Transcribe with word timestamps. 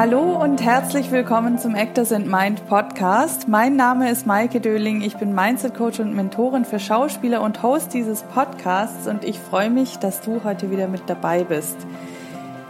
Hallo 0.00 0.42
und 0.42 0.62
herzlich 0.62 1.10
willkommen 1.10 1.58
zum 1.58 1.74
Actors 1.74 2.10
and 2.10 2.26
Mind 2.26 2.66
Podcast. 2.68 3.48
Mein 3.48 3.76
Name 3.76 4.10
ist 4.10 4.26
Maike 4.26 4.58
Döling. 4.58 5.02
Ich 5.02 5.18
bin 5.18 5.34
Mindset 5.34 5.74
Coach 5.74 6.00
und 6.00 6.16
Mentorin 6.16 6.64
für 6.64 6.78
Schauspieler 6.78 7.42
und 7.42 7.62
Host 7.62 7.92
dieses 7.92 8.22
Podcasts 8.22 9.06
und 9.06 9.26
ich 9.26 9.38
freue 9.38 9.68
mich, 9.68 9.98
dass 9.98 10.22
du 10.22 10.42
heute 10.42 10.70
wieder 10.70 10.88
mit 10.88 11.02
dabei 11.06 11.44
bist. 11.44 11.76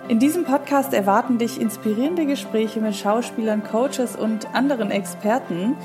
In 0.09 0.19
diesem 0.19 0.43
Podcast 0.43 0.93
erwarten 0.93 1.39
dich 1.39 1.61
inspirierende 1.61 2.27
Gespräche 2.27 2.81
mit 2.81 2.97
Schauspielern, 2.97 3.63
Coaches 3.63 4.17
und 4.17 4.53
anderen 4.53 4.91
Experten. 4.91 5.77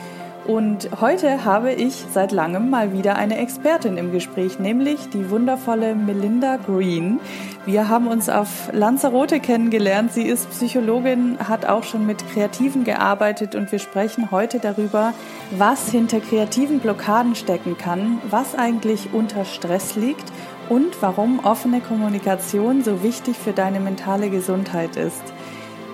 Und 0.47 0.89
heute 1.01 1.43
habe 1.43 1.73
ich 1.73 2.05
seit 2.13 2.31
langem 2.31 2.69
mal 2.69 2.93
wieder 2.93 3.15
eine 3.15 3.39
Expertin 3.39 3.97
im 3.97 4.11
Gespräch, 4.11 4.59
nämlich 4.59 5.09
die 5.09 5.31
wundervolle 5.31 5.95
Melinda 5.95 6.57
Green. 6.57 7.19
Wir 7.65 7.89
haben 7.89 8.07
uns 8.07 8.29
auf 8.29 8.69
Lanzarote 8.71 9.39
kennengelernt. 9.39 10.13
Sie 10.13 10.21
ist 10.21 10.51
Psychologin, 10.51 11.39
hat 11.39 11.65
auch 11.65 11.83
schon 11.83 12.05
mit 12.05 12.23
Kreativen 12.31 12.83
gearbeitet 12.83 13.55
und 13.55 13.71
wir 13.71 13.79
sprechen 13.79 14.29
heute 14.29 14.59
darüber, 14.59 15.15
was 15.57 15.89
hinter 15.89 16.19
kreativen 16.19 16.79
Blockaden 16.79 17.33
stecken 17.33 17.75
kann, 17.75 18.21
was 18.29 18.53
eigentlich 18.53 19.13
unter 19.13 19.45
Stress 19.45 19.95
liegt 19.95 20.31
und 20.69 21.01
warum 21.01 21.39
offene 21.43 21.81
Kommunikation 21.81 22.83
so 22.83 23.01
wichtig 23.01 23.35
für 23.35 23.53
deine 23.53 23.79
mentale 23.79 24.29
Gesundheit 24.29 24.95
ist. 24.95 25.23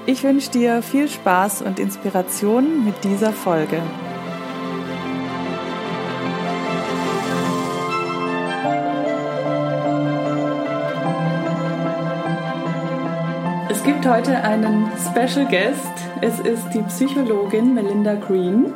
Ich 0.07 0.23
wünsche 0.23 0.51
dir 0.51 0.81
viel 0.81 1.07
Spaß 1.07 1.61
und 1.61 1.79
Inspiration 1.79 2.83
mit 2.83 3.01
dieser 3.05 3.31
Folge. 3.31 3.81
Gibt 14.01 14.15
heute 14.15 14.43
einen 14.43 14.87
Special 14.97 15.45
Guest. 15.45 15.91
Es 16.21 16.39
ist 16.39 16.69
die 16.73 16.81
Psychologin 16.81 17.75
Melinda 17.75 18.15
Green. 18.15 18.73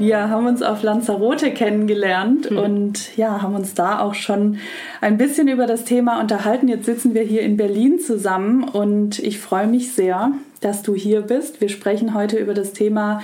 Wir 0.00 0.28
haben 0.28 0.46
uns 0.46 0.60
auf 0.60 0.82
Lanzarote 0.82 1.52
kennengelernt 1.52 2.50
mhm. 2.50 2.58
und 2.58 3.16
ja, 3.16 3.42
haben 3.42 3.54
uns 3.54 3.74
da 3.74 4.00
auch 4.00 4.14
schon 4.14 4.58
ein 5.00 5.18
bisschen 5.18 5.46
über 5.46 5.68
das 5.68 5.84
Thema 5.84 6.18
unterhalten. 6.20 6.66
Jetzt 6.66 6.86
sitzen 6.86 7.14
wir 7.14 7.22
hier 7.22 7.42
in 7.42 7.56
Berlin 7.56 8.00
zusammen 8.00 8.64
und 8.64 9.20
ich 9.20 9.38
freue 9.38 9.68
mich 9.68 9.92
sehr, 9.92 10.32
dass 10.60 10.82
du 10.82 10.96
hier 10.96 11.20
bist. 11.20 11.60
Wir 11.60 11.68
sprechen 11.68 12.12
heute 12.12 12.36
über 12.36 12.52
das 12.52 12.72
Thema 12.72 13.22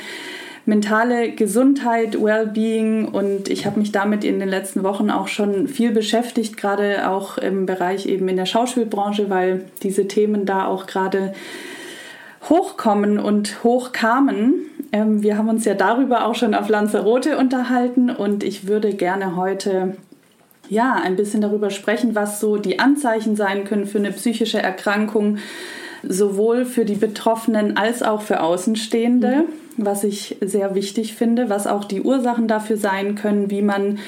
mentale 0.65 1.33
Gesundheit, 1.33 2.21
Wellbeing 2.23 3.09
und 3.09 3.49
ich 3.49 3.67
habe 3.67 3.81
mich 3.81 3.91
damit 3.91 4.25
in 4.25 4.39
den 4.39 4.49
letzten 4.49 4.85
Wochen 4.85 5.11
auch 5.11 5.29
schon 5.29 5.67
viel 5.67 5.91
beschäftigt, 5.91 6.57
gerade 6.57 7.09
auch 7.09 7.39
im 7.39 7.67
Bereich 7.67 8.07
eben 8.07 8.29
in 8.29 8.37
der 8.37 8.47
Schauspielbranche, 8.47 9.29
weil 9.29 9.65
diese 9.83 10.07
Themen 10.07 10.47
da 10.47 10.67
auch 10.67 10.87
gerade 10.87 11.35
hochkommen 12.49 13.19
und 13.19 13.65
hochkamen. 13.65 14.55
Ähm, 14.93 15.23
wir 15.23 15.37
haben 15.37 15.49
uns 15.49 15.65
ja 15.65 15.75
darüber 15.75 16.27
auch 16.27 16.35
schon 16.35 16.55
auf 16.55 16.69
Lanzarote 16.69 17.39
unterhalten 17.39 18.11
und 18.11 18.45
ich 18.45 18.69
würde 18.69 18.95
gerne 18.95 19.35
heute 19.37 19.97
ja 20.69 20.95
ein 20.95 21.17
bisschen 21.17 21.41
darüber 21.41 21.71
sprechen, 21.71 22.15
was 22.15 22.39
so 22.39 22.57
die 22.57 22.79
Anzeichen 22.79 23.35
sein 23.35 23.65
können 23.65 23.87
für 23.87 23.99
eine 23.99 24.13
psychische 24.13 24.63
Erkrankung, 24.63 25.39
sowohl 26.05 26.65
für 26.65 26.85
die 26.85 26.95
Betroffenen 26.95 27.77
als 27.77 28.03
auch 28.03 28.23
für 28.23 28.41
Außenstehende. 28.41 29.45
Mhm 29.49 29.62
was 29.77 30.05
ich 30.05 30.37
sehr 30.41 30.75
wichtig 30.75 31.15
finde, 31.15 31.49
was 31.51 31.67
auch 31.67 31.85
die 31.85 32.03
Ursachen 32.03 32.49
dafür 32.49 32.77
sein 32.77 33.15
können, 33.15 33.51
wie 33.51 33.63
man 33.63 33.99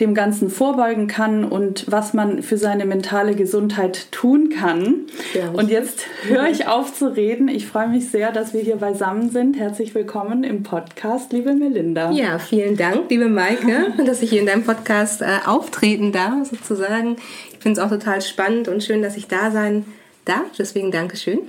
dem 0.00 0.14
Ganzen 0.14 0.50
vorbeugen 0.50 1.06
kann 1.06 1.44
und 1.44 1.84
was 1.88 2.14
man 2.14 2.42
für 2.42 2.56
seine 2.56 2.84
mentale 2.84 3.34
Gesundheit 3.34 4.10
tun 4.10 4.50
kann. 4.50 5.02
Ja. 5.34 5.50
Und 5.50 5.70
jetzt 5.70 6.06
höre 6.26 6.48
ich 6.48 6.66
auf 6.66 6.92
zu 6.92 7.14
reden. 7.14 7.48
Ich 7.48 7.66
freue 7.66 7.88
mich 7.88 8.10
sehr, 8.10 8.32
dass 8.32 8.54
wir 8.54 8.60
hier 8.60 8.76
beisammen 8.76 9.30
sind. 9.30 9.56
Herzlich 9.56 9.94
willkommen 9.94 10.42
im 10.42 10.62
Podcast, 10.62 11.32
liebe 11.32 11.54
Melinda. 11.54 12.10
Ja, 12.10 12.38
vielen 12.38 12.76
Dank, 12.76 13.08
liebe 13.08 13.28
Maike, 13.28 13.92
dass 14.04 14.22
ich 14.22 14.30
hier 14.30 14.40
in 14.40 14.46
deinem 14.46 14.64
Podcast 14.64 15.22
äh, 15.22 15.38
auftreten 15.46 16.10
darf, 16.10 16.48
sozusagen. 16.48 17.16
Ich 17.52 17.58
finde 17.60 17.80
es 17.80 17.86
auch 17.86 17.90
total 17.90 18.20
spannend 18.20 18.68
und 18.68 18.82
schön, 18.82 19.00
dass 19.00 19.16
ich 19.16 19.28
da 19.28 19.50
sein 19.52 19.84
darf. 20.24 20.44
Deswegen 20.58 20.90
Dankeschön. 20.90 21.40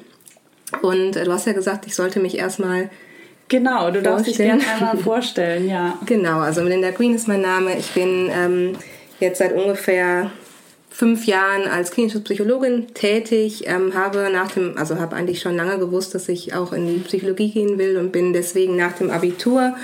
Und 0.81 1.15
äh, 1.15 1.23
du 1.23 1.31
hast 1.31 1.47
ja 1.47 1.53
gesagt, 1.53 1.87
ich 1.87 1.95
sollte 1.95 2.19
mich 2.19 2.37
erstmal 2.37 2.89
Genau, 3.47 3.91
du 3.91 4.01
darfst 4.01 4.27
dich 4.27 4.37
gerne 4.37 4.63
einmal 4.67 4.97
vorstellen, 4.97 5.69
ja. 5.69 5.97
Genau, 6.05 6.39
also 6.39 6.61
Melinda 6.61 6.91
Green 6.91 7.13
ist 7.13 7.27
mein 7.27 7.41
Name. 7.41 7.77
Ich 7.77 7.91
bin 7.91 8.29
ähm, 8.31 8.73
jetzt 9.19 9.37
seit 9.37 9.53
ungefähr 9.53 10.31
fünf 10.89 11.25
Jahren 11.25 11.67
als 11.67 11.91
klinische 11.91 12.21
Psychologin 12.21 12.93
tätig, 12.93 13.65
ähm, 13.67 13.93
habe 13.93 14.29
nach 14.31 14.51
dem, 14.51 14.77
also 14.77 14.97
habe 14.97 15.15
eigentlich 15.15 15.41
schon 15.41 15.55
lange 15.55 15.77
gewusst, 15.77 16.15
dass 16.15 16.29
ich 16.29 16.55
auch 16.55 16.71
in 16.71 16.87
die 16.87 16.99
Psychologie 16.99 17.51
gehen 17.51 17.77
will 17.77 17.97
und 17.97 18.13
bin 18.13 18.31
deswegen 18.31 18.77
nach 18.77 18.93
dem 18.93 19.11
Abitur 19.11 19.75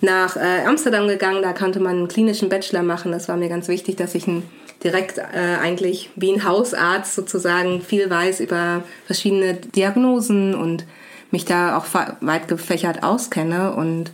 nach 0.00 0.36
äh, 0.36 0.64
Amsterdam 0.66 1.06
gegangen. 1.06 1.42
Da 1.42 1.52
konnte 1.52 1.78
man 1.78 1.96
einen 1.96 2.08
klinischen 2.08 2.48
Bachelor 2.48 2.82
machen. 2.82 3.12
Das 3.12 3.28
war 3.28 3.36
mir 3.36 3.48
ganz 3.48 3.68
wichtig, 3.68 3.96
dass 3.96 4.16
ich 4.16 4.26
ein, 4.26 4.42
direkt 4.82 5.18
äh, 5.18 5.22
eigentlich 5.62 6.10
wie 6.16 6.32
ein 6.32 6.44
Hausarzt 6.44 7.14
sozusagen 7.14 7.80
viel 7.80 8.10
weiß 8.10 8.40
über 8.40 8.82
verschiedene 9.06 9.54
Diagnosen 9.54 10.54
und 10.56 10.84
mich 11.30 11.44
da 11.44 11.76
auch 11.76 11.86
weit 12.20 12.48
gefächert 12.48 13.02
auskenne 13.02 13.74
und 13.74 14.10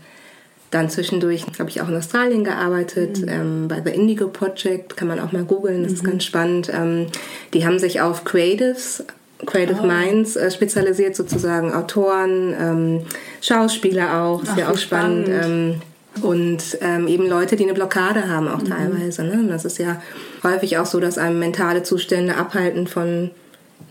dann 0.75 0.91
zwischendurch 0.91 1.47
habe 1.61 1.71
ich 1.71 1.81
auch 1.81 1.89
in 1.89 1.97
Australien 1.97 2.43
gearbeitet, 2.43 3.21
mhm. 3.21 3.29
ähm, 3.29 3.69
bei 3.69 3.81
The 3.85 3.91
Indigo 3.91 4.27
Project, 4.27 4.97
kann 4.97 5.07
man 5.07 5.21
auch 5.21 5.31
mal 5.31 5.45
googeln, 5.45 5.85
das 5.85 5.93
mhm. 5.93 5.97
ist 5.97 6.05
ganz 6.05 6.25
spannend. 6.25 6.71
Ähm, 6.75 7.07
die 7.53 7.65
haben 7.65 7.79
sich 7.79 8.01
auf 8.01 8.25
Creatives, 8.25 9.05
Creative 9.47 9.79
oh. 9.83 9.87
Minds 9.87 10.35
äh, 10.35 10.51
spezialisiert, 10.51 11.15
sozusagen 11.15 11.73
Autoren, 11.73 12.55
ähm, 12.59 13.07
Schauspieler 13.41 14.23
auch, 14.23 14.43
ist 14.43 14.51
Ach, 14.53 14.59
ja 14.59 14.71
auch 14.71 14.79
spannend. 14.79 15.29
spannend. 15.29 15.75
Ähm, 15.75 15.83
und 16.23 16.79
ähm, 16.81 17.09
eben 17.09 17.29
Leute, 17.29 17.57
die 17.57 17.65
eine 17.65 17.75
Blockade 17.75 18.29
haben 18.29 18.49
auch 18.49 18.63
mhm. 18.63 18.71
teilweise. 18.71 19.25
Ne? 19.25 19.47
Das 19.49 19.65
ist 19.65 19.79
ja 19.79 20.01
häufig 20.43 20.79
auch 20.79 20.87
so, 20.87 21.01
dass 21.01 21.19
einem 21.19 21.39
mentale 21.39 21.83
Zustände 21.83 22.37
abhalten 22.37 22.87
von 22.87 23.31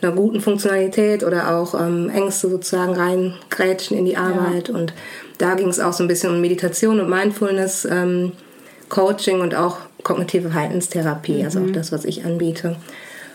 einer 0.04 0.16
guten 0.16 0.42
Funktionalität 0.42 1.24
oder 1.24 1.56
auch 1.56 1.74
ähm, 1.80 2.10
Ängste 2.10 2.50
sozusagen 2.50 2.94
reingrätschen 2.94 3.98
in 3.98 4.06
die 4.06 4.18
Arbeit. 4.18 4.70
Ja. 4.70 4.76
Und 4.76 4.94
da 5.38 5.56
ging 5.56 5.70
es 5.70 5.80
auch 5.80 5.94
so 5.94 6.04
ein 6.04 6.08
bisschen 6.08 6.32
um 6.32 6.42
Meditation 6.42 7.00
und 7.00 7.10
Mindfulness, 7.10 7.86
ähm, 7.86 8.34
Coaching 8.90 9.42
und 9.42 9.56
auch 9.56 9.78
kognitive 10.04 10.50
Verhaltenstherapie, 10.50 11.40
mhm. 11.40 11.46
also 11.46 11.60
auch 11.60 11.64
mhm. 11.64 11.74
das, 11.74 11.92
was 11.92 12.06
ich 12.06 12.26
anbiete. 12.26 12.76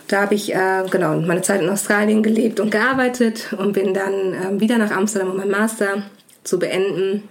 Da 0.07 0.23
habe 0.23 0.35
ich 0.35 0.55
äh, 0.55 0.85
genau 0.91 1.19
meine 1.21 1.43
Zeit 1.43 1.61
in 1.61 1.69
Australien 1.69 2.23
gelebt 2.23 2.61
und 2.61 2.71
gearbeitet 2.71 3.53
und 3.59 3.73
bin 3.73 3.93
dann 3.93 4.33
äh, 4.33 4.61
wieder 4.61 4.79
nach 4.79 4.91
Amsterdam, 4.91 5.31
um 5.31 5.37
meinen 5.37 5.51
Master 5.51 6.03
zu 6.45 6.59
beenden. 6.59 7.25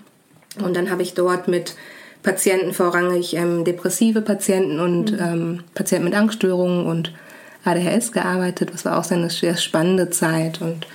Und 0.63 0.75
dann 0.75 0.91
habe 0.91 1.01
ich 1.01 1.13
dort 1.13 1.47
mit 1.47 1.75
Patienten 2.21 2.73
vorrangig 2.73 3.35
ähm, 3.35 3.63
depressive 3.63 4.21
Patienten 4.21 4.79
und 4.79 5.11
mhm. 5.11 5.19
ähm, 5.19 5.59
Patienten 5.73 6.05
mit 6.05 6.15
Angststörungen 6.15 6.85
und 6.85 7.13
ADHS 7.63 8.11
gearbeitet. 8.11 8.69
Das 8.73 8.85
war 8.85 8.97
auch 8.97 9.11
eine 9.11 9.29
sehr 9.29 9.57
spannende 9.57 10.09
Zeit. 10.09 10.61
Und 10.61 10.87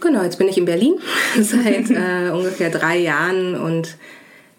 genau, 0.00 0.22
jetzt 0.22 0.38
bin 0.38 0.48
ich 0.48 0.58
in 0.58 0.64
Berlin 0.64 0.94
seit 1.40 1.90
äh, 1.90 2.30
ungefähr 2.30 2.70
drei 2.70 2.98
Jahren 2.98 3.54
und 3.54 3.96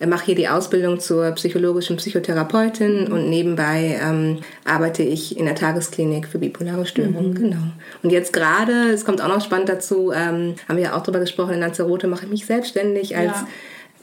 mache 0.07 0.25
hier 0.25 0.35
die 0.35 0.47
Ausbildung 0.47 0.99
zur 0.99 1.31
psychologischen 1.31 1.97
Psychotherapeutin 1.97 3.11
und 3.11 3.29
nebenbei 3.29 3.99
ähm, 4.01 4.39
arbeite 4.65 5.03
ich 5.03 5.37
in 5.37 5.45
der 5.45 5.55
Tagesklinik 5.55 6.27
für 6.27 6.39
bipolare 6.39 6.85
Störungen. 6.85 7.31
Mhm. 7.31 7.35
Genau. 7.35 7.63
Und 8.01 8.11
jetzt 8.11 8.33
gerade, 8.33 8.89
es 8.89 9.05
kommt 9.05 9.21
auch 9.21 9.27
noch 9.27 9.43
spannend 9.43 9.69
dazu, 9.69 10.11
ähm, 10.11 10.55
haben 10.67 10.77
wir 10.77 10.85
ja 10.85 10.97
auch 10.97 11.03
darüber 11.03 11.19
gesprochen, 11.19 11.53
in 11.53 11.59
Lanzarote 11.59 12.07
mache 12.07 12.25
ich 12.25 12.31
mich 12.31 12.45
selbstständig 12.45 13.15
als 13.15 13.31
ja. 13.31 13.47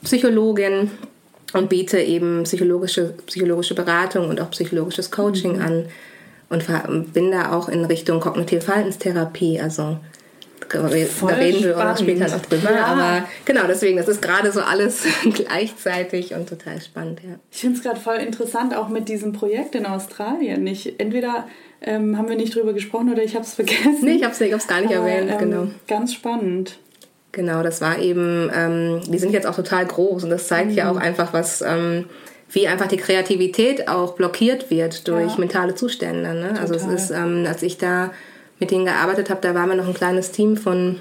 Psychologin 0.04 0.90
und 1.52 1.68
biete 1.68 1.98
eben 1.98 2.44
psychologische, 2.44 3.14
psychologische 3.26 3.74
Beratung 3.74 4.28
und 4.28 4.40
auch 4.40 4.50
psychologisches 4.50 5.10
Coaching 5.10 5.56
mhm. 5.56 5.62
an 5.62 5.84
und 6.48 7.12
bin 7.12 7.30
da 7.30 7.52
auch 7.52 7.68
in 7.68 7.84
Richtung 7.84 8.20
kognitive 8.20 8.62
Verhaltenstherapie, 8.62 9.60
also 9.60 9.98
da 10.70 10.86
reden 10.86 11.64
wir 11.64 11.78
auch 11.78 11.96
später 11.96 12.28
noch 12.28 12.42
drüber. 12.42 12.72
Ja. 12.72 12.86
Aber 12.86 13.28
genau, 13.44 13.62
deswegen, 13.66 13.96
das 13.96 14.08
ist 14.08 14.20
gerade 14.20 14.52
so 14.52 14.60
alles 14.60 15.04
gleichzeitig 15.34 16.34
und 16.34 16.48
total 16.48 16.80
spannend. 16.80 17.20
Ja. 17.22 17.36
Ich 17.50 17.60
finde 17.60 17.78
es 17.78 17.82
gerade 17.82 17.98
voll 17.98 18.16
interessant, 18.16 18.76
auch 18.76 18.88
mit 18.88 19.08
diesem 19.08 19.32
Projekt 19.32 19.74
in 19.74 19.86
Australien. 19.86 20.66
Ich, 20.66 20.98
entweder 21.00 21.46
ähm, 21.80 22.18
haben 22.18 22.28
wir 22.28 22.36
nicht 22.36 22.54
drüber 22.54 22.72
gesprochen 22.72 23.10
oder 23.10 23.22
ich 23.22 23.34
habe 23.34 23.44
es 23.44 23.54
vergessen. 23.54 24.00
Nee, 24.02 24.16
ich 24.16 24.24
habe 24.24 24.32
es 24.32 24.66
gar 24.66 24.80
nicht 24.80 24.94
Aber, 24.94 25.08
erwähnt, 25.08 25.30
ähm, 25.30 25.38
genau. 25.38 25.66
Ganz 25.86 26.12
spannend. 26.12 26.78
Genau, 27.32 27.62
das 27.62 27.80
war 27.80 27.98
eben, 27.98 28.50
ähm, 28.54 29.00
die 29.06 29.18
sind 29.18 29.32
jetzt 29.32 29.46
auch 29.46 29.54
total 29.54 29.86
groß 29.86 30.24
und 30.24 30.30
das 30.30 30.48
zeigt 30.48 30.70
mhm. 30.70 30.76
ja 30.76 30.90
auch 30.90 30.96
einfach, 30.96 31.32
was 31.32 31.62
ähm, 31.62 32.06
wie 32.50 32.66
einfach 32.66 32.86
die 32.86 32.96
Kreativität 32.96 33.88
auch 33.88 34.14
blockiert 34.14 34.70
wird 34.70 35.06
durch 35.06 35.32
ja. 35.32 35.38
mentale 35.38 35.74
Zustände. 35.74 36.34
Ne? 36.34 36.54
Also 36.58 36.74
es 36.74 36.86
ist, 36.86 37.10
ähm, 37.10 37.44
als 37.46 37.62
ich 37.62 37.76
da 37.76 38.12
mit 38.58 38.70
denen 38.70 38.86
gearbeitet 38.86 39.30
habe, 39.30 39.40
da 39.42 39.54
waren 39.54 39.68
wir 39.68 39.76
noch 39.76 39.86
ein 39.86 39.94
kleines 39.94 40.32
Team 40.32 40.56
von 40.56 40.96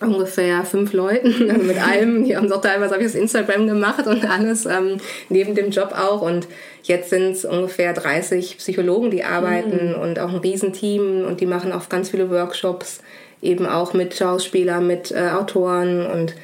ungefähr 0.00 0.64
fünf 0.64 0.92
Leuten 0.92 1.50
also 1.50 1.62
mit 1.62 1.80
allem. 1.80 2.24
Die 2.24 2.36
haben 2.36 2.50
auch 2.50 2.60
teilweise 2.60 2.94
habe 2.94 3.04
ich 3.04 3.12
das 3.12 3.20
Instagram 3.20 3.66
gemacht 3.66 4.06
und 4.06 4.28
alles 4.28 4.66
ähm, 4.66 4.98
neben 5.28 5.54
dem 5.54 5.70
Job 5.70 5.92
auch. 5.92 6.20
Und 6.22 6.48
jetzt 6.82 7.10
sind 7.10 7.32
es 7.32 7.44
ungefähr 7.44 7.92
30 7.92 8.58
Psychologen, 8.58 9.10
die 9.10 9.24
arbeiten 9.24 9.90
mhm. 9.90 10.00
und 10.00 10.18
auch 10.18 10.30
ein 10.30 10.40
Riesenteam 10.40 11.24
und 11.24 11.40
die 11.40 11.46
machen 11.46 11.72
auch 11.72 11.88
ganz 11.88 12.10
viele 12.10 12.30
Workshops 12.30 13.00
eben 13.40 13.66
auch 13.66 13.92
mit 13.92 14.14
Schauspielern, 14.14 14.86
mit 14.86 15.10
äh, 15.10 15.30
Autoren 15.30 16.06
und 16.06 16.34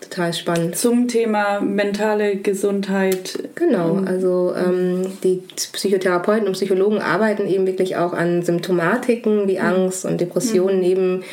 total 0.00 0.32
spannend. 0.32 0.76
Zum 0.76 1.08
Thema 1.08 1.60
mentale 1.60 2.36
Gesundheit. 2.36 3.38
Genau, 3.54 4.00
also 4.06 4.54
ähm, 4.54 5.12
die 5.22 5.42
Psychotherapeuten 5.72 6.46
und 6.46 6.54
Psychologen 6.54 6.98
arbeiten 6.98 7.46
eben 7.46 7.66
wirklich 7.66 7.96
auch 7.96 8.12
an 8.12 8.42
Symptomatiken 8.42 9.48
wie 9.48 9.58
Angst 9.58 10.04
und 10.04 10.20
Depressionen 10.20 10.76
mhm. 10.76 10.82
neben 10.82 11.24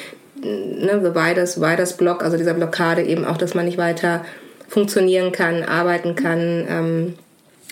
ne, 0.42 1.02
The 1.04 1.16
Widers, 1.16 1.60
Widers 1.60 1.98
Block, 1.98 2.24
also 2.24 2.38
dieser 2.38 2.54
Blockade 2.54 3.04
eben 3.04 3.26
auch, 3.26 3.38
dass 3.38 3.54
man 3.54 3.66
nicht 3.66 3.78
weiter 3.78 4.26
funktionieren 4.68 5.32
kann, 5.32 5.64
arbeiten 5.64 6.16
kann. 6.16 6.66
Ähm, 6.70 7.14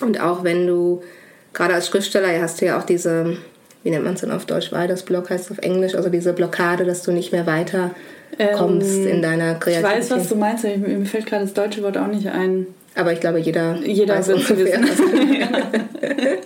und 0.01 0.21
auch 0.21 0.43
wenn 0.43 0.67
du, 0.67 1.01
gerade 1.53 1.73
als 1.73 1.87
Schriftsteller, 1.87 2.41
hast 2.41 2.61
du 2.61 2.65
ja 2.65 2.79
auch 2.79 2.83
diese, 2.83 3.37
wie 3.83 3.89
nennt 3.89 4.05
man 4.05 4.13
es 4.13 4.21
denn 4.21 4.31
auf 4.31 4.45
Deutsch, 4.45 4.71
Widers 4.71 5.03
Block 5.03 5.29
heißt 5.29 5.45
es 5.45 5.51
auf 5.51 5.63
Englisch, 5.63 5.95
also 5.95 6.09
diese 6.09 6.33
Blockade, 6.33 6.85
dass 6.85 7.03
du 7.03 7.11
nicht 7.11 7.31
mehr 7.31 7.45
weiter 7.45 7.91
kommst 8.55 8.97
ähm, 8.97 9.07
in 9.07 9.21
deiner 9.21 9.55
Kreativität. 9.55 10.03
Ich 10.03 10.09
weiß, 10.09 10.11
was 10.11 10.29
du 10.29 10.35
meinst, 10.35 10.63
mir 10.63 11.05
fällt 11.05 11.25
gerade 11.25 11.43
das 11.43 11.53
deutsche 11.53 11.83
Wort 11.83 11.97
auch 11.97 12.07
nicht 12.07 12.27
ein. 12.27 12.67
Aber 12.95 13.11
ich 13.11 13.19
glaube, 13.19 13.39
jeder, 13.39 13.77
jeder 13.77 14.19
es 14.19 14.27
wissen. 14.27 14.85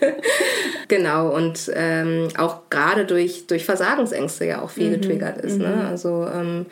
genau, 0.87 1.35
und 1.35 1.71
ähm, 1.75 2.29
auch 2.37 2.69
gerade 2.69 3.05
durch, 3.05 3.47
durch 3.47 3.65
Versagensängste 3.65 4.45
ja 4.45 4.61
auch 4.61 4.69
viel 4.69 4.89
mhm. 4.89 5.01
getriggert 5.01 5.37
ist. 5.39 5.57
Ne? 5.57 5.67
Mhm. 5.67 5.75
Ne? 5.75 5.87
Also 5.87 6.27
ähm, 6.33 6.65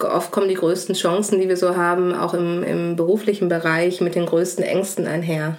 oft 0.00 0.30
kommen 0.30 0.48
die 0.48 0.54
größten 0.54 0.94
Chancen, 0.94 1.40
die 1.40 1.48
wir 1.48 1.56
so 1.56 1.76
haben, 1.76 2.14
auch 2.14 2.34
im, 2.34 2.62
im 2.62 2.96
beruflichen 2.96 3.48
Bereich 3.48 4.00
mit 4.00 4.14
den 4.14 4.26
größten 4.26 4.64
Ängsten 4.64 5.06
einher 5.06 5.56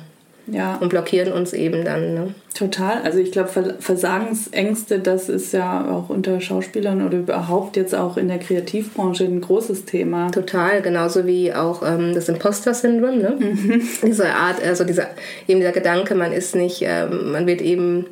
ja. 0.52 0.78
und 0.78 0.90
blockieren 0.90 1.32
uns 1.32 1.54
eben 1.54 1.84
dann. 1.86 2.14
Ne? 2.14 2.34
Total. 2.54 3.02
Also 3.04 3.20
ich 3.20 3.32
glaube, 3.32 3.76
Versagensängste, 3.80 5.00
das 5.00 5.30
ist 5.30 5.54
ja 5.54 5.90
auch 5.90 6.10
unter 6.10 6.42
Schauspielern 6.42 7.06
oder 7.06 7.20
überhaupt 7.20 7.78
jetzt 7.78 7.96
auch 7.96 8.18
in 8.18 8.28
der 8.28 8.40
Kreativbranche 8.40 9.24
ein 9.26 9.42
großes 9.42 9.86
Thema. 9.86 10.30
Total, 10.32 10.82
genauso 10.82 11.26
wie 11.26 11.54
auch 11.54 11.82
ähm, 11.84 12.14
das 12.14 12.30
Imposter-Syndrom. 12.30 13.18
Ne? 13.18 13.36
Mhm. 13.40 13.82
Diese 14.04 14.30
Art, 14.30 14.64
also 14.64 14.84
dieser, 14.84 15.08
eben 15.48 15.60
dieser 15.60 15.72
Gedanke, 15.72 16.16
man 16.16 16.32
ist 16.32 16.56
nicht, 16.56 16.82
ähm, 16.82 17.32
man 17.32 17.48
wird 17.48 17.62
eben, 17.62 18.06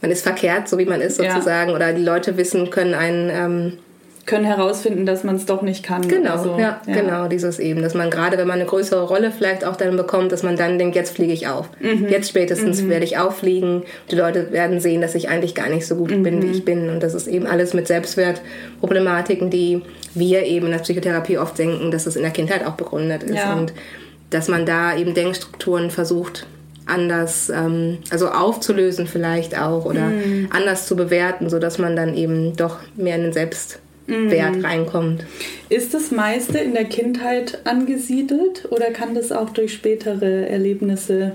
man 0.00 0.10
ist 0.10 0.22
verkehrt, 0.22 0.68
so 0.68 0.78
wie 0.78 0.84
man 0.84 1.00
ist 1.00 1.16
sozusagen, 1.16 1.70
ja. 1.70 1.76
oder 1.76 1.92
die 1.92 2.04
Leute 2.04 2.36
wissen, 2.36 2.70
können 2.70 2.94
einen... 2.94 3.30
Ähm, 3.30 3.72
können 4.28 4.44
herausfinden, 4.44 5.06
dass 5.06 5.24
man 5.24 5.36
es 5.36 5.46
doch 5.46 5.62
nicht 5.62 5.82
kann. 5.82 6.06
Genau, 6.06 6.32
also, 6.32 6.58
ja, 6.58 6.80
ja, 6.86 6.94
genau, 6.94 7.28
dieses 7.28 7.58
eben, 7.58 7.82
dass 7.82 7.94
man 7.94 8.10
gerade, 8.10 8.36
wenn 8.36 8.46
man 8.46 8.60
eine 8.60 8.68
größere 8.68 9.08
Rolle 9.08 9.32
vielleicht 9.32 9.64
auch 9.64 9.74
dann 9.74 9.96
bekommt, 9.96 10.30
dass 10.32 10.42
man 10.42 10.54
dann 10.54 10.78
denkt, 10.78 10.94
jetzt 10.94 11.16
fliege 11.16 11.32
ich 11.32 11.48
auf. 11.48 11.70
Mhm. 11.80 12.08
Jetzt 12.08 12.28
spätestens 12.28 12.82
mhm. 12.82 12.90
werde 12.90 13.06
ich 13.06 13.18
auffliegen. 13.18 13.82
Die 14.10 14.16
Leute 14.16 14.52
werden 14.52 14.80
sehen, 14.80 15.00
dass 15.00 15.14
ich 15.14 15.30
eigentlich 15.30 15.54
gar 15.54 15.70
nicht 15.70 15.86
so 15.86 15.96
gut 15.96 16.10
mhm. 16.10 16.22
bin, 16.22 16.42
wie 16.42 16.50
ich 16.50 16.64
bin. 16.64 16.90
Und 16.90 17.02
das 17.02 17.14
ist 17.14 17.26
eben 17.26 17.46
alles 17.46 17.72
mit 17.72 17.88
Selbstwertproblematiken, 17.88 19.48
die 19.48 19.80
wir 20.14 20.44
eben 20.44 20.66
in 20.66 20.72
der 20.72 20.80
Psychotherapie 20.80 21.38
oft 21.38 21.58
denken, 21.58 21.90
dass 21.90 22.06
es 22.06 22.14
in 22.14 22.22
der 22.22 22.30
Kindheit 22.30 22.66
auch 22.66 22.74
begründet 22.74 23.22
ist. 23.22 23.36
Ja. 23.36 23.54
Und 23.54 23.72
dass 24.28 24.48
man 24.48 24.66
da 24.66 24.94
eben 24.94 25.14
Denkstrukturen 25.14 25.90
versucht 25.90 26.46
anders, 26.84 27.50
ähm, 27.50 27.98
also 28.10 28.28
aufzulösen 28.28 29.06
vielleicht 29.06 29.58
auch 29.58 29.84
oder 29.84 30.06
mhm. 30.06 30.48
anders 30.50 30.86
zu 30.86 30.96
bewerten, 30.96 31.48
sodass 31.48 31.78
man 31.78 31.96
dann 31.96 32.14
eben 32.14 32.56
doch 32.56 32.76
mehr 32.96 33.16
in 33.16 33.22
den 33.22 33.32
Selbst. 33.32 33.80
Wert 34.08 34.64
reinkommt. 34.64 35.26
Ist 35.68 35.94
das 35.94 36.10
meiste 36.10 36.58
in 36.58 36.74
der 36.74 36.86
Kindheit 36.86 37.60
angesiedelt 37.64 38.66
oder 38.70 38.90
kann 38.90 39.14
das 39.14 39.32
auch 39.32 39.50
durch 39.50 39.72
spätere 39.72 40.48
Erlebnisse 40.48 41.32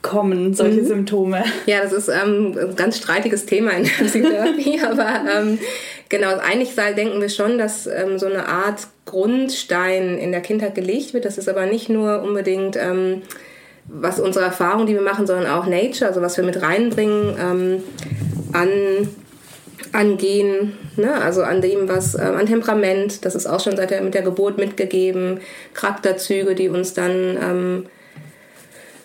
kommen, 0.00 0.54
solche 0.54 0.82
mhm. 0.82 0.86
Symptome? 0.86 1.44
Ja, 1.66 1.82
das 1.82 1.92
ist 1.92 2.08
ähm, 2.08 2.56
ein 2.58 2.76
ganz 2.76 2.96
streitiges 2.98 3.46
Thema 3.46 3.72
in 3.72 3.84
der 3.84 4.04
Psychotherapie, 4.06 4.80
aber 4.80 5.22
ähm, 5.30 5.58
genau, 6.08 6.38
eigentlich 6.38 6.74
denken 6.96 7.20
wir 7.20 7.28
schon, 7.28 7.58
dass 7.58 7.86
ähm, 7.86 8.18
so 8.18 8.26
eine 8.26 8.48
Art 8.48 8.86
Grundstein 9.04 10.18
in 10.18 10.32
der 10.32 10.40
Kindheit 10.40 10.74
gelegt 10.74 11.14
wird. 11.14 11.24
Das 11.24 11.38
ist 11.38 11.48
aber 11.48 11.66
nicht 11.66 11.88
nur 11.88 12.22
unbedingt 12.22 12.76
ähm, 12.76 13.22
was 13.86 14.20
unsere 14.20 14.44
Erfahrungen, 14.44 14.86
die 14.86 14.94
wir 14.94 15.02
machen, 15.02 15.26
sondern 15.26 15.46
auch 15.48 15.66
Nature, 15.66 16.08
also 16.08 16.22
was 16.22 16.36
wir 16.36 16.44
mit 16.44 16.62
reinbringen 16.62 17.36
ähm, 17.38 17.82
an 19.92 20.02
angehen, 20.02 20.72
ne? 20.96 21.14
also 21.20 21.42
an 21.42 21.60
dem, 21.60 21.88
was, 21.88 22.14
äh, 22.14 22.22
an 22.22 22.46
Temperament, 22.46 23.24
das 23.24 23.34
ist 23.34 23.46
auch 23.46 23.60
schon 23.60 23.76
seit 23.76 23.90
der, 23.90 24.02
mit 24.02 24.14
der 24.14 24.22
Geburt 24.22 24.58
mitgegeben, 24.58 25.40
Charakterzüge, 25.74 26.54
die 26.54 26.68
uns 26.68 26.94
dann, 26.94 27.38
ähm, 27.40 27.86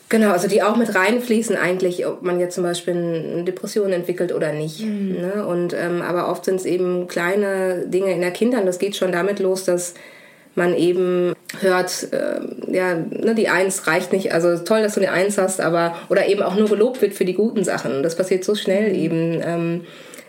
genau, 0.10 0.32
also 0.32 0.48
die 0.48 0.64
auch 0.64 0.78
mit 0.78 0.96
reinfließen 0.96 1.58
eigentlich, 1.58 2.08
ob 2.08 2.24
man 2.24 2.40
jetzt 2.40 2.56
zum 2.56 2.64
Beispiel 2.64 2.96
eine 2.96 3.44
Depression 3.44 3.92
entwickelt 3.92 4.34
oder 4.34 4.54
nicht. 4.54 4.82
Mhm. 4.82 5.18
Ne? 5.20 5.46
Und, 5.46 5.74
ähm, 5.74 6.02
aber 6.02 6.30
oft 6.30 6.46
sind 6.46 6.56
es 6.56 6.66
eben 6.66 7.08
kleine 7.08 7.86
Dinge 7.88 8.14
in 8.14 8.22
der 8.22 8.32
Kindheit, 8.32 8.66
das 8.66 8.80
geht 8.80 8.96
schon 8.96 9.12
damit 9.12 9.40
los, 9.40 9.66
dass 9.66 9.94
man 10.56 10.74
eben 10.74 11.34
hört, 11.60 12.08
äh, 12.14 12.40
ja, 12.74 12.96
ne, 12.96 13.36
die 13.36 13.48
Eins 13.48 13.86
reicht 13.86 14.12
nicht, 14.12 14.34
also 14.34 14.58
toll, 14.58 14.82
dass 14.82 14.96
du 14.96 15.02
eine 15.02 15.12
Eins 15.12 15.38
hast, 15.38 15.62
aber, 15.62 15.96
oder 16.10 16.28
eben 16.28 16.42
auch 16.42 16.56
nur 16.56 16.68
gelobt 16.68 17.00
wird 17.02 17.14
für 17.14 17.26
die 17.26 17.36
guten 17.36 17.64
Sachen. 17.64 18.02
Das 18.02 18.16
passiert 18.16 18.44
so 18.44 18.56
schnell 18.56 18.90
mhm. 18.90 18.96
eben. 18.96 19.42
Ähm, 19.44 19.82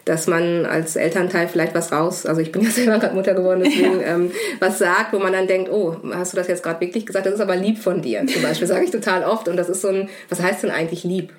dass 0.09 0.27
man 0.27 0.65
als 0.65 0.97
Elternteil 0.97 1.49
vielleicht 1.49 1.75
was 1.75 1.93
raus, 1.93 2.25
also 2.25 2.41
ich 2.41 2.51
bin 2.51 2.63
ja 2.63 2.71
selber 2.71 2.99
gerade 2.99 3.15
Mutter 3.15 3.35
geworden, 3.35 3.63
deswegen 3.65 4.01
ja. 4.01 4.15
ähm, 4.15 4.31
was 4.59 4.79
sagt, 4.79 5.13
wo 5.13 5.19
man 5.19 5.33
dann 5.33 5.47
denkt, 5.47 5.71
oh, 5.71 5.97
hast 6.13 6.33
du 6.33 6.37
das 6.37 6.49
jetzt 6.49 6.63
gerade 6.63 6.81
wirklich 6.81 7.05
gesagt? 7.05 7.27
Das 7.27 7.35
ist 7.35 7.41
aber 7.41 7.57
lieb 7.57 7.79
von 7.79 8.01
dir, 8.01 8.27
zum 8.27 8.43
Beispiel, 8.43 8.67
sage 8.67 8.85
ich 8.85 8.91
total 8.91 9.25
oft. 9.25 9.49
Und 9.49 9.57
das 9.57 9.69
ist 9.69 9.83
so 9.83 9.89
ein, 9.89 10.09
was 10.29 10.41
heißt 10.41 10.63
denn 10.63 10.71
eigentlich 10.71 11.05
lieb? 11.05 11.33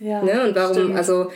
Ja, 0.00 0.22
ne? 0.22 0.44
Und 0.44 0.54
warum, 0.54 0.74
stimmt. 0.74 0.96
also 0.96 1.30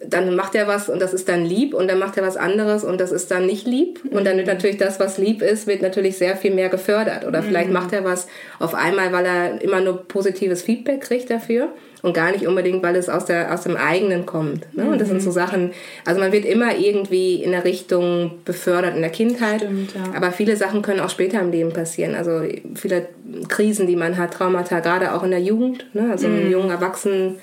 dann 0.00 0.36
macht 0.36 0.54
er 0.54 0.68
was 0.68 0.88
und 0.88 1.00
das 1.02 1.12
ist 1.12 1.28
dann 1.28 1.44
lieb 1.44 1.74
und 1.74 1.88
dann 1.88 1.98
macht 1.98 2.16
er 2.16 2.22
was 2.22 2.36
anderes 2.36 2.84
und 2.84 3.00
das 3.00 3.10
ist 3.10 3.30
dann 3.30 3.46
nicht 3.46 3.66
lieb. 3.66 4.00
Und 4.04 4.24
dann 4.26 4.36
wird 4.36 4.46
mhm. 4.46 4.52
natürlich 4.52 4.76
das, 4.76 5.00
was 5.00 5.18
lieb 5.18 5.42
ist, 5.42 5.66
wird 5.66 5.82
natürlich 5.82 6.18
sehr 6.18 6.36
viel 6.36 6.54
mehr 6.54 6.68
gefördert. 6.68 7.26
Oder 7.26 7.42
vielleicht 7.42 7.68
mhm. 7.68 7.74
macht 7.74 7.92
er 7.92 8.04
was 8.04 8.28
auf 8.60 8.74
einmal, 8.74 9.12
weil 9.12 9.26
er 9.26 9.60
immer 9.60 9.80
nur 9.80 10.06
positives 10.06 10.62
Feedback 10.62 11.00
kriegt 11.00 11.30
dafür 11.30 11.70
und 12.02 12.14
gar 12.14 12.30
nicht 12.30 12.46
unbedingt, 12.46 12.82
weil 12.82 12.96
es 12.96 13.08
aus, 13.08 13.24
der, 13.24 13.52
aus 13.52 13.62
dem 13.62 13.76
eigenen 13.76 14.26
kommt. 14.26 14.74
Ne? 14.76 14.88
Und 14.90 15.00
das 15.00 15.08
sind 15.08 15.20
so 15.20 15.30
mhm. 15.30 15.34
Sachen, 15.34 15.72
also 16.04 16.20
man 16.20 16.32
wird 16.32 16.44
immer 16.44 16.76
irgendwie 16.76 17.42
in 17.42 17.50
der 17.50 17.64
Richtung 17.64 18.38
befördert 18.44 18.94
in 18.94 19.00
der 19.00 19.10
Kindheit, 19.10 19.62
Stimmt, 19.62 19.94
ja. 19.94 20.16
aber 20.16 20.30
viele 20.32 20.56
Sachen 20.56 20.82
können 20.82 21.00
auch 21.00 21.10
später 21.10 21.40
im 21.40 21.50
Leben 21.50 21.72
passieren. 21.72 22.14
Also 22.14 22.42
viele 22.74 23.08
Krisen, 23.48 23.86
die 23.86 23.96
man 23.96 24.16
hat, 24.16 24.34
Traumata, 24.34 24.80
gerade 24.80 25.12
auch 25.12 25.24
in 25.24 25.30
der 25.30 25.40
Jugend, 25.40 25.86
ne? 25.94 26.08
also 26.10 26.28
mhm. 26.28 26.38
im 26.38 26.50
jungen 26.50 26.70
Erwachsenen 26.70 27.36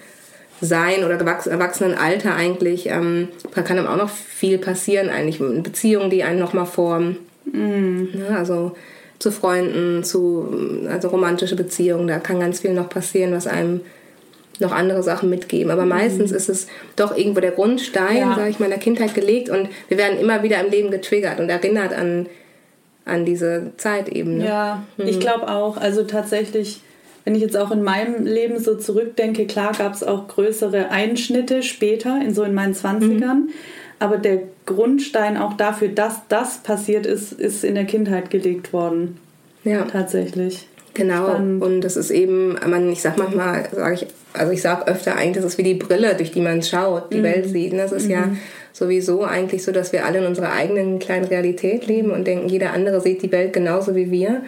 sein 0.62 1.04
oder 1.04 1.16
Erwachsenenalter 1.16 2.34
eigentlich, 2.34 2.88
ähm, 2.88 3.28
kann 3.54 3.78
einem 3.78 3.88
auch 3.88 3.98
noch 3.98 4.10
viel 4.10 4.58
passieren 4.58 5.10
eigentlich. 5.10 5.40
Beziehungen, 5.40 6.10
die 6.10 6.24
einen 6.24 6.40
nochmal 6.40 6.66
formen. 6.66 7.18
Mhm. 7.46 8.10
Ja, 8.14 8.38
also 8.38 8.72
zu 9.20 9.32
Freunden, 9.32 10.04
zu 10.04 10.88
also 10.90 11.10
romantische 11.10 11.56
Beziehungen, 11.56 12.08
da 12.08 12.20
kann 12.20 12.40
ganz 12.40 12.62
viel 12.62 12.74
noch 12.74 12.90
passieren, 12.90 13.34
was 13.34 13.48
einem 13.48 13.82
noch 14.60 14.72
andere 14.72 15.04
Sachen 15.04 15.30
mitgeben. 15.30 15.72
Aber 15.72 15.86
meistens 15.86 16.32
mhm. 16.32 16.38
ist 16.38 16.50
es 16.50 16.68
doch 16.96 17.16
irgendwo 17.18 17.40
der 17.40 17.52
Grundstein, 17.52 18.18
ja. 18.18 18.36
sage 18.36 18.50
ich 18.50 18.60
mal, 18.60 18.66
in 18.66 18.72
der 18.72 18.80
Kindheit 18.80 19.14
gelegt 19.14 19.50
und 19.50 19.70
wir 19.88 19.98
werden 19.98 20.20
immer 20.20 20.44
wieder 20.44 20.64
im 20.64 20.72
Leben 20.72 20.92
getriggert 20.92 21.40
und 21.40 21.50
erinnert 21.50 21.94
an, 21.94 22.28
an 23.06 23.26
diese 23.26 23.72
Zeit 23.78 24.10
eben. 24.10 24.38
Ne? 24.38 24.46
Ja, 24.46 24.84
mhm. 24.98 25.08
ich 25.08 25.20
glaube 25.20 25.50
auch. 25.50 25.78
Also 25.78 26.04
tatsächlich 26.04 26.82
wenn 27.26 27.34
ich 27.34 27.42
jetzt 27.42 27.58
auch 27.58 27.72
in 27.72 27.84
meinem 27.84 28.24
Leben 28.24 28.60
so 28.60 28.76
zurückdenke, 28.76 29.48
klar 29.48 29.72
gab 29.76 29.94
es 29.94 30.04
auch 30.04 30.28
größere 30.28 30.92
Einschnitte 30.92 31.64
später, 31.64 32.22
in 32.22 32.36
so 32.36 32.44
in 32.44 32.54
meinen 32.54 32.76
20ern. 32.76 33.34
Mhm. 33.34 33.50
Aber 33.98 34.18
der 34.18 34.44
Grundstein 34.68 35.36
auch 35.38 35.54
dafür, 35.54 35.88
dass 35.88 36.22
das 36.30 36.60
passiert 36.60 37.08
ist, 37.08 37.34
ist 37.34 37.64
in 37.64 37.74
der 37.74 37.86
Kindheit 37.86 38.30
gelegt 38.30 38.74
worden. 38.74 39.18
Ja. 39.64 39.86
Tatsächlich. 39.86 40.68
Genau. 40.94 41.30
Spannend. 41.30 41.64
Und 41.64 41.82
das 41.82 41.98
ist 41.98 42.12
eben, 42.12 42.58
man, 42.68 42.92
ich 42.92 43.02
sag 43.02 43.18
manchmal, 43.18 43.68
sage 43.72 43.96
ich, 43.96 44.08
also 44.38 44.52
ich 44.52 44.62
sag 44.62 44.88
öfter 44.88 45.16
eigentlich, 45.16 45.44
das 45.44 45.54
ist 45.54 45.58
wie 45.58 45.64
die 45.64 45.74
Brille, 45.74 46.16
durch 46.16 46.32
die 46.32 46.42
man 46.42 46.62
schaut, 46.62 47.12
die 47.12 47.18
mhm. 47.18 47.24
Welt 47.24 47.50
sieht. 47.50 47.72
Und 47.72 47.80
das 47.80 47.92
ist 47.92 48.06
mhm. 48.06 48.12
ja 48.12 48.30
sowieso 48.74 49.24
eigentlich 49.24 49.64
so, 49.64 49.72
dass 49.72 49.94
wir 49.94 50.06
alle 50.06 50.20
in 50.20 50.26
unserer 50.26 50.52
eigenen 50.52 51.00
kleinen 51.00 51.26
Realität 51.26 51.88
leben 51.88 52.12
und 52.12 52.26
denken, 52.26 52.50
jeder 52.50 52.74
andere 52.74 53.02
sieht 53.02 53.22
die 53.22 53.32
Welt 53.32 53.54
genauso 53.54 53.96
wie 53.96 54.12
wir. 54.12 54.44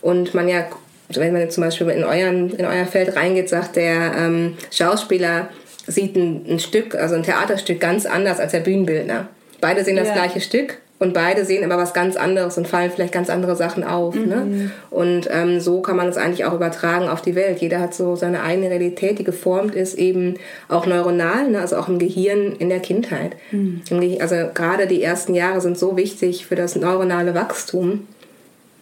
Und 0.00 0.34
man 0.34 0.48
ja 0.48 0.66
wenn 1.08 1.32
man 1.32 1.50
zum 1.50 1.64
Beispiel 1.64 1.88
in, 1.90 2.02
euren, 2.02 2.50
in 2.50 2.64
euer 2.64 2.86
Feld 2.86 3.14
reingeht, 3.14 3.48
sagt 3.48 3.76
der 3.76 4.14
ähm, 4.16 4.56
Schauspieler, 4.70 5.50
sieht 5.86 6.16
ein, 6.16 6.46
ein, 6.48 6.58
Stück, 6.58 6.94
also 6.94 7.14
ein 7.14 7.22
Theaterstück 7.22 7.78
ganz 7.78 8.06
anders 8.06 8.40
als 8.40 8.52
der 8.52 8.60
Bühnenbildner. 8.60 9.28
Beide 9.60 9.84
sehen 9.84 9.96
das 9.96 10.08
ja. 10.08 10.14
gleiche 10.14 10.40
Stück 10.40 10.78
und 11.00 11.12
beide 11.12 11.44
sehen 11.44 11.64
aber 11.64 11.80
was 11.80 11.92
ganz 11.92 12.16
anderes 12.16 12.56
und 12.56 12.68
fallen 12.68 12.90
vielleicht 12.90 13.12
ganz 13.12 13.28
andere 13.28 13.56
Sachen 13.56 13.82
auf. 13.82 14.14
Ne? 14.14 14.22
Mhm. 14.22 14.56
Ne? 14.56 14.70
Und 14.90 15.28
ähm, 15.30 15.58
so 15.60 15.82
kann 15.82 15.96
man 15.96 16.08
es 16.08 16.16
eigentlich 16.16 16.44
auch 16.44 16.54
übertragen 16.54 17.08
auf 17.08 17.20
die 17.20 17.34
Welt. 17.34 17.58
Jeder 17.58 17.80
hat 17.80 17.94
so 17.94 18.14
seine 18.14 18.42
eigene 18.42 18.70
Realität, 18.70 19.18
die 19.18 19.24
geformt 19.24 19.74
ist, 19.74 19.98
eben 19.98 20.36
auch 20.68 20.86
neuronal, 20.86 21.50
ne? 21.50 21.60
also 21.60 21.76
auch 21.76 21.88
im 21.88 21.98
Gehirn 21.98 22.54
in 22.58 22.68
der 22.68 22.78
Kindheit. 22.78 23.36
Mhm. 23.50 23.82
Also 24.20 24.36
gerade 24.54 24.86
die 24.86 25.02
ersten 25.02 25.34
Jahre 25.34 25.60
sind 25.60 25.76
so 25.76 25.96
wichtig 25.96 26.46
für 26.46 26.54
das 26.54 26.76
neuronale 26.76 27.34
Wachstum. 27.34 28.06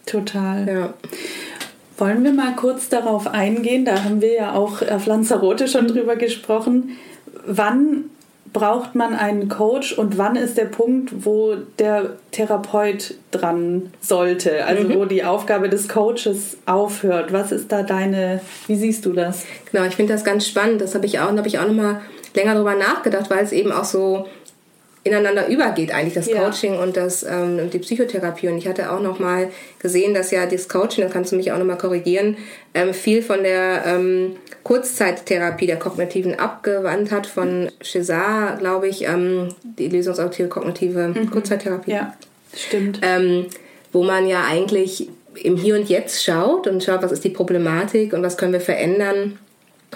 Total. 0.05 0.67
Ja. 0.67 0.93
Wollen 1.97 2.23
wir 2.23 2.33
mal 2.33 2.55
kurz 2.55 2.89
darauf 2.89 3.27
eingehen? 3.27 3.85
Da 3.85 4.03
haben 4.03 4.21
wir 4.21 4.33
ja 4.33 4.53
auch 4.53 4.81
auf 4.81 5.07
Lanzarote 5.07 5.67
schon 5.67 5.87
drüber 5.87 6.15
gesprochen. 6.15 6.91
Wann 7.45 8.05
braucht 8.53 8.93
man 8.93 9.15
einen 9.15 9.49
Coach 9.49 9.97
und 9.97 10.17
wann 10.17 10.35
ist 10.35 10.57
der 10.57 10.65
Punkt, 10.65 11.25
wo 11.25 11.55
der 11.79 12.11
Therapeut 12.31 13.15
dran 13.31 13.91
sollte? 13.99 14.65
Also 14.65 14.87
mhm. 14.87 14.95
wo 14.95 15.05
die 15.05 15.23
Aufgabe 15.23 15.69
des 15.69 15.89
Coaches 15.89 16.57
aufhört. 16.67 17.33
Was 17.33 17.51
ist 17.51 17.71
da 17.71 17.81
deine, 17.81 18.39
wie 18.67 18.75
siehst 18.75 19.05
du 19.05 19.13
das? 19.13 19.45
Genau, 19.71 19.85
ich 19.85 19.95
finde 19.95 20.13
das 20.13 20.23
ganz 20.23 20.47
spannend. 20.47 20.81
Das 20.81 20.93
habe 20.93 21.07
ich 21.07 21.19
auch, 21.19 21.35
habe 21.35 21.47
ich 21.47 21.57
auch 21.57 21.67
noch 21.67 21.73
mal 21.73 22.01
länger 22.35 22.53
darüber 22.53 22.75
nachgedacht, 22.75 23.29
weil 23.29 23.43
es 23.43 23.51
eben 23.51 23.71
auch 23.71 23.83
so 23.83 24.27
ineinander 25.03 25.47
übergeht 25.47 25.93
eigentlich 25.93 26.13
das 26.13 26.27
ja. 26.27 26.41
Coaching 26.41 26.77
und 26.77 26.95
das 26.95 27.23
ähm, 27.23 27.69
die 27.69 27.79
Psychotherapie 27.79 28.47
und 28.47 28.57
ich 28.57 28.67
hatte 28.67 28.91
auch 28.91 29.01
noch 29.01 29.19
mal 29.19 29.49
gesehen 29.79 30.13
dass 30.13 30.31
ja 30.31 30.45
das 30.45 30.69
Coaching 30.69 31.03
da 31.03 31.09
kannst 31.09 31.31
du 31.31 31.35
mich 31.35 31.51
auch 31.51 31.57
noch 31.57 31.65
mal 31.65 31.77
korrigieren 31.77 32.37
ähm, 32.73 32.93
viel 32.93 33.21
von 33.21 33.43
der 33.43 33.83
ähm, 33.85 34.37
Kurzzeittherapie 34.63 35.67
der 35.67 35.77
kognitiven 35.77 36.39
abgewandt 36.39 37.11
hat 37.11 37.27
von 37.27 37.69
Cesar 37.83 38.57
glaube 38.57 38.87
ich 38.87 39.03
ähm, 39.03 39.49
die 39.63 39.89
lösungsorientierte 39.89 40.49
kognitive 40.49 41.09
mhm. 41.09 41.29
Kurzzeittherapie 41.29 41.91
ja 41.91 42.13
stimmt 42.55 42.99
ähm, 43.01 43.47
wo 43.91 44.03
man 44.03 44.25
ja 44.27 44.45
eigentlich 44.49 45.09
im 45.35 45.57
Hier 45.57 45.75
und 45.75 45.89
Jetzt 45.89 46.23
schaut 46.23 46.65
und 46.65 46.81
schaut 46.81 47.03
was 47.03 47.11
ist 47.11 47.25
die 47.25 47.29
Problematik 47.29 48.13
und 48.13 48.23
was 48.23 48.37
können 48.37 48.53
wir 48.53 48.61
verändern 48.61 49.37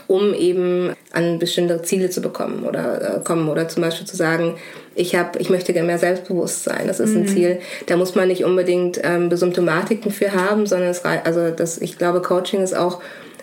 um 0.05 0.33
eben 0.33 0.93
an 1.11 1.39
bestimmte 1.39 1.81
Ziele 1.81 2.09
zu 2.09 2.21
bekommen 2.21 2.63
oder 2.63 3.17
äh, 3.17 3.23
kommen 3.23 3.49
oder 3.49 3.67
zum 3.67 3.81
Beispiel 3.81 4.05
zu 4.05 4.15
sagen, 4.15 4.57
ich 4.97 5.15
habe, 5.15 5.39
ich 5.39 5.49
möchte 5.49 5.73
gerne 5.73 5.87
mehr 5.87 5.99
Selbstbewusstsein. 5.99 6.87
Das 6.87 6.99
ist 6.99 7.11
mhm. 7.11 7.21
ein 7.21 7.27
Ziel. 7.27 7.59
Da 7.85 7.97
muss 7.97 8.15
man 8.15 8.27
nicht 8.27 8.43
unbedingt 8.43 8.99
ähm, 9.03 9.35
Symptomatiken 9.35 10.11
für 10.11 10.33
haben, 10.33 10.65
sondern 10.65 10.89
es 10.89 11.05
also 11.05 11.51
das, 11.51 11.77
ich 11.77 11.97
glaube, 11.97 12.21
Coaching 12.21 12.61
ist 12.61 12.75
auch 12.75 13.01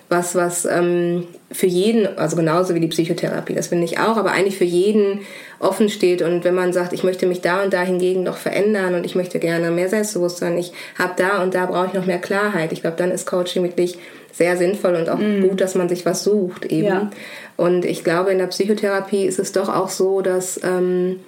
was, 0.09 0.35
was 0.35 0.65
ähm, 0.65 1.27
für 1.55 1.67
jeden, 1.67 2.19
also 2.19 2.37
genauso 2.37 2.75
wie 2.75 2.81
die 2.81 2.89
Psychotherapie, 2.89 3.55
das 3.55 3.69
finde 3.69 3.85
ich 3.85 3.99
auch, 3.99 4.17
aber 4.17 4.33
eigentlich 4.33 4.59
für 4.59 4.65
jeden 4.65 5.21
offen 5.61 5.89
steht. 5.89 6.21
Und 6.21 6.43
wenn 6.43 6.55
man 6.55 6.73
sagt, 6.73 6.93
ich 6.93 7.05
möchte 7.05 7.27
mich 7.27 7.41
da 7.41 7.63
und 7.63 7.73
da 7.73 7.83
hingegen 7.83 8.25
noch 8.25 8.37
verändern 8.37 8.95
und 8.95 9.07
ich 9.07 9.15
möchte 9.15 9.39
gerne 9.39 9.71
mehr 9.71 9.89
Selbstbewusstsein, 9.89 10.59
ich 10.59 10.73
habe 10.99 11.13
da 11.17 11.43
und 11.43 11.55
da 11.55 11.67
brauche 11.67 11.87
ich 11.87 11.93
noch 11.95 12.07
mehr 12.07 12.19
Klarheit. 12.19 12.73
Ich 12.73 12.81
glaube, 12.81 12.97
dann 12.97 13.13
ist 13.13 13.27
Coaching 13.27 13.63
wirklich 13.63 13.97
sehr 14.33 14.57
sinnvoll 14.57 14.97
und 14.97 15.09
auch 15.09 15.19
mm. 15.19 15.43
gut, 15.43 15.61
dass 15.61 15.77
man 15.77 15.89
sich 15.89 16.05
was 16.05 16.25
sucht 16.25 16.67
eben. 16.67 16.89
Ja. 16.89 17.11
Und 17.57 17.85
ich 17.85 18.03
glaube, 18.03 18.33
in 18.33 18.39
der 18.39 18.49
Psychotherapie 18.49 19.25
ist 19.25 19.39
es 19.39 19.53
doch 19.53 19.69
auch 19.69 19.91
so, 19.91 20.23
dass 20.23 20.61
ähm, 20.65 21.21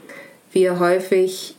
wir 0.50 0.80
häufig 0.80 1.54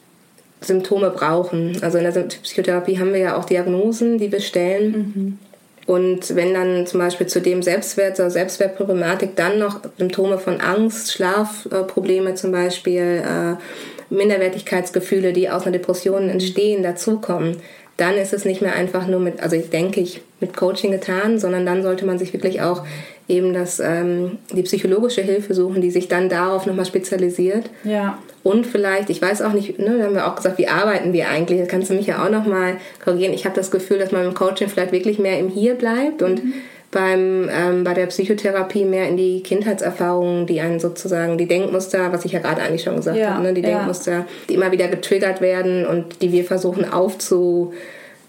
Symptome 0.59 1.09
brauchen. 1.09 1.77
Also 1.81 1.99
in 1.99 2.03
der 2.03 2.11
Psychotherapie 2.21 2.99
haben 2.99 3.13
wir 3.13 3.19
ja 3.19 3.37
auch 3.37 3.45
Diagnosen, 3.45 4.17
die 4.17 4.29
wir 4.29 4.41
stellen. 4.41 4.91
Mhm. 4.91 5.39
Und 5.87 6.35
wenn 6.35 6.53
dann 6.53 6.85
zum 6.85 6.99
Beispiel 6.99 7.27
zu 7.27 7.41
dem 7.41 7.63
Selbstwert, 7.63 8.17
zur 8.17 8.29
Selbstwertproblematik 8.29 9.37
dann 9.37 9.57
noch 9.57 9.79
Symptome 9.97 10.37
von 10.37 10.59
Angst, 10.59 11.13
Schlafprobleme 11.13 12.35
zum 12.35 12.51
Beispiel, 12.51 13.23
äh, 13.25 14.13
Minderwertigkeitsgefühle, 14.13 15.33
die 15.33 15.49
aus 15.49 15.63
einer 15.63 15.71
Depression 15.71 16.29
entstehen, 16.29 16.83
dazukommen, 16.83 17.57
dann 17.95 18.15
ist 18.15 18.33
es 18.33 18.45
nicht 18.45 18.61
mehr 18.61 18.75
einfach 18.75 19.07
nur 19.07 19.21
mit, 19.21 19.41
also 19.41 19.55
ich 19.55 19.69
denke 19.69 20.01
ich, 20.01 20.21
mit 20.39 20.55
Coaching 20.55 20.91
getan, 20.91 21.39
sondern 21.39 21.65
dann 21.65 21.81
sollte 21.81 22.05
man 22.05 22.19
sich 22.19 22.33
wirklich 22.33 22.61
auch 22.61 22.83
eben 23.27 23.53
das, 23.53 23.79
ähm, 23.79 24.37
die 24.53 24.63
psychologische 24.63 25.21
Hilfe 25.21 25.53
suchen, 25.53 25.81
die 25.81 25.91
sich 25.91 26.07
dann 26.07 26.29
darauf 26.29 26.65
nochmal 26.65 26.85
spezialisiert. 26.85 27.69
Ja. 27.83 28.17
Und 28.43 28.65
vielleicht, 28.65 29.09
ich 29.09 29.21
weiß 29.21 29.41
auch 29.41 29.51
nicht, 29.51 29.77
ne, 29.79 29.97
da 29.97 30.05
haben 30.05 30.15
wir 30.15 30.27
auch 30.27 30.35
gesagt, 30.35 30.57
wie 30.57 30.69
arbeiten 30.69 31.11
wir 31.11 31.27
eigentlich? 31.29 31.59
Da 31.59 31.65
kannst 31.65 31.89
du 31.89 31.93
mich 31.93 32.07
ja 32.07 32.23
auch 32.23 32.29
nochmal 32.29 32.77
korrigieren. 33.03 33.33
Ich 33.33 33.45
habe 33.45 33.55
das 33.55 33.71
Gefühl, 33.71 33.99
dass 33.99 34.13
man 34.13 34.25
im 34.25 34.33
Coaching 34.33 34.69
vielleicht 34.69 34.93
wirklich 34.93 35.19
mehr 35.19 35.39
im 35.39 35.49
Hier 35.49 35.75
bleibt 35.75 36.21
und 36.21 36.43
mhm. 36.43 36.53
beim, 36.89 37.49
ähm, 37.51 37.83
bei 37.83 37.93
der 37.93 38.05
Psychotherapie 38.05 38.85
mehr 38.85 39.09
in 39.09 39.17
die 39.17 39.43
Kindheitserfahrungen, 39.43 40.45
die 40.45 40.61
einen 40.61 40.79
sozusagen, 40.79 41.37
die 41.37 41.47
Denkmuster, 41.47 42.13
was 42.13 42.23
ich 42.23 42.31
ja 42.31 42.39
gerade 42.39 42.61
eigentlich 42.61 42.83
schon 42.83 42.95
gesagt 42.95 43.17
ja, 43.17 43.33
habe, 43.33 43.43
ne, 43.43 43.53
die 43.53 43.61
ja. 43.61 43.71
Denkmuster, 43.71 44.25
die 44.47 44.53
immer 44.53 44.71
wieder 44.71 44.87
getriggert 44.87 45.41
werden 45.41 45.85
und 45.85 46.21
die 46.21 46.31
wir 46.31 46.45
versuchen 46.45 46.89
aufzu 46.89 47.73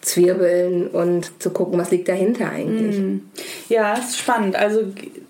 zwirbeln 0.00 0.88
und 0.88 1.42
zu 1.42 1.50
gucken, 1.50 1.78
was 1.78 1.90
liegt 1.90 2.08
dahinter 2.08 2.50
eigentlich. 2.50 2.98
Mm. 2.98 3.20
Ja, 3.68 3.94
ist 3.94 4.18
spannend. 4.18 4.56
Also 4.56 4.80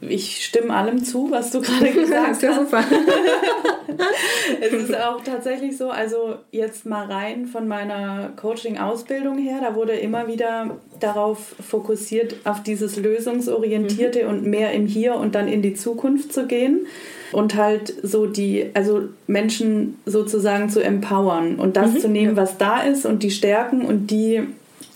ich 0.01 0.45
stimme 0.45 0.75
allem 0.75 1.05
zu, 1.05 1.31
was 1.31 1.51
du 1.51 1.61
gerade 1.61 1.91
gesagt 1.91 2.29
hast. 2.29 2.43
ja 2.43 2.55
super. 2.55 2.85
es 4.61 4.73
ist 4.73 4.97
auch 4.97 5.23
tatsächlich 5.25 5.77
so, 5.77 5.91
also 5.91 6.37
jetzt 6.51 6.87
mal 6.87 7.07
rein 7.07 7.47
von 7.47 7.67
meiner 7.67 8.31
Coaching-Ausbildung 8.37 9.39
her, 9.39 9.59
da 9.63 9.75
wurde 9.75 9.93
immer 9.93 10.29
wieder 10.29 10.77
darauf 11.01 11.55
fokussiert, 11.67 12.37
auf 12.45 12.63
dieses 12.63 12.97
Lösungsorientierte 12.97 14.25
mhm. 14.25 14.29
und 14.29 14.47
mehr 14.47 14.73
im 14.73 14.87
Hier 14.87 15.15
und 15.15 15.35
dann 15.35 15.49
in 15.49 15.63
die 15.63 15.75
Zukunft 15.75 16.33
zu 16.33 16.47
gehen 16.47 16.87
und 17.33 17.57
halt 17.57 17.95
so 18.03 18.27
die, 18.27 18.71
also 18.75 19.03
Menschen 19.27 19.99
sozusagen 20.07 20.71
zu 20.71 20.83
empowern 20.83 21.57
und 21.57 21.77
das 21.77 21.95
mhm. 21.95 21.99
zu 22.01 22.09
nehmen, 22.09 22.37
was 22.37 22.59
da 22.59 22.83
ist 22.83 23.07
und 23.07 23.23
die 23.23 23.31
Stärken 23.31 23.83
und 23.83 24.11
die 24.11 24.43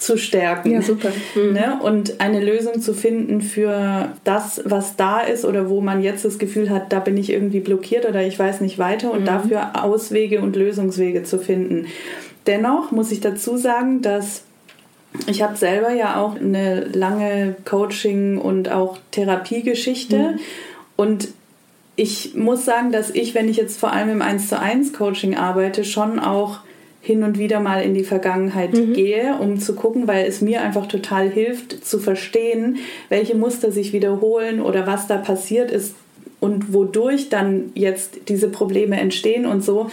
zu 0.03 0.19
stärken. 0.19 0.73
Ja, 0.73 0.83
super. 0.83 1.11
Mhm. 1.35 1.53
Ne? 1.53 1.79
Und 1.83 2.21
eine 2.21 2.45
Lösung 2.45 2.81
zu 2.81 2.95
finden 2.95 3.41
für 3.41 4.13
das, 4.25 4.63
was 4.65 4.97
da 4.97 5.21
ist 5.21 5.45
oder 5.45 5.69
wo 5.69 5.81
man 5.81 6.03
jetzt 6.03 6.25
das 6.25 6.39
Gefühl 6.39 6.71
hat, 6.71 6.93
da 6.93 7.01
bin 7.01 7.17
ich 7.17 7.31
irgendwie 7.31 7.61
blockiert 7.61 8.09
oder 8.09 8.23
ich 8.23 8.39
weiß 8.39 8.61
nicht 8.61 8.79
weiter 8.79 9.13
und 9.13 9.23
mhm. 9.23 9.27
dafür 9.27 9.85
Auswege 9.85 10.41
und 10.41 10.57
Lösungswege 10.57 11.23
zu 11.23 11.39
finden. 11.39 11.87
Dennoch 12.47 12.91
muss 12.91 13.13
ich 13.13 13.21
dazu 13.21 13.57
sagen, 13.57 14.03
dass 14.03 14.43
ich 15.27 15.43
habe 15.43 15.57
selber 15.57 15.93
ja 15.93 16.21
auch 16.21 16.37
eine 16.37 16.87
lange 16.87 17.55
Coaching- 17.65 18.39
und 18.39 18.71
auch 18.71 18.99
Therapiegeschichte 19.11 20.17
mhm. 20.17 20.39
und 20.97 21.29
ich 21.95 22.35
muss 22.35 22.65
sagen, 22.65 22.91
dass 22.91 23.11
ich, 23.11 23.35
wenn 23.35 23.49
ich 23.49 23.59
jetzt 23.59 23.79
vor 23.79 23.93
allem 23.93 24.09
im 24.09 24.23
1 24.23 24.49
zu 24.49 24.59
1 24.59 24.95
Coaching 24.95 25.37
arbeite, 25.37 25.85
schon 25.85 26.19
auch 26.19 26.61
hin 27.03 27.25
und 27.25 27.37
wieder 27.37 27.59
mal 27.59 27.83
in 27.83 27.95
die 27.95 28.05
Vergangenheit 28.05 28.73
mhm. 28.73 28.93
gehe, 28.95 29.37
um 29.41 29.59
zu 29.59 29.75
gucken, 29.75 30.07
weil 30.07 30.25
es 30.25 30.41
mir 30.41 30.63
einfach 30.63 30.87
total 30.87 31.29
hilft 31.29 31.85
zu 31.85 31.99
verstehen, 31.99 32.79
welche 33.09 33.35
Muster 33.35 33.73
sich 33.73 33.93
wiederholen 33.93 34.61
oder 34.61 34.87
was 34.87 35.09
da 35.09 35.19
passiert 35.19 35.71
ist 35.73 35.97
und 36.43 36.73
wodurch 36.73 37.29
dann 37.29 37.71
jetzt 37.75 38.29
diese 38.29 38.49
Probleme 38.49 38.99
entstehen 38.99 39.47
und 39.47 39.65
so. 39.65 39.91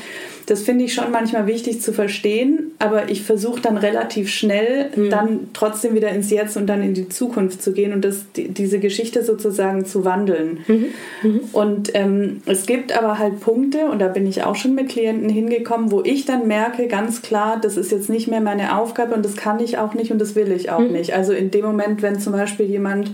Das 0.48 0.64
finde 0.64 0.84
ich 0.86 0.96
schon 0.96 1.12
manchmal 1.12 1.46
wichtig 1.46 1.80
zu 1.80 1.94
verstehen, 1.94 2.72
aber 2.80 3.12
ich 3.12 3.22
versuche 3.22 3.62
dann 3.62 3.78
relativ 3.78 4.32
schnell 4.32 4.90
mhm. 4.96 5.12
dann 5.12 5.40
trotzdem 5.54 5.94
wieder 5.94 6.10
ins 6.10 6.32
Jetzt 6.32 6.58
und 6.58 6.66
dann 6.66 6.82
in 6.82 6.96
die 6.96 7.08
Zukunft 7.08 7.62
zu 7.62 7.72
gehen 7.72 7.94
und 7.94 8.04
das, 8.04 8.26
die, 8.36 8.48
diese 8.48 8.80
Geschichte 8.80 9.24
sozusagen 9.24 9.86
zu 9.86 10.06
wandeln. 10.06 10.62
Mhm. 10.68 10.86
Mhm. 11.22 11.40
Und 11.52 11.92
ähm, 11.94 12.42
es 12.48 12.66
gibt 12.66 12.98
aber 12.98 13.20
halt 13.20 13.42
Punkte, 13.42 13.86
und 13.86 14.00
da 14.00 14.08
bin 14.08 14.26
ich 14.26 14.44
auch 14.44 14.56
schon 14.56 14.74
mit 14.74 14.90
Klienten 14.90 15.30
hingekommen, 15.30 15.92
wo 15.92 16.02
ich 16.04 16.26
dann 16.26 16.48
merke, 16.48 16.88
ganz 16.88 17.22
klar, 17.22 17.60
das 17.62 17.78
ist 17.78 17.92
jetzt 17.92 18.10
nicht 18.10 18.28
mehr 18.28 18.42
meine 18.42 18.76
Aufgabe 18.76 19.14
und 19.14 19.24
das 19.24 19.36
kann 19.36 19.60
ich 19.60 19.78
auch 19.78 19.94
nicht 19.94 20.12
und 20.12 20.18
das 20.18 20.34
will 20.34 20.52
ich 20.52 20.72
auch 20.72 20.80
mhm. 20.80 20.94
nicht. 20.94 21.14
Also 21.14 21.32
in 21.32 21.52
dem 21.52 21.64
Moment, 21.64 22.02
wenn 22.02 22.20
zum 22.20 22.34
Beispiel 22.34 22.66
jemand 22.66 23.12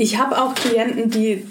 ich 0.00 0.18
habe 0.18 0.40
auch 0.40 0.54
Klienten, 0.54 1.10
die 1.10 1.44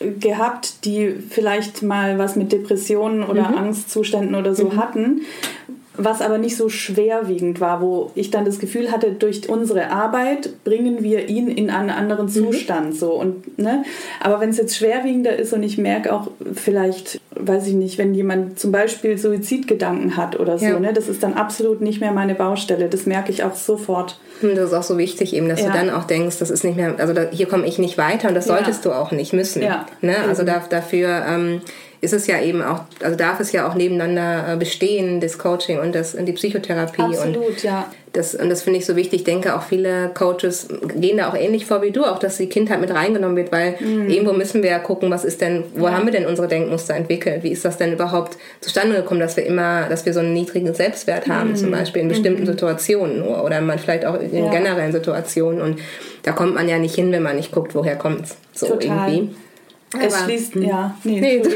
gehabt, 0.00 0.84
die 0.84 1.10
vielleicht 1.10 1.82
mal 1.82 2.18
was 2.18 2.36
mit 2.36 2.52
Depressionen 2.52 3.22
oder 3.22 3.50
mhm. 3.50 3.58
Angstzuständen 3.58 4.34
oder 4.34 4.54
so 4.54 4.70
mhm. 4.70 4.76
hatten, 4.76 5.20
was 6.04 6.22
aber 6.22 6.38
nicht 6.38 6.56
so 6.56 6.68
schwerwiegend 6.68 7.60
war, 7.60 7.82
wo 7.82 8.10
ich 8.14 8.30
dann 8.30 8.44
das 8.44 8.58
Gefühl 8.58 8.90
hatte, 8.90 9.12
durch 9.12 9.48
unsere 9.48 9.90
Arbeit 9.90 10.64
bringen 10.64 11.02
wir 11.02 11.28
ihn 11.28 11.48
in 11.48 11.70
einen 11.70 11.90
anderen 11.90 12.26
mhm. 12.26 12.30
Zustand. 12.30 12.86
Mhm. 12.90 12.92
So. 12.92 13.12
Und, 13.12 13.58
ne? 13.58 13.84
Aber 14.20 14.40
wenn 14.40 14.50
es 14.50 14.56
jetzt 14.56 14.76
schwerwiegender 14.76 15.36
ist 15.36 15.52
und 15.52 15.62
ich 15.62 15.78
merke 15.78 16.12
auch 16.12 16.28
vielleicht, 16.54 17.20
weiß 17.34 17.66
ich 17.66 17.74
nicht, 17.74 17.98
wenn 17.98 18.14
jemand 18.14 18.58
zum 18.58 18.72
Beispiel 18.72 19.18
Suizidgedanken 19.18 20.16
hat 20.16 20.40
oder 20.40 20.58
so, 20.58 20.64
ja. 20.64 20.80
ne? 20.80 20.92
das 20.92 21.08
ist 21.08 21.22
dann 21.22 21.34
absolut 21.34 21.82
nicht 21.82 22.00
mehr 22.00 22.12
meine 22.12 22.34
Baustelle. 22.34 22.88
Das 22.88 23.04
merke 23.04 23.30
ich 23.30 23.44
auch 23.44 23.54
sofort. 23.54 24.18
Hm, 24.40 24.54
das 24.54 24.70
ist 24.70 24.74
auch 24.74 24.82
so 24.82 24.96
wichtig 24.96 25.34
eben, 25.34 25.48
dass 25.48 25.60
ja. 25.60 25.66
du 25.66 25.72
dann 25.72 25.90
auch 25.90 26.04
denkst, 26.04 26.38
das 26.38 26.50
ist 26.50 26.64
nicht 26.64 26.76
mehr, 26.76 26.94
also 26.98 27.12
da, 27.12 27.26
hier 27.30 27.46
komme 27.46 27.66
ich 27.66 27.78
nicht 27.78 27.98
weiter 27.98 28.28
und 28.28 28.34
das 28.34 28.46
solltest 28.46 28.84
ja. 28.84 28.90
du 28.90 28.96
auch 28.96 29.12
nicht 29.12 29.32
müssen. 29.34 29.62
Ne? 30.00 30.16
Also 30.26 30.44
da, 30.44 30.62
dafür... 30.68 31.24
Ähm, 31.28 31.60
ist 32.00 32.14
es 32.14 32.26
ja 32.26 32.40
eben 32.40 32.62
auch, 32.62 32.80
also 33.02 33.16
darf 33.16 33.40
es 33.40 33.52
ja 33.52 33.68
auch 33.68 33.74
nebeneinander 33.74 34.54
äh, 34.54 34.56
bestehen, 34.56 35.20
das 35.20 35.38
Coaching 35.38 35.78
und, 35.78 35.94
das, 35.94 36.14
und 36.14 36.24
die 36.26 36.32
Psychotherapie. 36.32 37.02
Absolut, 37.02 37.48
und 37.48 37.62
ja. 37.62 37.90
Das, 38.12 38.34
und 38.34 38.48
das 38.48 38.62
finde 38.62 38.80
ich 38.80 38.86
so 38.86 38.96
wichtig. 38.96 39.20
Ich 39.20 39.24
denke, 39.24 39.54
auch 39.54 39.62
viele 39.62 40.10
Coaches 40.14 40.66
gehen 40.96 41.18
da 41.18 41.28
auch 41.28 41.36
ähnlich 41.36 41.66
vor 41.66 41.80
wie 41.82 41.92
du, 41.92 42.04
auch 42.04 42.18
dass 42.18 42.38
die 42.38 42.48
Kindheit 42.48 42.80
mit 42.80 42.92
reingenommen 42.92 43.36
wird, 43.36 43.52
weil 43.52 43.76
mhm. 43.78 44.08
irgendwo 44.08 44.32
müssen 44.32 44.62
wir 44.62 44.70
ja 44.70 44.78
gucken, 44.80 45.10
was 45.10 45.24
ist 45.24 45.40
denn, 45.40 45.64
wo 45.74 45.86
ja. 45.86 45.92
haben 45.92 46.06
wir 46.06 46.12
denn 46.12 46.26
unsere 46.26 46.48
Denkmuster 46.48 46.94
entwickelt? 46.94 47.44
Wie 47.44 47.50
ist 47.50 47.64
das 47.64 47.76
denn 47.76 47.92
überhaupt 47.92 48.36
zustande 48.60 48.96
gekommen, 48.96 49.20
dass 49.20 49.36
wir 49.36 49.46
immer, 49.46 49.88
dass 49.88 50.06
wir 50.06 50.14
so 50.14 50.20
einen 50.20 50.32
niedrigen 50.32 50.74
Selbstwert 50.74 51.28
haben, 51.28 51.50
mhm. 51.50 51.56
zum 51.56 51.70
Beispiel 51.70 52.02
in 52.02 52.08
bestimmten 52.08 52.42
mhm. 52.42 52.46
Situationen 52.46 53.20
nur 53.20 53.44
oder 53.44 53.60
man 53.60 53.78
vielleicht 53.78 54.04
auch 54.06 54.18
in 54.18 54.44
ja. 54.44 54.50
generellen 54.50 54.92
Situationen. 54.92 55.60
Und 55.60 55.78
da 56.24 56.32
kommt 56.32 56.54
man 56.54 56.68
ja 56.68 56.78
nicht 56.78 56.94
hin, 56.94 57.12
wenn 57.12 57.22
man 57.22 57.36
nicht 57.36 57.52
guckt, 57.52 57.76
woher 57.76 57.94
kommt 57.94 58.24
es 58.24 58.36
so 58.54 58.66
Total. 58.66 59.12
irgendwie. 59.12 59.34
Es 59.98 60.20
schließt, 60.20 60.54
ja, 60.56 60.96
nee, 61.02 61.20
nee. 61.20 61.42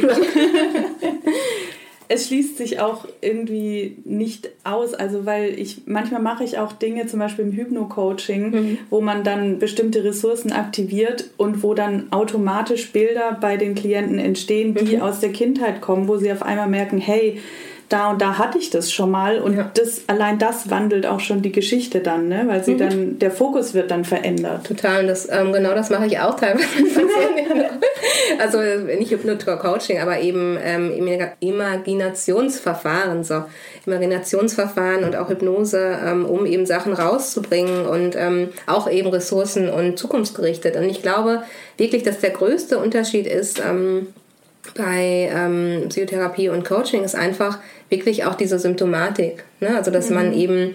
es 2.08 2.26
schließt 2.26 2.58
sich 2.58 2.80
auch 2.80 3.06
irgendwie 3.20 3.98
nicht 4.04 4.50
aus. 4.64 4.92
Also, 4.94 5.24
weil 5.24 5.58
ich 5.58 5.82
manchmal 5.86 6.20
mache 6.20 6.44
ich 6.44 6.58
auch 6.58 6.72
Dinge, 6.72 7.06
zum 7.06 7.20
Beispiel 7.20 7.44
im 7.44 7.52
Hypno-Coaching, 7.52 8.50
mhm. 8.50 8.78
wo 8.90 9.00
man 9.00 9.24
dann 9.24 9.58
bestimmte 9.58 10.04
Ressourcen 10.04 10.52
aktiviert 10.52 11.30
und 11.36 11.62
wo 11.62 11.74
dann 11.74 12.12
automatisch 12.12 12.92
Bilder 12.92 13.38
bei 13.40 13.56
den 13.56 13.74
Klienten 13.74 14.18
entstehen, 14.18 14.74
die 14.74 14.96
mhm. 14.96 15.02
aus 15.02 15.20
der 15.20 15.30
Kindheit 15.30 15.80
kommen, 15.80 16.08
wo 16.08 16.16
sie 16.16 16.32
auf 16.32 16.42
einmal 16.42 16.68
merken, 16.68 16.98
hey, 16.98 17.40
da 17.94 18.10
und 18.10 18.20
da 18.20 18.38
hatte 18.38 18.58
ich 18.58 18.70
das 18.70 18.92
schon 18.92 19.10
mal 19.10 19.38
und 19.38 19.56
ja. 19.56 19.70
das 19.74 20.02
allein 20.08 20.38
das 20.38 20.68
wandelt 20.68 21.06
auch 21.06 21.20
schon 21.20 21.42
die 21.42 21.52
Geschichte 21.52 22.00
dann, 22.00 22.28
ne? 22.28 22.42
weil 22.46 22.64
sie 22.64 22.74
mhm. 22.74 22.78
dann 22.78 23.18
der 23.20 23.30
Fokus 23.30 23.72
wird 23.72 23.90
dann 23.90 24.04
verändert. 24.04 24.66
Total, 24.66 25.02
und 25.02 25.06
das 25.06 25.28
ähm, 25.30 25.52
genau 25.52 25.74
das 25.74 25.90
mache 25.90 26.06
ich 26.06 26.18
auch 26.18 26.34
teilweise. 26.34 26.66
also 28.38 28.58
nicht 28.98 29.12
Hypnotor 29.12 29.56
Coaching, 29.58 30.00
aber 30.00 30.18
eben 30.20 30.58
ähm, 30.60 30.92
Imaginationsverfahren, 31.40 33.22
so 33.22 33.44
Imaginationsverfahren 33.86 35.04
und 35.04 35.14
auch 35.14 35.28
Hypnose, 35.28 35.98
ähm, 36.04 36.24
um 36.26 36.46
eben 36.46 36.66
Sachen 36.66 36.94
rauszubringen 36.94 37.86
und 37.86 38.16
ähm, 38.16 38.48
auch 38.66 38.90
eben 38.90 39.08
Ressourcen 39.08 39.68
und 39.68 39.98
zukunftsgerichtet. 39.98 40.74
Und 40.76 40.84
ich 40.84 41.00
glaube 41.00 41.44
wirklich, 41.76 42.02
dass 42.02 42.18
der 42.18 42.30
größte 42.30 42.78
Unterschied 42.78 43.28
ist 43.28 43.60
ähm, 43.60 44.08
bei 44.74 45.30
ähm, 45.32 45.86
Psychotherapie 45.88 46.48
und 46.48 46.64
Coaching 46.64 47.04
ist 47.04 47.14
einfach 47.14 47.58
wirklich 47.90 48.24
auch 48.24 48.34
diese 48.34 48.58
Symptomatik. 48.58 49.44
Ne? 49.60 49.76
Also, 49.76 49.90
dass 49.90 50.08
mhm. 50.08 50.14
man 50.14 50.32
eben 50.32 50.74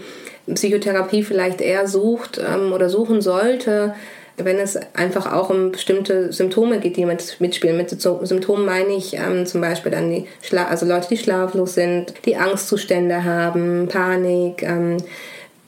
Psychotherapie 0.53 1.24
vielleicht 1.24 1.62
eher 1.62 1.88
sucht 1.88 2.39
ähm, 2.39 2.72
oder 2.72 2.89
suchen 2.89 3.22
sollte, 3.22 3.93
wenn 4.38 4.58
es 4.58 4.79
einfach 4.93 5.31
auch 5.31 5.50
um 5.50 5.72
bestimmte 5.72 6.31
Symptome 6.31 6.79
geht, 6.79 6.98
die 6.98 7.05
mit, 7.05 7.38
mitspielen. 7.39 7.77
Mit 7.77 7.89
Symptomen 7.89 8.65
meine 8.65 8.93
ich 8.93 9.15
ähm, 9.15 9.46
zum 9.46 9.62
Beispiel 9.62 9.91
dann 9.91 10.10
die 10.10 10.25
Schla 10.41 10.67
also 10.67 10.86
Leute, 10.86 11.10
die 11.10 11.17
schlaflos 11.17 11.74
sind, 11.74 12.13
die 12.25 12.38
Angstzustände 12.38 13.24
haben, 13.25 13.88
Panik, 13.89 14.63
ähm, 14.63 14.98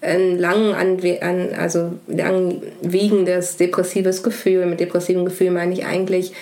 ein 0.01 0.39
lang 0.39 0.73
an, 0.73 0.99
also 1.57 1.91
lang 2.07 2.61
wiegendes 2.81 3.57
depressives 3.57 4.23
Gefühl. 4.23 4.65
Mit 4.65 4.79
depressivem 4.79 5.25
Gefühl 5.25 5.51
meine 5.51 5.73
ich 5.73 5.85
eigentlich 5.85 6.33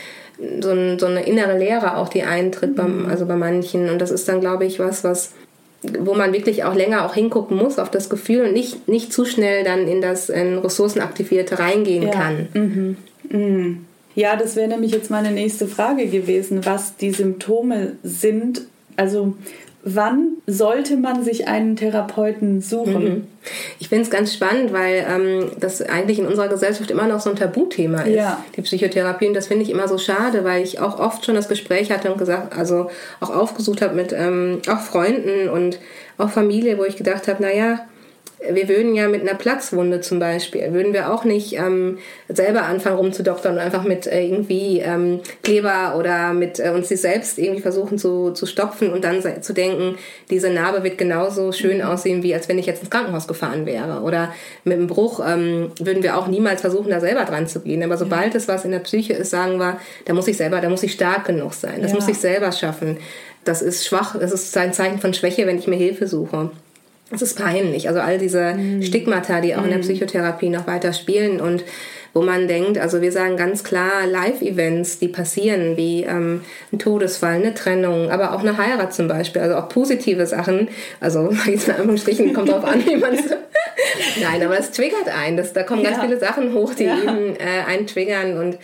so, 0.61 0.71
ein, 0.71 0.99
so 0.99 1.05
eine 1.05 1.25
innere 1.25 1.57
Leere 1.57 1.97
auch, 1.97 2.09
die 2.09 2.23
eintritt, 2.23 2.75
beim, 2.75 3.03
mhm. 3.03 3.09
also 3.09 3.25
bei 3.25 3.35
manchen. 3.35 3.89
Und 3.89 3.99
das 3.99 4.11
ist 4.11 4.27
dann, 4.27 4.39
glaube 4.39 4.65
ich, 4.65 4.79
was, 4.79 5.03
was 5.03 5.33
wo 5.81 6.13
man 6.13 6.33
wirklich 6.33 6.65
auch 6.65 6.75
länger 6.75 7.05
auch 7.05 7.13
hingucken 7.13 7.55
muss 7.55 7.79
auf 7.79 7.89
das 7.89 8.09
Gefühl 8.09 8.47
und 8.47 8.53
nicht, 8.53 8.87
nicht 8.87 9.13
zu 9.13 9.23
schnell 9.23 9.63
dann 9.63 9.87
in 9.87 10.01
das 10.01 10.29
in 10.29 10.57
Ressourcenaktivierte 10.57 11.57
reingehen 11.57 12.03
ja. 12.03 12.09
kann. 12.09 12.47
Mhm. 12.53 12.97
Mhm. 13.29 13.85
Ja, 14.15 14.35
das 14.35 14.55
wäre 14.55 14.67
nämlich 14.67 14.91
jetzt 14.91 15.09
meine 15.09 15.31
nächste 15.31 15.67
Frage 15.67 16.07
gewesen, 16.07 16.65
was 16.65 16.97
die 16.97 17.11
Symptome 17.11 17.93
sind. 18.03 18.63
Also 18.97 19.35
Wann 19.83 20.33
sollte 20.45 20.97
man 20.97 21.23
sich 21.23 21.47
einen 21.47 21.77
Therapeuten 21.77 22.61
suchen? 22.61 23.03
Mhm. 23.03 23.27
Ich 23.79 23.87
finde 23.87 24.03
es 24.03 24.09
ganz 24.09 24.33
spannend, 24.33 24.73
weil 24.73 25.05
ähm, 25.09 25.51
das 25.59 25.81
eigentlich 25.81 26.19
in 26.19 26.27
unserer 26.27 26.49
Gesellschaft 26.49 26.91
immer 26.91 27.07
noch 27.07 27.21
so 27.21 27.29
ein 27.29 27.37
Tabuthema 27.37 28.01
ist, 28.01 28.15
ja. 28.15 28.43
die 28.55 28.61
Psychotherapie. 28.61 29.27
Und 29.27 29.33
das 29.33 29.47
finde 29.47 29.63
ich 29.63 29.69
immer 29.69 29.87
so 29.87 29.97
schade, 29.97 30.43
weil 30.43 30.63
ich 30.63 30.79
auch 30.79 30.99
oft 30.99 31.25
schon 31.25 31.35
das 31.35 31.47
Gespräch 31.47 31.91
hatte 31.91 32.11
und 32.11 32.17
gesagt, 32.17 32.57
also 32.57 32.89
auch 33.21 33.29
aufgesucht 33.29 33.81
habe 33.81 33.95
mit 33.95 34.11
ähm, 34.11 34.61
auch 34.67 34.81
Freunden 34.81 35.49
und 35.49 35.79
auch 36.17 36.29
Familie, 36.29 36.77
wo 36.77 36.83
ich 36.83 36.97
gedacht 36.97 37.27
habe, 37.29 37.41
naja, 37.41 37.79
wir 38.47 38.69
würden 38.69 38.95
ja 38.95 39.07
mit 39.09 39.21
einer 39.21 39.33
Platzwunde 39.33 39.99
zum 39.99 40.19
Beispiel, 40.19 40.71
würden 40.71 40.93
wir 40.93 41.13
auch 41.13 41.25
nicht 41.25 41.53
ähm, 41.53 41.97
selber 42.29 42.63
anfangen 42.63 42.95
rumzudoktern 42.95 43.55
und 43.55 43.59
einfach 43.59 43.83
mit 43.83 44.07
äh, 44.07 44.23
irgendwie 44.23 44.79
ähm, 44.79 45.19
Kleber 45.43 45.95
oder 45.97 46.33
mit 46.33 46.59
äh, 46.59 46.69
uns 46.69 46.87
sich 46.87 47.01
selbst 47.01 47.37
irgendwie 47.37 47.61
versuchen 47.61 47.97
zu, 47.97 48.31
zu 48.31 48.45
stopfen 48.45 48.93
und 48.93 49.03
dann 49.03 49.21
zu 49.41 49.53
denken, 49.53 49.97
diese 50.29 50.49
Narbe 50.49 50.83
wird 50.83 50.97
genauso 50.97 51.51
schön 51.51 51.81
aussehen, 51.81 52.23
wie 52.23 52.33
als 52.33 52.47
wenn 52.47 52.57
ich 52.57 52.65
jetzt 52.65 52.81
ins 52.81 52.89
Krankenhaus 52.89 53.27
gefahren 53.27 53.65
wäre. 53.65 54.01
Oder 54.01 54.33
mit 54.63 54.77
einem 54.77 54.87
Bruch 54.87 55.19
ähm, 55.25 55.71
würden 55.79 56.01
wir 56.01 56.17
auch 56.17 56.27
niemals 56.27 56.61
versuchen, 56.61 56.89
da 56.89 57.01
selber 57.01 57.25
dran 57.25 57.47
zu 57.47 57.59
gehen. 57.59 57.83
Aber 57.83 57.97
sobald 57.97 58.35
es 58.35 58.47
was 58.47 58.63
in 58.63 58.71
der 58.71 58.79
Psyche 58.79 59.13
ist, 59.13 59.31
sagen 59.31 59.59
wir, 59.59 59.79
da 60.05 60.13
muss 60.13 60.27
ich 60.27 60.37
selber, 60.37 60.61
da 60.61 60.69
muss 60.69 60.83
ich 60.83 60.93
stark 60.93 61.25
genug 61.25 61.53
sein. 61.53 61.81
Das 61.81 61.91
ja. 61.91 61.95
muss 61.95 62.07
ich 62.07 62.17
selber 62.17 62.51
schaffen. 62.53 62.97
Das 63.43 63.61
ist 63.61 63.85
schwach, 63.85 64.17
das 64.17 64.31
ist 64.31 64.55
ein 64.57 64.73
Zeichen 64.73 64.99
von 64.99 65.13
Schwäche, 65.13 65.45
wenn 65.45 65.57
ich 65.57 65.67
mir 65.67 65.77
Hilfe 65.77 66.07
suche. 66.07 66.51
Es 67.11 67.21
ist 67.21 67.37
peinlich. 67.37 67.87
Also 67.87 67.99
all 68.01 68.17
diese 68.17 68.53
mm. 68.53 68.83
Stigmata, 68.83 69.41
die 69.41 69.55
auch 69.55 69.61
mm. 69.61 69.65
in 69.65 69.69
der 69.69 69.77
mhm. 69.79 69.83
Psychotherapie 69.83 70.49
noch 70.49 70.67
weiter 70.67 70.93
spielen 70.93 71.41
und 71.41 71.63
wo 72.13 72.21
man 72.21 72.47
denkt, 72.47 72.77
also 72.77 73.01
wir 73.01 73.11
sagen 73.11 73.37
ganz 73.37 73.63
klar, 73.63 74.07
Live-Events, 74.07 74.99
die 74.99 75.09
passieren, 75.09 75.77
wie 75.77 76.03
ähm, 76.03 76.41
ein 76.73 76.79
Todesfall, 76.79 77.35
eine 77.35 77.53
Trennung, 77.53 78.09
aber 78.09 78.33
auch 78.33 78.39
eine 78.39 78.57
Heirat 78.57 78.93
zum 78.93 79.07
Beispiel, 79.07 79.41
also 79.41 79.55
auch 79.55 79.69
positive 79.69 80.25
Sachen. 80.25 80.69
Also 80.99 81.31
jetzt 81.45 81.67
in 81.67 81.75
Anführungsstrichen 81.75 82.33
kommt 82.33 82.49
drauf 82.49 82.63
an, 82.63 82.85
wie 82.85 82.95
man 82.95 83.13
es. 83.13 83.25
Nein, 84.21 84.43
aber 84.43 84.57
es 84.57 84.71
triggert 84.71 85.07
einen. 85.07 85.37
Das, 85.37 85.53
da 85.53 85.63
kommen 85.63 85.83
ja. 85.83 85.91
ganz 85.91 86.03
viele 86.03 86.19
Sachen 86.19 86.53
hoch, 86.53 86.73
die 86.73 86.85
ja. 86.85 86.97
eben 86.97 87.35
äh, 87.35 87.63
einen 87.67 87.85
triggern 87.85 88.37
und 88.37 88.57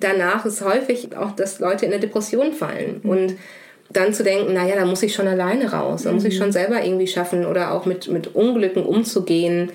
danach 0.00 0.44
ist 0.46 0.62
häufig 0.62 1.16
auch, 1.16 1.32
dass 1.32 1.60
Leute 1.60 1.86
in 1.86 1.92
eine 1.92 2.00
Depression 2.00 2.52
fallen 2.52 3.00
mhm. 3.02 3.10
und 3.10 3.36
dann 3.90 4.12
zu 4.12 4.22
denken, 4.22 4.52
naja, 4.54 4.76
da 4.76 4.84
muss 4.84 5.02
ich 5.02 5.14
schon 5.14 5.28
alleine 5.28 5.72
raus, 5.72 6.02
da 6.02 6.12
muss 6.12 6.24
ich 6.24 6.34
mhm. 6.34 6.38
schon 6.38 6.52
selber 6.52 6.84
irgendwie 6.84 7.06
schaffen 7.06 7.46
oder 7.46 7.72
auch 7.72 7.86
mit, 7.86 8.08
mit 8.08 8.34
Unglücken 8.34 8.84
umzugehen 8.84 9.70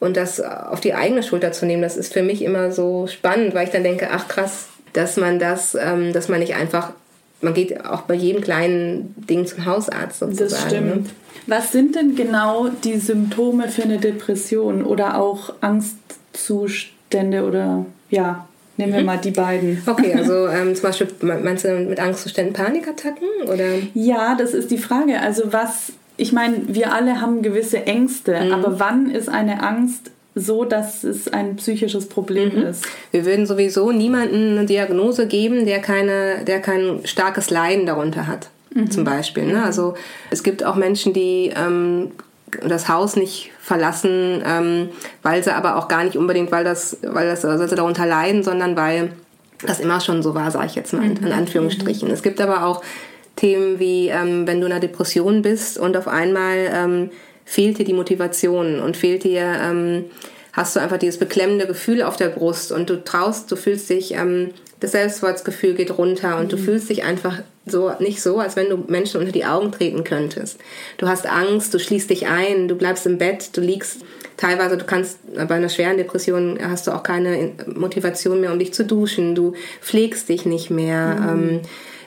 und 0.00 0.16
das 0.16 0.40
auf 0.40 0.80
die 0.80 0.94
eigene 0.94 1.22
Schulter 1.22 1.52
zu 1.52 1.66
nehmen, 1.66 1.82
das 1.82 1.96
ist 1.96 2.12
für 2.12 2.22
mich 2.22 2.42
immer 2.42 2.70
so 2.72 3.06
spannend, 3.06 3.54
weil 3.54 3.66
ich 3.66 3.72
dann 3.72 3.82
denke, 3.82 4.08
ach 4.12 4.28
krass, 4.28 4.68
dass 4.92 5.16
man 5.16 5.38
das, 5.38 5.74
ähm, 5.74 6.12
dass 6.12 6.28
man 6.28 6.40
nicht 6.40 6.54
einfach, 6.54 6.92
man 7.40 7.54
geht 7.54 7.84
auch 7.84 8.02
bei 8.02 8.14
jedem 8.14 8.42
kleinen 8.42 9.14
Ding 9.28 9.46
zum 9.46 9.64
Hausarzt 9.64 10.20
sozusagen. 10.20 10.50
Das 10.50 10.64
stimmt. 10.66 11.06
Ne? 11.06 11.10
Was 11.46 11.72
sind 11.72 11.94
denn 11.96 12.14
genau 12.14 12.68
die 12.68 12.98
Symptome 12.98 13.68
für 13.68 13.82
eine 13.82 13.98
Depression 13.98 14.84
oder 14.84 15.18
auch 15.18 15.54
Angstzustände 15.60 17.44
oder 17.44 17.84
ja, 18.08 18.46
Nehmen 18.76 18.92
wir 18.92 19.00
mhm. 19.00 19.06
mal 19.06 19.18
die 19.18 19.30
beiden. 19.30 19.82
Okay, 19.86 20.14
also 20.14 20.48
ähm, 20.48 20.74
zum 20.74 20.82
Beispiel 20.82 21.08
meinst 21.20 21.64
du 21.64 21.78
mit 21.78 22.00
Angstzuständen 22.00 22.54
Panikattacken 22.54 23.28
oder? 23.46 23.78
Ja, 23.94 24.34
das 24.34 24.52
ist 24.52 24.70
die 24.70 24.78
Frage. 24.78 25.20
Also 25.20 25.52
was, 25.52 25.92
ich 26.16 26.32
meine, 26.32 26.62
wir 26.66 26.92
alle 26.92 27.20
haben 27.20 27.42
gewisse 27.42 27.86
Ängste, 27.86 28.38
mhm. 28.40 28.52
aber 28.52 28.80
wann 28.80 29.10
ist 29.10 29.28
eine 29.28 29.62
Angst 29.62 30.10
so, 30.34 30.64
dass 30.64 31.04
es 31.04 31.28
ein 31.28 31.56
psychisches 31.56 32.08
Problem 32.08 32.56
mhm. 32.56 32.66
ist? 32.66 32.84
Wir 33.12 33.24
würden 33.24 33.46
sowieso 33.46 33.92
niemandem 33.92 34.58
eine 34.58 34.66
Diagnose 34.66 35.28
geben, 35.28 35.66
der 35.66 35.80
keine, 35.80 36.44
der 36.44 36.60
kein 36.60 37.00
starkes 37.04 37.50
Leiden 37.50 37.86
darunter 37.86 38.26
hat. 38.26 38.48
Mhm. 38.74 38.90
Zum 38.90 39.04
Beispiel. 39.04 39.44
Ne? 39.44 39.62
Also 39.62 39.94
es 40.30 40.42
gibt 40.42 40.64
auch 40.64 40.74
Menschen, 40.74 41.12
die 41.12 41.52
ähm, 41.56 42.10
das 42.62 42.88
Haus 42.88 43.16
nicht 43.16 43.50
verlassen, 43.60 44.42
ähm, 44.46 44.88
weil 45.22 45.42
sie 45.42 45.54
aber 45.54 45.76
auch 45.76 45.88
gar 45.88 46.04
nicht 46.04 46.16
unbedingt, 46.16 46.52
weil 46.52 46.64
das, 46.64 46.98
weil 47.02 47.28
das, 47.28 47.44
also 47.44 47.66
sie 47.66 47.74
darunter 47.74 48.06
leiden, 48.06 48.42
sondern 48.42 48.76
weil 48.76 49.12
das 49.62 49.80
immer 49.80 50.00
schon 50.00 50.22
so 50.22 50.34
war, 50.34 50.50
sage 50.50 50.66
ich 50.66 50.74
jetzt 50.74 50.92
mal 50.92 51.04
in 51.04 51.14
mhm. 51.14 51.32
Anführungsstrichen. 51.32 52.10
Es 52.10 52.22
gibt 52.22 52.40
aber 52.40 52.66
auch 52.66 52.82
Themen 53.36 53.78
wie, 53.78 54.08
ähm, 54.08 54.46
wenn 54.46 54.60
du 54.60 54.66
in 54.66 54.72
einer 54.72 54.80
Depression 54.80 55.42
bist 55.42 55.78
und 55.78 55.96
auf 55.96 56.08
einmal 56.08 56.70
ähm, 56.72 57.10
fehlt 57.44 57.78
dir 57.78 57.84
die 57.84 57.92
Motivation 57.92 58.80
und 58.80 58.96
fehlt 58.96 59.24
dir, 59.24 59.42
ähm, 59.42 60.04
hast 60.52 60.76
du 60.76 60.80
einfach 60.80 60.98
dieses 60.98 61.18
beklemmende 61.18 61.66
Gefühl 61.66 62.02
auf 62.02 62.16
der 62.16 62.28
Brust 62.28 62.72
und 62.72 62.88
du 62.90 63.02
traust, 63.02 63.50
du 63.50 63.56
fühlst 63.56 63.90
dich, 63.90 64.14
ähm, 64.14 64.50
das 64.80 64.92
Selbstwertgefühl 64.92 65.74
geht 65.74 65.96
runter 65.96 66.38
und 66.38 66.44
mhm. 66.44 66.48
du 66.48 66.56
fühlst 66.56 66.90
dich 66.90 67.04
einfach 67.04 67.40
so 67.66 67.92
nicht 67.98 68.20
so, 68.20 68.38
als 68.38 68.56
wenn 68.56 68.68
du 68.68 68.84
Menschen 68.88 69.20
unter 69.20 69.32
die 69.32 69.44
Augen 69.44 69.72
treten 69.72 70.04
könntest. 70.04 70.58
Du 70.98 71.08
hast 71.08 71.26
Angst, 71.26 71.72
du 71.72 71.78
schließt 71.78 72.10
dich 72.10 72.26
ein, 72.26 72.68
du 72.68 72.74
bleibst 72.74 73.06
im 73.06 73.18
Bett, 73.18 73.56
du 73.56 73.60
liegst 73.60 74.00
teilweise, 74.36 74.76
du 74.76 74.84
kannst 74.84 75.18
bei 75.34 75.54
einer 75.54 75.68
schweren 75.68 75.96
Depression 75.96 76.58
hast 76.60 76.86
du 76.86 76.90
auch 76.90 77.02
keine 77.02 77.52
Motivation 77.66 78.40
mehr, 78.40 78.52
um 78.52 78.58
dich 78.58 78.74
zu 78.74 78.84
duschen, 78.84 79.34
du 79.34 79.54
pflegst 79.80 80.28
dich 80.28 80.44
nicht 80.44 80.70
mehr. 80.70 81.16
Mhm. 81.20 81.48
Ähm, 81.48 81.60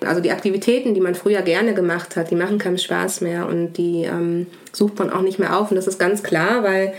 also 0.06 0.22
die 0.22 0.32
Aktivitäten, 0.32 0.94
die 0.94 1.02
man 1.02 1.16
früher 1.16 1.42
gerne 1.42 1.74
gemacht 1.74 2.16
hat, 2.16 2.30
die 2.30 2.36
machen 2.36 2.60
keinen 2.60 2.78
Spaß 2.78 3.22
mehr 3.22 3.48
und 3.48 3.74
die 3.74 4.04
ähm, 4.04 4.46
sucht 4.72 5.00
man 5.00 5.10
auch 5.10 5.22
nicht 5.22 5.40
mehr 5.40 5.58
auf. 5.58 5.72
Und 5.72 5.76
das 5.76 5.88
ist 5.88 5.98
ganz 5.98 6.22
klar, 6.22 6.64
weil 6.64 6.94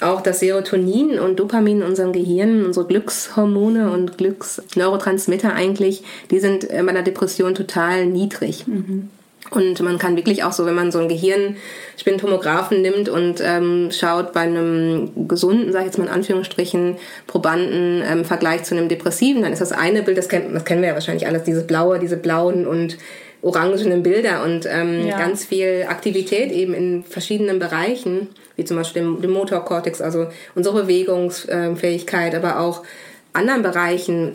auch 0.00 0.20
das 0.20 0.40
Serotonin 0.40 1.18
und 1.18 1.40
Dopamin 1.40 1.80
in 1.80 1.86
unserem 1.86 2.12
Gehirn, 2.12 2.64
unsere 2.64 2.86
Glückshormone 2.86 3.90
und 3.90 4.18
Glücksneurotransmitter 4.18 5.54
eigentlich, 5.54 6.02
die 6.30 6.40
sind 6.40 6.68
bei 6.68 6.76
einer 6.76 7.02
Depression 7.02 7.54
total 7.54 8.06
niedrig. 8.06 8.66
Mhm. 8.66 9.10
Und 9.50 9.80
man 9.80 9.98
kann 9.98 10.16
wirklich 10.16 10.44
auch 10.44 10.52
so, 10.52 10.66
wenn 10.66 10.74
man 10.74 10.92
so 10.92 10.98
einen 10.98 11.08
Gehirnspintomographen 11.08 12.82
nimmt 12.82 13.08
und 13.08 13.40
ähm, 13.42 13.88
schaut 13.92 14.32
bei 14.32 14.40
einem 14.40 15.28
gesunden, 15.28 15.72
sage 15.72 15.84
ich 15.84 15.86
jetzt 15.86 15.98
mal 15.98 16.04
in 16.04 16.12
Anführungsstrichen, 16.12 16.96
Probanden 17.26 18.02
im 18.02 18.18
ähm, 18.18 18.24
Vergleich 18.24 18.64
zu 18.64 18.76
einem 18.76 18.88
Depressiven, 18.88 19.42
dann 19.42 19.52
ist 19.52 19.60
das 19.60 19.72
eine 19.72 20.02
Bild, 20.02 20.18
das, 20.18 20.28
kennt, 20.28 20.54
das 20.54 20.64
kennen 20.64 20.82
wir 20.82 20.88
ja 20.88 20.94
wahrscheinlich 20.94 21.26
alles, 21.26 21.44
diese 21.44 21.62
blaue, 21.62 21.98
diese 21.98 22.16
blauen 22.16 22.66
und 22.66 22.98
orangenen 23.42 24.02
Bilder 24.02 24.44
und 24.44 24.66
ähm, 24.66 25.06
ja. 25.06 25.18
ganz 25.18 25.44
viel 25.44 25.86
Aktivität 25.88 26.50
eben 26.50 26.74
in 26.74 27.04
verschiedenen 27.04 27.58
Bereichen 27.58 28.28
wie 28.56 28.64
zum 28.64 28.76
Beispiel 28.76 29.02
dem, 29.02 29.22
dem 29.22 29.30
Motorkortex, 29.30 30.00
also 30.00 30.26
unsere 30.56 30.82
Bewegungsfähigkeit, 30.82 32.34
aber 32.34 32.58
auch 32.58 32.82
anderen 33.32 33.62
Bereichen 33.62 34.32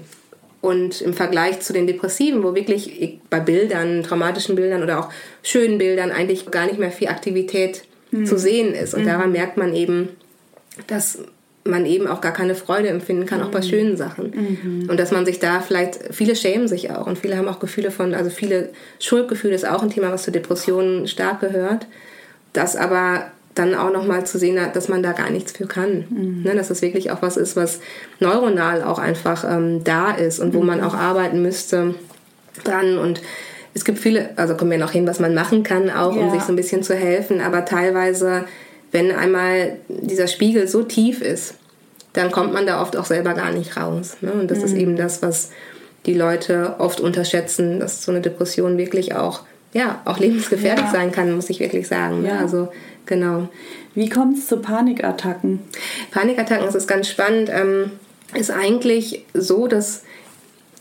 Und 0.61 1.01
im 1.01 1.13
Vergleich 1.13 1.59
zu 1.59 1.73
den 1.73 1.87
Depressiven, 1.87 2.41
wo 2.41 2.55
wirklich 2.55 3.19
bei 3.29 3.41
Bildern, 3.41 4.01
traumatischen 4.01 4.55
Bildern 4.55 4.81
oder 4.81 4.97
auch 4.97 5.09
schönen 5.41 5.77
Bildern 5.77 6.09
eigentlich 6.09 6.49
gar 6.51 6.67
nicht 6.67 6.79
mehr 6.79 6.91
viel 6.91 7.09
Aktivität 7.09 7.83
mhm. 8.11 8.25
zu 8.25 8.39
sehen 8.39 8.73
ist. 8.73 8.93
Und 8.93 9.01
mhm. 9.01 9.07
daran 9.07 9.33
merkt 9.33 9.57
man 9.57 9.73
eben, 9.73 10.07
dass 10.87 11.19
man 11.65 11.86
eben 11.86 12.08
auch 12.08 12.21
gar 12.21 12.34
keine 12.34 12.56
Freude 12.56 12.89
empfinden 12.89 13.26
kann, 13.26 13.41
auch 13.41 13.52
bei 13.52 13.60
mhm. 13.60 13.63
schönen 13.63 13.97
Sachen. 13.97 14.32
Mhm. 14.36 14.89
Und 14.89 14.99
dass 14.99 15.12
man 15.12 15.26
sich 15.26 15.39
da 15.39 15.62
vielleicht, 15.62 16.13
viele 16.13 16.36
schämen 16.36 16.67
sich 16.67 16.91
auch 16.91 17.08
und 17.08 17.17
viele 17.17 17.38
haben 17.38 17.47
auch 17.47 17.60
Gefühle 17.60 17.91
von, 17.91 18.13
also 18.13 18.30
viele 18.30 18.69
Schuldgefühle 18.99 19.56
ist 19.56 19.67
auch 19.67 19.82
ein 19.82 19.89
Thema, 19.89 20.12
was 20.12 20.23
zu 20.23 20.32
Depressionen 20.32 21.08
stark 21.08 21.39
gehört. 21.39 21.88
Das 22.52 22.76
aber 22.76 23.32
dann 23.56 23.76
auch 23.76 23.91
nochmal 23.91 24.26
zu 24.26 24.39
sehen, 24.39 24.58
dass 24.73 24.89
man 24.89 25.04
da 25.04 25.12
gar 25.12 25.30
nichts 25.30 25.52
für 25.52 25.67
kann. 25.67 26.06
Mhm. 26.10 26.41
Ne, 26.43 26.56
dass 26.56 26.69
das 26.69 26.82
wirklich 26.82 27.12
auch 27.12 27.21
was 27.21 27.38
ist, 27.38 27.56
was 27.56 27.80
neuronal 28.19 28.84
auch 28.84 28.99
einfach 28.99 29.45
ähm, 29.49 29.84
da 29.84 30.12
ist 30.12 30.39
und 30.39 30.54
wo 30.54 30.62
mhm. 30.62 30.67
man 30.67 30.82
auch 30.82 30.95
arbeiten 30.95 31.41
müsste 31.41 31.95
dran. 32.63 32.97
Und 32.97 33.21
es 33.73 33.86
gibt 33.86 33.99
viele, 33.99 34.30
also 34.38 34.56
kommen 34.56 34.71
wir 34.71 34.78
noch 34.78 34.91
hin, 34.91 35.08
was 35.08 35.19
man 35.19 35.34
machen 35.34 35.63
kann, 35.63 35.89
auch 35.89 36.15
ja. 36.15 36.21
um 36.21 36.32
sich 36.32 36.41
so 36.41 36.52
ein 36.52 36.56
bisschen 36.56 36.84
zu 36.84 36.95
helfen, 36.95 37.41
aber 37.41 37.65
teilweise, 37.65 38.45
wenn 38.93 39.12
einmal 39.12 39.77
dieser 39.89 40.27
Spiegel 40.27 40.69
so 40.69 40.84
tief 40.84 41.21
ist, 41.21 41.56
dann 42.13 42.32
kommt 42.32 42.53
man 42.53 42.65
da 42.65 42.82
oft 42.82 42.95
auch 42.95 43.06
selber 43.06 43.34
gar 43.34 43.51
nicht 43.51 43.75
raus. 43.75 44.17
Ne? 44.21 44.32
Und 44.32 44.49
das 44.49 44.60
mhm. 44.60 44.65
ist 44.65 44.73
eben 44.73 44.95
das, 44.95 45.21
was 45.21 45.49
die 46.06 46.13
Leute 46.13 46.75
oft 46.79 47.01
unterschätzen, 47.01 47.82
dass 47.82 48.03
so 48.03 48.12
eine 48.12 48.21
Depression 48.21 48.77
wirklich 48.77 49.15
auch, 49.15 49.41
ja, 49.73 50.01
auch 50.06 50.19
lebensgefährlich 50.19 50.86
ja. 50.86 50.91
sein 50.91 51.12
kann, 51.12 51.36
muss 51.36 51.49
ich 51.49 51.60
wirklich 51.60 51.88
sagen. 51.88 52.21
Ne? 52.21 52.29
Ja. 52.29 52.39
Also 52.39 52.69
Genau. 53.06 53.49
Wie 53.95 54.10
kommt 54.10 54.38
es 54.38 54.47
zu 54.47 54.58
Panikattacken? 54.58 55.60
Panikattacken, 56.12 56.65
das 56.65 56.75
ist 56.75 56.88
ganz 56.88 57.08
spannend, 57.10 57.49
ähm, 57.51 57.91
ist 58.34 58.51
eigentlich 58.51 59.25
so, 59.34 59.67
dass 59.67 60.03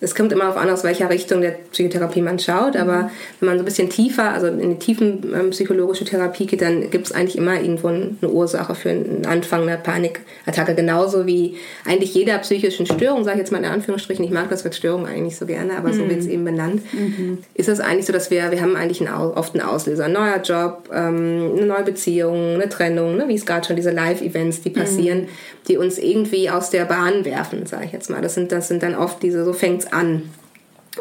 es 0.03 0.17
kommt 0.17 0.33
immer 0.33 0.45
darauf 0.45 0.57
an, 0.57 0.69
aus 0.69 0.83
welcher 0.83 1.09
Richtung 1.09 1.41
der 1.43 1.53
Psychotherapie 1.71 2.23
man 2.23 2.41
schaut, 2.41 2.77
aber 2.77 3.11
wenn 3.39 3.49
man 3.49 3.57
so 3.57 3.63
ein 3.63 3.65
bisschen 3.65 3.89
tiefer, 3.89 4.33
also 4.33 4.49
in 4.49 4.71
die 4.71 4.79
tiefen 4.79 5.33
ähm, 5.33 5.51
psychologische 5.51 6.05
Therapie 6.05 6.47
geht, 6.47 6.61
dann 6.61 6.91
gibt 6.91 7.07
es 7.07 7.13
eigentlich 7.13 7.39
immer 7.39 7.61
irgendwo 7.61 7.87
eine 7.89 8.29
Ursache 8.29 8.75
für 8.75 8.91
einen 8.91 9.25
Anfang 9.27 9.63
einer 9.63 9.77
Panikattacke. 9.77 10.75
Genauso 10.75 11.27
wie 11.27 11.57
eigentlich 11.87 12.15
jeder 12.15 12.39
psychischen 12.39 12.85
Störung, 12.87 13.23
sage 13.23 13.37
ich 13.37 13.41
jetzt 13.43 13.53
mal 13.53 13.59
in 13.59 13.65
Anführungsstrichen, 13.65 14.25
ich 14.25 14.33
mag 14.33 14.51
das 14.51 14.65
Wort 14.65 14.75
Störung 14.75 15.07
eigentlich 15.07 15.37
so 15.37 15.47
gerne, 15.47 15.77
aber 15.77 15.91
mhm. 15.91 15.95
so 15.95 16.09
wird 16.09 16.19
es 16.19 16.27
eben 16.27 16.45
benannt, 16.45 16.83
mhm. 16.93 17.39
ist 17.55 17.69
es 17.69 17.79
eigentlich 17.79 18.07
so, 18.07 18.13
dass 18.13 18.33
wir, 18.33 18.51
wir 18.51 18.61
haben 18.61 18.75
eigentlich 18.75 19.01
einen, 19.01 19.15
oft 19.15 19.55
einen 19.55 19.65
Auslöser, 19.65 20.07
ein 20.07 20.13
neuer 20.13 20.43
Job, 20.43 20.91
ähm, 20.93 21.53
eine 21.57 21.67
neue 21.67 21.85
Beziehung, 21.85 22.55
eine 22.55 22.69
Trennung, 22.69 23.17
ne, 23.17 23.29
wie 23.29 23.37
es 23.37 23.47
gerade 23.47 23.65
schon 23.65 23.77
diese 23.77 23.93
Live-Events, 23.93 24.63
die 24.63 24.71
passieren, 24.71 25.21
mhm. 25.21 25.29
die 25.69 25.77
uns 25.77 25.99
irgendwie 25.99 26.51
aus 26.51 26.71
der 26.71 26.87
Bahn 26.87 27.25
werfen, 27.25 27.67
sage 27.67 27.85
ich 27.85 27.93
jetzt 27.93 28.11
mal. 28.11 28.21
Das 28.21 28.35
sind, 28.35 28.51
das 28.51 28.67
sind 28.67 28.83
dann 28.83 28.97
oft 28.97 29.23
diese, 29.23 29.45
so 29.45 29.53
fängt 29.53 29.85
es 29.85 29.92
an. 29.93 30.23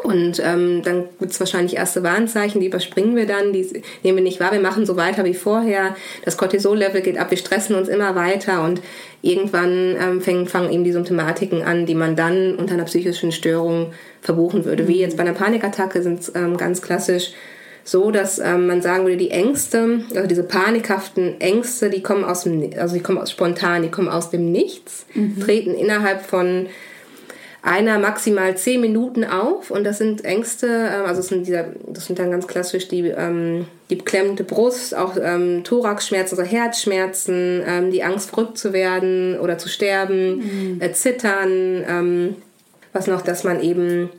Und 0.02 0.40
ähm, 0.42 0.82
dann 0.82 1.04
gibt 1.20 1.32
es 1.32 1.40
wahrscheinlich 1.40 1.76
erste 1.76 2.02
Warnzeichen, 2.02 2.60
die 2.60 2.66
überspringen 2.66 3.14
wir 3.14 3.26
dann, 3.26 3.52
die 3.52 3.82
nehmen 4.02 4.18
wir 4.18 4.24
nicht 4.24 4.40
wahr, 4.40 4.52
wir 4.52 4.60
machen 4.60 4.86
so 4.86 4.96
weiter 4.96 5.24
wie 5.24 5.34
vorher. 5.34 5.94
Das 6.24 6.38
Cortisol-Level 6.38 7.02
geht 7.02 7.18
ab, 7.18 7.30
wir 7.30 7.36
stressen 7.36 7.76
uns 7.76 7.88
immer 7.88 8.14
weiter 8.14 8.64
und 8.64 8.80
irgendwann 9.20 9.96
ähm, 10.00 10.20
fangen, 10.22 10.46
fangen 10.46 10.72
eben 10.72 10.84
die 10.84 10.92
Symptomatiken 10.92 11.62
an, 11.62 11.84
die 11.84 11.94
man 11.94 12.16
dann 12.16 12.54
unter 12.56 12.74
einer 12.74 12.84
psychischen 12.84 13.32
Störung 13.32 13.92
verbuchen 14.22 14.64
würde. 14.64 14.88
Wie 14.88 14.98
jetzt 14.98 15.18
bei 15.18 15.24
einer 15.24 15.34
Panikattacke 15.34 16.02
sind 16.02 16.20
es 16.20 16.32
ähm, 16.34 16.56
ganz 16.56 16.80
klassisch 16.80 17.32
so, 17.84 18.10
dass 18.10 18.38
ähm, 18.38 18.68
man 18.68 18.80
sagen 18.80 19.04
würde, 19.04 19.16
die 19.16 19.30
Ängste, 19.30 20.02
also 20.14 20.26
diese 20.26 20.44
panikhaften 20.44 21.40
Ängste, 21.40 21.90
die 21.90 22.02
kommen 22.02 22.24
aus 22.24 22.44
dem, 22.44 22.70
also 22.78 22.94
die 22.94 23.02
kommen 23.02 23.18
aus 23.18 23.30
spontan, 23.30 23.82
die 23.82 23.90
kommen 23.90 24.08
aus 24.08 24.30
dem 24.30 24.52
Nichts, 24.52 25.04
mhm. 25.14 25.40
treten 25.40 25.74
innerhalb 25.74 26.22
von 26.22 26.68
einer 27.62 28.00
maximal 28.00 28.56
zehn 28.56 28.80
Minuten 28.80 29.24
auf 29.24 29.70
und 29.70 29.84
das 29.84 29.98
sind 29.98 30.24
Ängste, 30.24 30.66
ähm, 30.66 31.06
also 31.06 31.20
das 31.20 31.28
sind, 31.28 31.46
dieser, 31.46 31.66
das 31.86 32.06
sind 32.06 32.18
dann 32.18 32.32
ganz 32.32 32.48
klassisch 32.48 32.88
die, 32.88 33.06
ähm, 33.08 33.66
die 33.88 33.94
beklemmende 33.94 34.42
Brust, 34.42 34.96
auch 34.96 35.16
ähm, 35.22 35.62
Thoraxschmerzen, 35.62 36.38
also 36.38 36.50
Herzschmerzen, 36.50 37.62
ähm, 37.64 37.90
die 37.92 38.02
Angst 38.02 38.30
verrückt 38.30 38.58
zu 38.58 38.72
werden 38.72 39.38
oder 39.38 39.58
zu 39.58 39.68
sterben, 39.68 40.38
mhm. 40.38 40.82
äh, 40.82 40.92
Zittern, 40.92 41.84
ähm, 41.88 42.36
was 42.92 43.06
noch, 43.06 43.22
dass 43.22 43.44
man 43.44 43.62
eben 43.62 44.10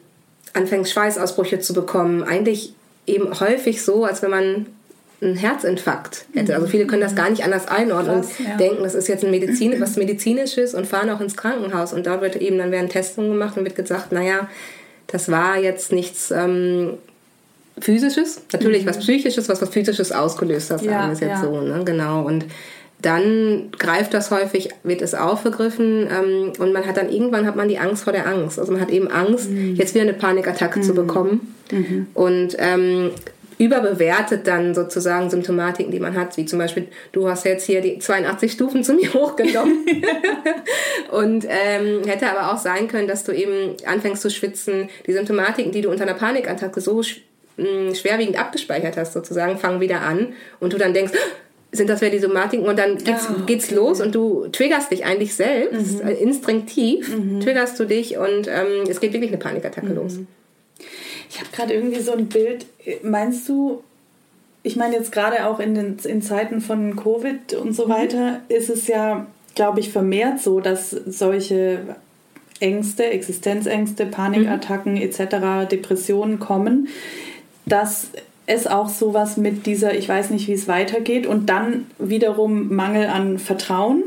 anfängt 0.54 0.88
Schweißausbrüche 0.88 1.60
zu 1.60 1.74
bekommen, 1.74 2.24
eigentlich 2.24 2.74
eben 3.06 3.38
häufig 3.40 3.82
so, 3.82 4.06
als 4.06 4.22
wenn 4.22 4.32
man 4.32 4.66
einen 5.24 5.36
Herzinfarkt 5.36 6.26
hätte. 6.34 6.56
Also 6.56 6.68
viele 6.68 6.86
können 6.86 7.02
das 7.02 7.16
gar 7.16 7.30
nicht 7.30 7.44
anders 7.44 7.68
einordnen 7.68 8.22
Krass, 8.22 8.40
und 8.40 8.48
ja. 8.48 8.58
denken, 8.58 8.84
das 8.84 8.96
ist 8.96 9.08
jetzt 9.08 9.24
ein 9.24 9.32
Medizin, 9.32 9.76
was 9.80 9.96
Medizinisches 9.96 10.74
und 10.74 10.88
fahren 10.88 11.10
auch 11.10 11.22
ins 11.22 11.38
Krankenhaus. 11.38 11.94
Und 11.94 12.06
da 12.06 12.22
wird 12.22 12.36
eben, 12.36 12.58
dann 12.58 12.72
werden 12.72 12.90
Testungen 12.90 13.32
gemacht 13.32 13.58
und 13.58 13.64
wird 13.64 13.76
gesagt, 13.76 14.12
naja, 14.12 14.50
das 15.08 15.30
war 15.30 15.58
jetzt 15.58 15.92
nichts 15.92 16.32
ähm, 16.32 16.98
Physisches, 17.80 18.42
natürlich 18.52 18.84
mhm. 18.84 18.90
was 18.90 19.00
Psychisches, 19.00 19.50
was 19.50 19.62
was 19.62 19.70
Physisches 19.70 20.12
ausgelöst 20.12 20.70
hat, 20.70 20.84
sagen 20.84 21.08
wir 21.08 21.14
es 21.14 21.20
jetzt 21.20 21.30
ja. 21.30 21.42
so. 21.42 21.62
Ne? 21.62 21.82
Genau. 21.84 22.24
Und 22.24 22.46
dann 23.02 23.70
greift 23.78 24.14
das 24.14 24.32
häufig, 24.32 24.70
wird 24.84 25.02
es 25.02 25.14
aufgegriffen 25.14 26.08
ähm, 26.10 26.54
und 26.58 26.72
man 26.72 26.86
hat 26.86 26.98
dann 26.98 27.10
irgendwann 27.10 27.46
hat 27.46 27.56
man 27.56 27.68
die 27.68 27.78
Angst 27.78 28.04
vor 28.06 28.14
der 28.14 28.28
Angst. 28.28 28.60
Also 28.60 28.72
man 28.72 28.80
hat 28.80 28.92
eben 28.92 29.10
Angst, 29.10 29.50
mhm. 29.50 29.76
jetzt 29.76 29.94
wieder 29.94 30.04
eine 30.04 30.14
Panikattacke 30.14 30.80
mhm. 30.80 30.84
zu 30.84 30.94
bekommen. 30.94 31.56
Mhm. 31.72 32.08
Und 32.14 32.56
ähm, 32.60 33.12
überbewertet 33.58 34.48
dann 34.48 34.74
sozusagen 34.74 35.30
Symptomatiken, 35.30 35.92
die 35.92 36.00
man 36.00 36.18
hat, 36.18 36.38
wie 36.38 36.46
zum 36.46 36.60
Beispiel, 36.60 36.88
du 37.12 37.30
hast 37.30 37.46
jetzt 37.46 37.66
hier 37.66 37.82
die 37.82 38.00
82 38.00 38.52
Stufen 38.52 38.84
zu 38.84 38.94
mir 38.94 39.14
hochgenommen. 39.14 39.86
und 41.12 41.46
ähm, 41.48 42.04
hätte 42.06 42.30
aber 42.30 42.52
auch 42.52 42.58
sein 42.58 42.88
können, 42.88 43.08
dass 43.08 43.24
du 43.24 43.32
eben 43.32 43.76
anfängst 43.86 44.22
zu 44.22 44.30
schwitzen. 44.30 44.90
Die 45.08 45.14
Symptomatiken, 45.14 45.72
die 45.72 45.82
du 45.82 45.90
unter 45.90 46.04
einer 46.04 46.16
Panikattacke 46.16 46.82
so 46.82 47.02
mm, 47.58 47.94
schwerwiegend 47.94 48.40
abgespeichert 48.40 48.98
hast, 48.98 49.14
sozusagen, 49.14 49.58
fangen 49.58 49.82
wieder 49.82 50.02
an 50.02 50.34
und 50.60 50.74
du 50.74 50.78
dann 50.78 50.94
denkst, 50.94 51.14
sind 51.74 51.90
das 51.90 52.02
wieder 52.02 52.12
die 52.12 52.20
Somatiken 52.20 52.66
und 52.66 52.78
dann 52.78 52.98
geht's, 52.98 53.26
ja, 53.26 53.32
okay. 53.32 53.44
geht's 53.48 53.72
los 53.72 54.00
und 54.00 54.14
du 54.14 54.48
triggerst 54.52 54.92
dich 54.92 55.06
eigentlich 55.06 55.34
selbst, 55.36 56.04
mhm. 56.04 56.08
Äh, 56.08 56.14
instinktiv 56.14 57.18
mhm. 57.18 57.42
triggerst 57.42 57.80
du 57.80 57.86
dich 57.86 58.18
und 58.18 58.48
ähm, 58.48 58.88
es 58.88 59.00
geht 59.00 59.12
wirklich 59.14 59.32
eine 59.32 59.40
Panikattacke 59.40 59.88
mhm. 59.88 59.96
los. 59.96 60.20
Ich 61.34 61.40
habe 61.40 61.50
gerade 61.52 61.74
irgendwie 61.74 62.00
so 62.00 62.12
ein 62.12 62.28
Bild. 62.28 62.68
Meinst 63.02 63.50
du, 63.50 63.82
ich 64.62 64.76
meine 64.76 64.96
jetzt 64.96 65.12
gerade 65.12 65.48
auch 65.48 65.60
in, 65.60 65.74
den, 65.74 65.98
in 66.04 66.22
Zeiten 66.22 66.62
von 66.62 66.96
Covid 66.96 67.56
und 67.56 67.74
so 67.74 67.88
mhm. 67.88 67.90
weiter, 67.90 68.42
ist 68.50 68.70
es 68.70 68.88
ja, 68.88 69.26
glaube 69.56 69.80
ich, 69.80 69.92
vermehrt 69.92 70.42
so, 70.42 70.60
dass 70.60 70.92
solche 70.92 71.96
Ängste, 72.60 73.06
Existenzängste, 73.06 74.06
Panikattacken 74.06 74.94
mhm. 74.94 75.02
etc., 75.02 75.68
Depressionen 75.72 76.40
kommen, 76.40 76.88
dass 77.66 78.10
es 78.46 78.68
auch 78.68 78.90
sowas 78.90 79.36
mit 79.36 79.66
dieser, 79.66 79.96
ich 79.96 80.08
weiß 80.08 80.30
nicht, 80.30 80.48
wie 80.48 80.54
es 80.54 80.68
weitergeht, 80.68 81.26
und 81.26 81.48
dann 81.48 81.88
wiederum 81.98 82.76
Mangel 82.76 83.08
an 83.08 83.40
Vertrauen 83.40 84.04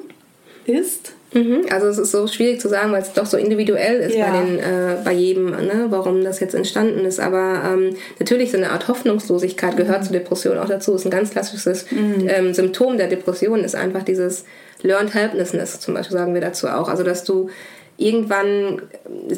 ist. 0.65 1.16
Mhm. 1.37 1.67
Also 1.71 1.89
es 1.89 1.99
ist 1.99 2.13
so 2.13 2.27
schwierig 2.27 2.61
zu 2.61 2.69
sagen, 2.69 2.93
weil 2.93 3.03
es 3.03 3.13
doch 3.13 3.27
so 3.27 3.37
individuell 3.37 4.01
ist 4.01 4.17
ja. 4.17 4.31
bei, 4.31 4.41
den, 4.41 4.59
äh, 4.59 4.97
bei 5.05 5.13
jedem, 5.13 5.51
ne, 5.51 5.87
warum 5.91 6.25
das 6.25 6.41
jetzt 6.41 6.55
entstanden 6.55 7.05
ist. 7.05 7.21
Aber 7.21 7.63
ähm, 7.67 7.95
natürlich 8.19 8.51
so 8.51 8.57
eine 8.57 8.71
Art 8.71 8.89
Hoffnungslosigkeit 8.89 9.77
gehört 9.77 10.01
mhm. 10.01 10.05
zur 10.05 10.13
Depression 10.15 10.59
auch 10.59 10.69
dazu. 10.69 10.95
Ist 10.95 11.05
ein 11.05 11.11
ganz 11.11 11.31
klassisches 11.31 11.91
mhm. 11.91 12.27
ähm, 12.27 12.55
Symptom 12.55 12.97
der 12.97 13.09
Depression 13.09 13.63
ist 13.65 13.75
einfach 13.75 14.03
dieses 14.03 14.45
Learned 14.83 15.15
Helplessness, 15.15 15.81
zum 15.81 15.95
Beispiel 15.95 16.17
sagen 16.17 16.33
wir 16.33 16.41
dazu 16.41 16.69
auch. 16.69 16.89
Also 16.89 17.03
dass 17.03 17.25
du 17.25 17.51
irgendwann, 17.99 18.83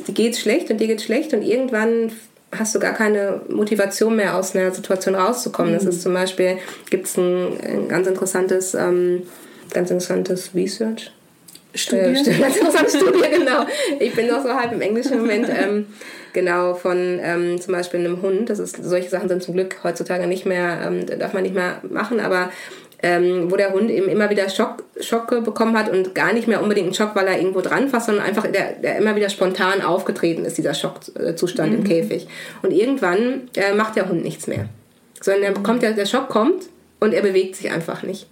dir 0.06 0.14
geht's 0.14 0.38
schlecht 0.38 0.70
und 0.70 0.78
dir 0.78 0.86
geht's 0.86 1.04
schlecht 1.04 1.32
und 1.32 1.42
irgendwann 1.42 2.12
hast 2.52 2.74
du 2.74 2.78
gar 2.78 2.94
keine 2.94 3.42
Motivation 3.48 4.16
mehr 4.16 4.36
aus 4.36 4.54
einer 4.54 4.72
Situation 4.72 5.14
rauszukommen. 5.14 5.74
Das 5.74 5.82
mhm. 5.82 5.90
ist 5.90 6.02
zum 6.02 6.14
Beispiel, 6.14 6.58
gibt 6.90 7.06
es 7.06 7.16
ein, 7.16 7.60
ein, 7.60 7.88
ganz 7.88 8.06
interessantes, 8.06 8.74
ähm, 8.74 9.24
ganz 9.72 9.90
interessantes 9.90 10.54
Research 10.54 11.12
Studie. 11.74 12.02
Äh, 12.02 12.16
stimmt, 12.16 12.40
ganz 12.40 12.56
interessante 12.60 12.96
Studie, 12.96 13.24
genau. 13.38 13.66
Ich 13.98 14.14
bin 14.14 14.26
noch 14.26 14.42
so 14.42 14.54
halb 14.54 14.72
im 14.72 14.80
englischen 14.80 15.18
Moment. 15.18 15.48
Ähm, 15.48 15.86
genau, 16.32 16.74
von 16.74 17.20
ähm, 17.22 17.60
zum 17.60 17.72
Beispiel 17.72 18.00
einem 18.00 18.22
Hund. 18.22 18.50
Das 18.50 18.58
ist, 18.58 18.82
solche 18.82 19.08
Sachen 19.08 19.28
sind 19.28 19.42
zum 19.42 19.54
Glück 19.54 19.76
heutzutage 19.84 20.26
nicht 20.26 20.46
mehr, 20.46 20.80
ähm, 20.86 21.06
darf 21.18 21.32
man 21.32 21.42
nicht 21.42 21.54
mehr 21.54 21.80
machen, 21.88 22.20
aber 22.20 22.50
ähm, 23.00 23.50
wo 23.50 23.56
der 23.56 23.72
Hund 23.72 23.90
eben 23.90 24.08
immer 24.08 24.28
wieder 24.28 24.48
Schock, 24.48 24.82
Schocke 25.00 25.40
bekommen 25.40 25.78
hat 25.78 25.88
und 25.88 26.14
gar 26.14 26.32
nicht 26.32 26.48
mehr 26.48 26.60
unbedingt 26.60 26.86
einen 26.86 26.94
Schock, 26.94 27.14
weil 27.14 27.28
er 27.28 27.38
irgendwo 27.38 27.60
dran 27.60 27.88
fasst, 27.88 28.06
sondern 28.06 28.24
einfach 28.24 28.46
der, 28.48 28.72
der 28.72 28.96
immer 28.96 29.14
wieder 29.14 29.28
spontan 29.28 29.82
aufgetreten 29.82 30.44
ist, 30.44 30.58
dieser 30.58 30.74
Schockzustand 30.74 31.70
mhm. 31.70 31.78
im 31.78 31.84
Käfig. 31.84 32.26
Und 32.62 32.72
irgendwann 32.72 33.48
äh, 33.54 33.72
macht 33.74 33.94
der 33.94 34.08
Hund 34.08 34.24
nichts 34.24 34.48
mehr. 34.48 34.68
Sondern 35.20 35.42
der, 35.42 35.62
kommt, 35.62 35.82
der, 35.82 35.92
der 35.92 36.06
Schock 36.06 36.28
kommt 36.28 36.64
und 36.98 37.14
er 37.14 37.22
bewegt 37.22 37.54
sich 37.54 37.70
einfach 37.70 38.02
nicht. 38.02 38.26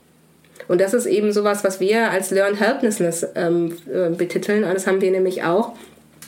Und 0.69 0.81
das 0.81 0.95
ist 0.95 1.07
eben 1.07 1.33
sowas, 1.33 1.65
was 1.65 1.81
wir 1.81 2.11
als 2.11 2.31
Learned 2.31 2.61
Helplessness 2.61 3.27
ähm, 3.35 3.77
äh, 3.93 4.11
betiteln. 4.11 4.65
Und 4.65 4.75
das 4.75 4.87
haben 4.87 5.01
wir 5.01 5.11
nämlich 5.11 5.45
auch, 5.45 5.73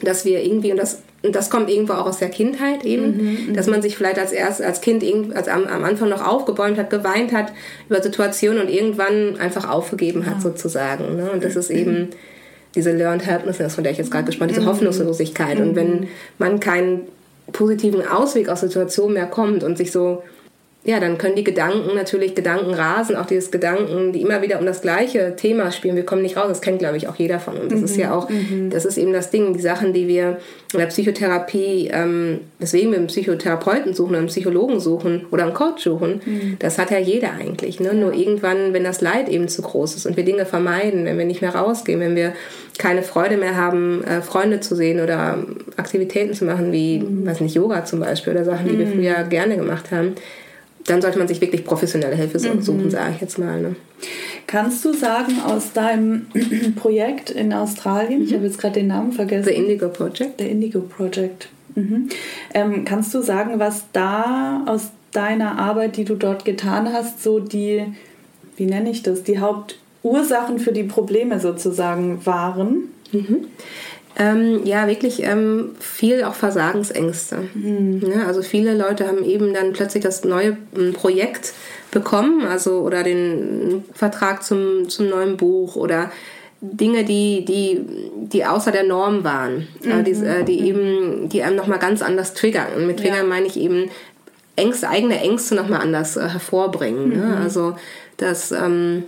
dass 0.03 0.25
wir 0.25 0.45
irgendwie, 0.45 0.71
und 0.71 0.77
das, 0.77 1.03
und 1.23 1.35
das 1.35 1.51
kommt 1.51 1.69
irgendwo 1.69 1.95
auch 1.95 2.07
aus 2.07 2.19
der 2.19 2.29
Kindheit 2.29 2.85
eben, 2.85 3.17
mhm, 3.17 3.49
mhm. 3.49 3.55
dass 3.55 3.67
man 3.67 3.83
sich 3.83 3.97
vielleicht 3.97 4.19
als 4.19 4.31
erst 4.33 4.63
als 4.63 4.81
Kind 4.81 5.05
als 5.35 5.49
am, 5.49 5.67
am, 5.67 5.85
Anfang 5.85 6.09
noch 6.09 6.25
aufgebäumt 6.25 6.79
hat, 6.79 6.91
geweint 6.91 7.33
hat 7.33 7.53
über 7.89 8.01
Situationen 8.01 8.63
und 8.63 8.69
irgendwann 8.69 9.37
einfach 9.39 9.69
aufgegeben 9.69 10.27
hat 10.27 10.37
ja. 10.37 10.41
sozusagen. 10.41 11.17
Ne? 11.17 11.31
Und 11.31 11.43
das 11.43 11.57
ist 11.57 11.71
eben 11.71 12.11
diese 12.75 12.93
Learned 12.93 13.27
Helplessness, 13.27 13.75
von 13.75 13.83
der 13.83 13.93
ich 13.93 13.99
jetzt 13.99 14.13
gerade 14.13 14.27
gesprochen 14.27 14.49
diese 14.49 14.61
mhm. 14.61 14.67
Hoffnungslosigkeit. 14.67 15.59
Und 15.59 15.75
wenn 15.75 16.01
mhm. 16.01 16.09
man 16.39 16.61
keinen 16.61 17.09
positiven 17.53 18.07
Ausweg 18.07 18.49
aus 18.49 18.61
Situationen 18.61 19.15
mehr 19.15 19.27
kommt 19.27 19.65
und 19.65 19.79
sich 19.79 19.91
so 19.91 20.23
ja, 20.85 21.01
dann 21.01 21.19
können 21.19 21.35
die 21.35 21.45
Gedanken 21.45 21.95
natürlich 21.97 22.35
Gedanken 22.35 22.73
rasen, 22.73 23.17
auch 23.17 23.27
dieses 23.27 23.51
Gedanken, 23.51 24.13
die 24.13 24.23
immer 24.23 24.43
wieder 24.43 24.61
um 24.61 24.65
das 24.65 24.81
gleiche 24.81 25.35
Thema 25.35 25.73
spielen. 25.73 25.97
Wir 25.97 26.07
kommen 26.07 26.23
nicht 26.23 26.37
raus. 26.37 26.47
Das 26.49 26.61
kennt, 26.61 26.79
glaube 26.79 26.97
ich, 26.97 27.09
auch 27.09 27.17
jeder 27.17 27.41
von 27.41 27.57
uns. 27.57 27.73
Das 27.73 27.81
mhm. 27.81 27.85
ist 27.85 27.97
ja 27.97 28.15
auch, 28.15 28.31
mhm. 28.31 28.71
das 28.71 28.85
ist 28.85 28.97
eben 28.97 29.13
das 29.13 29.31
Ding, 29.31 29.53
die 29.53 29.61
Sachen, 29.61 29.93
die 29.93 30.07
wir 30.07 30.39
in 30.73 30.79
der 30.79 30.87
Psychotherapie, 30.87 31.91
ähm, 31.93 32.41
weswegen 32.61 32.93
wir 32.93 32.99
einen 32.99 33.09
Psychotherapeuten 33.09 33.93
suchen, 33.93 34.15
einen 34.15 34.29
Psychologen 34.29 34.79
suchen 34.79 35.27
oder 35.33 35.43
einen 35.43 35.53
Coach 35.53 35.83
suchen, 35.83 36.21
mhm. 36.25 36.57
das 36.61 36.79
hat 36.79 36.91
ja 36.93 36.99
jeder 36.99 37.33
eigentlich. 37.33 37.81
Ne? 37.81 37.93
Nur 37.93 38.15
irgendwann, 38.15 38.73
wenn 38.73 38.85
das 38.85 39.01
Leid 39.01 39.29
eben 39.29 39.49
zu 39.49 39.63
groß 39.63 39.97
ist 39.97 40.07
und 40.07 40.17
wir 40.17 40.25
Dinge 40.25 40.47
vermeiden, 40.47 41.05
wenn 41.05 41.19
wir 41.19 41.27
nicht 41.27 41.43
mehr 41.43 41.55
rausgehen, 41.55 42.01
wenn 42.01 42.15
wir 42.15 42.33
keine 42.79 43.03
Freude 43.03 43.37
mehr 43.37 43.57
haben, 43.57 44.05
äh, 44.05 44.23
Freunde 44.23 44.61
zu 44.61 44.77
sehen 44.77 45.01
oder 45.01 45.39
Aktivitäten 45.77 46.35
zu 46.35 46.45
machen, 46.45 46.73
wie, 46.73 47.01
mhm. 47.01 47.27
weiß 47.27 47.41
nicht, 47.41 47.57
Yoga 47.57 47.85
zum 47.85 48.01
Beispiel 48.01 48.33
oder 48.33 48.45
Sachen, 48.45 48.69
die 48.69 48.79
wir 48.79 48.87
mhm. 48.87 48.93
früher 48.93 49.25
gerne 49.25 49.57
gemacht 49.57 49.91
haben, 49.91 50.15
dann 50.89 51.03
sollte 51.03 51.19
man 51.19 51.29
sich 51.29 51.41
wirklich 51.41 51.65
professionelle 51.65 52.17
Hilfe 52.17 52.39
suchen, 52.39 52.85
mhm. 52.85 52.91
sage 52.91 53.13
ich 53.15 53.21
jetzt 53.21 53.39
mal. 53.39 53.61
Ne? 53.61 53.77
Kannst 54.47 54.85
du 54.85 54.93
sagen 54.93 55.41
aus 55.45 55.73
deinem 55.73 56.27
Projekt 56.77 57.31
in 57.31 57.53
Australien, 57.53 58.21
mhm. 58.21 58.27
ich 58.27 58.35
habe 58.35 58.45
jetzt 58.45 58.59
gerade 58.59 58.75
den 58.75 58.89
Namen 58.89 59.13
vergessen. 59.13 59.49
The 59.49 59.55
Indigo 59.55 59.89
Project. 59.89 60.41
The 60.41 60.47
Indigo 60.47 60.81
Project. 60.81 61.49
Mhm. 61.75 62.09
Ähm, 62.55 62.85
kannst 62.85 63.15
du 63.15 63.23
sagen, 63.23 63.59
was 63.59 63.85
da 63.93 64.65
aus 64.67 64.91
deiner 65.13 65.59
Arbeit, 65.59 65.97
die 65.97 66.05
du 66.05 66.15
dort 66.15 66.45
getan 66.45 66.93
hast, 66.93 67.23
so 67.23 67.41
die, 67.41 67.85
wie 68.57 68.67
nenne 68.67 68.91
ich 68.91 69.03
das, 69.03 69.23
die 69.23 69.39
Hauptursachen 69.39 70.59
für 70.59 70.73
die 70.73 70.85
Probleme 70.85 71.41
sozusagen 71.41 72.25
waren? 72.25 72.89
Mhm. 73.13 73.47
Ähm, 74.19 74.63
ja, 74.65 74.89
wirklich 74.89 75.23
ähm, 75.23 75.77
viel 75.79 76.25
auch 76.25 76.35
Versagensängste. 76.35 77.39
Mhm. 77.55 78.03
Ja, 78.13 78.27
also 78.27 78.43
viele 78.43 78.77
Leute 78.77 79.07
haben 79.07 79.25
eben 79.25 79.55
dann 79.55 79.73
plötzlich 79.73 80.03
das 80.03 80.25
neue 80.25 80.57
ähm, 80.77 80.93
Projekt 80.93 81.53
bekommen, 81.93 82.45
also 82.45 82.81
oder 82.81 83.05
den 83.05 83.85
Vertrag 83.95 84.43
zum, 84.43 84.89
zum 84.89 85.09
neuen 85.09 85.37
Buch 85.37 85.77
oder 85.77 86.11
Dinge, 86.61 87.05
die, 87.05 87.45
die, 87.45 87.81
die 88.17 88.45
außer 88.45 88.73
der 88.73 88.83
Norm 88.83 89.23
waren, 89.23 89.69
mhm. 89.85 89.91
äh, 89.91 90.03
die, 90.03 90.11
äh, 90.11 90.43
die 90.43 90.61
eben, 90.67 91.29
die 91.29 91.45
einem 91.45 91.55
nochmal 91.55 91.79
ganz 91.79 92.03
anders 92.03 92.35
triggern. 92.35 92.75
Und 92.77 92.89
mit 92.89 92.99
Triggern 92.99 93.19
ja. 93.19 93.25
meine 93.25 93.47
ich 93.47 93.57
eben 93.57 93.89
Ängste, 94.57 94.89
eigene 94.89 95.21
Ängste 95.21 95.55
nochmal 95.55 95.81
anders 95.81 96.17
äh, 96.17 96.29
hervorbringen. 96.29 97.11
Ne? 97.11 97.15
Mhm. 97.15 97.31
Ne? 97.31 97.37
Also, 97.37 97.77
dass 98.17 98.51
ähm, 98.51 99.05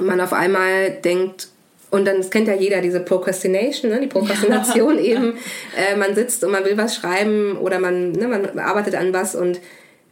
man 0.00 0.20
auf 0.20 0.32
einmal 0.32 0.90
denkt, 0.90 1.48
und 1.94 2.06
dann 2.06 2.16
das 2.16 2.30
kennt 2.30 2.48
ja 2.48 2.54
jeder 2.54 2.80
diese 2.80 2.98
Procrastination, 2.98 3.92
ne? 3.92 4.00
die 4.00 4.08
Prokrastination 4.08 4.96
ja. 4.98 5.02
eben. 5.04 5.34
Äh, 5.76 5.94
man 5.94 6.16
sitzt 6.16 6.42
und 6.42 6.50
man 6.50 6.64
will 6.64 6.76
was 6.76 6.96
schreiben 6.96 7.56
oder 7.56 7.78
man, 7.78 8.10
ne, 8.10 8.26
man 8.26 8.58
arbeitet 8.58 8.96
an 8.96 9.12
was 9.14 9.36
und 9.36 9.60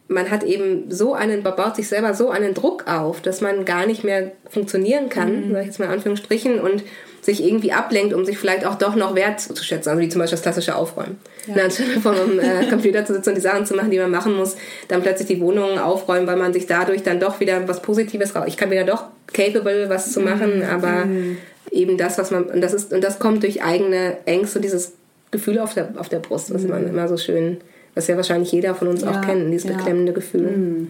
man 0.07 0.31
hat 0.31 0.43
eben 0.43 0.89
so 0.89 1.13
einen, 1.13 1.43
baut 1.43 1.75
sich 1.75 1.89
selber 1.89 2.13
so 2.13 2.29
einen 2.29 2.53
Druck 2.53 2.87
auf, 2.87 3.21
dass 3.21 3.41
man 3.41 3.65
gar 3.65 3.85
nicht 3.85 4.05
mehr 4.05 4.31
funktionieren 4.49 5.09
kann, 5.09 5.49
mhm. 5.49 5.51
sag 5.51 5.59
ich 5.61 5.67
jetzt 5.67 5.79
mal 5.79 5.85
in 5.85 5.91
Anführungsstrichen, 5.91 6.61
und 6.61 6.83
sich 7.19 7.43
irgendwie 7.43 7.73
ablenkt, 7.73 8.13
um 8.13 8.23
sich 8.23 8.37
vielleicht 8.37 8.65
auch 8.65 8.75
doch 8.75 8.95
noch 8.95 9.15
wert 9.15 9.41
zu 9.41 9.61
schätzen. 9.61 9.89
Also 9.89 10.01
wie 10.01 10.09
zum 10.09 10.19
Beispiel 10.19 10.35
das 10.35 10.41
klassische 10.41 10.75
Aufräumen. 10.75 11.17
Ja. 11.47 11.53
Na, 11.57 11.63
anstatt 11.63 11.87
vor 12.01 12.13
dem 12.13 12.39
äh, 12.39 12.65
Computer 12.69 13.03
zu 13.03 13.13
sitzen 13.13 13.29
und 13.29 13.35
die 13.35 13.41
Sachen 13.41 13.65
zu 13.65 13.75
machen, 13.75 13.91
die 13.91 13.99
man 13.99 14.11
machen 14.11 14.37
muss, 14.37 14.55
dann 14.87 15.01
plötzlich 15.01 15.27
die 15.27 15.41
Wohnung 15.41 15.79
aufräumen, 15.79 16.27
weil 16.27 16.37
man 16.37 16.53
sich 16.53 16.65
dadurch 16.65 17.03
dann 17.03 17.19
doch 17.19 17.41
wieder 17.41 17.67
was 17.67 17.81
Positives 17.81 18.35
raus. 18.35 18.45
Ich 18.47 18.55
kann 18.55 18.71
wieder 18.71 18.85
doch 18.85 19.05
capable 19.33 19.89
was 19.89 20.13
zu 20.13 20.21
machen, 20.21 20.59
mhm. 20.59 20.63
aber 20.63 21.05
mhm 21.05 21.37
eben 21.73 21.97
das, 21.97 22.17
was 22.17 22.31
man, 22.31 22.45
und 22.45 22.61
das 22.61 22.73
ist, 22.73 22.93
und 22.93 23.03
das 23.03 23.19
kommt 23.19 23.43
durch 23.43 23.63
eigene 23.63 24.17
Ängste 24.25 24.59
und 24.59 24.63
dieses 24.63 24.93
Gefühl 25.31 25.59
auf 25.59 25.73
der, 25.73 25.93
auf 25.97 26.09
der 26.09 26.19
Brust, 26.19 26.53
was 26.53 26.63
mhm. 26.63 26.69
man 26.69 26.87
immer 26.87 27.07
so 27.07 27.17
schön, 27.17 27.57
was 27.95 28.07
ja 28.07 28.15
wahrscheinlich 28.15 28.51
jeder 28.51 28.75
von 28.75 28.87
uns 28.87 29.01
ja, 29.01 29.11
auch 29.11 29.21
kennt, 29.21 29.51
dieses 29.51 29.69
ja. 29.69 29.75
beklemmende 29.75 30.13
Gefühl. 30.13 30.51
Mhm. 30.51 30.87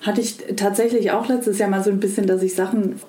Hatte 0.00 0.20
ich 0.20 0.38
tatsächlich 0.56 1.12
auch 1.12 1.28
letztes 1.28 1.58
Jahr 1.58 1.70
mal 1.70 1.82
so 1.82 1.90
ein 1.90 2.00
bisschen, 2.00 2.26
dass 2.26 2.42
ich 2.42 2.54
Sachen 2.54 3.00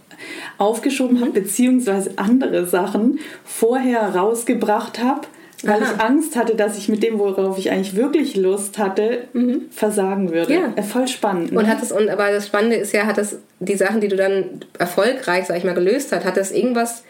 aufgeschoben 0.57 1.17
mhm. 1.17 1.21
habe, 1.21 1.31
beziehungsweise 1.31 2.11
andere 2.17 2.67
Sachen 2.67 3.19
vorher 3.43 4.15
rausgebracht 4.15 4.99
habe, 4.99 5.21
weil 5.65 5.81
Aha. 5.81 5.93
ich 5.93 6.01
Angst 6.01 6.35
hatte, 6.35 6.55
dass 6.55 6.77
ich 6.77 6.89
mit 6.89 7.03
dem, 7.03 7.19
worauf 7.19 7.57
ich 7.57 7.71
eigentlich 7.71 7.95
wirklich 7.95 8.35
Lust 8.35 8.77
hatte, 8.77 9.23
mhm. 9.33 9.63
versagen 9.69 10.31
würde. 10.31 10.53
Ja. 10.53 10.73
Äh, 10.75 10.83
voll 10.83 11.07
spannend. 11.07 11.51
Ne? 11.51 11.59
Und 11.59 11.67
hat 11.67 11.81
es, 11.81 11.91
und 11.91 12.09
aber 12.09 12.31
das 12.31 12.47
Spannende 12.47 12.75
ist 12.77 12.93
ja, 12.93 13.05
hat 13.05 13.17
das 13.17 13.39
die 13.59 13.75
Sachen, 13.75 14.01
die 14.01 14.07
du 14.07 14.15
dann 14.15 14.61
erfolgreich, 14.77 15.45
sag 15.45 15.57
ich 15.57 15.63
mal, 15.63 15.73
gelöst 15.73 16.11
hast, 16.11 16.25
hat 16.25 16.37
das 16.37 16.51
irgendwas 16.51 17.03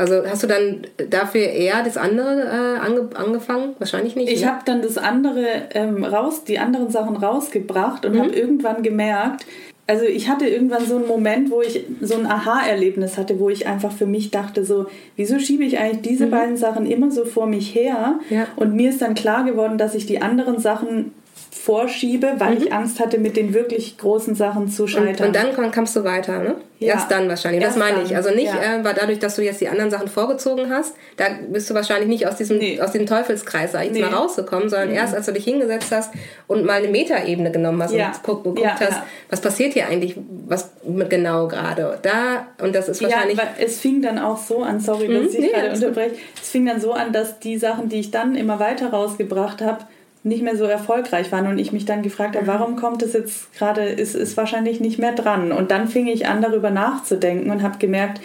also 0.00 0.26
hast 0.26 0.42
du 0.42 0.46
dann 0.46 0.86
dafür 1.10 1.42
eher 1.42 1.82
das 1.82 1.98
andere 1.98 2.44
äh, 2.44 2.78
ange 2.78 3.10
angefangen? 3.14 3.74
Wahrscheinlich 3.78 4.16
nicht. 4.16 4.32
Ich 4.32 4.40
ne? 4.40 4.46
habe 4.46 4.60
dann 4.64 4.80
das 4.80 4.96
andere 4.96 5.44
ähm, 5.74 6.04
raus, 6.04 6.44
die 6.44 6.58
anderen 6.58 6.88
Sachen 6.88 7.16
rausgebracht 7.16 8.06
und 8.06 8.14
mhm. 8.14 8.20
habe 8.20 8.30
irgendwann 8.30 8.82
gemerkt, 8.82 9.44
also 9.90 10.04
ich 10.04 10.28
hatte 10.28 10.46
irgendwann 10.46 10.86
so 10.86 10.98
einen 10.98 11.08
Moment, 11.08 11.50
wo 11.50 11.62
ich 11.62 11.84
so 12.00 12.14
ein 12.14 12.24
Aha-Erlebnis 12.24 13.18
hatte, 13.18 13.40
wo 13.40 13.50
ich 13.50 13.66
einfach 13.66 13.90
für 13.90 14.06
mich 14.06 14.30
dachte, 14.30 14.64
so, 14.64 14.86
wieso 15.16 15.40
schiebe 15.40 15.64
ich 15.64 15.80
eigentlich 15.80 16.02
diese 16.02 16.26
mhm. 16.26 16.30
beiden 16.30 16.56
Sachen 16.56 16.86
immer 16.86 17.10
so 17.10 17.24
vor 17.24 17.48
mich 17.48 17.74
her? 17.74 18.20
Ja. 18.30 18.46
Und 18.54 18.76
mir 18.76 18.90
ist 18.90 19.02
dann 19.02 19.14
klar 19.14 19.42
geworden, 19.42 19.78
dass 19.78 19.96
ich 19.96 20.06
die 20.06 20.22
anderen 20.22 20.60
Sachen 20.60 21.10
vorschiebe, 21.50 22.34
weil 22.38 22.54
mhm. 22.54 22.62
ich 22.62 22.72
Angst 22.72 23.00
hatte, 23.00 23.18
mit 23.18 23.36
den 23.36 23.52
wirklich 23.54 23.98
großen 23.98 24.34
Sachen 24.34 24.68
zu 24.68 24.86
scheitern. 24.86 25.28
Und, 25.28 25.36
und 25.36 25.56
dann 25.56 25.70
kamst 25.72 25.96
du 25.96 26.04
weiter, 26.04 26.38
ne? 26.38 26.54
Ja. 26.78 26.94
Erst 26.94 27.10
dann 27.10 27.28
wahrscheinlich. 27.28 27.62
Erst 27.62 27.76
das 27.76 27.84
meine 27.84 28.02
ich. 28.02 28.16
Also 28.16 28.30
nicht, 28.30 28.46
ja. 28.46 28.78
äh, 28.78 28.84
war 28.84 28.94
dadurch, 28.94 29.18
dass 29.18 29.36
du 29.36 29.42
jetzt 29.42 29.60
die 29.60 29.68
anderen 29.68 29.90
Sachen 29.90 30.08
vorgezogen 30.08 30.70
hast, 30.70 30.94
da 31.18 31.26
bist 31.50 31.68
du 31.68 31.74
wahrscheinlich 31.74 32.08
nicht 32.08 32.26
aus 32.26 32.36
diesem, 32.36 32.56
nee. 32.56 32.80
aus 32.80 32.92
dem 32.92 33.04
Teufelskreis, 33.04 33.72
sag 33.72 33.84
ich 33.84 33.90
nee. 33.90 34.00
mal, 34.00 34.14
rausgekommen, 34.14 34.70
sondern 34.70 34.88
mhm. 34.88 34.94
erst 34.94 35.14
als 35.14 35.26
du 35.26 35.32
dich 35.32 35.44
hingesetzt 35.44 35.92
hast 35.92 36.12
und 36.46 36.64
mal 36.64 36.74
eine 36.78 36.88
Metaebene 36.88 37.50
genommen 37.50 37.82
hast 37.82 37.92
ja. 37.92 38.06
und 38.06 38.22
geguckt, 38.22 38.44
geguckt 38.44 38.80
hast, 38.80 39.02
was 39.28 39.40
passiert 39.42 39.74
hier 39.74 39.88
eigentlich, 39.88 40.16
was 40.46 40.70
genau 41.08 41.48
gerade. 41.48 41.98
Da, 42.00 42.46
und 42.62 42.74
das 42.74 42.88
ist 42.88 43.02
wahrscheinlich. 43.02 43.36
Ja, 43.36 43.48
es 43.58 43.78
fing 43.78 44.00
dann 44.00 44.18
auch 44.18 44.38
so 44.38 44.62
an, 44.62 44.80
sorry, 44.80 45.08
dass 45.08 45.22
mhm. 45.22 45.28
ich 45.28 45.38
nee, 45.38 45.48
gerade 45.48 45.74
unterbreche, 45.74 46.14
es 46.40 46.48
fing 46.48 46.64
dann 46.64 46.80
so 46.80 46.92
an, 46.92 47.12
dass 47.12 47.40
die 47.40 47.58
Sachen, 47.58 47.90
die 47.90 48.00
ich 48.00 48.10
dann 48.10 48.36
immer 48.36 48.58
weiter 48.58 48.90
rausgebracht 48.90 49.60
habe, 49.60 49.84
nicht 50.22 50.42
mehr 50.42 50.56
so 50.56 50.64
erfolgreich 50.64 51.32
waren 51.32 51.46
und 51.46 51.58
ich 51.58 51.72
mich 51.72 51.86
dann 51.86 52.02
gefragt 52.02 52.36
habe, 52.36 52.46
warum 52.46 52.76
kommt 52.76 53.02
es 53.02 53.14
jetzt 53.14 53.54
gerade, 53.54 53.82
ist, 53.84 54.14
ist 54.14 54.36
wahrscheinlich 54.36 54.78
nicht 54.80 54.98
mehr 54.98 55.12
dran. 55.12 55.50
Und 55.50 55.70
dann 55.70 55.88
fing 55.88 56.06
ich 56.08 56.26
an, 56.26 56.42
darüber 56.42 56.70
nachzudenken 56.70 57.50
und 57.50 57.62
habe 57.62 57.78
gemerkt, 57.78 58.20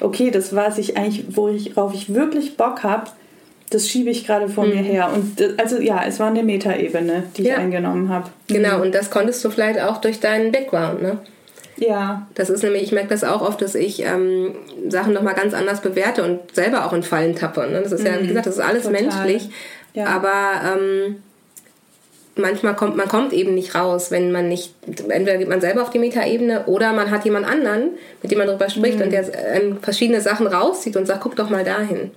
okay, 0.00 0.30
das, 0.30 0.54
was 0.54 0.78
ich 0.78 0.96
eigentlich, 0.96 1.36
worauf 1.36 1.92
ich 1.92 2.14
wirklich 2.14 2.56
Bock 2.56 2.84
habe, 2.84 3.10
das 3.70 3.88
schiebe 3.88 4.10
ich 4.10 4.26
gerade 4.26 4.48
vor 4.48 4.64
mhm. 4.64 4.74
mir 4.74 4.82
her. 4.82 5.10
Und 5.12 5.58
also 5.58 5.80
ja, 5.80 6.02
es 6.06 6.20
war 6.20 6.28
eine 6.28 6.42
Metaebene, 6.42 7.24
die 7.36 7.42
ja. 7.42 7.54
ich 7.54 7.58
eingenommen 7.58 8.08
habe. 8.08 8.28
Genau, 8.48 8.76
mhm. 8.76 8.82
und 8.82 8.94
das 8.94 9.10
konntest 9.10 9.44
du 9.44 9.50
vielleicht 9.50 9.80
auch 9.80 9.98
durch 10.00 10.20
deinen 10.20 10.52
Background, 10.52 11.02
ne? 11.02 11.18
Ja. 11.76 12.26
Das 12.34 12.50
ist 12.50 12.62
nämlich, 12.62 12.82
ich 12.82 12.92
merke 12.92 13.08
das 13.08 13.24
auch 13.24 13.40
oft, 13.40 13.62
dass 13.62 13.74
ich 13.74 14.04
ähm, 14.04 14.54
Sachen 14.88 15.14
nochmal 15.14 15.34
ganz 15.34 15.54
anders 15.54 15.80
bewerte 15.80 16.22
und 16.22 16.54
selber 16.54 16.84
auch 16.84 16.92
in 16.92 17.02
Fallen 17.02 17.34
tappe. 17.34 17.66
Ne? 17.70 17.80
Das 17.80 17.90
ist 17.90 18.04
ja, 18.04 18.18
wie 18.18 18.24
mhm. 18.24 18.28
gesagt, 18.28 18.46
das 18.46 18.56
ist 18.56 18.60
alles 18.60 18.82
Total. 18.82 19.00
menschlich. 19.00 19.48
Ja. 19.94 20.06
Aber 20.06 20.76
ähm, 20.76 21.22
manchmal 22.36 22.74
kommt 22.76 22.96
man 22.96 23.08
kommt 23.08 23.32
eben 23.32 23.54
nicht 23.54 23.74
raus, 23.74 24.10
wenn 24.10 24.32
man 24.32 24.48
nicht, 24.48 24.74
entweder 24.86 25.38
geht 25.38 25.48
man 25.48 25.60
selber 25.60 25.82
auf 25.82 25.90
die 25.90 25.98
Metaebene 25.98 26.66
oder 26.66 26.92
man 26.92 27.10
hat 27.10 27.24
jemand 27.24 27.46
anderen, 27.46 27.90
mit 28.22 28.30
dem 28.30 28.38
man 28.38 28.46
darüber 28.46 28.70
spricht 28.70 28.98
mhm. 28.98 29.04
und 29.04 29.12
der 29.12 29.54
ähm, 29.54 29.78
verschiedene 29.80 30.20
Sachen 30.20 30.46
rauszieht 30.46 30.96
und 30.96 31.06
sagt, 31.06 31.22
guck 31.22 31.36
doch 31.36 31.50
mal 31.50 31.64
dahin. 31.64 32.10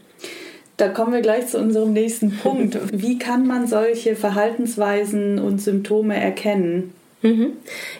Da 0.78 0.89
kommen 0.89 1.13
wir 1.13 1.21
gleich 1.21 1.47
zu 1.47 1.60
unserem 1.60 1.93
nächsten 1.93 2.38
Punkt. 2.43 2.78
Wie 2.91 3.17
kann 3.17 3.45
man 3.47 3.67
solche 3.67 4.15
Verhaltensweisen 4.15 5.39
und 5.39 5.62
Symptome 5.62 6.19
erkennen? 6.19 6.93
Mhm. 7.24 7.54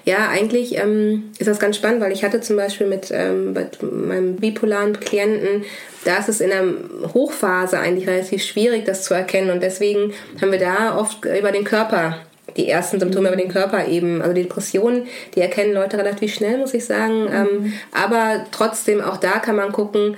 Ja, 0.06 0.30
eigentlich 0.30 0.78
ähm, 0.78 1.32
ist 1.40 1.48
das 1.48 1.60
ganz 1.60 1.78
spannend, 1.78 2.02
weil 2.02 2.12
ich 2.12 2.24
hatte 2.24 2.42
zum 2.42 2.58
Beispiel 2.58 2.88
mit, 2.88 3.10
ähm, 3.12 3.54
mit 3.54 3.82
meinem 3.82 4.36
bipolaren 4.36 5.00
Klienten, 5.00 5.64
da 6.04 6.18
ist 6.18 6.30
es 6.30 6.42
in 6.42 6.50
der 6.50 6.66
Hochphase 7.14 7.80
eigentlich 7.80 8.08
relativ 8.08 8.44
schwierig, 8.44 8.86
das 8.86 9.06
zu 9.06 9.14
erkennen. 9.14 9.50
Und 9.50 9.64
deswegen 9.64 10.14
haben 10.42 10.52
wir 10.52 10.60
da 10.60 10.98
oft 10.98 11.26
über 11.26 11.52
den 11.52 11.64
Körper 11.64 12.20
die 12.58 12.70
ersten 12.70 13.00
Symptome 13.00 13.30
über 13.30 13.38
den 13.38 13.50
Körper 13.50 13.88
eben, 13.88 14.22
also 14.22 14.34
die 14.34 14.44
Depressionen, 14.44 15.08
die 15.34 15.42
erkennen 15.42 15.74
Leute 15.74 15.98
relativ 15.98 16.34
schnell, 16.36 16.58
muss 16.58 16.74
ich 16.74 16.86
sagen. 16.86 17.24
Mhm. 17.24 17.32
Ähm, 17.34 17.74
aber 17.92 18.46
trotzdem, 18.52 19.02
auch 19.02 19.18
da 19.18 19.40
kann 19.40 19.56
man 19.56 19.72
gucken, 19.72 20.18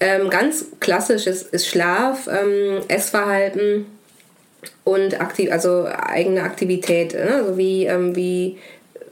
ähm, 0.00 0.30
ganz 0.30 0.66
klassisch 0.80 1.26
ist, 1.26 1.54
ist 1.54 1.68
Schlaf, 1.68 2.28
ähm, 2.28 2.80
Essverhalten, 2.88 3.86
und 4.84 5.20
aktiv, 5.20 5.50
also 5.50 5.86
eigene 5.86 6.42
Aktivität. 6.42 7.14
Ne? 7.14 7.34
Also 7.34 7.56
wie, 7.56 7.86
ähm, 7.86 8.16
wie 8.16 8.58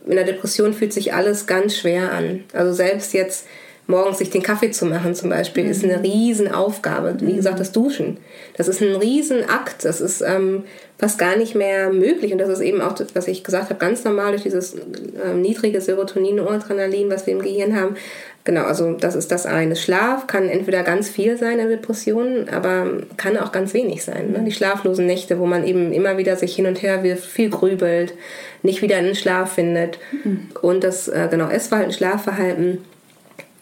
in 0.07 0.17
der 0.17 0.25
Depression 0.25 0.75
fühlt 0.75 0.93
sich 0.93 1.15
alles 1.15 1.47
ganz 1.47 1.77
schwer 1.77 2.13
an. 2.13 2.45
Also 2.53 2.73
selbst 2.73 3.13
jetzt 3.13 3.47
morgens 3.91 4.19
sich 4.19 4.31
den 4.31 4.43
Kaffee 4.43 4.71
zu 4.71 4.87
machen 4.87 5.15
zum 5.15 5.29
Beispiel, 5.29 5.65
mhm. 5.65 5.71
ist 5.71 5.85
eine 5.85 6.03
Riesenaufgabe. 6.03 7.17
Wie 7.21 7.35
gesagt, 7.35 7.61
das 7.61 7.73
Duschen. 7.73 8.17
Das 8.57 8.69
ist 8.69 8.81
ein 8.81 8.95
Riesenakt. 8.95 9.85
Das 9.85 10.01
ist 10.01 10.23
ähm, 10.23 10.65
fast 10.99 11.19
gar 11.19 11.37
nicht 11.37 11.55
mehr 11.55 11.93
möglich. 11.93 12.33
Und 12.33 12.39
das 12.39 12.49
ist 12.49 12.61
eben 12.61 12.81
auch, 12.81 12.95
was 13.15 13.29
ich 13.29 13.45
gesagt 13.45 13.71
habe, 13.71 13.79
ganz 13.79 14.05
normal 14.05 14.31
durch 14.31 14.43
dieses 14.43 14.75
äh, 14.75 15.35
niedrige 15.35 15.81
Serotonin, 15.81 16.37
Noradrenalin, 16.37 17.11
was 17.11 17.27
wir 17.27 17.35
im 17.35 17.43
Gehirn 17.43 17.79
haben. 17.79 17.97
Genau, 18.45 18.63
also 18.63 18.93
das 18.93 19.15
ist 19.17 19.31
das 19.31 19.45
eine. 19.45 19.77
Schlaf 19.77 20.27
kann 20.27 20.49
entweder 20.49 20.83
ganz 20.83 21.11
viel 21.11 21.37
sein 21.37 21.59
in 21.59 21.69
Depressionen, 21.69 22.49
aber 22.49 23.03
kann 23.19 23.37
auch 23.37 23.53
ganz 23.53 23.75
wenig 23.75 24.03
sein. 24.03 24.33
Ne? 24.33 24.43
Die 24.47 24.53
schlaflosen 24.53 25.05
Nächte, 25.05 25.39
wo 25.39 25.47
man 25.47 25.67
eben 25.67 25.93
immer 25.93 26.17
wieder 26.17 26.37
sich 26.37 26.57
hin 26.57 26.67
und 26.67 26.83
her 26.83 27.03
wirft, 27.03 27.27
viel 27.27 27.51
grübelt, 27.51 28.15
nicht 28.63 28.81
wieder 28.81 28.99
in 28.99 29.05
den 29.05 29.15
Schlaf 29.15 29.53
findet. 29.53 29.99
Mhm. 30.25 30.49
Und 30.63 30.85
das 30.85 31.09
äh, 31.09 31.29
genau 31.31 31.51
Essverhalten, 31.51 31.93
Schlafverhalten 31.93 32.79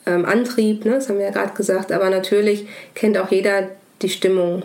ähm, 0.09 0.25
Antrieb, 0.25 0.85
ne? 0.85 0.93
das 0.93 1.09
haben 1.09 1.19
wir 1.19 1.27
ja 1.27 1.33
gerade 1.33 1.55
gesagt, 1.55 1.93
aber 1.93 2.11
natürlich 2.11 2.67
kennt 2.95 3.19
auch 3.19 3.31
jeder 3.31 3.69
die 4.03 4.09
Stimmung, 4.09 4.63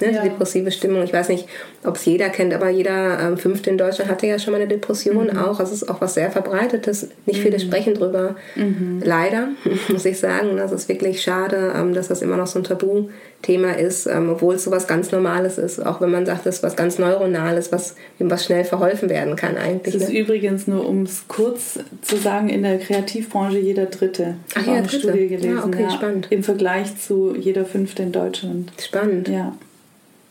ne? 0.00 0.12
Ja. 0.12 0.22
die 0.22 0.28
depressive 0.28 0.70
Stimmung. 0.70 1.02
Ich 1.02 1.12
weiß 1.12 1.28
nicht, 1.28 1.48
ob 1.84 1.96
es 1.96 2.04
jeder 2.04 2.28
kennt, 2.28 2.52
aber 2.54 2.68
jeder 2.68 3.20
ähm, 3.20 3.38
Fünfte 3.38 3.70
in 3.70 3.78
Deutschland 3.78 4.10
hatte 4.10 4.26
ja 4.26 4.38
schon 4.38 4.52
mal 4.52 4.60
eine 4.60 4.68
Depression 4.68 5.28
mhm. 5.28 5.38
auch. 5.38 5.60
Also 5.60 5.74
es 5.74 5.82
ist 5.82 5.88
auch 5.88 6.00
was 6.00 6.14
sehr 6.14 6.30
Verbreitetes. 6.30 7.08
Nicht 7.26 7.40
viele 7.40 7.56
mhm. 7.56 7.62
sprechen 7.62 7.94
drüber. 7.94 8.36
Mhm. 8.54 9.02
Leider, 9.04 9.48
muss 9.88 10.04
ich 10.04 10.18
sagen. 10.18 10.56
Das 10.56 10.72
ist 10.72 10.88
wirklich 10.88 11.22
schade, 11.22 11.72
ähm, 11.76 11.94
dass 11.94 12.08
das 12.08 12.22
immer 12.22 12.36
noch 12.36 12.46
so 12.46 12.58
ein 12.58 12.64
Tabuthema 12.64 13.72
ist, 13.72 14.06
ähm, 14.06 14.30
obwohl 14.30 14.54
es 14.54 14.64
so 14.64 14.70
was 14.70 14.86
ganz 14.86 15.12
Normales 15.12 15.58
ist. 15.58 15.84
Auch 15.84 16.00
wenn 16.00 16.10
man 16.10 16.26
sagt, 16.26 16.46
das 16.46 16.56
ist 16.56 16.62
was 16.62 16.76
ganz 16.76 16.98
Neuronales, 16.98 17.72
was, 17.72 17.96
was 18.18 18.44
schnell 18.44 18.64
verholfen 18.64 19.08
werden 19.08 19.36
kann 19.36 19.56
eigentlich. 19.56 19.94
Das 19.94 20.04
ist 20.04 20.12
ne? 20.12 20.20
übrigens 20.20 20.66
nur, 20.66 20.86
um 20.86 21.02
es 21.02 21.24
kurz 21.28 21.78
zu 22.02 22.16
sagen, 22.16 22.48
in 22.48 22.62
der 22.62 22.78
Kreativbranche 22.78 23.58
jeder 23.58 23.86
Dritte. 23.86 24.36
Ach, 24.54 24.66
ja, 24.66 24.74
eine 24.74 24.88
Studie 24.88 25.28
gelesen. 25.28 25.56
Ja, 25.56 25.64
okay, 25.64 25.82
ja, 25.82 25.90
spannend. 25.90 26.28
Im 26.30 26.42
Vergleich 26.42 26.96
zu 26.98 27.34
jeder 27.36 27.64
Fünfte 27.64 28.02
in 28.02 28.12
Deutschland. 28.12 28.72
Spannend. 28.78 29.28
Ja. 29.28 29.56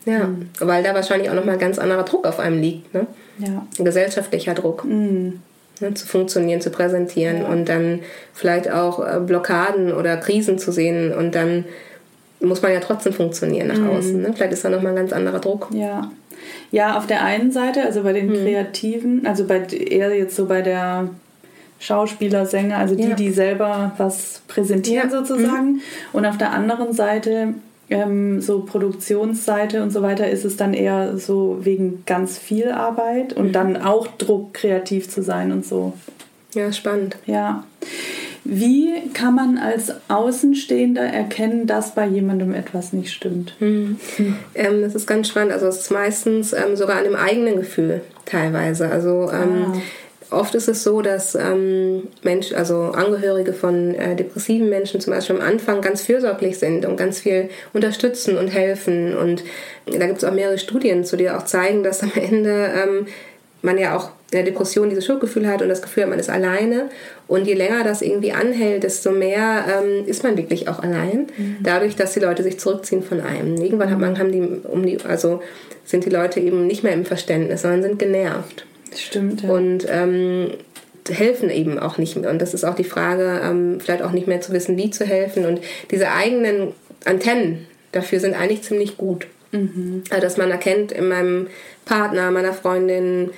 Ja, 0.06 0.28
mhm. 0.28 0.48
weil 0.60 0.82
da 0.82 0.94
wahrscheinlich 0.94 1.28
auch 1.28 1.34
nochmal 1.34 1.58
ganz 1.58 1.78
anderer 1.78 2.04
Druck 2.04 2.26
auf 2.26 2.38
einem 2.38 2.60
liegt. 2.60 2.94
Ne? 2.94 3.06
Ja. 3.38 3.66
Ein 3.78 3.84
gesellschaftlicher 3.84 4.54
Druck. 4.54 4.84
Mhm. 4.84 5.40
Ne, 5.78 5.92
zu 5.92 6.06
funktionieren, 6.06 6.62
zu 6.62 6.70
präsentieren 6.70 7.42
ja. 7.42 7.48
und 7.48 7.68
dann 7.68 8.00
vielleicht 8.32 8.70
auch 8.70 8.98
äh, 9.06 9.20
Blockaden 9.20 9.92
oder 9.92 10.16
Krisen 10.16 10.58
zu 10.58 10.72
sehen 10.72 11.12
und 11.12 11.34
dann 11.34 11.66
muss 12.40 12.62
man 12.62 12.72
ja 12.72 12.80
trotzdem 12.80 13.12
funktionieren 13.12 13.68
nach 13.68 13.78
mhm. 13.78 13.90
außen. 13.90 14.22
Ne? 14.22 14.32
Vielleicht 14.34 14.54
ist 14.54 14.64
da 14.64 14.70
nochmal 14.70 14.92
ein 14.92 14.96
ganz 14.96 15.12
anderer 15.12 15.38
Druck. 15.38 15.68
Ja. 15.72 16.10
Ja, 16.70 16.96
auf 16.96 17.06
der 17.06 17.24
einen 17.24 17.50
Seite, 17.50 17.82
also 17.82 18.02
bei 18.02 18.12
den 18.12 18.28
mhm. 18.28 18.34
Kreativen, 18.34 19.26
also 19.26 19.46
bei 19.46 19.66
eher 19.66 20.16
jetzt 20.16 20.36
so 20.36 20.46
bei 20.46 20.62
der 20.62 21.10
Schauspieler, 21.78 22.46
Sänger, 22.46 22.78
also 22.78 22.94
die, 22.94 23.10
ja. 23.10 23.14
die 23.14 23.30
selber 23.30 23.92
was 23.98 24.42
präsentieren 24.48 25.10
ja. 25.10 25.18
sozusagen. 25.18 25.72
Mhm. 25.72 25.80
Und 26.12 26.26
auf 26.26 26.38
der 26.38 26.52
anderen 26.52 26.92
Seite 26.92 27.54
ähm, 27.90 28.40
so 28.40 28.60
Produktionsseite 28.60 29.82
und 29.82 29.90
so 29.90 30.02
weiter 30.02 30.28
ist 30.28 30.44
es 30.44 30.56
dann 30.56 30.74
eher 30.74 31.18
so 31.18 31.58
wegen 31.60 32.02
ganz 32.06 32.38
viel 32.38 32.70
Arbeit 32.70 33.32
und 33.32 33.52
dann 33.52 33.76
auch 33.76 34.06
Druck, 34.06 34.54
kreativ 34.54 35.08
zu 35.08 35.22
sein 35.22 35.52
und 35.52 35.64
so. 35.64 35.92
Ja, 36.54 36.72
spannend. 36.72 37.16
Ja. 37.26 37.64
Wie 38.44 39.10
kann 39.12 39.34
man 39.34 39.58
als 39.58 39.92
Außenstehender 40.08 41.02
erkennen, 41.02 41.66
dass 41.66 41.94
bei 41.94 42.06
jemandem 42.06 42.54
etwas 42.54 42.92
nicht 42.92 43.12
stimmt? 43.12 43.54
Mhm. 43.60 43.98
Hm. 44.16 44.36
Ähm, 44.54 44.82
das 44.82 44.94
ist 44.94 45.06
ganz 45.06 45.28
spannend. 45.28 45.52
Also 45.52 45.66
es 45.66 45.78
ist 45.80 45.90
meistens 45.90 46.52
ähm, 46.52 46.76
sogar 46.76 46.98
an 46.98 47.04
dem 47.04 47.16
eigenen 47.16 47.56
Gefühl 47.56 48.02
teilweise. 48.24 48.88
Also 48.88 49.30
ähm, 49.32 49.66
ah. 49.72 49.76
Oft 50.30 50.54
ist 50.56 50.68
es 50.68 50.82
so, 50.82 51.02
dass 51.02 51.34
ähm, 51.36 52.08
Mensch, 52.22 52.52
also 52.52 52.76
Angehörige 52.76 53.52
von 53.52 53.94
äh, 53.94 54.16
depressiven 54.16 54.68
Menschen 54.68 55.00
zum 55.00 55.12
Beispiel 55.12 55.36
am 55.36 55.42
Anfang 55.42 55.80
ganz 55.80 56.02
fürsorglich 56.02 56.58
sind 56.58 56.84
und 56.84 56.96
ganz 56.96 57.20
viel 57.20 57.48
unterstützen 57.72 58.36
und 58.36 58.48
helfen. 58.48 59.16
Und 59.16 59.44
da 59.86 60.06
gibt 60.06 60.18
es 60.18 60.24
auch 60.24 60.32
mehrere 60.32 60.58
Studien 60.58 61.04
zu, 61.04 61.16
die 61.16 61.30
auch 61.30 61.44
zeigen, 61.44 61.84
dass 61.84 62.02
am 62.02 62.12
Ende 62.14 62.70
ähm, 62.74 63.06
man 63.62 63.78
ja 63.78 63.96
auch 63.96 64.10
in 64.32 64.38
der 64.38 64.42
Depression 64.42 64.88
dieses 64.88 65.06
Schuldgefühl 65.06 65.46
hat 65.46 65.62
und 65.62 65.68
das 65.68 65.82
Gefühl 65.82 66.02
hat, 66.02 66.10
man 66.10 66.18
ist 66.18 66.30
alleine. 66.30 66.88
Und 67.28 67.46
je 67.46 67.54
länger 67.54 67.84
das 67.84 68.02
irgendwie 68.02 68.32
anhält, 68.32 68.82
desto 68.82 69.12
mehr 69.12 69.64
ähm, 69.68 70.06
ist 70.06 70.24
man 70.24 70.36
wirklich 70.36 70.68
auch 70.68 70.80
allein. 70.80 71.28
Mhm. 71.36 71.58
Dadurch, 71.62 71.94
dass 71.94 72.14
die 72.14 72.20
Leute 72.20 72.42
sich 72.42 72.58
zurückziehen 72.58 73.02
von 73.02 73.20
einem. 73.20 73.56
Irgendwann 73.56 73.90
hat 73.90 73.98
man, 74.00 74.18
haben 74.18 74.32
die, 74.32 74.40
um 74.66 74.84
die, 74.84 74.98
also 75.04 75.40
sind 75.84 76.04
die 76.04 76.10
Leute 76.10 76.40
eben 76.40 76.66
nicht 76.66 76.82
mehr 76.82 76.94
im 76.94 77.04
Verständnis, 77.04 77.62
sondern 77.62 77.82
sind 77.82 77.98
genervt. 78.00 78.66
Stimmt. 78.98 79.42
Ja. 79.42 79.50
Und 79.50 79.86
ähm, 79.88 80.50
helfen 81.08 81.50
eben 81.50 81.78
auch 81.78 81.98
nicht 81.98 82.16
mehr. 82.16 82.30
Und 82.30 82.40
das 82.40 82.54
ist 82.54 82.64
auch 82.64 82.74
die 82.74 82.84
Frage, 82.84 83.40
ähm, 83.42 83.78
vielleicht 83.80 84.02
auch 84.02 84.12
nicht 84.12 84.26
mehr 84.26 84.40
zu 84.40 84.52
wissen, 84.52 84.76
wie 84.76 84.90
zu 84.90 85.04
helfen. 85.04 85.46
Und 85.46 85.60
diese 85.90 86.10
eigenen 86.10 86.72
Antennen 87.04 87.66
dafür 87.92 88.20
sind 88.20 88.34
eigentlich 88.34 88.62
ziemlich 88.62 88.96
gut. 88.96 89.26
Mhm. 89.52 90.02
Also, 90.10 90.22
dass 90.22 90.36
man 90.36 90.50
erkennt 90.50 90.92
in 90.92 91.08
meinem 91.08 91.48
Partner, 91.84 92.30
meiner 92.30 92.52
Freundin, 92.52 93.30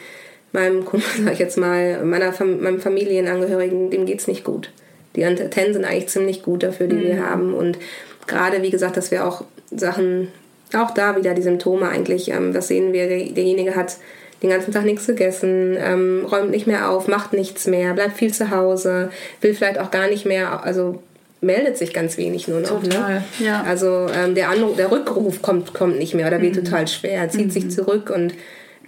meinem 0.53 0.85
Kunden, 0.85 1.07
sag 1.25 1.35
ich 1.35 1.39
jetzt 1.39 1.59
mal, 1.59 2.05
meiner 2.05 2.33
meinem 2.45 2.81
Familienangehörigen, 2.81 3.91
dem 3.91 4.07
geht 4.07 4.21
es 4.21 4.29
nicht 4.29 4.45
gut. 4.45 4.71
Die 5.17 5.25
Antennen 5.25 5.73
sind 5.73 5.85
eigentlich 5.85 6.09
ziemlich 6.09 6.43
gut 6.43 6.63
dafür, 6.63 6.87
die 6.87 6.97
mhm. 6.97 7.05
wir 7.05 7.27
haben. 7.27 7.55
Und 7.55 7.79
gerade, 8.27 8.63
wie 8.63 8.71
gesagt, 8.71 8.97
dass 8.97 9.11
wir 9.11 9.27
auch 9.27 9.45
Sachen, 9.71 10.29
auch 10.75 10.93
da 10.93 11.17
wieder 11.17 11.35
die 11.35 11.43
Symptome 11.43 11.89
eigentlich, 11.89 12.31
ähm, 12.31 12.55
was 12.55 12.69
sehen 12.69 12.93
wir, 12.93 13.09
derjenige 13.09 13.75
hat 13.75 13.97
den 14.43 14.51
ganzen 14.51 14.73
Tag 14.73 14.85
nichts 14.85 15.07
gegessen, 15.07 15.77
ähm, 15.79 16.27
räumt 16.31 16.51
nicht 16.51 16.67
mehr 16.67 16.91
auf, 16.91 17.09
macht 17.09 17.33
nichts 17.33 17.67
mehr, 17.67 17.95
bleibt 17.95 18.17
viel 18.17 18.33
zu 18.33 18.51
Hause, 18.51 19.11
will 19.41 19.55
vielleicht 19.55 19.79
auch 19.79 19.91
gar 19.91 20.09
nicht 20.09 20.27
mehr, 20.27 20.65
also 20.65 21.03
meldet 21.41 21.77
sich 21.77 21.93
ganz 21.93 22.17
wenig 22.19 22.49
nur 22.49 22.61
noch. 22.61 22.83
Ne? 22.83 22.89
Total, 22.89 23.15
ne? 23.15 23.25
ja. 23.41 23.63
Also 23.63 24.09
ähm, 24.15 24.35
der, 24.35 24.51
Anruf, 24.51 24.77
der 24.77 24.91
Rückruf 24.91 25.43
kommt, 25.43 25.75
kommt 25.75 25.99
nicht 25.99 26.15
mehr 26.15 26.27
oder 26.27 26.41
wird 26.41 26.57
mhm. 26.57 26.65
total 26.65 26.89
schwer, 26.89 27.29
zieht 27.29 27.47
mhm. 27.47 27.51
sich 27.51 27.71
zurück 27.71 28.11
und 28.11 28.35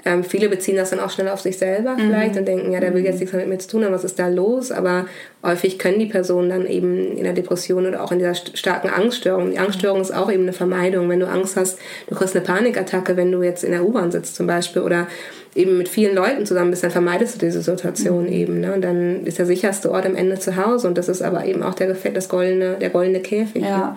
ähm, 0.04 0.24
viele 0.24 0.48
beziehen 0.48 0.76
das 0.76 0.90
dann 0.90 1.00
auch 1.00 1.10
schnell 1.10 1.28
auf 1.28 1.40
sich 1.40 1.58
selber 1.58 1.92
mhm. 1.92 2.00
vielleicht 2.00 2.36
und 2.36 2.46
denken, 2.46 2.72
ja, 2.72 2.80
der 2.80 2.94
will 2.94 3.04
jetzt 3.04 3.20
nichts 3.20 3.34
mit 3.34 3.48
mir 3.48 3.58
zu 3.58 3.68
tun 3.68 3.84
haben, 3.84 3.92
was 3.92 4.04
ist 4.04 4.18
da 4.18 4.28
los? 4.28 4.72
Aber 4.72 5.06
häufig 5.42 5.78
können 5.78 5.98
die 5.98 6.06
Personen 6.06 6.48
dann 6.48 6.66
eben 6.66 7.16
in 7.16 7.24
der 7.24 7.32
Depression 7.32 7.86
oder 7.86 8.02
auch 8.02 8.12
in 8.12 8.18
dieser 8.18 8.34
starken 8.34 8.88
Angststörung. 8.88 9.50
Die 9.50 9.58
Angststörung 9.58 10.00
ist 10.00 10.14
auch 10.14 10.30
eben 10.30 10.44
eine 10.44 10.52
Vermeidung. 10.52 11.08
Wenn 11.08 11.20
du 11.20 11.28
Angst 11.28 11.56
hast, 11.56 11.78
du 12.08 12.14
kriegst 12.14 12.34
eine 12.34 12.44
Panikattacke, 12.44 13.16
wenn 13.16 13.30
du 13.30 13.42
jetzt 13.42 13.62
in 13.62 13.72
der 13.72 13.84
U-Bahn 13.84 14.10
sitzt 14.10 14.36
zum 14.36 14.46
Beispiel 14.46 14.82
oder 14.82 15.06
eben 15.54 15.78
mit 15.78 15.88
vielen 15.88 16.14
Leuten 16.14 16.46
zusammen 16.46 16.70
bist, 16.70 16.84
dann 16.84 16.90
vermeidest 16.90 17.34
du 17.34 17.46
diese 17.46 17.60
Situation 17.60 18.24
mhm. 18.24 18.32
eben. 18.32 18.60
Ne? 18.60 18.72
Und 18.72 18.82
dann 18.82 19.26
ist 19.26 19.38
der 19.38 19.46
sicherste 19.46 19.90
Ort 19.90 20.06
am 20.06 20.14
Ende 20.14 20.38
zu 20.38 20.56
Hause 20.56 20.88
und 20.88 20.96
das 20.96 21.08
ist 21.08 21.22
aber 21.22 21.44
eben 21.44 21.62
auch 21.62 21.74
der, 21.74 21.92
das 21.92 22.28
goldene, 22.28 22.76
der 22.80 22.90
goldene 22.90 23.20
Käfig. 23.20 23.62
Ja, 23.62 23.78
ne? 23.78 23.96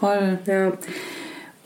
voll. 0.00 0.38
Ja. 0.46 0.72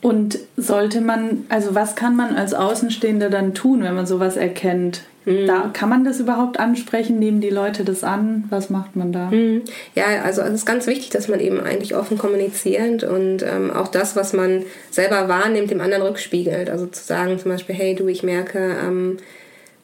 Und 0.03 0.37
sollte 0.57 1.01
man, 1.01 1.45
also 1.49 1.75
was 1.75 1.95
kann 1.95 2.15
man 2.15 2.35
als 2.35 2.53
Außenstehender 2.53 3.29
dann 3.29 3.53
tun, 3.53 3.83
wenn 3.83 3.95
man 3.95 4.05
sowas 4.05 4.35
erkennt? 4.35 5.03
Mhm. 5.25 5.47
Da, 5.47 5.69
kann 5.71 5.89
man 5.89 6.03
das 6.03 6.19
überhaupt 6.19 6.59
ansprechen? 6.59 7.19
Nehmen 7.19 7.39
die 7.39 7.49
Leute 7.49 7.85
das 7.85 8.03
an? 8.03 8.43
Was 8.49 8.69
macht 8.69 8.95
man 8.95 9.13
da? 9.13 9.31
Mhm. 9.31 9.61
Ja, 9.95 10.05
also 10.23 10.41
es 10.41 10.53
ist 10.53 10.65
ganz 10.65 10.87
wichtig, 10.87 11.09
dass 11.11 11.29
man 11.29 11.39
eben 11.39 11.61
eigentlich 11.61 11.95
offen 11.95 12.17
kommunizierend 12.17 13.03
und 13.03 13.43
ähm, 13.43 13.71
auch 13.71 13.87
das, 13.87 14.15
was 14.15 14.33
man 14.33 14.63
selber 14.91 15.29
wahrnimmt, 15.29 15.71
dem 15.71 15.81
anderen 15.81 16.03
rückspiegelt. 16.03 16.69
Also 16.69 16.85
zu 16.87 17.03
sagen 17.03 17.39
zum 17.39 17.51
Beispiel, 17.51 17.75
hey 17.75 17.95
du, 17.95 18.07
ich 18.07 18.23
merke, 18.23 18.75
ähm, 18.85 19.17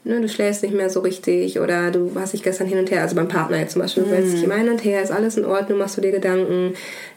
ne, 0.09 0.19
du 0.19 0.27
schläfst 0.27 0.63
nicht 0.63 0.73
mehr 0.73 0.89
so 0.89 0.99
richtig 0.99 1.59
oder 1.59 1.91
du 1.91 2.11
hast 2.15 2.33
dich 2.33 2.43
gestern 2.43 2.67
hin 2.67 2.79
und 2.79 2.91
her, 2.91 3.01
also 3.01 3.15
beim 3.15 3.27
Partner 3.27 3.59
jetzt 3.59 3.73
zum 3.73 3.81
Beispiel, 3.81 4.03
du 4.03 4.11
wälzt 4.11 4.33
dich 4.33 4.39
mhm. 4.39 4.45
immer 4.45 4.55
hin 4.55 4.69
und 4.69 4.83
her, 4.83 5.01
ist 5.01 5.11
alles 5.11 5.37
in 5.37 5.45
Ordnung, 5.45 5.77
machst 5.79 5.97
du 5.97 6.01
dir 6.01 6.11
Gedanken, 6.11 6.73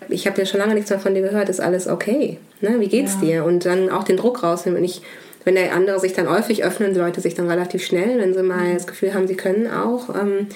ich 0.08 0.26
habe 0.26 0.38
ja 0.38 0.46
schon 0.46 0.60
lange 0.60 0.74
nichts 0.74 0.90
mehr 0.90 1.00
von 1.00 1.14
dir 1.14 1.22
gehört, 1.22 1.48
ist 1.48 1.60
alles 1.60 1.88
okay, 1.88 2.38
ne, 2.60 2.76
wie 2.78 2.88
geht's 2.88 3.16
ja. 3.20 3.26
dir? 3.26 3.44
Und 3.44 3.64
dann 3.64 3.90
auch 3.90 4.04
den 4.04 4.16
Druck 4.16 4.42
rausnehmen 4.42 4.76
und 4.76 4.82
nicht 4.82 5.02
wenn 5.44 5.56
der 5.56 5.74
andere 5.74 5.98
sich 5.98 6.12
dann 6.12 6.30
häufig 6.30 6.64
öffnen, 6.64 6.94
die 6.94 7.00
Leute 7.00 7.20
sich 7.20 7.34
dann 7.34 7.50
relativ 7.50 7.84
schnell, 7.84 8.20
wenn 8.20 8.32
sie 8.32 8.44
mal 8.44 8.68
mhm. 8.68 8.74
das 8.74 8.86
Gefühl 8.86 9.12
haben, 9.14 9.26
sie 9.26 9.34
können 9.34 9.66
auch. 9.68 10.14
Ähm, 10.14 10.46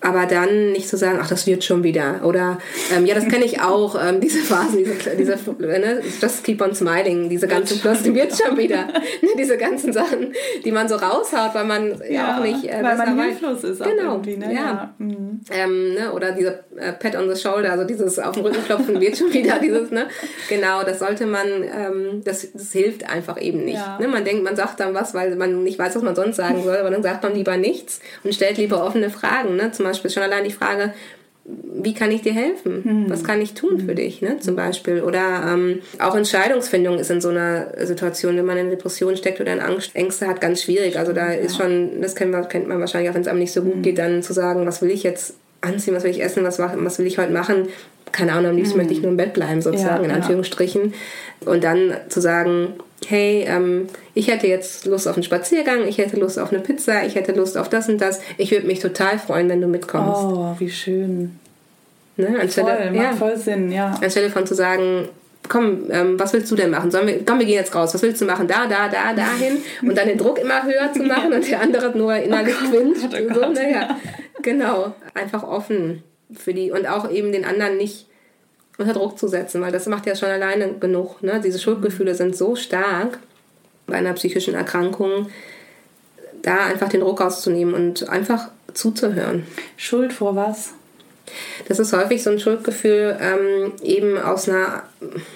aber 0.00 0.26
dann 0.26 0.72
nicht 0.72 0.88
zu 0.88 0.96
sagen, 0.96 1.18
ach, 1.20 1.28
das 1.28 1.46
wird 1.46 1.64
schon 1.64 1.82
wieder. 1.82 2.20
Oder, 2.24 2.58
ähm, 2.94 3.06
ja, 3.06 3.14
das 3.14 3.26
kenne 3.28 3.44
ich 3.44 3.60
auch, 3.60 3.96
ähm, 4.00 4.20
diese 4.26 4.40
Phasen, 4.40 4.78
diese, 4.78 5.16
diese 5.16 5.38
ne, 5.58 6.02
just 6.20 6.44
keep 6.44 6.60
on 6.60 6.74
smiling, 6.74 7.28
diese 7.28 7.48
ganzen 7.48 7.80
Plus, 7.80 8.02
die 8.02 8.14
wird 8.14 8.32
schon 8.36 8.56
wieder. 8.56 8.86
Ne, 9.22 9.30
diese 9.38 9.56
ganzen 9.56 9.92
Sachen, 9.92 10.34
die 10.64 10.72
man 10.72 10.88
so 10.88 10.96
raushaut, 10.96 11.54
weil 11.54 11.64
man 11.64 11.94
ja, 12.10 12.36
auch 12.36 12.42
nicht... 12.42 12.64
Äh, 12.64 12.82
weil 12.82 12.96
man 12.96 13.22
hilflos 13.22 13.64
ist 13.64 13.82
genau, 13.82 14.12
irgendwie, 14.12 14.36
ne? 14.36 14.52
Ja. 14.52 14.60
ja. 14.60 14.94
Mhm. 14.98 15.40
Ähm, 15.50 15.94
ne, 15.94 16.12
oder 16.12 16.32
diese 16.32 16.64
äh, 16.76 16.92
Pat 16.92 17.16
on 17.16 17.32
the 17.32 17.40
Shoulder, 17.40 17.72
also 17.72 17.84
dieses 17.84 18.18
auf 18.18 18.34
den 18.34 18.44
Rücken 18.44 18.62
klopfen 18.64 19.00
wird 19.00 19.16
schon 19.16 19.32
wieder, 19.32 19.58
dieses, 19.62 19.90
ne? 19.90 20.08
Genau, 20.48 20.82
das 20.82 20.98
sollte 20.98 21.26
man, 21.26 21.46
ähm, 21.46 22.22
das, 22.24 22.52
das 22.52 22.72
hilft 22.72 23.08
einfach 23.08 23.40
eben 23.40 23.64
nicht. 23.64 23.76
Ja. 23.78 23.98
Ne? 23.98 24.08
Man 24.08 24.24
denkt, 24.24 24.44
man 24.44 24.56
sagt 24.56 24.80
dann 24.80 24.92
was, 24.92 25.14
weil 25.14 25.34
man 25.36 25.62
nicht 25.62 25.78
weiß, 25.78 25.96
was 25.96 26.02
man 26.02 26.14
sonst 26.14 26.36
sagen 26.36 26.62
soll, 26.62 26.76
aber 26.76 26.90
dann 26.90 27.02
sagt 27.02 27.22
man 27.22 27.34
lieber 27.34 27.56
nichts 27.56 28.00
und 28.22 28.34
stellt 28.34 28.58
lieber 28.58 28.84
offene 28.84 29.08
Fragen, 29.08 29.56
ne? 29.56 29.72
Zum 29.72 29.85
Beispiel 29.88 30.10
schon 30.10 30.22
allein 30.22 30.44
die 30.44 30.50
Frage, 30.50 30.92
wie 31.48 31.94
kann 31.94 32.10
ich 32.10 32.22
dir 32.22 32.32
helfen? 32.32 32.82
Mhm. 32.84 33.10
Was 33.10 33.22
kann 33.22 33.40
ich 33.40 33.54
tun 33.54 33.80
für 33.86 33.94
dich, 33.94 34.20
ne, 34.20 34.38
zum 34.40 34.56
Beispiel? 34.56 35.02
Oder 35.02 35.52
ähm, 35.52 35.80
auch 36.00 36.16
Entscheidungsfindung 36.16 36.98
ist 36.98 37.10
in 37.10 37.20
so 37.20 37.28
einer 37.28 37.68
Situation, 37.86 38.36
wenn 38.36 38.46
man 38.46 38.56
in 38.56 38.70
Depression 38.70 39.16
steckt 39.16 39.40
oder 39.40 39.52
in 39.52 39.60
Angst, 39.60 39.94
Ängste 39.94 40.26
hat, 40.26 40.40
ganz 40.40 40.62
schwierig. 40.62 40.98
Also 40.98 41.12
da 41.12 41.32
ist 41.32 41.56
schon, 41.56 42.00
das 42.02 42.16
kennt 42.16 42.32
man, 42.32 42.48
kennt 42.48 42.66
man 42.66 42.80
wahrscheinlich 42.80 43.10
auch, 43.10 43.14
wenn 43.14 43.22
es 43.22 43.28
einem 43.28 43.38
nicht 43.38 43.52
so 43.52 43.62
gut 43.62 43.76
mhm. 43.76 43.82
geht, 43.82 43.98
dann 43.98 44.22
zu 44.22 44.32
sagen, 44.32 44.66
was 44.66 44.82
will 44.82 44.90
ich 44.90 45.04
jetzt 45.04 45.34
anziehen, 45.60 45.94
was 45.94 46.02
will 46.02 46.10
ich 46.10 46.22
essen, 46.22 46.42
was, 46.42 46.58
was 46.58 46.98
will 46.98 47.06
ich 47.06 47.18
heute 47.18 47.32
machen, 47.32 47.68
keine 48.12 48.32
Ahnung, 48.32 48.50
am 48.50 48.56
liebsten 48.56 48.78
möchte 48.78 48.92
ich 48.92 49.02
nur 49.02 49.10
im 49.10 49.16
Bett 49.16 49.34
bleiben, 49.34 49.60
sozusagen, 49.60 49.96
Ja, 49.96 50.04
in 50.04 50.10
ja. 50.10 50.16
Anführungsstrichen. 50.16 50.94
Und 51.44 51.64
dann 51.64 51.94
zu 52.08 52.20
sagen, 52.20 52.74
hey, 53.08 53.44
ähm, 53.48 53.88
ich 54.14 54.28
hätte 54.28 54.46
jetzt 54.46 54.86
Lust 54.86 55.06
auf 55.08 55.14
einen 55.14 55.22
Spaziergang, 55.22 55.86
ich 55.86 55.98
hätte 55.98 56.16
Lust 56.16 56.38
auf 56.38 56.52
eine 56.52 56.60
Pizza, 56.60 57.04
ich 57.04 57.14
hätte 57.14 57.32
Lust 57.32 57.56
auf 57.56 57.68
das 57.68 57.88
und 57.88 58.00
das. 58.00 58.20
Ich 58.38 58.50
würde 58.50 58.66
mich 58.66 58.80
total 58.80 59.18
freuen, 59.18 59.48
wenn 59.48 59.60
du 59.60 59.68
mitkommst. 59.68 60.22
Oh, 60.22 60.54
wie 60.58 60.70
schön. 60.70 61.38
Ne? 62.16 62.28
Voll, 62.28 62.40
Anstelle, 62.40 62.90
macht 62.90 62.94
ja, 62.94 63.12
voll 63.12 63.36
Sinn, 63.36 63.70
ja. 63.70 63.98
anstelle 64.02 64.30
von 64.30 64.46
zu 64.46 64.54
sagen, 64.54 65.08
komm, 65.48 65.90
ähm, 65.90 66.18
was 66.18 66.32
willst 66.32 66.50
du 66.50 66.56
denn 66.56 66.70
machen? 66.70 66.90
Sollen 66.90 67.06
wir, 67.06 67.24
komm, 67.24 67.38
wir 67.38 67.46
gehen 67.46 67.56
jetzt 67.56 67.74
raus. 67.74 67.94
Was 67.94 68.02
willst 68.02 68.20
du 68.20 68.24
machen? 68.24 68.48
Da, 68.48 68.66
da, 68.66 68.88
da, 68.88 69.12
dahin. 69.12 69.58
Und 69.82 69.96
dann 69.96 70.08
den 70.08 70.18
Druck 70.18 70.38
immer 70.38 70.64
höher 70.64 70.92
zu 70.92 71.02
machen 71.02 71.32
und 71.34 71.48
der 71.48 71.60
andere 71.60 71.96
nur 71.96 72.14
innerlich 72.16 72.54
quinnt. 72.56 73.10
Gott, 73.10 73.22
oh 73.30 73.34
so, 73.34 73.52
naja. 73.52 73.96
Genau. 74.42 74.94
Einfach 75.14 75.42
offen 75.42 76.02
für 76.32 76.54
die 76.54 76.70
und 76.72 76.86
auch 76.86 77.10
eben 77.10 77.32
den 77.32 77.44
anderen 77.44 77.76
nicht 77.76 78.06
unter 78.78 78.92
Druck 78.92 79.18
zu 79.18 79.28
setzen, 79.28 79.60
weil 79.62 79.72
das 79.72 79.86
macht 79.86 80.06
ja 80.06 80.14
schon 80.14 80.28
alleine 80.28 80.74
genug. 80.74 81.22
Ne? 81.22 81.40
Diese 81.44 81.58
Schuldgefühle 81.58 82.14
sind 82.14 82.36
so 82.36 82.56
stark 82.56 83.18
bei 83.86 83.94
einer 83.96 84.12
psychischen 84.14 84.54
Erkrankung, 84.54 85.28
da 86.42 86.66
einfach 86.66 86.88
den 86.88 87.00
Druck 87.00 87.20
rauszunehmen 87.20 87.74
und 87.74 88.08
einfach 88.08 88.48
zuzuhören. 88.74 89.46
Schuld 89.76 90.12
vor 90.12 90.36
was? 90.36 90.72
Das 91.66 91.80
ist 91.80 91.92
häufig 91.92 92.22
so 92.22 92.30
ein 92.30 92.38
Schuldgefühl 92.38 93.18
ähm, 93.20 93.72
eben 93.82 94.16
aus 94.16 94.48
einer, 94.48 94.84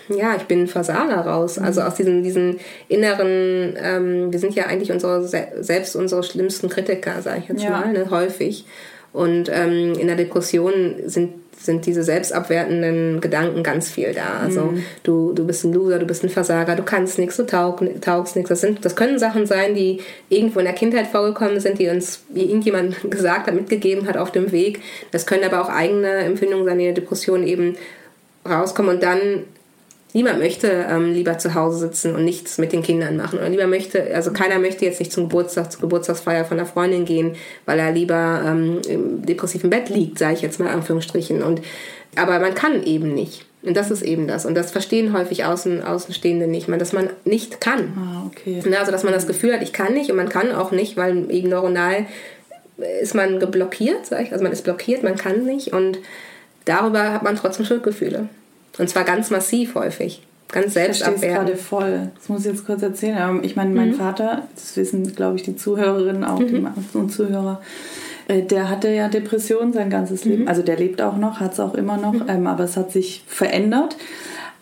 ja, 0.09 0.37
ich 0.37 0.45
bin 0.45 0.63
ein 0.63 0.69
Versager 0.69 1.17
raus. 1.23 1.59
Also 1.59 1.81
aus 1.81 1.97
diesen, 1.97 2.23
diesen 2.23 2.61
inneren, 2.89 3.75
ähm, 3.77 4.33
wir 4.33 4.39
sind 4.39 4.55
ja 4.55 4.67
eigentlich 4.67 4.93
unsere, 4.93 5.27
se- 5.27 5.49
selbst 5.61 5.97
unsere 5.97 6.23
schlimmsten 6.23 6.69
Kritiker, 6.69 7.21
sage 7.23 7.41
ich 7.43 7.49
jetzt 7.49 7.63
Ja. 7.65 7.71
mal, 7.71 7.93
ne, 7.93 8.09
häufig. 8.11 8.65
Und 9.13 9.51
ähm, 9.53 9.95
in 9.95 10.07
der 10.07 10.17
Depression 10.17 10.97
sind, 11.07 11.33
sind 11.57 11.85
diese 11.85 12.05
selbstabwertenden 12.05 13.21
Gedanken 13.21 13.63
ganz 13.63 13.91
viel 13.91 14.15
da. 14.15 14.41
Also 14.43 14.75
du, 15.03 15.33
du 15.33 15.47
bist 15.47 15.65
ein 15.65 15.73
Loser, 15.73 15.99
du 15.99 16.07
bist 16.07 16.23
ein 16.23 16.31
Versager, 16.31 16.77
du 16.77 16.85
kannst 16.85 17.19
nichts, 17.19 17.37
du 17.37 17.45
taug, 17.45 17.83
taugst 18.01 18.37
nichts. 18.37 18.49
Das, 18.49 18.61
sind, 18.61 18.85
das 18.85 18.95
können 18.95 19.19
Sachen 19.19 19.47
sein, 19.47 19.75
die 19.75 20.01
irgendwo 20.29 20.61
in 20.61 20.65
der 20.65 20.75
Kindheit 20.75 21.09
vorgekommen 21.09 21.59
sind, 21.61 21.79
die 21.79 21.89
uns 21.89 22.23
wie 22.29 22.45
irgendjemand 22.45 22.97
gesagt 23.11 23.49
hat, 23.49 23.55
mitgegeben 23.55 24.07
hat 24.07 24.17
auf 24.17 24.31
dem 24.31 24.53
Weg. 24.53 24.81
Das 25.11 25.27
können 25.27 25.45
aber 25.45 25.61
auch 25.61 25.69
eigene 25.69 26.09
Empfindungen 26.09 26.65
sein, 26.65 26.79
die 26.79 26.87
in 26.87 26.95
der 26.95 27.03
Depression 27.03 27.47
eben 27.47 27.77
rauskommen 28.49 28.95
und 28.95 29.03
dann 29.03 29.45
Niemand 30.13 30.39
möchte 30.39 30.87
ähm, 30.89 31.13
lieber 31.13 31.39
zu 31.39 31.55
Hause 31.55 31.79
sitzen 31.79 32.15
und 32.15 32.25
nichts 32.25 32.59
mit 32.59 32.73
den 32.73 32.83
Kindern 32.83 33.17
machen. 33.17 33.39
Oder 33.39 33.49
lieber 33.49 33.67
möchte, 33.67 34.13
also 34.15 34.33
keiner 34.33 34.59
möchte 34.59 34.85
jetzt 34.85 34.99
nicht 34.99 35.13
zum 35.13 35.25
Geburtstag, 35.25 35.71
zur 35.71 35.83
Geburtstagsfeier 35.83 36.45
von 36.45 36.59
einer 36.59 36.67
Freundin 36.67 37.05
gehen, 37.05 37.37
weil 37.67 37.79
er 37.79 37.93
lieber 37.93 38.43
ähm, 38.45 38.81
im 38.89 39.25
depressiven 39.25 39.71
Bett 39.71 39.89
liegt, 39.89 40.19
sage 40.19 40.35
ich 40.35 40.43
jetzt 40.43 40.59
mal 40.59 40.67
in 40.67 40.75
Anführungsstrichen. 40.75 41.43
Und, 41.43 41.63
aber 42.17 42.41
man 42.41 42.55
kann 42.55 42.83
eben 42.83 43.15
nicht. 43.15 43.47
Und 43.63 43.77
das 43.77 43.91
ist 43.91 44.03
eben 44.03 44.27
das. 44.27 44.47
Und 44.47 44.55
das 44.55 44.73
verstehen 44.73 45.13
häufig 45.13 45.45
Außen, 45.45 45.83
Außenstehende 45.85 46.47
nicht, 46.47 46.67
man, 46.67 46.79
dass 46.79 46.93
man 46.93 47.11
nicht 47.25 47.61
kann. 47.61 47.93
Ah, 47.97 48.27
okay. 48.27 48.63
Also, 48.79 48.91
dass 48.91 49.05
man 49.05 49.13
das 49.13 49.27
Gefühl 49.27 49.53
hat, 49.53 49.63
ich 49.63 49.73
kann 49.73 49.93
nicht 49.93 50.11
und 50.11 50.17
man 50.17 50.31
kann 50.31 50.51
auch 50.53 50.73
nicht, 50.73 50.97
weil 50.97 51.31
eben 51.31 51.51
neuronal 51.51 52.07
ist 53.03 53.15
man 53.15 53.39
geblockiert, 53.39 54.07
sag 54.07 54.23
ich. 54.23 54.33
also 54.33 54.43
man 54.43 54.53
ist 54.53 54.65
blockiert, 54.65 55.03
man 55.03 55.17
kann 55.17 55.45
nicht 55.45 55.75
und 55.75 55.99
darüber 56.65 57.13
hat 57.13 57.23
man 57.23 57.37
trotzdem 57.37 57.67
Schuldgefühle. 57.67 58.29
Und 58.79 58.89
zwar 58.89 59.05
ganz 59.05 59.31
massiv 59.31 59.75
häufig, 59.75 60.23
ganz 60.51 60.75
Ich 60.77 60.83
verstehe 60.83 60.91
es 60.91 61.01
gerade 61.01 61.19
selbstabwehrend. 61.19 61.61
voll. 61.61 62.11
Das 62.17 62.29
muss 62.29 62.41
ich 62.41 62.53
jetzt 62.53 62.67
kurz 62.67 62.83
erzählen. 62.83 63.19
Aber 63.19 63.45
ich 63.45 63.57
meine, 63.57 63.75
mein 63.75 63.95
Vater, 63.95 64.49
das 64.55 64.77
wissen, 64.77 65.15
glaube 65.15 65.37
ich, 65.37 65.43
die 65.43 65.57
Zuhörerinnen 65.57 66.25
auch 66.25 66.39
die 66.39 66.65
und 66.95 67.11
Zuhörer, 67.11 67.61
äh, 68.29 68.43
der 68.43 68.69
hatte 68.69 68.89
ja 68.89 69.09
Depressionen 69.09 69.73
sein 69.73 69.91
ganzes 69.91 70.25
Leben. 70.25 70.49
Also 70.49 70.63
der 70.63 70.77
lebt 70.77 71.03
auch 71.03 71.17
noch, 71.17 71.41
hat 71.41 71.53
es 71.55 71.61
auch 71.61 71.75
immer 71.75 71.97
noch, 71.97 72.15
ähm, 72.29 72.47
aber 72.47 72.65
es 72.65 72.77
hat 72.77 72.93
sich 72.93 73.25
verändert. 73.27 73.97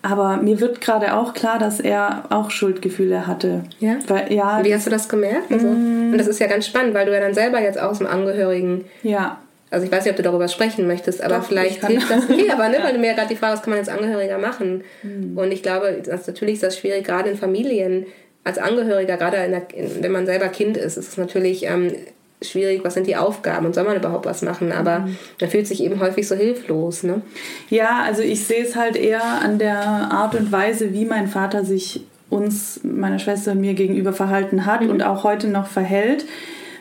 Aber 0.00 0.36
mir 0.36 0.60
wird 0.60 0.80
gerade 0.80 1.14
auch 1.14 1.34
klar, 1.34 1.58
dass 1.58 1.80
er 1.80 2.24
auch 2.30 2.50
Schuldgefühle 2.50 3.26
hatte. 3.26 3.64
Ja? 3.80 3.96
Weil, 4.06 4.32
ja, 4.32 4.64
Wie 4.64 4.72
hast 4.72 4.86
du 4.86 4.90
das 4.90 5.08
gemerkt? 5.08 5.50
Also, 5.50 5.66
Und 5.66 6.16
das 6.16 6.28
ist 6.28 6.38
ja 6.38 6.46
ganz 6.46 6.66
spannend, 6.66 6.94
weil 6.94 7.06
du 7.06 7.12
ja 7.12 7.20
dann 7.20 7.34
selber 7.34 7.60
jetzt 7.60 7.80
aus 7.80 7.98
dem 7.98 8.06
Angehörigen 8.06 8.84
ja. 9.02 9.38
Also 9.70 9.86
ich 9.86 9.92
weiß 9.92 10.04
nicht, 10.04 10.12
ob 10.12 10.16
du 10.16 10.22
darüber 10.22 10.48
sprechen 10.48 10.86
möchtest, 10.86 11.22
aber 11.22 11.36
Doch, 11.36 11.44
vielleicht 11.44 11.86
hilft 11.86 12.10
das. 12.10 12.28
Nee, 12.28 12.50
aber 12.50 12.68
ne, 12.68 12.78
weil 12.82 12.94
du 12.94 12.98
mir 12.98 13.08
ja 13.08 13.12
gerade 13.14 13.28
die 13.28 13.36
Frage, 13.36 13.54
was 13.54 13.62
kann 13.62 13.70
man 13.70 13.78
als 13.78 13.88
Angehöriger 13.88 14.38
machen? 14.38 14.84
Hm. 15.02 15.36
Und 15.36 15.52
ich 15.52 15.62
glaube, 15.62 16.02
das, 16.04 16.26
natürlich 16.26 16.54
ist 16.54 16.62
das 16.62 16.78
schwierig, 16.78 17.04
gerade 17.04 17.30
in 17.30 17.36
Familien, 17.36 18.06
als 18.44 18.58
Angehöriger, 18.58 19.16
gerade 19.16 19.36
in 19.38 19.50
der, 19.50 19.62
in, 19.74 20.02
wenn 20.02 20.12
man 20.12 20.26
selber 20.26 20.48
Kind 20.48 20.76
ist, 20.76 20.96
ist 20.96 21.08
es 21.08 21.16
natürlich 21.18 21.64
ähm, 21.66 21.92
schwierig, 22.40 22.82
was 22.84 22.94
sind 22.94 23.06
die 23.06 23.16
Aufgaben 23.16 23.66
und 23.66 23.74
soll 23.74 23.84
man 23.84 23.96
überhaupt 23.96 24.24
was 24.24 24.42
machen? 24.42 24.72
Aber 24.72 25.04
Hm. 25.04 25.16
man 25.40 25.50
fühlt 25.50 25.66
sich 25.66 25.82
eben 25.82 26.00
häufig 26.00 26.26
so 26.26 26.34
hilflos. 26.34 27.02
Ne? 27.02 27.20
Ja, 27.68 28.02
also 28.04 28.22
ich 28.22 28.44
sehe 28.46 28.62
es 28.64 28.74
halt 28.76 28.96
eher 28.96 29.22
an 29.22 29.58
der 29.58 29.78
Art 29.78 30.34
und 30.34 30.50
Weise, 30.50 30.94
wie 30.94 31.04
mein 31.04 31.26
Vater 31.28 31.64
sich 31.64 32.04
uns, 32.30 32.80
meiner 32.84 33.18
Schwester 33.18 33.52
und 33.52 33.60
mir 33.60 33.74
gegenüber 33.74 34.12
verhalten 34.12 34.66
hat 34.66 34.82
und 34.82 35.02
auch 35.02 35.24
heute 35.24 35.48
noch 35.48 35.66
verhält, 35.66 36.26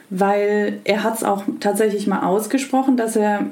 weil 0.09 0.79
er 0.83 1.03
hat 1.03 1.15
es 1.15 1.23
auch 1.23 1.43
tatsächlich 1.59 2.07
mal 2.07 2.23
ausgesprochen, 2.23 2.97
dass 2.97 3.15
er, 3.15 3.47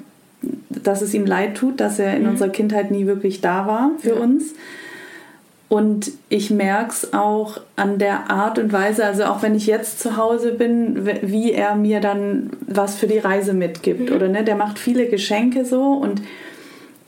dass 0.70 1.02
es 1.02 1.14
ihm 1.14 1.26
leid 1.26 1.56
tut, 1.58 1.80
dass 1.80 2.00
er 2.00 2.16
in 2.16 2.28
unserer 2.28 2.50
Kindheit 2.50 2.92
nie 2.92 3.06
wirklich 3.06 3.42
da 3.42 3.68
war 3.68 3.92
für 4.00 4.10
Ja. 4.10 4.16
uns. 4.16 4.54
Und 5.68 6.12
ich 6.30 6.52
merke 6.52 6.92
es 6.92 7.14
auch 7.14 7.60
an 7.76 7.98
der 7.98 8.30
Art 8.30 8.60
und 8.60 8.72
Weise, 8.72 9.04
also 9.04 9.24
auch 9.26 9.42
wenn 9.42 9.56
ich 9.56 9.66
jetzt 9.66 10.00
zu 10.00 10.16
Hause 10.16 10.52
bin, 10.54 11.08
wie 11.24 11.52
er 11.54 11.76
mir 11.76 12.00
dann 12.02 12.52
was 12.68 12.96
für 12.96 13.08
die 13.08 13.18
Reise 13.18 13.54
mitgibt. 13.54 14.12
Oder 14.12 14.28
ne, 14.28 14.44
der 14.44 14.56
macht 14.56 14.78
viele 14.78 15.08
Geschenke 15.08 15.66
so 15.66 15.82
und 15.94 16.22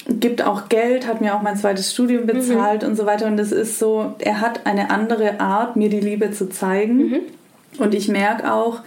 gibt 0.09 0.41
auch 0.41 0.69
Geld, 0.69 1.05
hat 1.07 1.21
mir 1.21 1.35
auch 1.35 1.43
mein 1.43 1.55
zweites 1.55 1.93
Studium 1.93 2.25
bezahlt 2.25 2.83
und 2.83 2.95
so 2.95 3.05
weiter. 3.05 3.27
Und 3.27 3.39
es 3.39 3.51
ist 3.51 3.77
so, 3.77 4.15
er 4.19 4.41
hat 4.41 4.65
eine 4.65 4.89
andere 4.89 5.39
Art, 5.39 5.75
mir 5.75 5.89
die 5.89 5.99
Liebe 5.99 6.31
zu 6.31 6.49
zeigen. 6.49 7.15
Und 7.77 7.93
ich 7.93 8.07
merke 8.07 8.51
auch, 8.51 8.79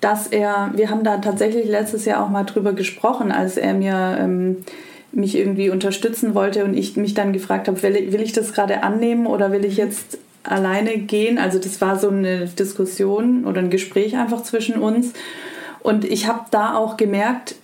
dass 0.00 0.26
er, 0.26 0.70
wir 0.74 0.90
haben 0.90 1.04
da 1.04 1.18
tatsächlich 1.18 1.66
letztes 1.68 2.04
Jahr 2.04 2.22
auch 2.24 2.28
mal 2.28 2.44
drüber 2.44 2.72
gesprochen, 2.72 3.32
als 3.32 3.56
er 3.56 3.74
mir 3.74 4.16
ähm, 4.20 4.58
mich 5.12 5.34
irgendwie 5.36 5.70
unterstützen 5.70 6.34
wollte 6.34 6.64
und 6.64 6.74
ich 6.76 6.96
mich 6.96 7.14
dann 7.14 7.32
gefragt 7.32 7.68
habe, 7.68 7.82
will, 7.82 7.96
ich- 7.96 8.12
will 8.12 8.20
ich 8.20 8.32
das 8.32 8.52
gerade 8.52 8.82
annehmen 8.82 9.26
oder 9.26 9.52
will 9.52 9.64
ich 9.64 9.76
jetzt 9.78 10.18
alleine 10.42 10.98
gehen? 10.98 11.38
Also 11.38 11.58
das 11.58 11.80
war 11.80 11.98
so 11.98 12.08
eine 12.10 12.46
Diskussion 12.46 13.44
oder 13.46 13.60
ein 13.60 13.70
Gespräch 13.70 14.16
einfach 14.16 14.42
zwischen 14.42 14.76
uns. 14.76 15.12
Und 15.80 16.04
ich 16.04 16.26
habe 16.26 16.40
da 16.50 16.74
auch 16.76 16.96
gemerkt, 16.96 17.54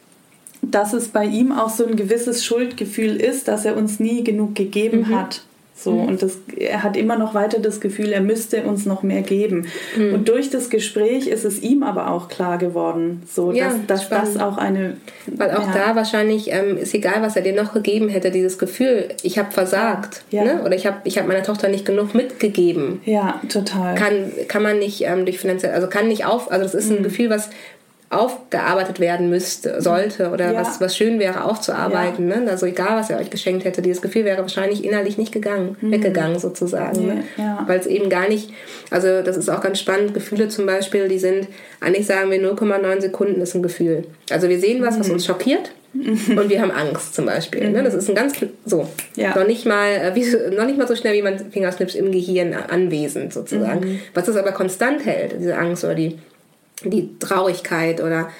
dass 0.63 0.93
es 0.93 1.09
bei 1.09 1.25
ihm 1.27 1.53
auch 1.53 1.69
so 1.71 1.85
ein 1.85 1.97
gewisses 1.97 2.45
Schuldgefühl 2.45 3.17
ist, 3.17 3.49
dass 3.49 3.65
er 3.65 3.77
uns 3.77 4.01
nie 4.01 4.25
genug 4.25 4.55
gegeben 4.55 5.07
Mhm. 5.09 5.17
hat. 5.19 5.43
So, 5.83 5.91
und 5.93 6.23
das, 6.23 6.39
er 6.57 6.83
hat 6.83 6.97
immer 6.97 7.19
noch 7.19 7.35
weiter 7.35 7.59
das 7.59 7.81
Gefühl, 7.81 8.13
er 8.13 8.21
müsste 8.21 8.63
uns 8.63 8.87
noch 8.87 9.03
mehr 9.03 9.23
geben. 9.23 9.67
Mhm. 9.97 10.15
Und 10.15 10.29
durch 10.29 10.51
das 10.51 10.71
Gespräch 10.71 11.27
ist 11.27 11.45
es 11.45 11.61
ihm 11.63 11.83
aber 11.83 12.11
auch 12.11 12.29
klar 12.29 12.59
geworden, 12.59 13.23
so, 13.29 13.53
Ja, 13.53 13.73
dass, 13.87 14.09
dass 14.09 14.33
das 14.35 14.37
auch 14.43 14.59
eine. 14.59 14.97
Weil 15.27 15.51
auch 15.53 15.67
ja, 15.67 15.87
da 15.89 15.97
wahrscheinlich 15.97 16.51
ähm, 16.53 16.77
ist 16.77 16.95
egal, 16.95 17.21
was 17.23 17.37
er 17.37 17.43
dir 17.43 17.55
noch 17.55 17.73
gegeben 17.75 18.09
hätte, 18.09 18.31
dieses 18.31 18.59
Gefühl, 18.59 19.09
ich 19.23 19.39
habe 19.39 19.51
versagt. 19.51 20.23
Ja. 20.31 20.45
Ne? 20.45 20.63
Oder 20.65 20.75
ich 20.75 20.87
habe 20.87 20.99
ich 21.05 21.19
hab 21.19 21.27
meiner 21.27 21.43
Tochter 21.43 21.69
nicht 21.69 21.85
genug 21.85 22.15
mitgegeben. 22.15 23.01
Ja, 23.05 23.41
total. 23.49 23.95
kann, 23.95 24.31
kann 24.49 24.63
man 24.63 24.79
nicht 24.79 25.03
ähm, 25.03 25.25
durch 25.25 25.39
finanziell, 25.39 25.73
also 25.73 25.89
kann 25.89 26.09
nicht 26.09 26.25
auf, 26.25 26.51
also 26.51 26.65
das 26.65 26.75
ist 26.75 26.91
ein 26.91 26.99
Mhm. 26.99 27.03
Gefühl, 27.05 27.31
was 27.31 27.51
aufgearbeitet 28.13 29.01
werden 29.01 29.31
müsste, 29.31 29.81
sollte 29.81 30.31
oder 30.31 30.53
Ja. 30.53 30.61
was, 30.61 30.81
was 30.81 30.97
schön 30.97 31.19
wäre 31.19 31.45
aufzuarbeiten. 31.45 32.27
Ne? 32.29 32.43
Also 32.49 32.67
egal, 32.67 32.97
was 32.99 33.11
er 33.11 33.19
euch 33.19 33.31
geschenkt 33.31 33.65
hätte, 33.65 33.83
dieses 33.83 34.03
Gefühl 34.03 34.25
wäre 34.25 34.41
wahrscheinlich 34.43 34.85
innerlich 34.85 35.19
nicht 35.19 35.33
gegangen, 35.33 35.77
weggegangen 35.81 36.39
sozusagen. 36.39 37.07
Ne? 37.07 37.15
Mhm. 37.15 37.23
Ja, 37.39 37.45
ja. 37.45 37.65
Weil 37.67 37.81
es 37.81 37.87
eben 37.87 38.09
gar 38.11 38.29
nicht, 38.29 38.51
also 38.91 39.23
das 39.23 39.37
ist 39.37 39.49
auch 39.49 39.61
ganz 39.61 39.79
spannend, 39.79 40.15
Gefühle 40.15 40.49
zum 40.49 40.67
Beispiel, 40.67 41.09
die 41.09 41.19
sind, 41.19 41.49
eigentlich 41.81 42.07
sagen 42.07 42.31
wir 42.31 42.41
0,9 42.41 43.01
Sekunden 43.01 43.41
ist 43.41 43.55
ein 43.55 43.63
Gefühl. 43.63 44.05
Also 44.31 44.49
wir 44.49 44.59
sehen 44.61 44.83
was, 44.83 44.99
was 44.99 45.09
Mhm. 45.09 45.15
uns 45.15 45.27
schockiert 45.27 45.73
und 45.95 46.49
wir 46.49 46.63
haben 46.63 46.71
Angst 46.71 47.15
zum 47.15 47.27
Beispiel. 47.27 47.69
Ne? 47.71 47.83
Das 47.83 47.93
ist 47.95 48.09
ein 48.09 48.15
ganz, 48.15 48.33
so, 48.65 48.89
Ja. 49.15 49.37
noch 49.39 49.47
nicht 49.47 49.67
mal, 49.67 49.89
äh, 49.91 50.15
wie, 50.15 50.25
noch 50.57 50.65
nicht 50.65 50.79
mal 50.79 50.89
so 50.89 50.97
schnell 50.97 51.15
wie 51.15 51.23
man 51.23 51.39
Fingerschnips 51.51 51.95
im 51.95 52.11
Gehirn 52.13 52.55
anwesend 52.55 53.33
sozusagen. 53.33 53.81
Mhm. 53.81 54.01
Was 54.15 54.27
es 54.29 54.37
aber 54.37 54.53
konstant 54.53 55.05
hält, 55.05 55.35
diese 55.39 55.57
Angst 55.57 55.85
oder 55.85 55.95
die, 55.95 56.19
die 56.85 57.19
Traurigkeit 57.19 58.01
oder 58.03 58.31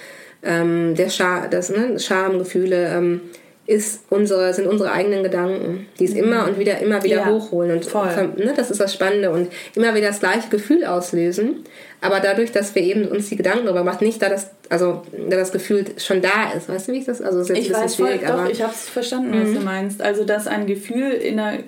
ähm, 0.43 0.95
der 0.95 1.09
Scham, 1.09 1.51
das 1.51 1.71
ne, 1.71 1.99
Schamgefühle, 1.99 2.89
ähm, 2.89 3.21
ist 3.65 4.05
unsere, 4.11 4.53
sind 4.53 4.67
unsere 4.67 4.91
eigenen 4.91 5.23
Gedanken, 5.23 5.87
die 5.99 6.05
es 6.05 6.15
immer 6.15 6.49
und 6.49 6.59
wieder, 6.59 6.79
immer 6.81 7.03
wieder 7.05 7.25
Mhm. 7.25 7.31
Ja, 7.31 7.35
hochholen. 7.35 7.71
Und 7.71 7.85
voll. 7.87 8.09
ne, 8.37 8.53
das 8.57 8.73
ist 8.73 8.81
das 8.81 8.93
Spannende 8.93 9.31
und 9.31 9.53
immer 9.77 9.95
wieder 9.95 10.09
das 10.09 10.19
gleiche 10.19 10.49
Gefühl 10.49 10.85
auslösen. 10.85 11.65
Aber 12.01 12.19
dadurch, 12.19 12.51
dass 12.51 12.75
wir 12.75 12.83
eben 12.83 13.07
uns 13.07 13.29
die 13.29 13.37
Gedanken 13.37 13.67
darüber 13.67 13.85
machen, 13.85 14.05
nicht 14.05 14.21
da 14.21 14.29
das, 14.29 14.51
also 14.69 15.03
da 15.29 15.37
das 15.37 15.53
Gefühl 15.53 15.85
schon 15.99 16.21
da 16.21 16.51
ist. 16.57 16.69
Weißt 16.69 16.89
du, 16.89 16.93
wie 16.93 16.99
ich 16.99 17.05
das? 17.05 17.23
Also 17.23 17.39
das 17.39 17.51
ist 17.51 17.57
jetzt 17.57 17.67
Ich 17.69 17.75
ein 17.75 17.83
weiß 17.83 17.83
bisschen 17.93 18.05
voll, 18.05 18.15
schwierig, 18.15 18.27
doch, 18.27 18.41
aber 18.41 18.51
ich 18.51 18.61
habe 18.63 18.73
es 18.75 18.89
verstanden, 18.89 19.41
was 19.41 19.53
du 19.53 19.61
meinst. 19.65 20.03
Also, 20.03 20.25
dass 20.25 20.49
ein 20.49 20.67
Gefühl 20.67 21.13
in 21.13 21.39
einer, 21.39 21.59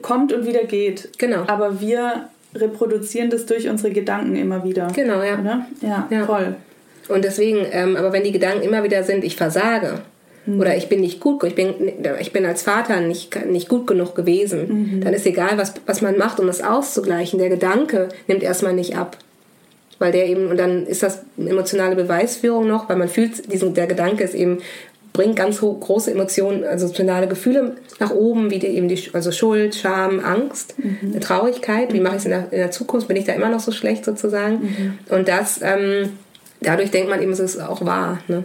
kommt 0.00 0.32
und 0.32 0.46
wieder 0.46 0.62
geht. 0.62 1.18
Genau. 1.18 1.42
Aber 1.48 1.80
wir 1.80 2.28
reproduzieren 2.54 3.30
das 3.30 3.46
durch 3.46 3.68
unsere 3.68 3.92
Gedanken 3.92 4.36
immer 4.36 4.64
wieder. 4.64 4.88
genau, 4.94 5.22
ja. 5.22 5.38
Oder? 5.40 5.66
Ja, 5.80 6.08
Ja. 6.10 6.26
voll. 6.26 6.56
Und 7.08 7.24
deswegen, 7.24 7.66
ähm, 7.72 7.96
aber 7.96 8.12
wenn 8.12 8.24
die 8.24 8.32
Gedanken 8.32 8.62
immer 8.62 8.82
wieder 8.84 9.02
sind, 9.02 9.24
ich 9.24 9.36
versage, 9.36 10.00
Mhm. 10.44 10.60
Oder 10.60 10.76
ich 10.76 10.88
bin 10.88 11.00
nicht 11.00 11.20
gut, 11.20 11.44
ich 11.44 11.54
bin, 11.54 11.72
ich 12.20 12.32
bin 12.32 12.44
als 12.44 12.62
Vater 12.62 13.00
nicht, 13.00 13.46
nicht 13.46 13.68
gut 13.68 13.86
genug 13.86 14.14
gewesen. 14.14 14.96
Mhm. 14.96 15.00
Dann 15.02 15.14
ist 15.14 15.24
egal, 15.26 15.56
was, 15.56 15.74
was 15.86 16.02
man 16.02 16.18
macht, 16.18 16.40
um 16.40 16.46
das 16.48 16.62
auszugleichen. 16.62 17.38
Der 17.38 17.48
Gedanke 17.48 18.08
nimmt 18.26 18.42
erstmal 18.42 18.72
nicht 18.72 18.96
ab. 18.96 19.16
Weil 20.00 20.10
der 20.10 20.26
eben, 20.26 20.48
und 20.48 20.56
dann 20.56 20.84
ist 20.86 21.04
das 21.04 21.22
emotionale 21.38 21.94
Beweisführung 21.94 22.66
noch, 22.66 22.88
weil 22.88 22.96
man 22.96 23.08
fühlt, 23.08 23.52
diesen, 23.52 23.74
der 23.74 23.86
Gedanke 23.86 24.24
ist 24.24 24.34
eben, 24.34 24.58
bringt 25.12 25.36
ganz 25.36 25.60
große 25.60 26.10
Emotionen, 26.10 26.64
also 26.64 26.86
emotionale 26.86 27.28
Gefühle 27.28 27.76
nach 28.00 28.10
oben, 28.10 28.50
wie 28.50 28.58
die, 28.58 28.68
eben 28.68 28.88
die, 28.88 29.10
also 29.12 29.30
Schuld, 29.30 29.74
Scham, 29.74 30.20
Angst, 30.20 30.74
mhm. 30.78 31.20
Traurigkeit. 31.20 31.92
Wie 31.92 32.00
mache 32.00 32.16
ich 32.16 32.20
es 32.20 32.24
in 32.24 32.30
der, 32.30 32.44
in 32.50 32.58
der, 32.58 32.70
Zukunft? 32.70 33.08
Bin 33.08 33.16
ich 33.16 33.24
da 33.24 33.32
immer 33.32 33.50
noch 33.50 33.60
so 33.60 33.72
schlecht 33.72 34.04
sozusagen? 34.04 34.54
Mhm. 34.62 34.98
Und 35.14 35.28
das 35.28 35.60
ähm, 35.62 36.10
dadurch 36.62 36.90
denkt 36.90 37.10
man 37.10 37.20
eben, 37.20 37.32
es 37.32 37.40
ist 37.40 37.60
auch 37.60 37.84
wahr. 37.84 38.20
Ne? 38.28 38.44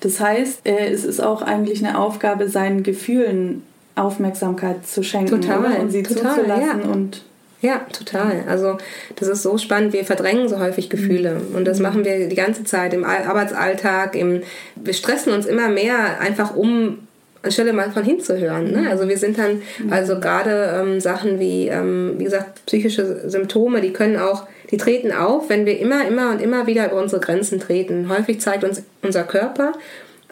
Das 0.00 0.20
heißt, 0.20 0.60
äh, 0.64 0.88
es 0.88 1.04
ist 1.04 1.20
auch 1.20 1.42
eigentlich 1.42 1.84
eine 1.84 1.98
Aufgabe, 1.98 2.48
seinen 2.48 2.82
Gefühlen 2.82 3.62
Aufmerksamkeit 3.96 4.86
zu 4.86 5.02
schenken 5.02 5.40
total, 5.40 5.80
und 5.80 5.90
sie 5.90 6.02
total, 6.02 6.34
zuzulassen 6.34 6.80
ja. 6.82 6.90
und 6.90 7.22
ja, 7.64 7.86
total. 7.92 8.44
Also 8.46 8.76
das 9.16 9.28
ist 9.28 9.42
so 9.42 9.56
spannend. 9.56 9.94
Wir 9.94 10.04
verdrängen 10.04 10.50
so 10.50 10.58
häufig 10.58 10.90
Gefühle 10.90 11.36
mhm. 11.36 11.56
und 11.56 11.64
das 11.64 11.80
machen 11.80 12.04
wir 12.04 12.28
die 12.28 12.36
ganze 12.36 12.64
Zeit 12.64 12.92
im 12.92 13.04
Arbeitsalltag. 13.04 14.14
Im, 14.16 14.42
wir 14.76 14.92
stressen 14.92 15.32
uns 15.32 15.46
immer 15.46 15.68
mehr 15.68 16.20
einfach 16.20 16.54
um 16.54 16.98
anstelle 17.42 17.72
mal 17.72 17.90
von 17.90 18.04
hinzuhören. 18.04 18.70
Ne? 18.70 18.82
Mhm. 18.82 18.88
Also 18.88 19.08
wir 19.08 19.18
sind 19.18 19.38
dann, 19.38 19.62
mhm. 19.78 19.92
also 19.92 20.20
gerade 20.20 20.78
ähm, 20.80 21.00
Sachen 21.00 21.40
wie, 21.40 21.68
ähm, 21.68 22.14
wie 22.18 22.24
gesagt, 22.24 22.64
psychische 22.66 23.28
Symptome, 23.28 23.80
die 23.80 23.92
können 23.92 24.16
auch 24.16 24.46
die 24.70 24.76
treten 24.78 25.12
auf, 25.12 25.48
wenn 25.50 25.66
wir 25.66 25.78
immer, 25.78 26.06
immer 26.06 26.30
und 26.30 26.40
immer 26.40 26.66
wieder 26.66 26.86
über 26.86 27.00
unsere 27.00 27.20
Grenzen 27.20 27.60
treten. 27.60 28.08
Häufig 28.08 28.40
zeigt 28.40 28.64
uns 28.64 28.82
unser 29.02 29.24
Körper, 29.24 29.72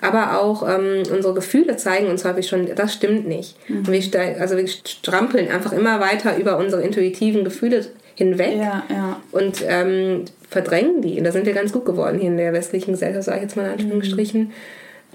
aber 0.03 0.41
auch 0.41 0.69
ähm, 0.69 1.05
unsere 1.11 1.33
Gefühle 1.33 1.77
zeigen 1.77 2.09
uns 2.09 2.25
häufig 2.25 2.49
schon, 2.49 2.69
das 2.75 2.93
stimmt 2.93 3.27
nicht. 3.27 3.57
Mhm. 3.69 3.87
Wir, 3.87 4.41
also 4.41 4.57
wir 4.57 4.67
strampeln 4.67 5.49
einfach 5.49 5.73
immer 5.73 6.01
weiter 6.01 6.37
über 6.37 6.59
unsere 6.59 6.83
intuitiven 6.83 7.45
Gefühle 7.45 7.87
hinweg 8.17 8.57
ja, 8.59 8.83
ja. 8.91 9.21
und 9.31 9.65
ähm, 9.67 10.25
verdrängen 10.51 11.03
die. 11.03 11.19
Und 11.19 11.25
da 11.25 11.33
sind 11.33 11.47
wir 11.47 11.55
ganz 11.55 11.73
gut 11.73 11.87
geworden 11.87 12.19
hier 12.19 12.31
in 12.31 12.37
der 12.37 12.53
westlichen 12.53 12.93
Gesellschaft, 12.93 13.25
sage 13.25 13.39
ich 13.39 13.43
jetzt 13.45 13.57
mal 13.57 13.67
in 13.67 13.73
Anführungsstrichen. 13.73 14.41
Mhm. 14.41 14.53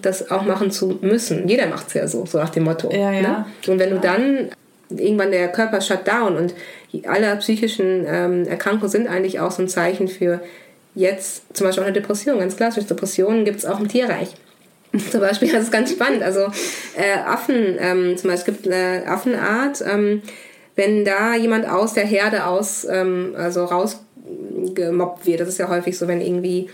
Das 0.01 0.31
auch 0.31 0.43
machen 0.43 0.71
zu 0.71 0.99
müssen. 1.01 1.47
Jeder 1.47 1.67
macht 1.67 1.87
es 1.87 1.93
ja 1.95 2.07
so, 2.07 2.25
so 2.25 2.37
nach 2.37 2.51
dem 2.51 2.63
Motto. 2.63 2.91
Ja, 2.91 3.11
ne? 3.11 3.45
Und 3.67 3.79
wenn 3.79 3.89
du 3.89 3.99
dann 3.99 4.49
irgendwann 4.89 5.31
der 5.31 5.47
Körper 5.49 5.81
shut 5.81 6.07
down 6.07 6.37
und 6.37 6.53
alle 7.07 7.35
psychischen 7.37 8.05
ähm, 8.07 8.47
Erkrankungen 8.47 8.91
sind 8.91 9.07
eigentlich 9.07 9.39
auch 9.39 9.51
so 9.51 9.63
ein 9.63 9.67
Zeichen 9.67 10.07
für 10.07 10.39
jetzt 10.93 11.43
zum 11.55 11.65
Beispiel 11.65 11.83
auch 11.83 11.87
eine 11.87 11.99
Depression. 11.99 12.39
Ganz 12.39 12.55
klassisch, 12.55 12.85
Depressionen 12.85 13.43
gibt 13.43 13.57
es 13.57 13.65
auch 13.65 13.79
im 13.79 13.87
Tierreich. 13.87 14.35
zum 15.11 15.21
Beispiel, 15.21 15.51
das 15.51 15.63
ist 15.63 15.71
ganz 15.71 15.91
spannend. 15.91 16.23
Also 16.23 16.41
äh, 16.95 17.19
Affen, 17.25 17.77
ähm, 17.79 18.17
zum 18.17 18.29
Beispiel 18.29 18.53
gibt 18.53 18.67
eine 18.67 19.07
Affenart, 19.07 19.83
ähm, 19.87 20.21
wenn 20.75 21.05
da 21.05 21.35
jemand 21.35 21.67
aus 21.67 21.93
der 21.93 22.05
Herde 22.05 22.45
aus, 22.45 22.85
ähm, 22.89 23.33
also 23.35 23.65
rausgemobbt 23.65 25.25
wird, 25.25 25.41
das 25.41 25.49
ist 25.49 25.57
ja 25.57 25.69
häufig 25.69 25.97
so, 25.97 26.07
wenn 26.07 26.21
irgendwie 26.21 26.69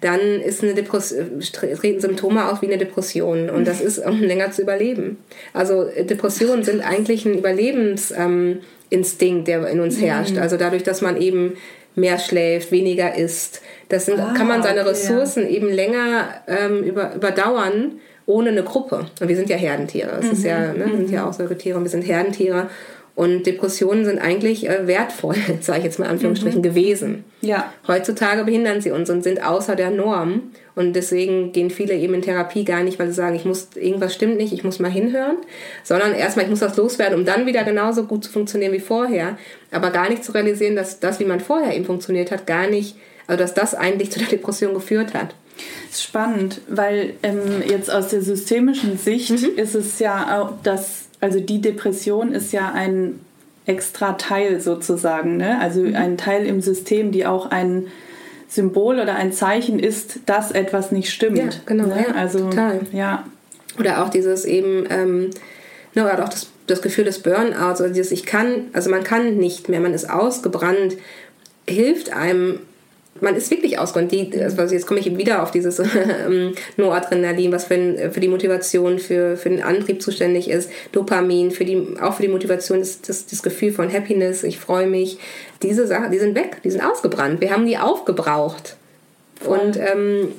dann 0.00 0.20
ist 0.20 0.62
eine 0.62 0.74
Depression, 0.74 1.40
treten 1.52 2.00
Symptome 2.00 2.50
auf 2.50 2.62
wie 2.62 2.66
eine 2.66 2.78
Depression 2.78 3.50
und 3.50 3.66
das 3.66 3.80
ist, 3.80 3.98
um 3.98 4.22
länger 4.22 4.52
zu 4.52 4.62
überleben. 4.62 5.18
Also 5.52 5.82
Depressionen 5.84 6.62
sind 6.62 6.82
eigentlich 6.82 7.26
ein 7.26 7.36
Überlebensinstinkt, 7.36 9.48
der 9.48 9.66
in 9.68 9.80
uns 9.80 10.00
herrscht. 10.00 10.34
Mhm. 10.34 10.42
Also 10.42 10.56
dadurch, 10.56 10.84
dass 10.84 11.00
man 11.00 11.20
eben 11.20 11.54
mehr 11.96 12.20
schläft, 12.20 12.70
weniger 12.70 13.16
isst, 13.16 13.60
das 13.88 14.06
sind, 14.06 14.20
ah, 14.20 14.34
kann 14.36 14.48
man 14.48 14.62
seine 14.62 14.80
okay, 14.80 14.90
Ressourcen 14.90 15.48
eben 15.48 15.68
länger 15.68 16.28
ähm, 16.46 16.82
über, 16.82 17.14
überdauern 17.14 18.00
ohne 18.26 18.50
eine 18.50 18.62
Gruppe. 18.62 19.06
Und 19.20 19.28
wir 19.28 19.36
sind 19.36 19.48
ja 19.48 19.56
Herdentiere. 19.56 20.10
Das 20.16 20.26
mhm. 20.26 20.32
ist 20.32 20.44
ja, 20.44 20.72
ne, 20.72 20.84
wir 20.86 20.96
sind 20.98 21.10
ja 21.10 21.22
mhm. 21.22 21.28
auch 21.28 21.32
Säugetiere 21.32 21.78
und 21.78 21.84
wir 21.84 21.90
sind 21.90 22.02
Herdentiere. 22.02 22.68
Und 23.14 23.46
Depressionen 23.46 24.04
sind 24.04 24.20
eigentlich 24.20 24.68
äh, 24.68 24.86
wertvoll, 24.86 25.34
sage 25.60 25.78
ich 25.78 25.84
jetzt 25.86 25.98
mal 25.98 26.04
in 26.04 26.12
Anführungsstrichen, 26.12 26.60
mhm. 26.60 26.62
gewesen. 26.62 27.24
Ja. 27.40 27.72
Heutzutage 27.88 28.44
behindern 28.44 28.80
sie 28.80 28.90
uns 28.90 29.08
und 29.10 29.24
sind 29.24 29.42
außer 29.42 29.74
der 29.74 29.90
Norm. 29.90 30.52
Und 30.76 30.92
deswegen 30.92 31.50
gehen 31.50 31.70
viele 31.70 31.94
eben 31.94 32.14
in 32.14 32.22
Therapie 32.22 32.64
gar 32.64 32.84
nicht, 32.84 32.98
weil 33.00 33.08
sie 33.08 33.14
sagen, 33.14 33.34
ich 33.34 33.44
muss, 33.44 33.70
irgendwas 33.74 34.14
stimmt 34.14 34.36
nicht, 34.36 34.52
ich 34.52 34.62
muss 34.62 34.78
mal 34.78 34.90
hinhören, 34.90 35.38
sondern 35.82 36.14
erstmal, 36.14 36.44
ich 36.44 36.50
muss 36.50 36.60
das 36.60 36.76
loswerden, 36.76 37.18
um 37.18 37.24
dann 37.24 37.46
wieder 37.46 37.64
genauso 37.64 38.04
gut 38.04 38.22
zu 38.22 38.30
funktionieren 38.30 38.72
wie 38.72 38.78
vorher. 38.78 39.36
Aber 39.72 39.90
gar 39.90 40.08
nicht 40.08 40.22
zu 40.22 40.30
realisieren, 40.30 40.76
dass 40.76 41.00
das, 41.00 41.18
wie 41.18 41.24
man 41.24 41.40
vorher 41.40 41.74
eben 41.74 41.86
funktioniert 41.86 42.30
hat, 42.30 42.46
gar 42.46 42.68
nicht, 42.68 42.94
also 43.28 43.40
dass 43.40 43.54
das 43.54 43.74
eigentlich 43.74 44.10
zu 44.10 44.18
der 44.18 44.28
Depression 44.28 44.74
geführt 44.74 45.14
hat. 45.14 45.34
Das 45.88 45.98
ist 45.98 46.04
spannend, 46.04 46.60
weil 46.68 47.14
ähm, 47.22 47.62
jetzt 47.68 47.90
aus 47.90 48.08
der 48.08 48.22
systemischen 48.22 48.98
Sicht 48.98 49.30
mhm. 49.30 49.56
ist 49.56 49.74
es 49.74 50.00
ja 50.00 50.40
auch, 50.40 50.54
dass 50.62 51.04
also 51.20 51.40
die 51.40 51.60
Depression 51.60 52.32
ist 52.32 52.52
ja 52.52 52.72
ein 52.72 53.20
extra 53.66 54.14
Teil 54.14 54.60
sozusagen, 54.60 55.36
ne? 55.36 55.60
also 55.60 55.82
mhm. 55.82 55.94
ein 55.94 56.16
Teil 56.16 56.46
im 56.46 56.60
System, 56.60 57.12
die 57.12 57.26
auch 57.26 57.50
ein 57.50 57.88
Symbol 58.48 58.98
oder 58.98 59.14
ein 59.14 59.32
Zeichen 59.32 59.78
ist, 59.78 60.20
dass 60.24 60.52
etwas 60.52 60.90
nicht 60.90 61.10
stimmt. 61.10 61.38
Ja, 61.38 61.50
genau. 61.66 61.86
Ne? 61.86 62.06
Ja, 62.08 62.14
also, 62.14 62.48
total. 62.48 62.80
Ja. 62.92 63.24
Oder 63.78 64.02
auch 64.02 64.08
dieses 64.08 64.46
eben, 64.46 64.86
ähm, 64.88 65.30
ne, 65.94 66.04
oder 66.04 66.24
auch 66.24 66.30
das, 66.30 66.46
das 66.66 66.80
Gefühl 66.80 67.04
des 67.04 67.18
Burnouts, 67.18 67.82
also 67.82 67.92
dieses 67.92 68.10
Ich 68.10 68.24
kann, 68.24 68.68
also 68.72 68.88
man 68.88 69.04
kann 69.04 69.36
nicht 69.36 69.68
mehr, 69.68 69.80
man 69.80 69.92
ist 69.92 70.08
ausgebrannt, 70.08 70.96
hilft 71.68 72.10
einem 72.12 72.60
man 73.20 73.34
ist 73.34 73.50
wirklich 73.50 73.78
ausgerannt. 73.78 74.12
Die, 74.12 74.30
also 74.40 74.62
jetzt 74.62 74.86
komme 74.86 75.00
ich 75.00 75.16
wieder 75.16 75.42
auf 75.42 75.50
dieses 75.50 75.78
ähm, 76.26 76.54
Noradrenalin, 76.76 77.52
was 77.52 77.64
für, 77.64 78.10
für 78.10 78.20
die 78.20 78.28
Motivation, 78.28 78.98
für, 78.98 79.36
für 79.36 79.50
den 79.50 79.62
Antrieb 79.62 80.02
zuständig 80.02 80.50
ist, 80.50 80.70
Dopamin, 80.92 81.50
für 81.50 81.64
die, 81.64 81.94
auch 82.00 82.14
für 82.14 82.22
die 82.22 82.28
Motivation 82.28 82.80
ist 82.80 83.08
das, 83.08 83.26
das 83.26 83.42
Gefühl 83.42 83.72
von 83.72 83.92
Happiness, 83.92 84.44
ich 84.44 84.58
freue 84.58 84.86
mich. 84.86 85.18
Diese 85.62 85.86
Sachen, 85.86 86.10
die 86.12 86.18
sind 86.18 86.34
weg, 86.34 86.58
die 86.64 86.70
sind 86.70 86.82
ausgebrannt. 86.82 87.40
Wir 87.40 87.52
haben 87.52 87.66
die 87.66 87.78
aufgebraucht. 87.78 88.76
Und, 89.44 89.76
ähm, 89.76 90.32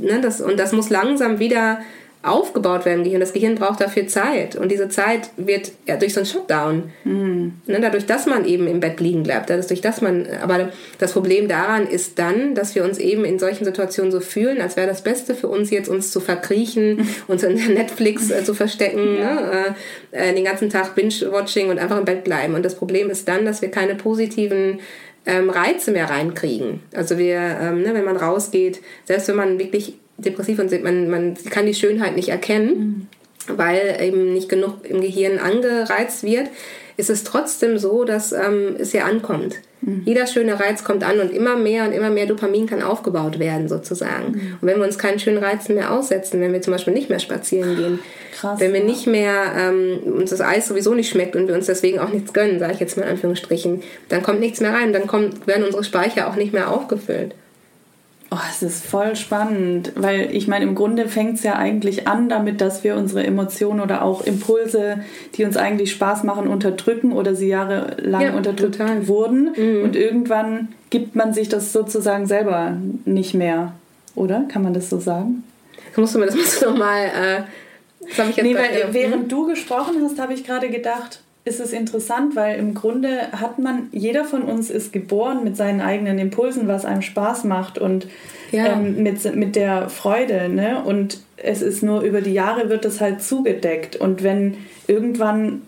ne, 0.00 0.20
das, 0.20 0.40
und 0.40 0.58
das 0.58 0.72
muss 0.72 0.90
langsam 0.90 1.38
wieder 1.38 1.80
aufgebaut 2.24 2.84
werden 2.84 2.98
im 2.98 3.04
Gehirn. 3.04 3.20
Das 3.20 3.32
Gehirn 3.32 3.54
braucht 3.54 3.80
dafür 3.80 4.06
Zeit. 4.06 4.56
Und 4.56 4.70
diese 4.70 4.88
Zeit 4.88 5.30
wird 5.36 5.72
ja, 5.86 5.96
durch 5.96 6.14
so 6.14 6.20
einen 6.20 6.26
Shutdown, 6.26 6.90
mhm. 7.04 7.54
ne, 7.66 7.80
dadurch, 7.80 8.06
dass 8.06 8.26
man 8.26 8.44
eben 8.44 8.66
im 8.66 8.80
Bett 8.80 9.00
liegen 9.00 9.22
bleibt, 9.22 9.50
dadurch, 9.50 9.80
dass 9.80 10.00
man, 10.00 10.26
aber 10.42 10.70
das 10.98 11.12
Problem 11.12 11.48
daran 11.48 11.86
ist 11.86 12.18
dann, 12.18 12.54
dass 12.54 12.74
wir 12.74 12.84
uns 12.84 12.98
eben 12.98 13.24
in 13.24 13.38
solchen 13.38 13.64
Situationen 13.64 14.10
so 14.10 14.20
fühlen, 14.20 14.60
als 14.60 14.76
wäre 14.76 14.86
das 14.86 15.02
Beste 15.02 15.34
für 15.34 15.48
uns 15.48 15.70
jetzt, 15.70 15.88
uns 15.88 16.10
zu 16.10 16.20
verkriechen, 16.20 17.08
uns 17.28 17.42
in 17.42 17.54
Netflix 17.74 18.30
äh, 18.30 18.42
zu 18.42 18.54
verstecken, 18.54 19.18
ja. 19.18 19.34
ne, 19.34 19.76
äh, 20.12 20.30
äh, 20.30 20.34
den 20.34 20.44
ganzen 20.44 20.70
Tag 20.70 20.94
Binge-Watching 20.94 21.68
und 21.68 21.78
einfach 21.78 21.98
im 21.98 22.04
Bett 22.04 22.24
bleiben. 22.24 22.54
Und 22.54 22.64
das 22.64 22.74
Problem 22.74 23.10
ist 23.10 23.28
dann, 23.28 23.44
dass 23.44 23.60
wir 23.60 23.70
keine 23.70 23.94
positiven 23.94 24.80
ähm, 25.26 25.50
Reize 25.50 25.90
mehr 25.90 26.08
reinkriegen. 26.08 26.80
Also 26.94 27.18
wir, 27.18 27.38
ähm, 27.38 27.82
ne, 27.82 27.94
wenn 27.94 28.04
man 28.04 28.16
rausgeht, 28.16 28.80
selbst 29.04 29.28
wenn 29.28 29.36
man 29.36 29.58
wirklich 29.58 29.94
depressiv 30.16 30.58
und 30.58 30.82
man, 30.82 31.08
man 31.08 31.34
kann 31.50 31.66
die 31.66 31.74
Schönheit 31.74 32.16
nicht 32.16 32.28
erkennen, 32.28 33.08
mhm. 33.48 33.56
weil 33.56 33.98
eben 34.00 34.32
nicht 34.32 34.48
genug 34.48 34.84
im 34.84 35.00
Gehirn 35.00 35.38
angereizt 35.38 36.22
wird, 36.22 36.48
ist 36.96 37.10
es 37.10 37.24
trotzdem 37.24 37.78
so, 37.78 38.04
dass 38.04 38.32
ähm, 38.32 38.76
es 38.78 38.92
hier 38.92 39.04
ankommt. 39.04 39.56
Mhm. 39.80 40.02
Jeder 40.04 40.26
schöne 40.26 40.58
Reiz 40.60 40.84
kommt 40.84 41.02
an 41.02 41.18
und 41.18 41.32
immer 41.32 41.56
mehr 41.56 41.84
und 41.84 41.92
immer 41.92 42.10
mehr 42.10 42.26
Dopamin 42.26 42.66
kann 42.66 42.82
aufgebaut 42.82 43.38
werden 43.38 43.68
sozusagen. 43.68 44.32
Mhm. 44.32 44.58
Und 44.60 44.68
wenn 44.68 44.78
wir 44.78 44.84
uns 44.84 44.98
keinen 44.98 45.18
schönen 45.18 45.38
Reizen 45.38 45.74
mehr 45.74 45.92
aussetzen, 45.92 46.40
wenn 46.40 46.52
wir 46.52 46.62
zum 46.62 46.72
Beispiel 46.72 46.94
nicht 46.94 47.10
mehr 47.10 47.18
spazieren 47.18 47.76
gehen, 47.76 47.98
Krass, 48.32 48.60
wenn 48.60 48.72
wir 48.72 48.80
ja. 48.80 48.86
nicht 48.86 49.06
mehr 49.06 49.52
ähm, 49.56 49.98
uns 50.14 50.30
das 50.30 50.40
Eis 50.40 50.68
sowieso 50.68 50.94
nicht 50.94 51.10
schmeckt 51.10 51.34
und 51.34 51.48
wir 51.48 51.54
uns 51.54 51.66
deswegen 51.66 51.98
auch 51.98 52.10
nichts 52.10 52.32
gönnen, 52.32 52.60
sage 52.60 52.74
ich 52.74 52.80
jetzt 52.80 52.96
mal 52.96 53.04
in 53.04 53.10
Anführungsstrichen, 53.10 53.82
dann 54.08 54.22
kommt 54.22 54.40
nichts 54.40 54.60
mehr 54.60 54.72
rein, 54.72 54.92
dann 54.92 55.06
kommt, 55.06 55.46
werden 55.46 55.64
unsere 55.64 55.84
Speicher 55.84 56.28
auch 56.28 56.36
nicht 56.36 56.52
mehr 56.52 56.70
aufgefüllt. 56.70 57.34
Oh, 58.30 58.38
es 58.50 58.62
ist 58.62 58.84
voll 58.84 59.14
spannend, 59.16 59.92
weil 59.94 60.34
ich 60.34 60.48
meine, 60.48 60.64
im 60.64 60.74
Grunde 60.74 61.08
fängt 61.08 61.36
es 61.36 61.42
ja 61.44 61.56
eigentlich 61.56 62.08
an 62.08 62.28
damit, 62.28 62.60
dass 62.60 62.82
wir 62.82 62.96
unsere 62.96 63.24
Emotionen 63.24 63.80
oder 63.80 64.02
auch 64.02 64.22
Impulse, 64.22 65.00
die 65.34 65.44
uns 65.44 65.56
eigentlich 65.56 65.92
Spaß 65.92 66.24
machen, 66.24 66.48
unterdrücken 66.48 67.12
oder 67.12 67.34
sie 67.34 67.48
jahrelang 67.48 68.22
ja, 68.22 68.34
unterdrückt 68.34 68.78
total. 68.78 69.06
wurden. 69.06 69.52
Mhm. 69.56 69.84
Und 69.84 69.94
irgendwann 69.94 70.68
gibt 70.90 71.14
man 71.14 71.32
sich 71.32 71.48
das 71.48 71.72
sozusagen 71.72 72.26
selber 72.26 72.76
nicht 73.04 73.34
mehr, 73.34 73.74
oder? 74.14 74.44
Kann 74.48 74.62
man 74.62 74.74
das 74.74 74.90
so 74.90 74.98
sagen? 74.98 75.44
Musst 75.96 76.14
du 76.14 76.18
mir 76.18 76.26
das 76.26 76.34
musst 76.34 76.62
du 76.62 76.70
nochmal. 76.70 77.04
Äh, 77.06 77.42
das 78.16 78.28
ich 78.28 78.36
jetzt 78.36 78.46
nee, 78.46 78.54
weil, 78.54 78.92
während 78.92 79.30
du 79.30 79.46
gesprochen 79.46 79.96
hast, 80.02 80.18
habe 80.18 80.34
ich 80.34 80.44
gerade 80.44 80.68
gedacht, 80.70 81.20
ist 81.44 81.60
es 81.60 81.72
interessant, 81.72 82.36
weil 82.36 82.58
im 82.58 82.72
Grunde 82.72 83.32
hat 83.32 83.58
man, 83.58 83.88
jeder 83.92 84.24
von 84.24 84.42
uns 84.42 84.70
ist 84.70 84.92
geboren 84.92 85.44
mit 85.44 85.56
seinen 85.56 85.82
eigenen 85.82 86.18
Impulsen, 86.18 86.68
was 86.68 86.86
einem 86.86 87.02
Spaß 87.02 87.44
macht 87.44 87.76
und 87.76 88.06
ja. 88.50 88.66
ähm, 88.66 89.02
mit, 89.02 89.34
mit 89.36 89.54
der 89.54 89.90
Freude. 89.90 90.48
Ne? 90.48 90.82
Und 90.82 91.18
es 91.36 91.60
ist 91.60 91.82
nur 91.82 92.00
über 92.00 92.22
die 92.22 92.32
Jahre 92.32 92.70
wird 92.70 92.86
es 92.86 93.00
halt 93.00 93.22
zugedeckt. 93.22 93.96
Und 93.96 94.22
wenn 94.22 94.56
irgendwann, 94.86 95.62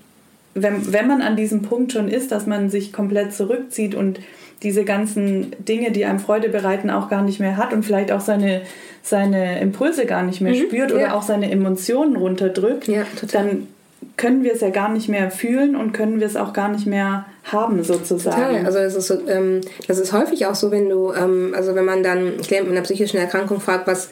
wenn, 0.55 0.93
wenn 0.95 1.07
man 1.07 1.21
an 1.21 1.37
diesem 1.37 1.61
Punkt 1.61 1.93
schon 1.93 2.09
ist, 2.09 2.33
dass 2.33 2.47
man 2.47 2.71
sich 2.71 2.93
komplett 2.95 3.35
zurückzieht 3.35 3.95
und 3.95 4.21
diese 4.63 4.85
ganzen 4.85 5.55
Dinge, 5.59 5.91
die 5.91 6.07
einem 6.07 6.21
Freude 6.21 6.49
bereiten, 6.49 6.89
auch 6.89 7.11
gar 7.11 7.21
nicht 7.21 7.39
mehr 7.39 7.59
hat 7.59 7.75
und 7.75 7.85
vielleicht 7.85 8.11
auch 8.11 8.23
seine, 8.23 8.63
seine 9.03 9.61
Impulse 9.61 10.07
gar 10.07 10.23
nicht 10.23 10.41
mehr 10.41 10.55
mhm, 10.55 10.69
spürt 10.69 10.93
oder 10.93 11.03
ja. 11.03 11.15
auch 11.15 11.23
seine 11.23 11.51
Emotionen 11.51 12.17
runterdrückt, 12.17 12.89
ja, 12.89 13.03
dann 13.33 13.69
können 14.17 14.45
wir 14.45 14.55
es 14.55 14.61
ja 14.61 14.71
gar 14.71 14.89
nicht 14.89 15.09
mehr 15.09 15.31
fühlen 15.31 15.77
und 15.77 15.93
können 15.93 16.21
wir 16.21 16.27
es 16.27 16.37
auch 16.37 16.53
gar 16.53 16.69
nicht 16.69 16.87
mehr 16.87 17.27
haben 17.45 17.85
sozusagen. 17.85 18.65
Total. 18.65 18.67
Also 18.67 18.79
das 18.79 18.95
ist, 18.95 19.11
ähm, 19.29 19.61
das 19.87 19.99
ist 19.99 20.13
häufig 20.13 20.47
auch 20.47 20.55
so, 20.55 20.71
wenn 20.71 20.89
du, 20.89 21.13
ähm, 21.13 21.55
also 21.57 21.75
wenn 21.75 21.85
man 21.85 22.03
dann, 22.03 22.41
ich 22.41 22.49
denke, 22.49 22.65
mit 22.65 22.73
einer 22.73 22.83
psychischen 22.83 23.19
Erkrankung 23.19 23.61
fragt, 23.61 23.87
was, 23.87 24.09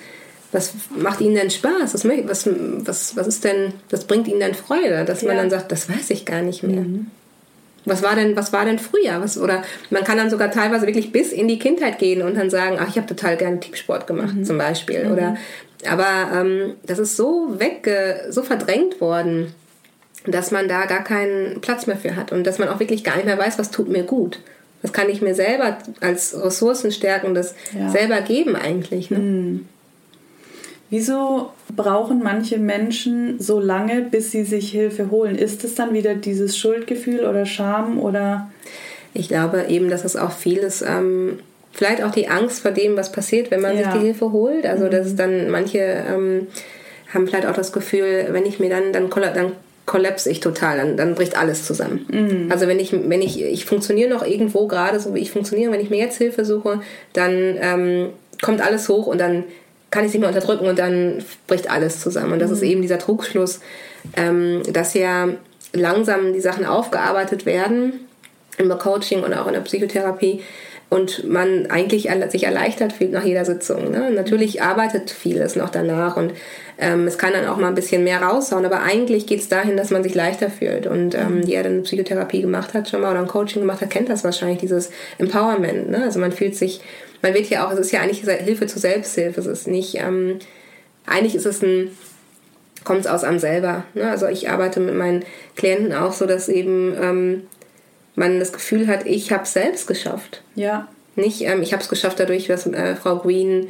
was 0.52 0.74
macht 0.96 1.20
ihnen 1.20 1.34
denn 1.34 1.50
Spaß? 1.50 1.94
Was, 1.94 2.04
was, 2.04 2.48
was, 2.84 3.16
was 3.16 3.26
ist 3.26 3.44
denn, 3.44 3.72
was 3.90 4.04
bringt 4.04 4.28
ihnen 4.28 4.40
denn 4.40 4.54
Freude? 4.54 5.04
Dass 5.04 5.22
ja. 5.22 5.28
man 5.28 5.38
dann 5.38 5.50
sagt, 5.50 5.72
das 5.72 5.88
weiß 5.88 6.10
ich 6.10 6.24
gar 6.26 6.42
nicht 6.42 6.62
mehr. 6.62 6.82
Mhm. 6.82 7.06
Was 7.86 8.02
war 8.02 8.14
denn, 8.14 8.34
was 8.36 8.52
war 8.52 8.64
denn 8.64 8.78
früher? 8.78 9.20
Was, 9.20 9.36
oder 9.36 9.62
man 9.90 10.04
kann 10.04 10.16
dann 10.16 10.30
sogar 10.30 10.50
teilweise 10.50 10.86
wirklich 10.86 11.12
bis 11.12 11.32
in 11.32 11.48
die 11.48 11.58
Kindheit 11.58 11.98
gehen 11.98 12.22
und 12.22 12.36
dann 12.36 12.50
sagen, 12.50 12.76
ach, 12.78 12.88
ich 12.88 12.96
habe 12.96 13.06
total 13.06 13.36
gerne 13.36 13.60
Teamsport 13.60 14.06
gemacht, 14.06 14.34
mhm. 14.34 14.44
zum 14.44 14.56
Beispiel. 14.56 15.04
Mhm. 15.04 15.12
Oder, 15.12 15.36
aber 15.90 16.40
ähm, 16.40 16.74
das 16.86 16.98
ist 16.98 17.16
so 17.16 17.54
wegge, 17.58 18.26
so 18.30 18.42
verdrängt 18.42 19.00
worden 19.00 19.54
dass 20.26 20.50
man 20.50 20.68
da 20.68 20.86
gar 20.86 21.04
keinen 21.04 21.60
Platz 21.60 21.86
mehr 21.86 21.96
für 21.96 22.16
hat 22.16 22.32
und 22.32 22.46
dass 22.46 22.58
man 22.58 22.68
auch 22.68 22.80
wirklich 22.80 23.04
gar 23.04 23.16
nicht 23.16 23.26
mehr 23.26 23.38
weiß, 23.38 23.58
was 23.58 23.70
tut 23.70 23.88
mir 23.88 24.04
gut. 24.04 24.40
Was 24.82 24.92
kann 24.92 25.08
ich 25.08 25.22
mir 25.22 25.34
selber 25.34 25.78
als 26.00 26.34
ressourcenstärkendes 26.38 27.54
ja. 27.78 27.90
selber 27.90 28.20
geben 28.20 28.54
eigentlich. 28.54 29.10
Ne? 29.10 29.18
Mhm. 29.18 29.68
Wieso 30.90 31.50
brauchen 31.74 32.22
manche 32.22 32.58
Menschen 32.58 33.40
so 33.40 33.58
lange, 33.60 34.02
bis 34.02 34.30
sie 34.30 34.44
sich 34.44 34.70
Hilfe 34.70 35.10
holen? 35.10 35.36
Ist 35.36 35.64
es 35.64 35.74
dann 35.74 35.94
wieder 35.94 36.14
dieses 36.14 36.56
Schuldgefühl 36.56 37.24
oder 37.24 37.46
Scham 37.46 37.98
oder? 37.98 38.50
Ich 39.14 39.28
glaube 39.28 39.64
eben, 39.68 39.88
dass 39.88 40.04
es 40.04 40.16
auch 40.16 40.32
vieles, 40.32 40.82
ähm, 40.82 41.38
vielleicht 41.72 42.02
auch 42.02 42.10
die 42.10 42.28
Angst 42.28 42.60
vor 42.60 42.70
dem, 42.70 42.96
was 42.96 43.10
passiert, 43.10 43.50
wenn 43.50 43.60
man 43.60 43.76
ja. 43.76 43.84
sich 43.84 44.00
die 44.00 44.06
Hilfe 44.06 44.32
holt. 44.32 44.66
Also, 44.66 44.84
mhm. 44.84 44.90
dass 44.90 45.16
dann 45.16 45.50
manche 45.50 45.78
ähm, 45.78 46.46
haben 47.12 47.26
vielleicht 47.26 47.46
auch 47.46 47.54
das 47.54 47.72
Gefühl, 47.72 48.28
wenn 48.30 48.44
ich 48.44 48.60
mir 48.60 48.68
dann, 48.68 48.92
dann, 48.92 49.08
dann 49.10 49.52
kollapse 49.86 50.30
ich 50.30 50.40
total, 50.40 50.78
dann, 50.78 50.96
dann 50.96 51.14
bricht 51.14 51.36
alles 51.36 51.64
zusammen. 51.66 52.06
Mhm. 52.10 52.52
Also 52.52 52.66
wenn 52.66 52.80
ich, 52.80 52.92
wenn 52.92 53.22
ich, 53.22 53.42
ich 53.42 53.64
funktioniere 53.66 54.08
noch 54.08 54.24
irgendwo 54.24 54.66
gerade 54.66 54.98
so 54.98 55.14
wie 55.14 55.20
ich 55.20 55.30
funktioniere, 55.30 55.72
wenn 55.72 55.80
ich 55.80 55.90
mir 55.90 55.98
jetzt 55.98 56.18
Hilfe 56.18 56.44
suche, 56.44 56.80
dann 57.12 57.58
ähm, 57.60 58.08
kommt 58.40 58.62
alles 58.62 58.88
hoch 58.88 59.06
und 59.06 59.18
dann 59.18 59.44
kann 59.90 60.02
ich 60.02 60.08
es 60.08 60.14
nicht 60.14 60.20
mehr 60.20 60.30
unterdrücken 60.30 60.66
und 60.66 60.78
dann 60.78 61.22
bricht 61.46 61.70
alles 61.70 62.00
zusammen. 62.00 62.32
Und 62.32 62.38
das 62.40 62.50
mhm. 62.50 62.56
ist 62.56 62.62
eben 62.62 62.82
dieser 62.82 62.98
Trugschluss, 62.98 63.60
ähm, 64.16 64.62
dass 64.72 64.94
ja 64.94 65.28
langsam 65.72 66.32
die 66.32 66.40
Sachen 66.40 66.64
aufgearbeitet 66.64 67.46
werden 67.46 68.00
im 68.56 68.68
Coaching 68.70 69.22
und 69.22 69.34
auch 69.34 69.46
in 69.46 69.52
der 69.52 69.60
Psychotherapie 69.60 70.42
und 70.94 71.28
man 71.28 71.66
eigentlich 71.70 72.08
sich 72.28 72.44
erleichtert 72.44 72.92
fühlt 72.92 73.10
nach 73.10 73.24
jeder 73.24 73.44
Sitzung. 73.44 73.90
Ne? 73.90 74.12
Natürlich 74.12 74.62
arbeitet 74.62 75.10
vieles 75.10 75.56
noch 75.56 75.70
danach 75.70 76.16
und 76.16 76.32
ähm, 76.78 77.08
es 77.08 77.18
kann 77.18 77.32
dann 77.32 77.48
auch 77.48 77.56
mal 77.56 77.66
ein 77.66 77.74
bisschen 77.74 78.04
mehr 78.04 78.22
raushauen, 78.22 78.64
aber 78.64 78.80
eigentlich 78.80 79.26
geht 79.26 79.40
es 79.40 79.48
dahin, 79.48 79.76
dass 79.76 79.90
man 79.90 80.04
sich 80.04 80.14
leichter 80.14 80.50
fühlt. 80.50 80.86
Und 80.86 81.16
ähm, 81.16 81.38
mhm. 81.38 81.42
jeder, 81.42 81.64
der 81.64 81.72
eine 81.72 81.80
Psychotherapie 81.82 82.42
gemacht 82.42 82.74
hat 82.74 82.88
schon 82.88 83.00
mal 83.00 83.10
oder 83.10 83.18
ein 83.18 83.26
Coaching 83.26 83.62
gemacht 83.62 83.80
hat, 83.80 83.90
kennt 83.90 84.08
das 84.08 84.22
wahrscheinlich, 84.22 84.60
dieses 84.60 84.90
Empowerment. 85.18 85.90
Ne? 85.90 86.04
Also 86.04 86.20
man 86.20 86.30
fühlt 86.30 86.54
sich, 86.54 86.80
man 87.22 87.34
wird 87.34 87.50
ja 87.50 87.66
auch, 87.66 87.72
es 87.72 87.80
ist 87.80 87.90
ja 87.90 88.00
eigentlich 88.00 88.20
Hilfe 88.20 88.66
zur 88.68 88.80
Selbsthilfe. 88.80 89.40
Es 89.40 89.46
ist 89.46 89.66
nicht, 89.66 89.96
ähm, 89.96 90.38
eigentlich 91.06 91.34
ist 91.34 91.46
es 91.46 91.60
ein, 91.60 91.90
kommt 92.84 93.00
es 93.00 93.06
aus 93.08 93.24
einem 93.24 93.40
selber. 93.40 93.82
Ne? 93.94 94.08
Also 94.08 94.28
ich 94.28 94.48
arbeite 94.48 94.78
mit 94.78 94.94
meinen 94.94 95.24
Klienten 95.56 95.92
auch 95.92 96.12
so, 96.12 96.24
dass 96.26 96.48
eben 96.48 96.94
ähm, 97.02 97.42
man 98.14 98.38
das 98.38 98.52
Gefühl 98.52 98.86
hat, 98.86 99.06
ich 99.06 99.32
habe 99.32 99.44
es 99.44 99.52
selbst 99.52 99.86
geschafft. 99.86 100.42
Ja. 100.54 100.88
Nicht, 101.16 101.42
ähm, 101.42 101.62
ich 101.62 101.72
habe 101.72 101.82
es 101.82 101.88
geschafft 101.88 102.20
dadurch, 102.20 102.48
was 102.48 102.66
äh, 102.66 102.96
Frau 102.96 103.16
Green 103.18 103.68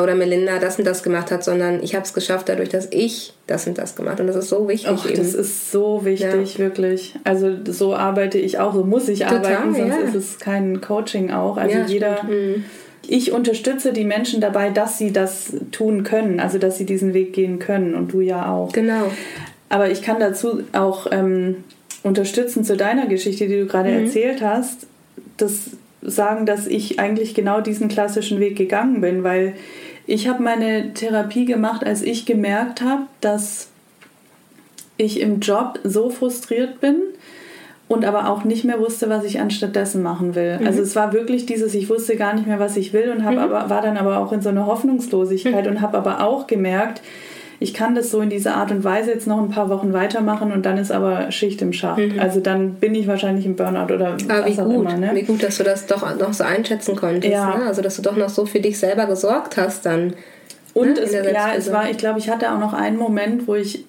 oder 0.00 0.14
Melinda 0.14 0.58
das 0.58 0.78
und 0.78 0.84
das 0.84 1.02
gemacht 1.02 1.30
hat, 1.30 1.44
sondern 1.44 1.82
ich 1.82 1.94
habe 1.94 2.04
es 2.04 2.14
geschafft 2.14 2.48
dadurch, 2.48 2.68
dass 2.68 2.88
ich 2.90 3.32
das 3.46 3.66
und 3.66 3.78
das 3.78 3.94
gemacht 3.94 4.18
und 4.20 4.26
das 4.26 4.36
ist 4.36 4.48
so 4.48 4.68
wichtig. 4.68 4.90
Och, 4.90 5.06
eben. 5.06 5.18
Das 5.18 5.34
ist 5.34 5.70
so 5.70 6.04
wichtig, 6.04 6.54
ja. 6.54 6.58
wirklich. 6.58 7.14
Also 7.22 7.52
so 7.66 7.94
arbeite 7.94 8.38
ich 8.38 8.58
auch, 8.58 8.74
so 8.74 8.82
muss 8.82 9.08
ich 9.08 9.20
Total, 9.20 9.36
arbeiten, 9.36 9.74
sonst 9.74 9.96
ja. 9.96 10.00
ist 10.00 10.14
es 10.14 10.38
kein 10.38 10.80
Coaching 10.80 11.30
auch. 11.30 11.56
Also 11.56 11.78
ja, 11.78 11.86
jeder. 11.86 12.24
Mhm. 12.24 12.64
Ich 13.06 13.32
unterstütze 13.32 13.92
die 13.92 14.04
Menschen 14.04 14.40
dabei, 14.40 14.70
dass 14.70 14.96
sie 14.96 15.12
das 15.12 15.52
tun 15.72 16.04
können, 16.04 16.40
also 16.40 16.56
dass 16.56 16.78
sie 16.78 16.86
diesen 16.86 17.12
Weg 17.12 17.34
gehen 17.34 17.58
können 17.58 17.94
und 17.94 18.12
du 18.14 18.22
ja 18.22 18.50
auch. 18.50 18.72
Genau. 18.72 19.10
Aber 19.68 19.90
ich 19.90 20.00
kann 20.00 20.20
dazu 20.20 20.62
auch 20.72 21.08
ähm, 21.10 21.64
unterstützen 22.04 22.62
zu 22.62 22.76
deiner 22.76 23.06
Geschichte, 23.06 23.48
die 23.48 23.58
du 23.58 23.66
gerade 23.66 23.90
mhm. 23.90 24.04
erzählt 24.04 24.42
hast, 24.42 24.86
das 25.36 25.70
sagen, 26.02 26.46
dass 26.46 26.66
ich 26.66 27.00
eigentlich 27.00 27.34
genau 27.34 27.60
diesen 27.60 27.88
klassischen 27.88 28.38
Weg 28.38 28.56
gegangen 28.56 29.00
bin, 29.00 29.24
weil 29.24 29.54
ich 30.06 30.28
habe 30.28 30.42
meine 30.42 30.92
Therapie 30.92 31.46
gemacht, 31.46 31.84
als 31.84 32.02
ich 32.02 32.26
gemerkt 32.26 32.82
habe, 32.82 33.04
dass 33.20 33.68
ich 34.98 35.18
im 35.18 35.40
Job 35.40 35.80
so 35.82 36.10
frustriert 36.10 36.80
bin 36.80 36.96
und 37.88 38.04
aber 38.04 38.28
auch 38.28 38.44
nicht 38.44 38.64
mehr 38.64 38.78
wusste, 38.78 39.08
was 39.08 39.24
ich 39.24 39.40
anstattdessen 39.40 40.02
machen 40.02 40.34
will. 40.34 40.58
Mhm. 40.60 40.66
Also 40.66 40.82
es 40.82 40.94
war 40.94 41.14
wirklich 41.14 41.46
dieses, 41.46 41.74
ich 41.74 41.88
wusste 41.88 42.16
gar 42.16 42.34
nicht 42.34 42.46
mehr, 42.46 42.60
was 42.60 42.76
ich 42.76 42.92
will 42.92 43.10
und 43.10 43.24
hab 43.24 43.32
mhm. 43.32 43.38
aber, 43.38 43.70
war 43.70 43.80
dann 43.80 43.96
aber 43.96 44.18
auch 44.18 44.32
in 44.32 44.42
so 44.42 44.50
einer 44.50 44.66
Hoffnungslosigkeit 44.66 45.64
mhm. 45.64 45.72
und 45.72 45.80
habe 45.80 45.96
aber 45.96 46.22
auch 46.22 46.46
gemerkt, 46.46 47.00
ich 47.60 47.74
kann 47.74 47.94
das 47.94 48.10
so 48.10 48.20
in 48.20 48.30
dieser 48.30 48.56
Art 48.56 48.70
und 48.70 48.84
Weise 48.84 49.10
jetzt 49.10 49.26
noch 49.26 49.38
ein 49.38 49.50
paar 49.50 49.68
Wochen 49.68 49.92
weitermachen 49.92 50.52
und 50.52 50.66
dann 50.66 50.78
ist 50.78 50.92
aber 50.92 51.30
Schicht 51.30 51.62
im 51.62 51.72
Schacht. 51.72 51.98
Mhm. 51.98 52.18
Also 52.18 52.40
dann 52.40 52.74
bin 52.74 52.94
ich 52.94 53.06
wahrscheinlich 53.06 53.46
im 53.46 53.56
Burnout 53.56 53.92
oder 53.94 54.16
aber 54.28 54.46
was 54.46 54.58
auch 54.58 54.64
gut, 54.64 54.74
immer. 54.74 54.96
Ne? 54.96 55.10
Wie 55.14 55.22
gut, 55.22 55.42
dass 55.42 55.58
du 55.58 55.64
das 55.64 55.86
doch 55.86 56.18
noch 56.18 56.32
so 56.32 56.44
einschätzen 56.44 56.96
konntest. 56.96 57.32
Ja. 57.32 57.56
Ne? 57.56 57.64
Also 57.66 57.82
dass 57.82 57.96
du 57.96 58.02
doch 58.02 58.16
noch 58.16 58.28
so 58.28 58.46
für 58.46 58.60
dich 58.60 58.78
selber 58.78 59.06
gesorgt 59.06 59.56
hast 59.56 59.86
dann. 59.86 60.14
Und 60.74 60.94
ne? 60.94 61.00
es, 61.00 61.12
ja, 61.12 61.54
es 61.56 61.72
war, 61.72 61.88
ich 61.88 61.98
glaube, 61.98 62.18
ich 62.18 62.28
hatte 62.28 62.52
auch 62.52 62.58
noch 62.58 62.72
einen 62.72 62.96
Moment, 62.96 63.46
wo 63.46 63.54
ich 63.54 63.84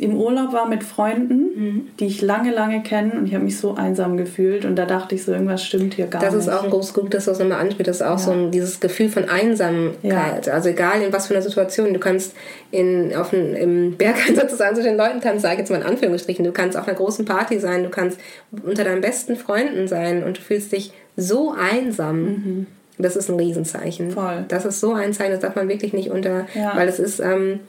im 0.00 0.16
Urlaub 0.16 0.52
war 0.52 0.68
mit 0.68 0.82
Freunden, 0.82 1.36
mhm. 1.54 1.88
die 1.98 2.06
ich 2.06 2.22
lange, 2.22 2.52
lange 2.52 2.82
kenne 2.82 3.12
und 3.12 3.26
ich 3.26 3.34
habe 3.34 3.44
mich 3.44 3.58
so 3.58 3.74
einsam 3.74 4.16
gefühlt 4.16 4.64
und 4.64 4.76
da 4.76 4.86
dachte 4.86 5.14
ich 5.14 5.24
so, 5.24 5.32
irgendwas 5.32 5.64
stimmt 5.64 5.94
hier 5.94 6.06
gar 6.06 6.22
das 6.22 6.34
nicht. 6.34 6.46
Das 6.48 6.54
ist 6.54 6.60
auch 6.60 6.68
großes 6.68 6.94
Glück, 6.94 7.10
dass 7.10 7.26
du 7.26 7.30
das 7.30 7.38
nochmal 7.38 7.60
ansprichst. 7.60 7.88
Das 7.88 7.96
ist 7.96 8.06
auch 8.06 8.10
ja. 8.10 8.18
so 8.18 8.32
ein, 8.32 8.50
dieses 8.50 8.80
Gefühl 8.80 9.08
von 9.08 9.28
Einsamkeit. 9.28 10.46
Ja. 10.46 10.52
Also 10.52 10.70
egal 10.70 11.02
in 11.02 11.12
was 11.12 11.26
für 11.26 11.34
einer 11.34 11.42
Situation, 11.42 11.92
du 11.92 12.00
kannst 12.00 12.34
in, 12.70 13.14
auf 13.14 13.32
ein, 13.32 13.54
im 13.54 13.96
Bergeinsatz 13.96 14.50
sozusagen 14.50 14.76
zu 14.76 14.82
den 14.82 14.96
Leuten 14.96 15.20
tanzen, 15.20 15.40
sage 15.40 15.58
jetzt 15.58 15.70
mal 15.70 15.80
in 15.80 15.86
Anführungsstrichen, 15.86 16.44
du 16.44 16.52
kannst 16.52 16.76
auf 16.76 16.88
einer 16.88 16.96
großen 16.96 17.24
Party 17.24 17.58
sein, 17.58 17.82
du 17.82 17.90
kannst 17.90 18.18
unter 18.64 18.84
deinen 18.84 19.00
besten 19.00 19.36
Freunden 19.36 19.86
sein 19.86 20.24
und 20.24 20.38
du 20.38 20.40
fühlst 20.40 20.72
dich 20.72 20.92
so 21.16 21.52
einsam. 21.52 22.22
Mhm. 22.22 22.66
Das 22.98 23.16
ist 23.16 23.30
ein 23.30 23.36
Riesenzeichen. 23.36 24.10
Voll. 24.10 24.44
Das 24.48 24.64
ist 24.64 24.80
so 24.80 24.92
ein 24.92 25.12
Zeichen, 25.12 25.32
das 25.32 25.40
darf 25.40 25.56
man 25.56 25.68
wirklich 25.68 25.92
nicht 25.92 26.10
unter, 26.10 26.46
ja. 26.54 26.72
weil 26.74 26.88
es 26.88 26.98
ist, 26.98 27.20
ähm, 27.20 27.60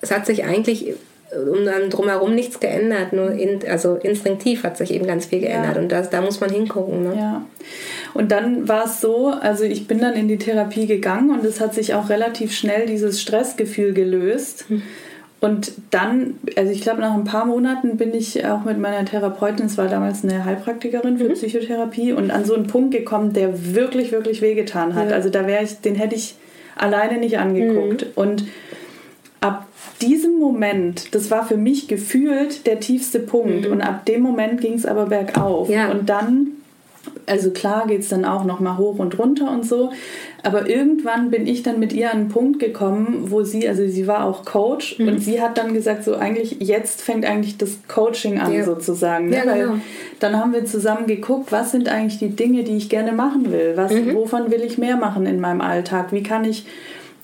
es 0.00 0.10
hat 0.10 0.26
sich 0.26 0.44
eigentlich 0.44 0.94
um 1.30 1.64
dann 1.64 1.90
drumherum 1.90 2.34
nichts 2.34 2.58
geändert, 2.60 3.12
nur 3.12 3.32
in, 3.32 3.60
also 3.68 3.96
instinktiv 3.96 4.62
hat 4.64 4.76
sich 4.76 4.92
eben 4.92 5.06
ganz 5.06 5.26
viel 5.26 5.40
geändert 5.40 5.76
ja. 5.76 5.82
und 5.82 5.92
das, 5.92 6.10
da 6.10 6.22
muss 6.22 6.40
man 6.40 6.50
hingucken. 6.50 7.02
Ne? 7.02 7.16
Ja. 7.16 7.46
Und 8.14 8.32
dann 8.32 8.66
war 8.66 8.86
es 8.86 9.00
so, 9.00 9.28
also 9.28 9.64
ich 9.64 9.86
bin 9.86 9.98
dann 9.98 10.14
in 10.14 10.28
die 10.28 10.38
Therapie 10.38 10.86
gegangen 10.86 11.30
und 11.30 11.44
es 11.44 11.60
hat 11.60 11.74
sich 11.74 11.94
auch 11.94 12.08
relativ 12.08 12.52
schnell 12.52 12.86
dieses 12.86 13.20
Stressgefühl 13.20 13.92
gelöst. 13.92 14.64
Hm. 14.68 14.82
Und 15.40 15.72
dann, 15.92 16.38
also 16.56 16.72
ich 16.72 16.80
glaube, 16.80 17.00
nach 17.00 17.14
ein 17.14 17.24
paar 17.24 17.44
Monaten 17.44 17.96
bin 17.96 18.12
ich 18.12 18.44
auch 18.44 18.64
mit 18.64 18.78
meiner 18.78 19.04
Therapeutin, 19.04 19.66
es 19.66 19.78
war 19.78 19.86
damals 19.86 20.24
eine 20.24 20.44
Heilpraktikerin 20.44 21.18
für 21.18 21.28
mhm. 21.28 21.34
Psychotherapie, 21.34 22.12
und 22.12 22.32
an 22.32 22.44
so 22.44 22.54
einen 22.54 22.66
Punkt 22.66 22.92
gekommen, 22.92 23.34
der 23.34 23.74
wirklich, 23.74 24.10
wirklich 24.10 24.42
wehgetan 24.42 24.96
hat. 24.96 25.10
Ja. 25.10 25.14
Also 25.14 25.28
da 25.28 25.46
wäre 25.46 25.62
ich, 25.62 25.80
den 25.80 25.94
hätte 25.94 26.16
ich 26.16 26.34
alleine 26.74 27.18
nicht 27.18 27.38
angeguckt. 27.38 28.06
Mhm. 28.06 28.12
Und 28.16 28.44
ab 29.40 29.66
diesem 30.00 30.38
Moment, 30.38 31.14
das 31.14 31.30
war 31.30 31.46
für 31.46 31.56
mich 31.56 31.88
gefühlt 31.88 32.66
der 32.66 32.80
tiefste 32.80 33.20
Punkt. 33.20 33.66
Mhm. 33.66 33.72
Und 33.72 33.80
ab 33.82 34.04
dem 34.06 34.22
Moment 34.22 34.60
ging 34.60 34.74
es 34.74 34.86
aber 34.86 35.06
bergauf. 35.06 35.68
Ja. 35.68 35.90
Und 35.90 36.08
dann, 36.08 36.48
also 37.26 37.50
klar 37.50 37.86
geht 37.86 38.00
es 38.00 38.08
dann 38.08 38.24
auch 38.24 38.44
nochmal 38.44 38.78
hoch 38.78 38.98
und 38.98 39.18
runter 39.18 39.50
und 39.50 39.64
so. 39.64 39.90
Aber 40.42 40.68
irgendwann 40.68 41.30
bin 41.30 41.46
ich 41.46 41.62
dann 41.62 41.80
mit 41.80 41.92
ihr 41.92 42.10
an 42.10 42.18
einen 42.18 42.28
Punkt 42.28 42.60
gekommen, 42.60 43.24
wo 43.30 43.42
sie, 43.42 43.68
also 43.68 43.86
sie 43.86 44.06
war 44.06 44.24
auch 44.24 44.44
Coach 44.44 44.98
mhm. 44.98 45.08
und 45.08 45.18
sie 45.18 45.40
hat 45.40 45.58
dann 45.58 45.74
gesagt, 45.74 46.04
so 46.04 46.14
eigentlich, 46.14 46.56
jetzt 46.60 47.02
fängt 47.02 47.24
eigentlich 47.24 47.58
das 47.58 47.78
Coaching 47.88 48.38
an 48.38 48.52
ja. 48.52 48.64
sozusagen. 48.64 49.30
Ne? 49.30 49.36
Ja, 49.36 49.42
genau. 49.42 49.72
Weil 49.72 49.80
dann 50.20 50.36
haben 50.36 50.52
wir 50.52 50.64
zusammen 50.64 51.06
geguckt, 51.06 51.50
was 51.52 51.72
sind 51.72 51.88
eigentlich 51.88 52.18
die 52.18 52.30
Dinge, 52.30 52.64
die 52.64 52.76
ich 52.76 52.88
gerne 52.88 53.12
machen 53.12 53.52
will? 53.52 53.72
Was, 53.76 53.92
mhm. 53.92 54.14
Wovon 54.14 54.50
will 54.50 54.62
ich 54.62 54.78
mehr 54.78 54.96
machen 54.96 55.26
in 55.26 55.40
meinem 55.40 55.60
Alltag? 55.60 56.12
Wie 56.12 56.22
kann 56.22 56.44
ich 56.44 56.66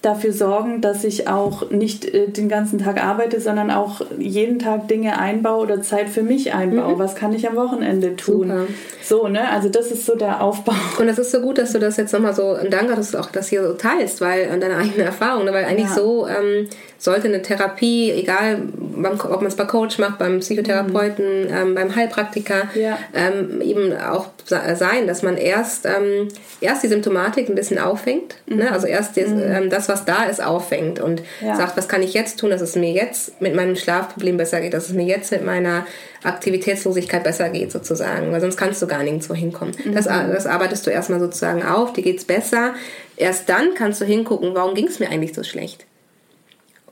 dafür 0.05 0.33
sorgen, 0.33 0.81
dass 0.81 1.05
ich 1.05 1.29
auch 1.29 1.71
nicht 1.71 2.05
äh, 2.05 2.29
den 2.29 2.49
ganzen 2.49 2.79
Tag 2.79 3.03
arbeite, 3.03 3.41
sondern 3.41 3.71
auch 3.71 4.01
jeden 4.19 4.59
Tag 4.59 4.89
Dinge 4.89 5.19
einbaue 5.19 5.63
oder 5.63 5.83
Zeit 5.83 6.09
für 6.09 6.23
mich 6.23 6.55
einbaue. 6.55 6.95
Mhm. 6.95 6.99
Was 6.99 7.15
kann 7.15 7.33
ich 7.33 7.49
am 7.49 7.57
Wochenende 7.57 8.17
tun? 8.17 8.49
Super. 8.49 8.67
So, 9.03 9.29
ne? 9.29 9.49
Also 9.51 9.69
das 9.69 9.91
ist 9.91 10.07
so 10.07 10.17
der 10.17 10.43
Aufbau. 10.43 10.75
Und 10.99 11.09
es 11.09 11.19
ist 11.19 11.31
so 11.31 11.41
gut, 11.41 11.59
dass 11.59 11.73
du 11.73 11.79
das 11.79 11.97
jetzt 11.97 12.13
nochmal 12.13 12.35
so, 12.35 12.57
danke, 12.69 12.95
dass 12.95 13.13
du 13.13 13.19
auch 13.19 13.31
das 13.31 13.49
hier 13.49 13.67
so 13.67 13.75
teilst, 13.75 14.21
weil, 14.21 14.51
und 14.53 14.61
deine 14.61 14.77
eigene 14.77 15.05
Erfahrung, 15.05 15.45
ne? 15.45 15.53
weil 15.53 15.65
eigentlich 15.65 15.89
ja. 15.89 15.95
so 15.95 16.27
ähm, 16.27 16.69
sollte 17.05 17.29
eine 17.29 17.43
Therapie, 17.43 18.11
egal 18.13 18.63
beim, 18.97 19.21
ob 19.21 19.43
man 19.43 19.47
es 19.47 19.57
bei 19.57 19.67
Coach 19.67 19.99
macht, 19.99 20.19
beim 20.19 20.41
Psychotherapeuten, 20.41 21.43
mhm. 21.43 21.55
ähm, 21.55 21.75
beim 21.75 21.95
Heilpraktiker, 21.95 22.71
ja. 22.75 22.99
ähm, 23.13 23.61
eben 23.61 23.95
auch 23.95 24.29
sein, 24.47 25.07
dass 25.07 25.23
man 25.23 25.37
erst, 25.37 25.85
ähm, 25.85 26.29
erst 26.63 26.83
die 26.83 26.89
Symptomatik 26.89 27.51
ein 27.51 27.55
bisschen 27.55 27.79
auffängt, 27.79 28.37
ne? 28.47 28.55
mhm. 28.55 28.63
ne? 28.63 28.73
also 28.73 28.87
erst 28.87 29.19
des, 29.19 29.29
mhm. 29.29 29.43
ähm, 29.43 29.71
das, 29.71 29.91
was 29.91 30.07
da 30.07 30.25
ist, 30.25 30.43
auffängt 30.43 30.99
und 30.99 31.21
ja. 31.43 31.57
sagt, 31.57 31.77
was 31.77 31.89
kann 31.89 32.03
ich 32.03 32.15
jetzt 32.15 32.41
tun, 32.41 32.49
dass 32.49 32.63
es 32.63 32.75
mir 32.75 32.93
jetzt 32.93 33.39
mit 33.39 33.55
meinem 33.55 33.77
Schlafproblem 33.77 34.39
besser 34.39 34.63
geht, 34.63 34.73
dass 34.73 34.87
es 34.87 34.95
mir 34.95 35.05
jetzt 35.05 35.31
mit 35.31 35.45
meiner 35.45 35.87
Aktivitätslosigkeit 36.23 37.23
besser 37.23 37.51
geht 37.51 37.71
sozusagen, 37.71 38.33
weil 38.33 38.41
sonst 38.41 38.57
kannst 38.57 38.81
du 38.81 38.87
gar 38.87 39.03
nirgendwo 39.03 39.35
hinkommen. 39.35 39.77
Mhm. 39.85 39.95
Das, 39.95 40.07
das 40.07 40.47
arbeitest 40.47 40.87
du 40.87 40.91
erstmal 40.91 41.21
sozusagen 41.21 41.63
auf, 41.65 41.93
dir 41.93 42.03
geht 42.03 42.17
es 42.17 42.25
besser. 42.25 42.73
Erst 43.19 43.51
dann 43.51 43.75
kannst 43.75 44.01
du 44.01 44.07
hingucken, 44.07 44.55
warum 44.55 44.75
ging 44.75 44.87
es 44.87 45.01
mir 45.01 45.11
eigentlich 45.11 45.35
so 45.35 45.43
schlecht 45.43 45.85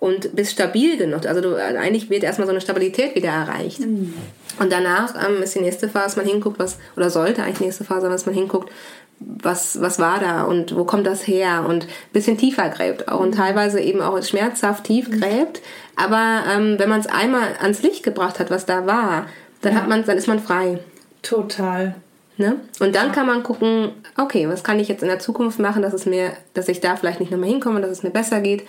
und 0.02 0.34
bist 0.34 0.50
stabil 0.50 0.96
genug. 0.96 1.26
Also 1.26 1.40
du, 1.40 1.54
eigentlich 1.54 2.10
wird 2.10 2.24
erstmal 2.24 2.48
so 2.48 2.50
eine 2.50 2.60
Stabilität 2.60 3.14
wieder 3.14 3.28
erreicht. 3.28 3.78
Mhm. 3.78 4.12
Und 4.58 4.72
danach 4.72 5.14
ähm, 5.14 5.40
ist 5.44 5.54
die 5.54 5.60
nächste 5.60 5.88
Phase, 5.88 6.06
dass 6.06 6.16
man 6.16 6.26
hinguckt, 6.26 6.58
was, 6.58 6.78
oder 6.96 7.08
sollte 7.08 7.44
eigentlich 7.44 7.58
die 7.58 7.64
nächste 7.66 7.84
Phase 7.84 8.00
sein, 8.00 8.10
dass 8.10 8.26
man 8.26 8.34
hinguckt, 8.34 8.72
was, 9.20 9.80
was 9.80 10.00
war 10.00 10.18
da 10.18 10.42
und 10.42 10.74
wo 10.74 10.82
kommt 10.82 11.06
das 11.06 11.28
her 11.28 11.64
und 11.68 11.84
ein 11.84 12.12
bisschen 12.12 12.36
tiefer 12.36 12.68
gräbt 12.70 13.06
auch 13.06 13.20
und 13.20 13.28
mhm. 13.30 13.36
teilweise 13.36 13.78
eben 13.80 14.00
auch 14.00 14.20
schmerzhaft 14.24 14.82
tief 14.82 15.08
mhm. 15.08 15.20
gräbt. 15.20 15.62
Aber 15.94 16.42
ähm, 16.52 16.80
wenn 16.80 16.88
man 16.88 16.98
es 16.98 17.06
einmal 17.06 17.54
ans 17.60 17.84
Licht 17.84 18.02
gebracht 18.02 18.40
hat, 18.40 18.50
was 18.50 18.66
da 18.66 18.88
war, 18.88 19.26
dann 19.60 19.74
ja. 19.74 19.82
hat 19.82 19.88
man, 19.88 20.04
dann 20.04 20.18
ist 20.18 20.26
man 20.26 20.40
frei. 20.40 20.80
Total. 21.22 21.94
Ne? 22.38 22.56
Und 22.80 22.96
dann 22.96 23.06
ja. 23.06 23.12
kann 23.12 23.28
man 23.28 23.44
gucken, 23.44 23.92
okay, 24.18 24.48
was 24.48 24.64
kann 24.64 24.80
ich 24.80 24.88
jetzt 24.88 25.02
in 25.02 25.08
der 25.08 25.20
Zukunft 25.20 25.60
machen, 25.60 25.80
dass 25.80 25.92
es 25.94 26.06
mir, 26.06 26.32
dass 26.54 26.66
ich 26.66 26.80
da 26.80 26.96
vielleicht 26.96 27.20
nicht 27.20 27.30
nochmal 27.30 27.50
hinkomme, 27.50 27.80
dass 27.80 27.90
es 27.90 28.02
mir 28.02 28.10
besser 28.10 28.40
geht. 28.40 28.64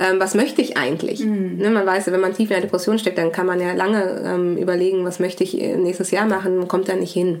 Ähm, 0.00 0.20
was 0.20 0.34
möchte 0.34 0.62
ich 0.62 0.76
eigentlich? 0.76 1.24
Mhm. 1.24 1.56
Ne, 1.58 1.70
man 1.70 1.84
weiß, 1.84 2.06
wenn 2.06 2.20
man 2.20 2.32
tief 2.32 2.50
in 2.50 2.54
der 2.54 2.60
Depression 2.60 2.98
steckt, 2.98 3.18
dann 3.18 3.32
kann 3.32 3.46
man 3.46 3.60
ja 3.60 3.72
lange 3.72 4.22
ähm, 4.24 4.56
überlegen, 4.56 5.04
was 5.04 5.18
möchte 5.18 5.42
ich 5.42 5.60
äh, 5.60 5.76
nächstes 5.76 6.10
Jahr 6.10 6.26
machen, 6.26 6.58
man 6.58 6.68
kommt 6.68 6.88
da 6.88 6.94
nicht 6.94 7.12
hin. 7.12 7.40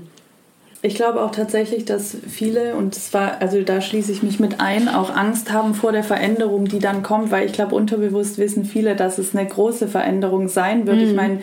Ich 0.80 0.94
glaube 0.94 1.22
auch 1.22 1.32
tatsächlich, 1.32 1.84
dass 1.84 2.16
viele, 2.28 2.76
und 2.76 2.94
zwar, 2.94 3.40
also 3.40 3.62
da 3.62 3.80
schließe 3.80 4.12
ich 4.12 4.22
mich 4.22 4.38
mit 4.38 4.60
ein, 4.60 4.88
auch 4.88 5.14
Angst 5.14 5.52
haben 5.52 5.74
vor 5.74 5.90
der 5.90 6.04
Veränderung, 6.04 6.66
die 6.66 6.78
dann 6.78 7.02
kommt, 7.02 7.32
weil 7.32 7.46
ich 7.46 7.52
glaube, 7.52 7.74
unterbewusst 7.74 8.38
wissen 8.38 8.64
viele, 8.64 8.94
dass 8.94 9.18
es 9.18 9.34
eine 9.34 9.48
große 9.48 9.88
Veränderung 9.88 10.48
sein 10.48 10.86
wird. 10.86 10.98
Mhm. 10.98 11.02
Ich 11.02 11.14
meine, 11.14 11.40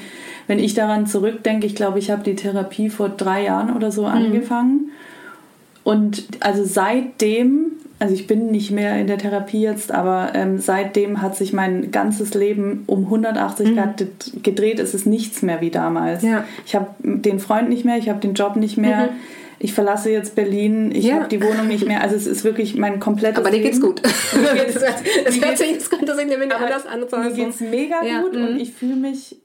wenn 0.47 0.59
ich 0.59 0.73
daran 0.73 1.05
zurückdenke, 1.05 1.67
ich 1.67 1.75
glaube, 1.75 1.99
ich 1.99 2.11
habe 2.11 2.23
die 2.23 2.35
Therapie 2.35 2.89
vor 2.89 3.09
drei 3.09 3.43
Jahren 3.43 3.75
oder 3.75 3.91
so 3.91 4.03
mhm. 4.03 4.07
angefangen. 4.07 4.91
Und 5.83 6.23
also 6.39 6.63
seitdem 6.63 7.73
also 8.05 8.13
ich 8.13 8.27
bin 8.27 8.51
nicht 8.51 8.69
mehr 8.69 8.99
in 8.99 9.07
der 9.07 9.17
Therapie 9.17 9.61
jetzt, 9.61 9.91
aber 9.91 10.33
ähm, 10.35 10.59
seitdem 10.59 11.23
hat 11.23 11.35
sich 11.35 11.53
mein 11.53 11.89
ganzes 11.89 12.35
Leben 12.35 12.83
um 12.85 13.05
180 13.05 13.69
mhm. 13.69 13.75
Grad 13.75 14.05
gedreht. 14.43 14.79
Es 14.79 14.93
ist 14.93 15.07
nichts 15.07 15.41
mehr 15.41 15.59
wie 15.59 15.71
damals. 15.71 16.21
Ja. 16.21 16.43
Ich 16.67 16.75
habe 16.75 16.89
den 17.01 17.39
Freund 17.39 17.67
nicht 17.67 17.83
mehr, 17.83 17.97
ich 17.97 18.07
habe 18.07 18.19
den 18.19 18.35
Job 18.35 18.57
nicht 18.57 18.77
mehr. 18.77 19.07
Mhm. 19.07 19.09
Ich 19.57 19.73
verlasse 19.73 20.11
jetzt 20.11 20.35
Berlin, 20.35 20.91
ich 20.93 21.05
ja. 21.05 21.15
habe 21.15 21.29
die 21.29 21.41
Wohnung 21.41 21.67
nicht 21.67 21.87
mehr. 21.87 22.01
Also 22.01 22.15
es 22.15 22.27
ist 22.27 22.43
wirklich 22.43 22.75
mein 22.75 22.99
komplettes 22.99 23.39
Aber 23.39 23.49
dir 23.49 23.63
geht's 23.63 23.81
gut. 23.81 24.03
es 25.25 25.41
hört 25.41 25.57
sich, 25.57 25.73
das 25.73 25.89
könnte 25.89 26.15
sich 26.15 26.27
nämlich 26.27 26.53
anders 26.53 26.85
an. 26.85 26.99
Mir 26.99 27.31
geht's 27.31 27.59
mega 27.59 28.03
ja. 28.05 28.21
gut 28.21 28.35
mhm. 28.35 28.49
und 28.49 28.59
ich 28.59 28.71
fühle 28.71 28.97
mich 28.97 29.35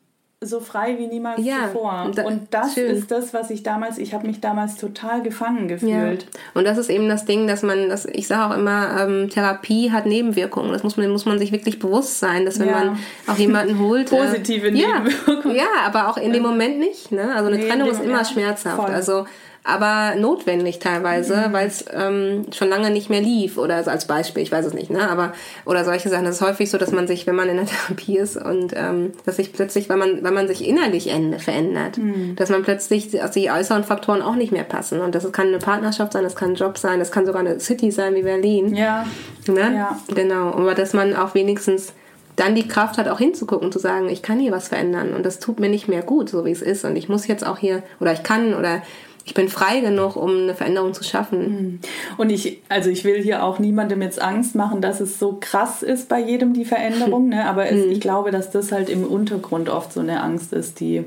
so 0.43 0.59
frei 0.59 0.97
wie 0.99 1.07
niemals 1.07 1.45
ja, 1.45 1.67
zuvor. 1.67 2.05
Und, 2.07 2.17
da, 2.17 2.25
und 2.25 2.47
das 2.51 2.73
schön. 2.73 2.91
ist 2.91 3.11
das, 3.11 3.35
was 3.35 3.51
ich 3.51 3.63
damals, 3.63 3.99
ich 3.99 4.15
habe 4.15 4.27
mich 4.27 4.41
damals 4.41 4.77
total 4.77 5.23
gefangen 5.23 5.69
gefühlt. 5.69 6.23
Ja. 6.23 6.41
Und 6.55 6.65
das 6.65 6.79
ist 6.79 6.89
eben 6.89 7.11
das 7.11 7.27
Ding, 7.27 7.47
dass 7.47 7.63
man, 7.63 7.91
das, 7.91 8.07
ich 8.07 8.27
sage 8.27 8.55
auch 8.55 8.57
immer, 8.57 9.03
ähm, 9.03 9.29
Therapie 9.29 9.93
hat 9.93 10.07
Nebenwirkungen. 10.07 10.73
Das 10.73 10.83
muss 10.83 10.97
man, 10.97 11.11
muss 11.11 11.27
man 11.27 11.39
sich 11.39 11.53
wirklich 11.53 11.79
bewusst 11.79 12.21
sein, 12.21 12.47
dass 12.47 12.59
wenn 12.59 12.69
ja. 12.69 12.85
man 12.85 12.99
auch 13.27 13.37
jemanden 13.37 13.79
holt. 13.79 14.01
Äh, 14.11 14.17
Positive 14.17 14.69
äh, 14.69 14.71
Nebenwirkungen. 14.71 15.55
Ja, 15.55 15.67
aber 15.85 16.09
auch 16.09 16.17
in 16.17 16.33
dem 16.33 16.43
Moment 16.43 16.79
nicht. 16.79 17.13
Ne? 17.13 17.33
Also 17.35 17.49
eine 17.49 17.59
nee, 17.59 17.69
Trennung 17.69 17.91
ist 17.91 18.03
immer 18.03 18.25
schmerzhaft. 18.25 18.77
Voll. 18.77 18.91
Also 18.91 19.27
aber 19.63 20.15
notwendig 20.17 20.79
teilweise, 20.79 21.49
mhm. 21.49 21.53
weil 21.53 21.67
es 21.67 21.85
ähm, 21.93 22.47
schon 22.53 22.69
lange 22.69 22.91
nicht 22.91 23.11
mehr 23.11 23.21
lief 23.21 23.59
oder 23.59 23.85
so 23.85 23.91
als 23.91 24.07
Beispiel, 24.07 24.43
ich 24.43 24.51
weiß 24.51 24.65
es 24.65 24.73
nicht, 24.73 24.91
ne? 24.91 25.11
Aber 25.11 25.33
oder 25.67 25.85
solche 25.85 26.09
Sachen. 26.09 26.25
Das 26.25 26.37
ist 26.37 26.41
häufig 26.41 26.71
so, 26.71 26.79
dass 26.79 26.93
man 26.93 27.07
sich, 27.07 27.27
wenn 27.27 27.35
man 27.35 27.49
in 27.49 27.57
der 27.57 27.67
Therapie 27.89 28.17
ist 28.17 28.37
und 28.37 28.73
ähm, 28.75 29.13
dass 29.27 29.37
sich 29.37 29.53
plötzlich, 29.53 29.91
wenn 29.91 29.99
man, 29.99 30.25
wenn 30.25 30.33
man 30.33 30.49
sich 30.49 30.67
innerlich 30.67 31.13
verändert, 31.39 31.99
mhm. 31.99 32.37
dass 32.37 32.49
man 32.49 32.63
plötzlich 32.63 33.21
also 33.21 33.39
die 33.39 33.51
äußeren 33.51 33.85
Faktoren 33.85 34.23
auch 34.23 34.35
nicht 34.35 34.51
mehr 34.51 34.65
passen. 34.65 35.01
Und 35.01 35.15
das 35.15 35.31
kann 35.31 35.49
eine 35.49 35.59
Partnerschaft 35.59 36.15
sein, 36.15 36.25
das 36.25 36.37
kann 36.37 36.51
ein 36.51 36.57
Job 36.57 36.79
sein, 36.79 36.99
das 36.99 37.13
kann 37.13 37.27
sogar 37.27 37.41
eine 37.41 37.61
City 37.61 37.91
sein 37.91 38.15
wie 38.15 38.23
Berlin. 38.23 38.75
Ja. 38.75 39.05
Ne? 39.47 39.75
Ja. 39.75 39.99
Genau. 40.15 40.53
Aber 40.53 40.75
dass 40.75 40.95
man 40.95 41.15
auch 41.15 41.35
wenigstens 41.35 41.93
dann 42.37 42.55
die 42.55 42.67
Kraft 42.67 42.97
hat, 42.97 43.09
auch 43.09 43.19
hinzugucken, 43.19 43.71
zu 43.71 43.79
sagen, 43.79 44.09
ich 44.09 44.23
kann 44.23 44.39
hier 44.41 44.53
was 44.53 44.69
verändern 44.69 45.13
und 45.13 45.27
das 45.27 45.41
tut 45.41 45.61
mir 45.61 45.69
nicht 45.69 45.89
mehr 45.89 46.01
gut, 46.01 46.31
so 46.31 46.47
wie 46.47 46.51
es 46.51 46.63
ist. 46.63 46.87
Und 46.87 46.97
ich 46.97 47.11
muss 47.11 47.27
jetzt 47.27 47.47
auch 47.47 47.59
hier, 47.59 47.83
oder 48.01 48.13
ich 48.15 48.23
kann, 48.23 48.55
oder 48.55 48.81
ich 49.25 49.35
bin 49.35 49.49
frei 49.49 49.81
genug, 49.81 50.17
um 50.17 50.31
eine 50.31 50.55
Veränderung 50.55 50.95
zu 50.95 51.05
schaffen. 51.05 51.45
Hm. 51.45 51.79
Und 52.17 52.31
ich, 52.31 52.63
also 52.69 52.91
ich 52.91 53.05
will 53.05 53.23
hier 53.23 53.45
auch 53.45 53.59
niemandem 53.59 54.03
jetzt 54.03 54.21
Angst 54.21 54.55
machen, 54.55 54.81
dass 54.81 55.01
es 55.01 55.19
so 55.19 55.39
krass 55.41 55.83
ist 55.83 56.09
bei 56.09 56.21
jedem 56.21 56.53
die 56.53 56.65
Veränderung, 56.65 57.29
ne? 57.31 57.47
aber 57.47 57.71
es, 57.71 57.85
mhm. 57.85 57.93
ich 57.93 58.01
glaube, 58.01 58.31
dass 58.31 58.51
das 58.51 58.73
halt 58.73 58.89
im 58.89 59.05
Untergrund 59.05 59.69
oft 59.69 59.93
so 59.93 60.01
eine 60.01 60.23
Angst 60.23 60.53
ist, 60.53 60.81
die 60.81 61.05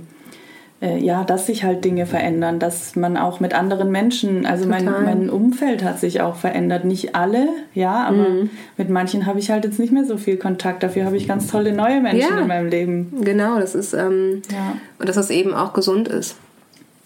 äh, 0.84 0.98
ja, 0.98 1.24
dass 1.24 1.48
sich 1.48 1.64
halt 1.64 1.86
Dinge 1.86 2.06
verändern, 2.06 2.60
dass 2.60 2.98
man 2.98 3.16
auch 3.16 3.40
mit 3.40 3.54
anderen 3.54 3.90
Menschen, 3.90 4.46
also 4.46 4.68
mein, 4.68 4.84
mein 4.84 5.30
Umfeld 5.30 5.82
hat 5.82 6.00
sich 6.00 6.20
auch 6.20 6.36
verändert. 6.36 6.84
Nicht 6.84 7.16
alle, 7.16 7.48
ja, 7.74 8.04
aber 8.04 8.30
mhm. 8.30 8.50
mit 8.76 8.90
manchen 8.90 9.26
habe 9.26 9.40
ich 9.40 9.50
halt 9.50 9.64
jetzt 9.64 9.80
nicht 9.80 9.94
mehr 9.94 10.04
so 10.04 10.18
viel 10.18 10.36
Kontakt. 10.36 10.84
Dafür 10.84 11.06
habe 11.06 11.16
ich 11.16 11.26
ganz 11.26 11.48
tolle 11.48 11.72
neue 11.72 12.02
Menschen 12.02 12.30
ja, 12.30 12.40
in 12.40 12.48
meinem 12.48 12.70
Leben. 12.70 13.14
Genau, 13.22 13.60
das 13.60 13.76
ist, 13.76 13.94
ähm, 13.94 14.42
ja. 14.52 14.76
und 15.00 15.08
dass 15.08 15.16
das 15.16 15.30
eben 15.30 15.54
auch 15.54 15.72
gesund 15.72 16.10
ist. 16.10 16.36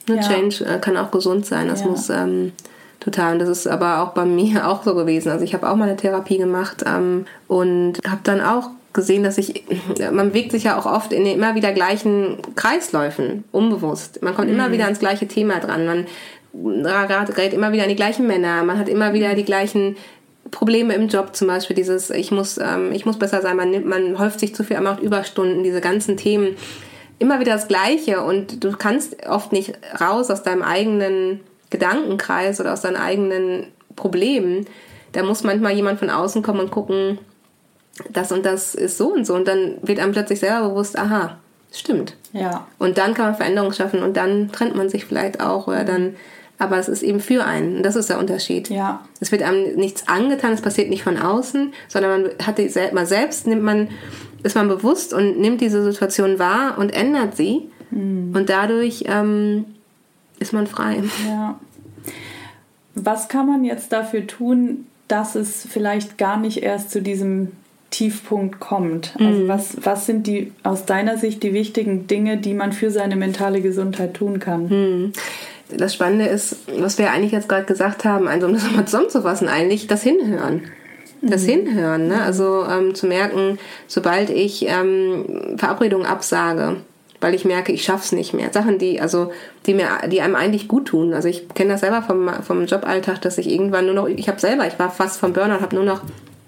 Ne, 0.07 0.17
ja. 0.17 0.21
Change 0.21 0.65
äh, 0.65 0.79
kann 0.79 0.97
auch 0.97 1.11
gesund 1.11 1.45
sein. 1.45 1.67
Das 1.67 1.81
ja. 1.81 1.87
muss 1.87 2.09
ähm, 2.09 2.53
total. 2.99 3.33
Und 3.33 3.39
das 3.39 3.49
ist 3.49 3.67
aber 3.67 4.01
auch 4.01 4.09
bei 4.09 4.25
mir 4.25 4.67
auch 4.67 4.83
so 4.83 4.95
gewesen. 4.95 5.29
Also 5.29 5.43
ich 5.43 5.53
habe 5.53 5.69
auch 5.69 5.75
mal 5.75 5.85
eine 5.87 5.97
Therapie 5.97 6.37
gemacht 6.37 6.83
ähm, 6.85 7.25
und 7.47 7.99
habe 8.07 8.21
dann 8.23 8.41
auch 8.41 8.69
gesehen, 8.93 9.23
dass 9.23 9.37
ich, 9.37 9.63
man 10.11 10.29
bewegt 10.29 10.51
sich 10.51 10.63
ja 10.63 10.77
auch 10.77 10.87
oft 10.87 11.13
in 11.13 11.25
immer 11.27 11.53
wieder 11.53 11.71
gleichen 11.71 12.37
Kreisläufen, 12.55 13.43
unbewusst. 13.51 14.23
Man 14.23 14.33
kommt 14.33 14.47
mhm. 14.47 14.55
immer 14.55 14.71
wieder 14.71 14.85
ans 14.85 14.97
gleiche 14.97 15.27
Thema 15.27 15.59
dran. 15.59 15.85
Man 15.85 16.07
gerät 16.53 17.53
immer 17.53 17.71
wieder 17.71 17.83
an 17.83 17.89
die 17.89 17.95
gleichen 17.95 18.25
Männer. 18.25 18.63
Man 18.63 18.79
hat 18.79 18.89
immer 18.89 19.13
wieder 19.13 19.35
die 19.35 19.45
gleichen 19.45 19.95
Probleme 20.51 20.93
im 20.95 21.07
Job 21.07 21.35
zum 21.35 21.47
Beispiel, 21.47 21.75
dieses 21.75 22.09
ich 22.09 22.31
muss, 22.31 22.57
ähm, 22.57 22.91
ich 22.93 23.05
muss 23.05 23.19
besser 23.19 23.41
sein, 23.41 23.57
man, 23.57 23.69
nimmt, 23.69 23.85
man 23.85 24.17
häuft 24.17 24.39
sich 24.39 24.55
zu 24.55 24.63
viel, 24.63 24.77
man 24.77 24.85
macht 24.95 25.03
Überstunden, 25.03 25.63
diese 25.63 25.81
ganzen 25.81 26.17
Themen 26.17 26.55
immer 27.19 27.39
wieder 27.39 27.53
das 27.53 27.67
Gleiche 27.67 28.23
und 28.23 28.63
du 28.63 28.71
kannst 28.71 29.27
oft 29.27 29.51
nicht 29.51 29.73
raus 29.99 30.29
aus 30.29 30.43
deinem 30.43 30.61
eigenen 30.61 31.41
Gedankenkreis 31.69 32.59
oder 32.59 32.73
aus 32.73 32.81
deinen 32.81 32.95
eigenen 32.95 33.67
Problemen. 33.95 34.65
Da 35.13 35.23
muss 35.23 35.43
manchmal 35.43 35.73
jemand 35.73 35.99
von 35.99 36.09
außen 36.09 36.43
kommen 36.43 36.59
und 36.59 36.71
gucken, 36.71 37.17
das 38.09 38.31
und 38.31 38.45
das 38.45 38.75
ist 38.75 38.97
so 38.97 39.13
und 39.13 39.25
so 39.25 39.33
und 39.33 39.47
dann 39.47 39.77
wird 39.81 39.99
einem 39.99 40.11
plötzlich 40.11 40.39
selber 40.39 40.69
bewusst, 40.69 40.97
aha, 40.97 41.37
stimmt. 41.71 42.15
Ja. 42.33 42.67
Und 42.77 42.97
dann 42.97 43.13
kann 43.13 43.25
man 43.25 43.35
Veränderungen 43.35 43.73
schaffen 43.73 44.03
und 44.03 44.15
dann 44.15 44.51
trennt 44.51 44.75
man 44.75 44.89
sich 44.89 45.05
vielleicht 45.05 45.41
auch 45.41 45.67
oder 45.67 45.83
dann 45.83 46.15
aber 46.59 46.77
es 46.77 46.89
ist 46.89 47.03
eben 47.03 47.19
für 47.19 47.45
einen. 47.45 47.77
Und 47.77 47.83
das 47.83 47.95
ist 47.95 48.09
der 48.09 48.19
Unterschied. 48.19 48.69
Ja. 48.69 49.05
Es 49.19 49.31
wird 49.31 49.43
einem 49.43 49.75
nichts 49.75 50.07
angetan, 50.07 50.53
es 50.53 50.61
passiert 50.61 50.89
nicht 50.89 51.03
von 51.03 51.17
außen, 51.17 51.73
sondern 51.87 52.23
man 52.23 52.31
hat 52.45 52.57
die, 52.57 52.71
man 52.93 53.05
selbst 53.05 53.47
nimmt 53.47 53.63
man 53.63 53.89
ist 54.43 54.55
man 54.55 54.67
bewusst 54.67 55.13
und 55.13 55.39
nimmt 55.39 55.61
diese 55.61 55.83
Situation 55.83 56.39
wahr 56.39 56.77
und 56.77 56.89
ändert 56.89 57.35
sie. 57.35 57.69
Mhm. 57.91 58.33
Und 58.35 58.49
dadurch 58.49 59.05
ähm, 59.07 59.65
ist 60.39 60.53
man 60.53 60.67
frei. 60.67 61.03
Ja. 61.27 61.59
Was 62.95 63.27
kann 63.27 63.47
man 63.47 63.63
jetzt 63.63 63.91
dafür 63.91 64.25
tun, 64.25 64.87
dass 65.07 65.35
es 65.35 65.67
vielleicht 65.69 66.17
gar 66.17 66.37
nicht 66.37 66.63
erst 66.63 66.91
zu 66.91 67.01
diesem 67.01 67.51
Tiefpunkt 67.89 68.59
kommt? 68.59 69.15
Also 69.19 69.43
mhm. 69.43 69.47
was, 69.47 69.77
was 69.81 70.05
sind 70.05 70.27
die 70.27 70.51
aus 70.63 70.85
deiner 70.85 71.17
Sicht 71.17 71.43
die 71.43 71.53
wichtigen 71.53 72.07
Dinge, 72.07 72.37
die 72.37 72.53
man 72.53 72.73
für 72.73 72.91
seine 72.91 73.15
mentale 73.15 73.61
Gesundheit 73.61 74.13
tun 74.13 74.39
kann? 74.39 74.67
Mhm. 74.67 75.13
Das 75.75 75.93
Spannende 75.93 76.25
ist, 76.25 76.57
was 76.79 76.97
wir 76.97 77.11
eigentlich 77.11 77.33
jetzt 77.33 77.49
gerade 77.49 77.65
gesagt 77.65 78.05
haben, 78.05 78.27
also 78.27 78.47
um 78.47 78.53
das 78.53 78.63
nochmal 78.65 78.85
zusammenzufassen, 78.85 79.47
eigentlich 79.47 79.87
das 79.87 80.03
Hinhören 80.03 80.63
das 81.21 81.43
mhm. 81.43 81.47
Hinhören. 81.47 82.07
Ne? 82.07 82.21
Also 82.21 82.65
ähm, 82.69 82.95
zu 82.95 83.07
merken, 83.07 83.59
sobald 83.87 84.29
ich 84.29 84.67
ähm, 84.67 85.55
Verabredungen 85.57 86.07
absage, 86.07 86.77
weil 87.19 87.33
ich 87.33 87.45
merke, 87.45 87.71
ich 87.71 87.83
schaff's 87.83 88.11
nicht 88.11 88.33
mehr. 88.33 88.53
Sachen, 88.53 88.77
die 88.77 89.01
also 89.01 89.31
die 89.65 89.73
mir, 89.73 89.87
die 90.07 90.21
einem 90.21 90.35
eigentlich 90.35 90.67
gut 90.67 90.87
tun. 90.87 91.13
Also 91.13 91.27
ich 91.27 91.49
kenne 91.49 91.71
das 91.71 91.81
selber 91.81 92.03
vom 92.03 92.29
vom 92.43 92.65
Joballtag, 92.65 93.21
dass 93.21 93.37
ich 93.37 93.49
irgendwann 93.49 93.85
nur 93.85 93.95
noch, 93.95 94.07
ich 94.07 94.27
habe 94.27 94.39
selber, 94.39 94.67
ich 94.67 94.77
war 94.77 94.91
fast 94.91 95.19
vom 95.19 95.33
Burnout, 95.33 95.61
habe 95.61 95.75
nur 95.75 95.85
noch 95.85 96.01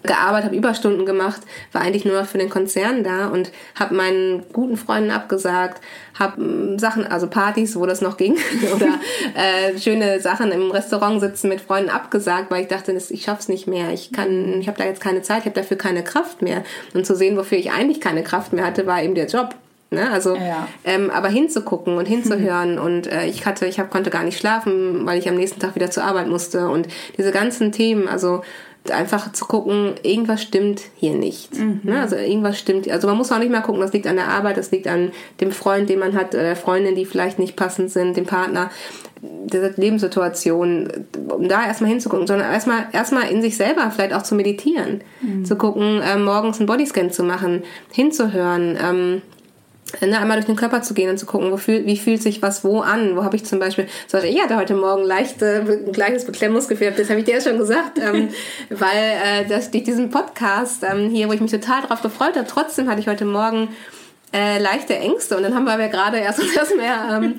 gearbeitet, 0.03 0.45
habe 0.45 0.55
Überstunden 0.55 1.05
gemacht, 1.05 1.41
war 1.71 1.81
eigentlich 1.81 2.05
nur 2.05 2.19
noch 2.19 2.27
für 2.27 2.37
den 2.37 2.49
Konzern 2.49 3.03
da 3.03 3.27
und 3.27 3.51
habe 3.75 3.95
meinen 3.95 4.43
guten 4.53 4.77
Freunden 4.77 5.11
abgesagt, 5.11 5.81
habe 6.17 6.37
hm, 6.37 6.79
Sachen, 6.79 7.05
also 7.05 7.27
Partys, 7.27 7.75
wo 7.75 7.85
das 7.85 8.01
noch 8.01 8.17
ging, 8.17 8.37
oder 8.75 8.87
äh, 9.35 9.77
schöne 9.77 10.19
Sachen 10.19 10.51
im 10.51 10.71
Restaurant 10.71 11.19
sitzen 11.19 11.49
mit 11.49 11.61
Freunden 11.61 11.89
abgesagt, 11.89 12.49
weil 12.49 12.61
ich 12.61 12.67
dachte, 12.67 12.91
ich 12.91 13.23
schaff's 13.23 13.49
nicht 13.49 13.67
mehr, 13.67 13.91
ich 13.91 14.11
kann, 14.11 14.59
ich 14.61 14.67
habe 14.67 14.77
da 14.77 14.85
jetzt 14.85 15.01
keine 15.01 15.21
Zeit, 15.21 15.39
ich 15.39 15.45
habe 15.45 15.59
dafür 15.59 15.77
keine 15.77 16.03
Kraft 16.03 16.41
mehr. 16.41 16.63
Und 16.93 17.05
zu 17.05 17.15
sehen, 17.15 17.37
wofür 17.37 17.57
ich 17.57 17.71
eigentlich 17.71 17.99
keine 17.99 18.23
Kraft 18.23 18.53
mehr 18.53 18.65
hatte, 18.65 18.85
war 18.85 19.03
eben 19.03 19.15
der 19.15 19.27
Job. 19.27 19.55
Ne? 19.91 20.11
Also, 20.11 20.35
ja. 20.35 20.67
ähm, 20.83 21.09
aber 21.09 21.29
hinzugucken 21.29 21.97
und 21.97 22.07
hinzuhören 22.07 22.73
mhm. 22.75 22.81
und 22.83 23.07
äh, 23.07 23.25
ich 23.25 23.45
hatte, 23.47 23.65
ich 23.65 23.79
hab, 23.79 23.89
konnte 23.89 24.11
gar 24.11 24.23
nicht 24.23 24.37
schlafen, 24.37 25.05
weil 25.05 25.17
ich 25.17 25.27
am 25.27 25.35
nächsten 25.35 25.59
Tag 25.59 25.73
wieder 25.73 25.89
zur 25.89 26.03
Arbeit 26.03 26.27
musste 26.27 26.69
und 26.69 26.87
diese 27.17 27.31
ganzen 27.31 27.71
Themen, 27.71 28.07
also 28.07 28.43
einfach 28.89 29.31
zu 29.33 29.45
gucken, 29.45 29.95
irgendwas 30.03 30.41
stimmt 30.41 30.81
hier 30.95 31.13
nicht. 31.13 31.57
Mhm. 31.57 31.81
Ne? 31.83 31.99
Also 31.99 32.15
irgendwas 32.15 32.57
stimmt. 32.57 32.89
Also 32.89 33.07
man 33.07 33.17
muss 33.17 33.31
auch 33.31 33.39
nicht 33.39 33.51
mal 33.51 33.61
gucken, 33.61 33.81
das 33.81 33.93
liegt 33.93 34.07
an 34.07 34.15
der 34.15 34.29
Arbeit, 34.29 34.57
das 34.57 34.71
liegt 34.71 34.87
an 34.87 35.11
dem 35.41 35.51
Freund, 35.51 35.89
den 35.89 35.99
man 35.99 36.15
hat, 36.15 36.33
oder 36.33 36.43
der 36.43 36.55
Freundin, 36.55 36.95
die 36.95 37.05
vielleicht 37.05 37.39
nicht 37.39 37.55
passend 37.55 37.91
sind, 37.91 38.17
dem 38.17 38.25
Partner, 38.25 38.71
der 39.21 39.73
Lebenssituation, 39.75 40.89
um 41.29 41.47
da 41.49 41.65
erstmal 41.65 41.89
hinzugucken, 41.89 42.25
sondern 42.25 42.51
erstmal 42.51 42.87
erstmal 42.93 43.29
in 43.29 43.41
sich 43.41 43.57
selber 43.57 43.91
vielleicht 43.91 44.13
auch 44.13 44.23
zu 44.23 44.35
meditieren, 44.35 45.01
mhm. 45.21 45.45
zu 45.45 45.55
gucken, 45.57 46.01
äh, 46.01 46.17
morgens 46.17 46.59
einen 46.59 46.67
Bodyscan 46.67 47.11
zu 47.11 47.23
machen, 47.23 47.63
hinzuhören. 47.91 48.77
Ähm, 48.81 49.21
ne, 50.01 50.19
einmal 50.19 50.37
durch 50.37 50.45
den 50.45 50.55
Körper 50.55 50.81
zu 50.81 50.93
gehen 50.93 51.09
und 51.09 51.17
zu 51.17 51.25
gucken, 51.25 51.57
fühl, 51.57 51.85
wie 51.85 51.97
fühlt 51.97 52.21
sich 52.21 52.41
was 52.41 52.63
wo 52.63 52.81
an. 52.81 53.15
Wo 53.15 53.23
habe 53.23 53.35
ich 53.35 53.45
zum 53.45 53.59
Beispiel, 53.59 53.87
so, 54.07 54.17
ich 54.17 54.41
hatte 54.41 54.57
heute 54.57 54.75
Morgen 54.75 55.03
leichte, 55.03 55.65
ein 55.85 55.91
gleiches 55.91 56.25
Beklemmungsgefühl, 56.25 56.91
das 56.91 57.09
habe 57.09 57.19
ich 57.19 57.25
dir 57.25 57.35
ja 57.35 57.41
schon 57.41 57.57
gesagt, 57.57 57.99
ähm, 57.99 58.29
weil 58.69 59.43
äh, 59.43 59.45
das, 59.47 59.71
durch 59.71 59.83
diesen 59.83 60.09
Podcast 60.09 60.83
ähm, 60.83 61.09
hier, 61.09 61.27
wo 61.27 61.33
ich 61.33 61.41
mich 61.41 61.51
total 61.51 61.81
drauf 61.81 62.01
gefreut 62.01 62.35
habe, 62.35 62.47
trotzdem 62.47 62.89
hatte 62.89 62.99
ich 62.99 63.07
heute 63.07 63.25
Morgen 63.25 63.69
äh, 64.31 64.59
leichte 64.59 64.95
Ängste 64.95 65.35
und 65.37 65.43
dann 65.43 65.55
haben 65.55 65.65
wir 65.65 65.79
ja 65.79 65.87
gerade 65.87 66.17
erst 66.17 66.39
das 66.55 66.75
mehr, 66.75 67.19
ähm, 67.21 67.35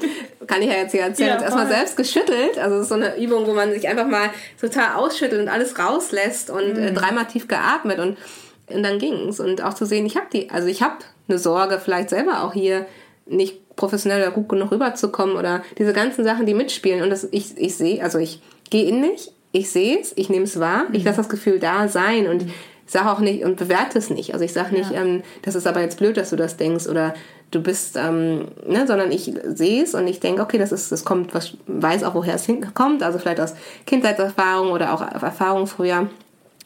kann 0.46 0.60
ich 0.60 0.68
ja 0.68 0.74
jetzt 0.74 0.92
hier 0.92 1.02
erzählen, 1.02 1.38
ja, 1.38 1.42
erstmal 1.42 1.68
selbst 1.68 1.96
geschüttelt. 1.96 2.58
Also 2.58 2.76
es 2.76 2.82
ist 2.82 2.88
so 2.88 2.96
eine 2.96 3.16
Übung, 3.16 3.46
wo 3.46 3.54
man 3.54 3.72
sich 3.72 3.86
einfach 3.86 4.06
mal 4.06 4.30
total 4.60 4.96
ausschüttelt 4.96 5.40
und 5.40 5.48
alles 5.48 5.78
rauslässt 5.78 6.50
und 6.50 6.62
äh, 6.62 6.72
mhm. 6.72 6.78
äh, 6.78 6.92
dreimal 6.92 7.26
tief 7.26 7.46
geatmet 7.46 8.00
und, 8.00 8.18
und 8.66 8.82
dann 8.82 8.98
ging's. 8.98 9.38
Und 9.38 9.62
auch 9.62 9.74
zu 9.74 9.86
sehen, 9.86 10.04
ich 10.04 10.16
habe 10.16 10.26
die, 10.32 10.50
also 10.50 10.66
ich 10.66 10.82
habe 10.82 10.96
eine 11.30 11.38
Sorge, 11.38 11.80
vielleicht 11.82 12.10
selber 12.10 12.44
auch 12.44 12.52
hier 12.52 12.86
nicht 13.26 13.76
professionell 13.76 14.22
oder 14.22 14.30
gut 14.30 14.48
genug 14.48 14.70
rüberzukommen 14.70 15.36
oder 15.36 15.62
diese 15.78 15.92
ganzen 15.92 16.24
Sachen, 16.24 16.46
die 16.46 16.54
mitspielen. 16.54 17.02
Und 17.02 17.10
das, 17.10 17.26
ich, 17.30 17.56
ich 17.56 17.76
sehe, 17.76 18.02
also 18.02 18.18
ich 18.18 18.40
gehe 18.68 18.84
in 18.84 19.00
mich, 19.00 19.32
ich 19.52 19.70
sehe 19.70 19.98
es, 19.98 20.12
ich 20.16 20.28
nehme 20.28 20.44
es 20.44 20.60
wahr, 20.60 20.84
ich 20.92 21.00
mhm. 21.00 21.06
lasse 21.06 21.18
das 21.18 21.28
Gefühl 21.28 21.58
da 21.58 21.88
sein 21.88 22.28
und 22.28 22.46
mhm. 22.46 22.52
sage 22.86 23.10
auch 23.10 23.20
nicht 23.20 23.44
und 23.44 23.56
bewerte 23.56 23.98
es 23.98 24.10
nicht. 24.10 24.32
Also 24.32 24.44
ich 24.44 24.52
sage 24.52 24.74
nicht, 24.74 24.90
ja. 24.90 25.00
ähm, 25.00 25.22
das 25.42 25.54
ist 25.54 25.66
aber 25.66 25.80
jetzt 25.80 25.98
blöd, 25.98 26.16
dass 26.16 26.30
du 26.30 26.36
das 26.36 26.56
denkst 26.56 26.86
oder 26.86 27.14
du 27.50 27.60
bist, 27.60 27.96
ähm, 27.96 28.48
ne, 28.66 28.86
sondern 28.86 29.10
ich 29.10 29.32
sehe 29.44 29.82
es 29.82 29.94
und 29.94 30.06
ich 30.06 30.20
denke, 30.20 30.42
okay, 30.42 30.58
das 30.58 30.70
ist, 30.70 30.92
das 30.92 31.04
kommt, 31.04 31.34
was 31.34 31.56
weiß 31.66 32.04
auch, 32.04 32.14
woher 32.14 32.34
es 32.34 32.46
hinkommt, 32.46 33.02
also 33.02 33.18
vielleicht 33.18 33.40
aus 33.40 33.54
Kindheitserfahrung 33.86 34.70
oder 34.70 34.94
auch 34.94 35.00
Erfahrung 35.00 35.66
früher. 35.66 36.08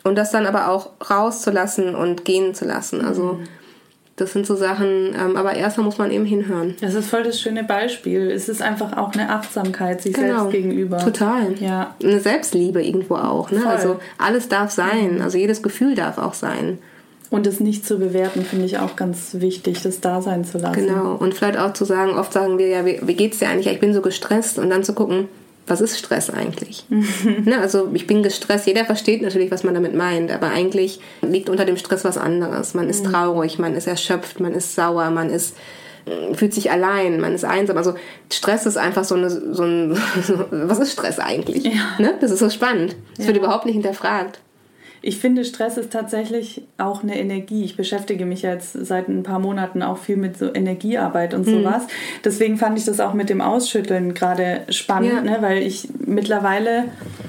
Und 0.03 0.17
das 0.17 0.31
dann 0.31 0.45
aber 0.45 0.69
auch 0.69 0.91
rauszulassen 1.09 1.95
und 1.95 2.27
gehen 2.27 2.55
zu 2.55 2.67
lassen. 2.67 3.03
Also 3.03 3.35
mhm 3.35 3.49
das 4.17 4.33
sind 4.33 4.47
so 4.47 4.55
Sachen, 4.55 5.15
ähm, 5.19 5.37
aber 5.37 5.55
erstmal 5.55 5.85
muss 5.85 5.99
man 5.99 6.13
eben 6.13 6.25
hinhören. 6.25 6.77
Das 6.81 6.95
ist 6.95 7.09
voll 7.09 7.25
das 7.25 7.41
schöne 7.41 7.65
Beispiel. 7.65 8.31
Es 8.31 8.49
ist 8.49 8.63
einfach 8.63 8.97
auch 8.97 9.13
eine 9.13 9.31
Achtsamkeit 9.31 10.03
sich 10.03 10.15
genau. 10.15 10.43
selbst 10.43 10.53
gegenüber. 10.53 10.99
Total. 10.99 11.55
Ja. 11.59 11.95
Eine 12.03 12.21
Selbstliebe 12.21 12.83
irgendwo 12.83 13.17
auch. 13.17 13.51
Ne? 13.51 13.67
Also 13.67 13.99
alles 14.17 14.49
darf 14.49 14.71
sein. 14.71 15.21
Also 15.21 15.37
jedes 15.37 15.65
Gefühl 15.65 15.97
darf 15.97 16.19
auch 16.19 16.35
sein. 16.35 16.79
Und 17.31 17.49
es 17.49 17.59
nicht 17.59 17.85
zu 17.85 17.99
bewerten, 17.99 18.45
finde 18.45 18.67
ich 18.67 18.79
auch 18.79 18.95
ganz 18.95 19.31
wichtig, 19.41 19.83
das 19.83 20.01
da 20.01 20.23
sein 20.23 20.45
zu 20.45 20.59
lassen. 20.59 20.87
Genau. 20.87 21.17
Und 21.17 21.35
vielleicht 21.35 21.59
auch 21.59 21.73
zu 21.73 21.85
sagen, 21.85 22.13
oft 22.13 22.33
sagen 22.33 22.59
wir 22.59 22.69
ja, 22.69 22.87
wie, 22.87 23.01
wie 23.03 23.15
geht's 23.15 23.41
dir 23.41 23.49
eigentlich? 23.49 23.67
Ich 23.67 23.81
bin 23.81 23.93
so 23.93 24.03
gestresst. 24.03 24.61
Und 24.61 24.71
dann 24.71 24.85
zu 24.85 24.93
gucken, 24.93 25.27
was 25.67 25.81
ist 25.81 25.99
Stress 25.99 26.31
eigentlich? 26.31 26.85
ne, 26.89 27.59
also 27.59 27.91
ich 27.95 28.07
bin 28.07 28.23
gestresst. 28.23 28.67
Jeder 28.67 28.85
versteht 28.85 29.23
natürlich, 29.23 29.51
was 29.51 29.65
man 29.65 29.75
damit 29.75 29.95
meint, 29.95 30.31
aber 30.31 30.49
eigentlich 30.49 31.01
liegt 31.23 31.49
unter 31.49 31.65
dem 31.65 31.77
Stress 31.77 32.05
was 32.05 32.19
anderes. 32.19 32.75
Man 32.75 32.89
ist 32.89 33.05
mhm. 33.05 33.13
traurig, 33.13 33.59
man 33.59 33.75
ist 33.75 33.87
erschöpft, 33.87 34.41
man 34.41 34.53
ist 34.53 34.75
sauer, 34.75 35.11
man 35.11 35.31
ist 35.31 35.57
äh, 36.07 36.35
fühlt 36.35 36.53
sich 36.53 36.71
allein, 36.71 37.21
man 37.21 37.35
ist 37.35 37.45
einsam. 37.45 37.77
Also 37.77 37.95
Stress 38.31 38.67
ist 38.67 38.77
einfach 38.77 39.05
so, 39.05 39.15
eine, 39.15 39.31
so 39.31 39.63
ein, 39.63 39.97
was 40.51 40.79
ist 40.79 40.93
Stress 40.93 41.19
eigentlich? 41.19 41.65
Ja. 41.65 41.97
Ne? 41.99 42.15
Das 42.21 42.31
ist 42.31 42.41
so 42.41 42.51
spannend. 42.51 42.97
Das 43.17 43.27
ja. 43.27 43.33
wird 43.33 43.39
überhaupt 43.43 43.65
nicht 43.65 43.75
hinterfragt. 43.75 44.41
Ich 45.07 45.19
finde, 45.19 45.45
Stress 45.45 45.77
ist 45.77 45.93
tatsächlich 45.93 46.63
auch 46.79 47.03
eine 47.03 47.19
Energie. 47.21 47.63
Ich 47.63 47.77
beschäftige 47.77 48.25
mich 48.25 48.41
jetzt 48.41 48.73
seit 48.73 49.07
ein 49.07 49.23
paar 49.23 49.39
Monaten 49.39 49.83
auch 49.83 49.99
viel 49.99 50.17
mit 50.17 50.39
so 50.39 50.53
Energiearbeit 50.55 51.35
und 51.35 51.47
mhm. 51.47 51.59
sowas. 51.59 51.83
Deswegen 52.25 52.57
fand 52.57 52.79
ich 52.79 52.87
das 52.87 53.01
auch 53.01 53.13
mit 53.13 53.29
dem 53.29 53.43
Ausschütteln 53.43 54.15
gerade 54.15 54.63
spannend, 54.71 55.13
ja. 55.13 55.21
ne? 55.21 55.37
weil 55.43 55.59
ich 55.59 55.89
mittlerweile 56.07 56.85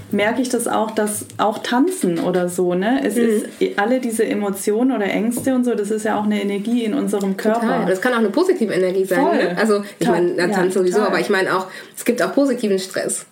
merke 0.09 0.41
ich 0.41 0.47
das 0.47 0.69
auch, 0.69 0.91
dass 0.91 1.26
auch 1.38 1.57
Tanzen 1.57 2.19
oder 2.19 2.47
so, 2.47 2.76
ne? 2.76 3.01
Es 3.03 3.17
mhm. 3.17 3.43
ist 3.59 3.78
alle 3.78 3.99
diese 3.99 4.26
Emotionen 4.26 4.93
oder 4.93 5.07
Ängste 5.07 5.53
und 5.53 5.65
so, 5.65 5.76
das 5.76 5.91
ist 5.91 6.05
ja 6.05 6.17
auch 6.17 6.23
eine 6.23 6.41
Energie 6.41 6.86
in 6.86 6.93
unserem 6.93 7.36
Körper. 7.36 7.59
Total. 7.59 7.86
Das 7.88 7.99
kann 7.99 8.13
auch 8.13 8.19
eine 8.19 8.30
positive 8.30 8.73
Energie 8.73 9.03
sein. 9.03 9.21
Ne? 9.21 9.57
Also 9.57 9.84
ich 9.99 10.07
meine, 10.07 10.38
Tanz 10.38 10.76
ja, 10.76 10.80
sowieso, 10.80 11.01
aber 11.01 11.19
ich 11.19 11.30
meine 11.30 11.53
auch, 11.53 11.67
es 11.93 12.05
gibt 12.05 12.21
auch 12.21 12.34
positiven 12.34 12.80
Stress. 12.80 13.26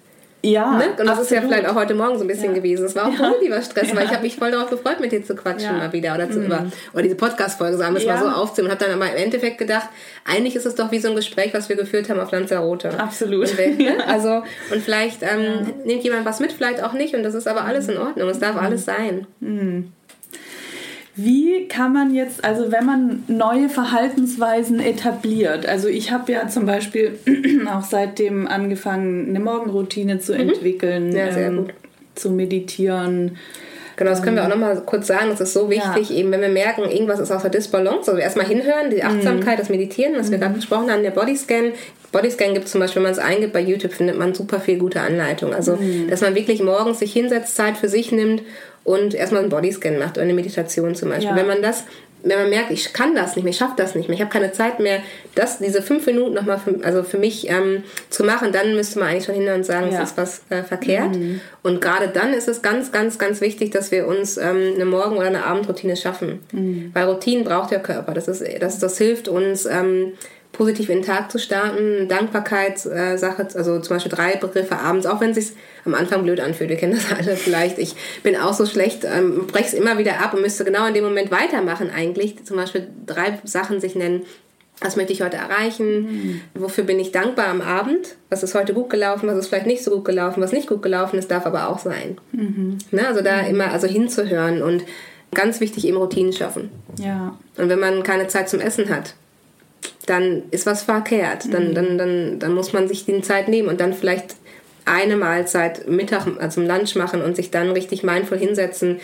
Ja. 0.45 0.77
Ne? 0.77 0.89
Und 0.89 0.99
das 0.99 1.07
absolut. 1.07 1.23
ist 1.23 1.31
ja 1.31 1.41
vielleicht 1.41 1.67
auch 1.67 1.75
heute 1.75 1.95
Morgen 1.95 2.17
so 2.17 2.25
ein 2.25 2.27
bisschen 2.27 2.49
ja. 2.49 2.53
gewesen. 2.53 2.85
Es 2.85 2.95
war 2.95 3.07
auch 3.07 3.15
positiver 3.15 3.61
Stress, 3.61 3.95
weil 3.95 4.05
ich 4.05 4.11
habe 4.11 4.23
mich 4.23 4.35
voll 4.35 4.51
darauf 4.51 4.69
gefreut, 4.69 4.99
mit 4.99 5.11
dir 5.11 5.23
zu 5.23 5.35
quatschen 5.35 5.77
mal 5.77 5.93
wieder 5.93 6.13
oder 6.13 6.29
zu 6.29 6.39
mhm. 6.39 6.45
über 6.45 6.65
oder 6.91 7.03
diese 7.03 7.15
Podcast-Folge 7.15 7.77
sagen, 7.77 7.93
das 7.93 8.03
ja. 8.03 8.15
mal 8.15 8.23
so 8.23 8.29
aufzunehmen 8.29 8.73
und 8.73 8.79
habe 8.79 8.91
dann 8.91 9.01
aber 9.01 9.09
im 9.11 9.23
Endeffekt 9.23 9.57
gedacht, 9.57 9.87
eigentlich 10.25 10.55
ist 10.55 10.65
es 10.65 10.75
doch 10.75 10.91
wie 10.91 10.99
so 10.99 11.09
ein 11.09 11.15
Gespräch, 11.15 11.53
was 11.53 11.69
wir 11.69 11.77
geführt 11.77 12.09
haben 12.09 12.19
auf 12.19 12.31
Lanzarote. 12.31 12.99
Absolut. 12.99 13.49
Und, 13.51 13.79
ne? 13.79 13.97
Also 14.07 14.43
und 14.71 14.81
vielleicht 14.83 15.23
ähm, 15.23 15.73
nimmt 15.85 16.03
jemand 16.03 16.25
was 16.25 16.39
mit, 16.39 16.51
vielleicht 16.51 16.83
auch 16.83 16.93
nicht 16.93 17.15
und 17.15 17.23
das 17.23 17.35
ist 17.35 17.47
aber 17.47 17.63
alles 17.63 17.87
in 17.87 17.97
Ordnung. 17.97 18.27
Es 18.29 18.39
darf 18.39 18.55
mhm. 18.55 18.59
alles 18.59 18.85
sein. 18.85 19.27
Mhm. 19.39 19.93
Wie 21.15 21.67
kann 21.67 21.93
man 21.93 22.13
jetzt, 22.13 22.43
also 22.43 22.71
wenn 22.71 22.85
man 22.85 23.23
neue 23.27 23.69
Verhaltensweisen 23.69 24.79
etabliert, 24.79 25.67
also 25.67 25.87
ich 25.87 26.11
habe 26.11 26.31
ja 26.31 26.47
zum 26.47 26.65
Beispiel 26.65 27.19
auch 27.71 27.83
seitdem 27.83 28.47
angefangen, 28.47 29.29
eine 29.29 29.39
Morgenroutine 29.39 30.19
zu 30.19 30.33
mhm. 30.33 30.49
entwickeln, 30.49 31.15
ja, 31.15 31.27
ähm, 31.37 31.67
zu 32.15 32.31
meditieren. 32.31 33.37
Genau, 33.95 34.09
das 34.09 34.23
können 34.23 34.37
wir 34.37 34.41
auch 34.41 34.51
ähm, 34.51 34.59
nochmal 34.59 34.81
kurz 34.87 35.05
sagen. 35.05 35.29
Es 35.31 35.39
ist 35.39 35.53
so 35.53 35.69
wichtig, 35.69 36.09
ja. 36.09 36.15
eben 36.15 36.31
wenn 36.31 36.41
wir 36.41 36.49
merken, 36.49 36.81
irgendwas 36.89 37.19
ist 37.19 37.29
außer 37.29 37.49
Disbalance, 37.49 38.09
also 38.09 38.19
erstmal 38.19 38.47
hinhören, 38.47 38.89
die 38.89 39.03
Achtsamkeit, 39.03 39.57
mhm. 39.57 39.61
das 39.61 39.69
Meditieren, 39.69 40.15
was 40.17 40.31
wir 40.31 40.39
gerade 40.39 40.55
besprochen 40.55 40.91
haben, 40.91 41.03
der 41.03 41.11
Bodyscan. 41.11 41.73
Bodyscan 42.11 42.53
gibt 42.53 42.65
es 42.65 42.71
zum 42.71 42.81
Beispiel, 42.81 43.03
wenn 43.03 43.11
man 43.11 43.11
es 43.11 43.19
eingibt 43.19 43.53
bei 43.53 43.61
YouTube, 43.61 43.93
findet 43.93 44.17
man 44.17 44.33
super 44.33 44.59
viel 44.59 44.79
gute 44.79 45.01
Anleitung. 45.01 45.53
Also, 45.53 45.75
mhm. 45.75 46.09
dass 46.09 46.21
man 46.21 46.33
wirklich 46.33 46.63
morgens 46.63 46.99
sich 46.99 47.13
hinsetzt, 47.13 47.55
Zeit 47.55 47.77
für 47.77 47.87
sich 47.87 48.11
nimmt 48.11 48.41
und 48.83 49.13
erstmal 49.13 49.41
einen 49.41 49.49
Bodyscan 49.49 49.97
macht 49.97 50.17
oder 50.17 50.23
eine 50.23 50.33
Meditation 50.33 50.95
zum 50.95 51.09
Beispiel. 51.09 51.29
Ja. 51.29 51.35
Wenn 51.35 51.47
man 51.47 51.61
das, 51.61 51.85
wenn 52.23 52.37
man 52.37 52.49
merkt, 52.49 52.71
ich 52.71 52.93
kann 52.93 53.15
das 53.15 53.35
nicht 53.35 53.43
mehr, 53.43 53.51
ich 53.51 53.57
schaffe 53.57 53.75
das 53.77 53.95
nicht 53.95 54.07
mehr, 54.07 54.15
ich 54.15 54.21
habe 54.21 54.31
keine 54.31 54.51
Zeit 54.51 54.79
mehr, 54.79 54.99
das, 55.35 55.59
diese 55.59 55.81
fünf 55.81 56.05
Minuten 56.05 56.33
nochmal 56.33 56.59
für, 56.59 56.83
also 56.83 57.03
für 57.03 57.17
mich 57.17 57.49
ähm, 57.49 57.83
zu 58.09 58.23
machen, 58.23 58.51
dann 58.51 58.75
müsste 58.75 58.99
man 58.99 59.09
eigentlich 59.09 59.25
schon 59.25 59.35
hinter 59.35 59.55
und 59.55 59.65
sagen, 59.65 59.91
ja. 59.91 60.01
es 60.01 60.11
ist 60.11 60.17
was 60.17 60.41
äh, 60.49 60.63
verkehrt. 60.63 61.15
Mhm. 61.15 61.41
Und 61.63 61.81
gerade 61.81 62.09
dann 62.09 62.33
ist 62.33 62.47
es 62.47 62.61
ganz, 62.61 62.91
ganz, 62.91 63.17
ganz 63.17 63.41
wichtig, 63.41 63.71
dass 63.71 63.91
wir 63.91 64.07
uns 64.07 64.37
ähm, 64.37 64.73
eine 64.75 64.85
Morgen- 64.85 65.17
oder 65.17 65.27
eine 65.27 65.45
Abendroutine 65.45 65.95
schaffen. 65.95 66.39
Mhm. 66.51 66.91
Weil 66.93 67.05
Routinen 67.05 67.43
braucht 67.43 67.71
der 67.71 67.81
Körper. 67.81 68.13
Das, 68.13 68.27
ist, 68.27 68.43
das, 68.59 68.79
das 68.79 68.97
hilft 68.97 69.27
uns, 69.27 69.65
ähm, 69.65 70.13
positiv 70.53 70.89
in 70.89 70.99
den 70.99 71.05
Tag 71.05 71.31
zu 71.31 71.39
starten. 71.39 72.07
Dankbarkeitssache, 72.07 73.41
äh, 73.41 73.57
also 73.57 73.79
zum 73.79 73.95
Beispiel 73.95 74.11
drei 74.11 74.35
Begriffe 74.37 74.77
abends, 74.77 75.05
auch 75.05 75.19
wenn 75.19 75.31
es 75.31 75.35
sich 75.35 75.57
am 75.83 75.95
Anfang 75.95 76.23
blöd 76.23 76.39
anfühlt. 76.39 76.69
Ihr 76.69 76.77
kennt 76.77 76.95
das 76.95 77.11
alle 77.11 77.35
vielleicht. 77.35 77.79
Ich 77.79 77.95
bin 78.21 78.37
auch 78.37 78.53
so 78.53 78.65
schlecht, 78.65 79.03
ähm, 79.03 79.47
breche 79.47 79.65
es 79.65 79.73
immer 79.73 79.97
wieder 79.97 80.21
ab 80.21 80.33
und 80.33 80.41
müsste 80.41 80.63
genau 80.63 80.85
in 80.85 80.93
dem 80.93 81.03
Moment 81.03 81.31
weitermachen 81.31 81.89
eigentlich. 81.93 82.45
Zum 82.45 82.55
Beispiel 82.55 82.87
drei 83.05 83.39
Sachen 83.43 83.81
sich 83.81 83.95
nennen. 83.95 84.21
Was 84.79 84.95
möchte 84.95 85.13
ich 85.13 85.21
heute 85.21 85.37
erreichen? 85.37 86.01
Mhm. 86.01 86.41
Wofür 86.53 86.83
bin 86.83 86.99
ich 86.99 87.11
dankbar 87.11 87.47
am 87.47 87.61
Abend? 87.61 88.15
Was 88.29 88.43
ist 88.43 88.53
heute 88.53 88.73
gut 88.73 88.89
gelaufen? 88.89 89.27
Was 89.27 89.37
ist 89.37 89.47
vielleicht 89.47 89.67
nicht 89.67 89.83
so 89.83 89.91
gut 89.91 90.05
gelaufen? 90.05 90.41
Was 90.41 90.51
nicht 90.51 90.67
gut 90.67 90.81
gelaufen 90.81 91.17
ist, 91.17 91.31
darf 91.31 91.45
aber 91.45 91.69
auch 91.69 91.79
sein. 91.79 92.17
Mhm. 92.31 92.77
Ne? 92.91 93.07
Also 93.07 93.21
da 93.21 93.41
mhm. 93.41 93.49
immer 93.49 93.71
also 93.71 93.87
hinzuhören 93.87 94.61
und 94.61 94.83
ganz 95.33 95.59
wichtig 95.61 95.87
eben 95.87 95.97
Routinen 95.97 96.33
schaffen. 96.33 96.69
Ja. 96.99 97.37
Und 97.57 97.69
wenn 97.69 97.79
man 97.79 98.03
keine 98.03 98.27
Zeit 98.27 98.49
zum 98.49 98.59
Essen 98.59 98.89
hat, 98.89 99.15
dann 100.05 100.43
ist 100.51 100.65
was 100.65 100.83
verkehrt. 100.83 101.53
Dann, 101.53 101.69
mhm. 101.69 101.75
dann, 101.75 101.97
dann, 101.97 102.39
dann 102.39 102.53
muss 102.53 102.73
man 102.73 102.87
sich 102.87 103.05
die 103.05 103.21
Zeit 103.21 103.47
nehmen 103.47 103.69
und 103.69 103.79
dann 103.79 103.93
vielleicht 103.93 104.35
eine 104.85 105.15
Mahlzeit 105.15 105.87
Mittag, 105.87 106.27
also 106.39 106.61
zum 106.61 106.67
Lunch 106.67 106.95
machen 106.95 107.21
und 107.21 107.35
sich 107.35 107.51
dann 107.51 107.71
richtig 107.71 108.03
mindful 108.03 108.37
hinsetzen, 108.37 108.99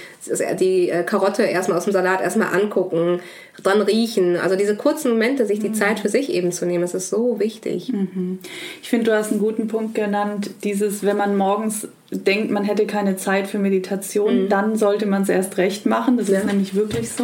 die 0.59 0.89
äh, 0.89 1.03
Karotte 1.03 1.43
erstmal 1.43 1.77
aus 1.77 1.85
dem 1.85 1.93
Salat 1.93 2.21
erstmal 2.21 2.53
angucken, 2.53 3.21
dran 3.61 3.81
riechen. 3.81 4.35
Also 4.35 4.55
diese 4.55 4.75
kurzen 4.75 5.11
Momente, 5.11 5.45
sich 5.45 5.59
die 5.59 5.69
mhm. 5.69 5.75
Zeit 5.75 5.99
für 5.99 6.09
sich 6.09 6.33
eben 6.33 6.51
zu 6.51 6.65
nehmen, 6.65 6.81
das 6.81 6.93
ist 6.93 7.09
so 7.09 7.39
wichtig. 7.39 7.93
Mhm. 7.93 8.39
Ich 8.81 8.89
finde, 8.89 9.05
du 9.05 9.17
hast 9.17 9.31
einen 9.31 9.39
guten 9.39 9.67
Punkt 9.67 9.95
genannt, 9.95 10.49
dieses, 10.63 11.03
wenn 11.03 11.17
man 11.17 11.37
morgens 11.37 11.87
denkt, 12.11 12.51
man 12.51 12.63
hätte 12.63 12.85
keine 12.85 13.15
Zeit 13.15 13.47
für 13.47 13.59
Meditation, 13.59 14.43
mhm. 14.43 14.49
dann 14.49 14.75
sollte 14.75 15.05
man 15.05 15.21
es 15.21 15.29
erst 15.29 15.57
recht 15.57 15.85
machen. 15.85 16.17
Das 16.17 16.27
ja. 16.27 16.39
ist 16.39 16.45
nämlich 16.45 16.75
wirklich 16.75 17.09
so. 17.09 17.23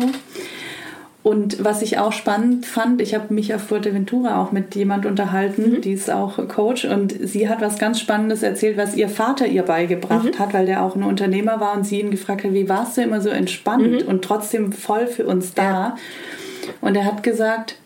Und 1.26 1.64
was 1.64 1.82
ich 1.82 1.98
auch 1.98 2.14
spannend 2.14 2.68
fand, 2.68 3.02
ich 3.02 3.16
habe 3.16 3.34
mich 3.34 3.56
auf 3.56 3.64
Fuerteventura 3.64 4.40
auch 4.40 4.52
mit 4.52 4.76
jemand 4.76 5.08
unterhalten, 5.08 5.72
mhm. 5.72 5.82
die 5.82 5.94
ist 5.94 6.12
auch 6.12 6.38
Coach 6.48 6.86
und 6.86 7.16
sie 7.20 7.50
hat 7.50 7.62
was 7.62 7.80
ganz 7.80 8.00
Spannendes 8.00 8.44
erzählt, 8.44 8.78
was 8.78 8.96
ihr 8.96 9.10
Vater 9.10 9.48
ihr 9.48 9.64
beigebracht 9.64 10.36
mhm. 10.36 10.38
hat, 10.38 10.54
weil 10.54 10.68
der 10.68 10.84
auch 10.84 10.96
ein 10.96 11.02
Unternehmer 11.02 11.60
war 11.60 11.74
und 11.74 11.84
sie 11.84 12.00
ihn 12.00 12.12
gefragt 12.12 12.44
hat, 12.44 12.54
wie 12.54 12.70
warst 12.70 12.98
du 12.98 13.02
immer 13.02 13.22
so 13.22 13.30
entspannt 13.30 14.04
mhm. 14.04 14.08
und 14.08 14.24
trotzdem 14.24 14.72
voll 14.72 15.08
für 15.08 15.26
uns 15.26 15.56
da. 15.56 15.64
Ja. 15.64 15.98
Und 16.82 16.96
er 16.96 17.06
hat 17.06 17.24
gesagt, 17.24 17.78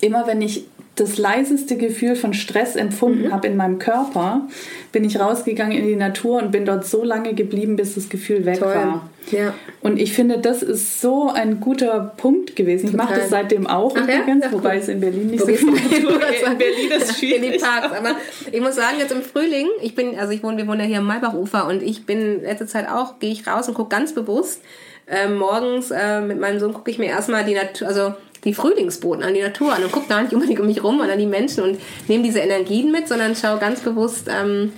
immer 0.00 0.28
wenn 0.28 0.40
ich 0.40 0.66
das 1.00 1.18
leiseste 1.18 1.76
Gefühl 1.76 2.16
von 2.16 2.34
Stress 2.34 2.76
empfunden 2.76 3.26
mhm. 3.26 3.32
habe 3.32 3.46
in 3.46 3.56
meinem 3.56 3.78
Körper, 3.78 4.48
bin 4.92 5.04
ich 5.04 5.18
rausgegangen 5.18 5.76
in 5.76 5.86
die 5.86 5.96
Natur 5.96 6.42
und 6.42 6.50
bin 6.50 6.64
dort 6.64 6.86
so 6.86 7.04
lange 7.04 7.34
geblieben, 7.34 7.76
bis 7.76 7.94
das 7.94 8.08
Gefühl 8.08 8.44
weg 8.44 8.58
Toll. 8.58 8.74
war. 8.74 9.08
Ja. 9.30 9.54
Und 9.80 9.98
ich 9.98 10.12
finde, 10.12 10.38
das 10.38 10.62
ist 10.62 11.00
so 11.00 11.30
ein 11.30 11.60
guter 11.60 12.14
Punkt 12.16 12.56
gewesen. 12.56 12.90
Total. 12.90 13.04
Ich 13.04 13.10
mache 13.10 13.20
das 13.20 13.30
seitdem 13.30 13.66
auch 13.66 13.94
Ach, 13.96 14.02
übrigens, 14.02 14.44
ja? 14.44 14.52
wobei 14.52 14.78
es 14.78 14.88
in 14.88 15.00
Berlin 15.00 15.28
nicht 15.28 15.40
so 15.40 15.46
viel 15.46 15.70
Natur 15.70 16.20
In 16.50 16.58
Berlin 16.58 16.90
ist 16.96 17.10
es 17.10 17.18
schwierig. 17.18 17.44
In 17.44 17.52
die 17.52 17.58
Parks. 17.58 17.96
Aber 17.96 18.16
ich 18.50 18.60
muss 18.60 18.76
sagen, 18.76 18.96
jetzt 18.98 19.12
im 19.12 19.22
Frühling, 19.22 19.66
ich 19.82 19.94
bin, 19.94 20.18
also 20.18 20.32
ich 20.32 20.42
wohne, 20.42 20.56
wir 20.56 20.66
wohnen 20.66 20.80
ja 20.80 20.86
hier 20.86 20.98
am 20.98 21.06
Maybachufer 21.06 21.66
und 21.66 21.82
ich 21.82 22.06
bin 22.06 22.42
letzte 22.42 22.66
Zeit 22.66 22.88
auch, 22.88 23.18
gehe 23.18 23.30
ich 23.30 23.46
raus 23.46 23.68
und 23.68 23.74
gucke 23.74 23.90
ganz 23.94 24.14
bewusst. 24.14 24.62
Äh, 25.06 25.28
morgens 25.28 25.90
äh, 25.90 26.20
mit 26.20 26.38
meinem 26.38 26.58
Sohn 26.58 26.74
gucke 26.74 26.90
ich 26.90 26.98
mir 26.98 27.06
erstmal 27.06 27.44
die 27.44 27.54
Natur, 27.54 27.88
also 27.88 28.14
die 28.48 28.54
Frühlingsboten 28.54 29.22
an 29.22 29.34
die 29.34 29.42
Natur 29.42 29.74
an 29.74 29.84
und 29.84 29.92
gucke 29.92 30.08
gar 30.08 30.22
nicht 30.22 30.32
unbedingt 30.32 30.58
um 30.58 30.66
mich 30.66 30.82
rum 30.82 31.00
und 31.00 31.10
an 31.10 31.18
die 31.18 31.26
Menschen 31.26 31.62
und 31.62 31.78
nehme 32.08 32.24
diese 32.24 32.40
Energien 32.40 32.90
mit, 32.90 33.06
sondern 33.06 33.36
schaue 33.36 33.58
ganz 33.58 33.80
bewusst 33.80 34.28
ähm, 34.28 34.72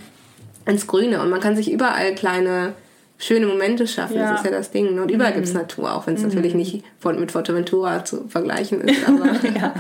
ins 0.67 0.87
Grüne. 0.87 1.23
Und 1.23 1.31
man 1.31 1.41
kann 1.41 1.57
sich 1.57 1.71
überall 1.71 2.15
kleine 2.15 2.75
schöne 3.19 3.47
Momente 3.47 3.87
schaffen. 3.87 4.17
Ja. 4.17 4.33
Das 4.33 4.41
ist 4.41 4.47
ja 4.47 4.51
das 4.51 4.71
Ding. 4.71 4.99
Und 4.99 5.11
überall 5.11 5.31
mhm. 5.31 5.37
gibt 5.37 5.47
es 5.47 5.55
Natur, 5.55 5.95
auch 5.95 6.07
wenn 6.07 6.15
es 6.15 6.23
mhm. 6.23 6.29
natürlich 6.29 6.55
nicht 6.55 6.85
mit 7.05 7.33
Forteventura 7.33 8.05
zu 8.05 8.29
vergleichen 8.29 8.81
ist. 8.81 9.01
Ja. 9.55 9.75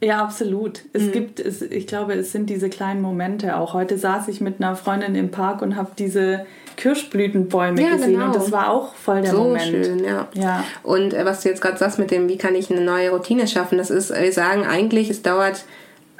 ja. 0.00 0.22
absolut. 0.22 0.82
Es 0.92 1.04
mhm. 1.04 1.12
gibt, 1.12 1.40
es, 1.40 1.62
ich 1.62 1.86
glaube, 1.86 2.14
es 2.14 2.32
sind 2.32 2.48
diese 2.50 2.68
kleinen 2.68 3.00
Momente 3.00 3.56
auch. 3.56 3.74
Heute 3.74 3.98
saß 3.98 4.28
ich 4.28 4.40
mit 4.40 4.60
einer 4.60 4.76
Freundin 4.76 5.14
im 5.14 5.30
Park 5.30 5.62
und 5.62 5.76
habe 5.76 5.92
diese 5.98 6.46
Kirschblütenbäume 6.76 7.80
ja, 7.80 7.92
gesehen 7.92 8.12
genau. 8.12 8.26
und 8.26 8.36
das 8.36 8.52
war 8.52 8.70
auch 8.70 8.94
voll 8.94 9.22
der 9.22 9.30
so 9.30 9.44
Moment. 9.44 9.62
schön, 9.62 10.04
ja. 10.04 10.28
ja. 10.34 10.64
Und 10.82 11.14
äh, 11.14 11.24
was 11.24 11.42
du 11.42 11.48
jetzt 11.48 11.62
gerade 11.62 11.78
sagst 11.78 11.98
mit 11.98 12.10
dem, 12.10 12.28
wie 12.28 12.38
kann 12.38 12.54
ich 12.54 12.70
eine 12.70 12.80
neue 12.80 13.10
Routine 13.10 13.46
schaffen, 13.46 13.78
das 13.78 13.90
ist, 13.90 14.10
wir 14.10 14.32
sagen 14.32 14.64
eigentlich, 14.66 15.10
es 15.10 15.22
dauert 15.22 15.64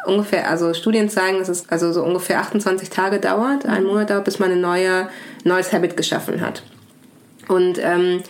ungefähr, 0.07 0.49
also 0.49 0.75
Studien 0.75 1.09
zeigen, 1.09 1.39
dass 1.39 1.49
es 1.49 1.69
also 1.69 1.93
so 1.93 2.03
ungefähr 2.03 2.41
28 2.41 2.91
Tage 2.91 3.21
dauert, 3.21 3.65
mhm. 3.65 3.71
einen 3.71 3.87
Monat 3.87 4.11
dauert, 4.11 4.25
bis 4.25 4.39
man 4.39 4.51
ein 4.51 4.61
neue, 4.61 5.09
neues 5.45 5.73
Habit 5.73 5.97
geschaffen 5.97 6.41
hat. 6.41 6.63
Und 7.49 7.79
ähm, 7.81 8.23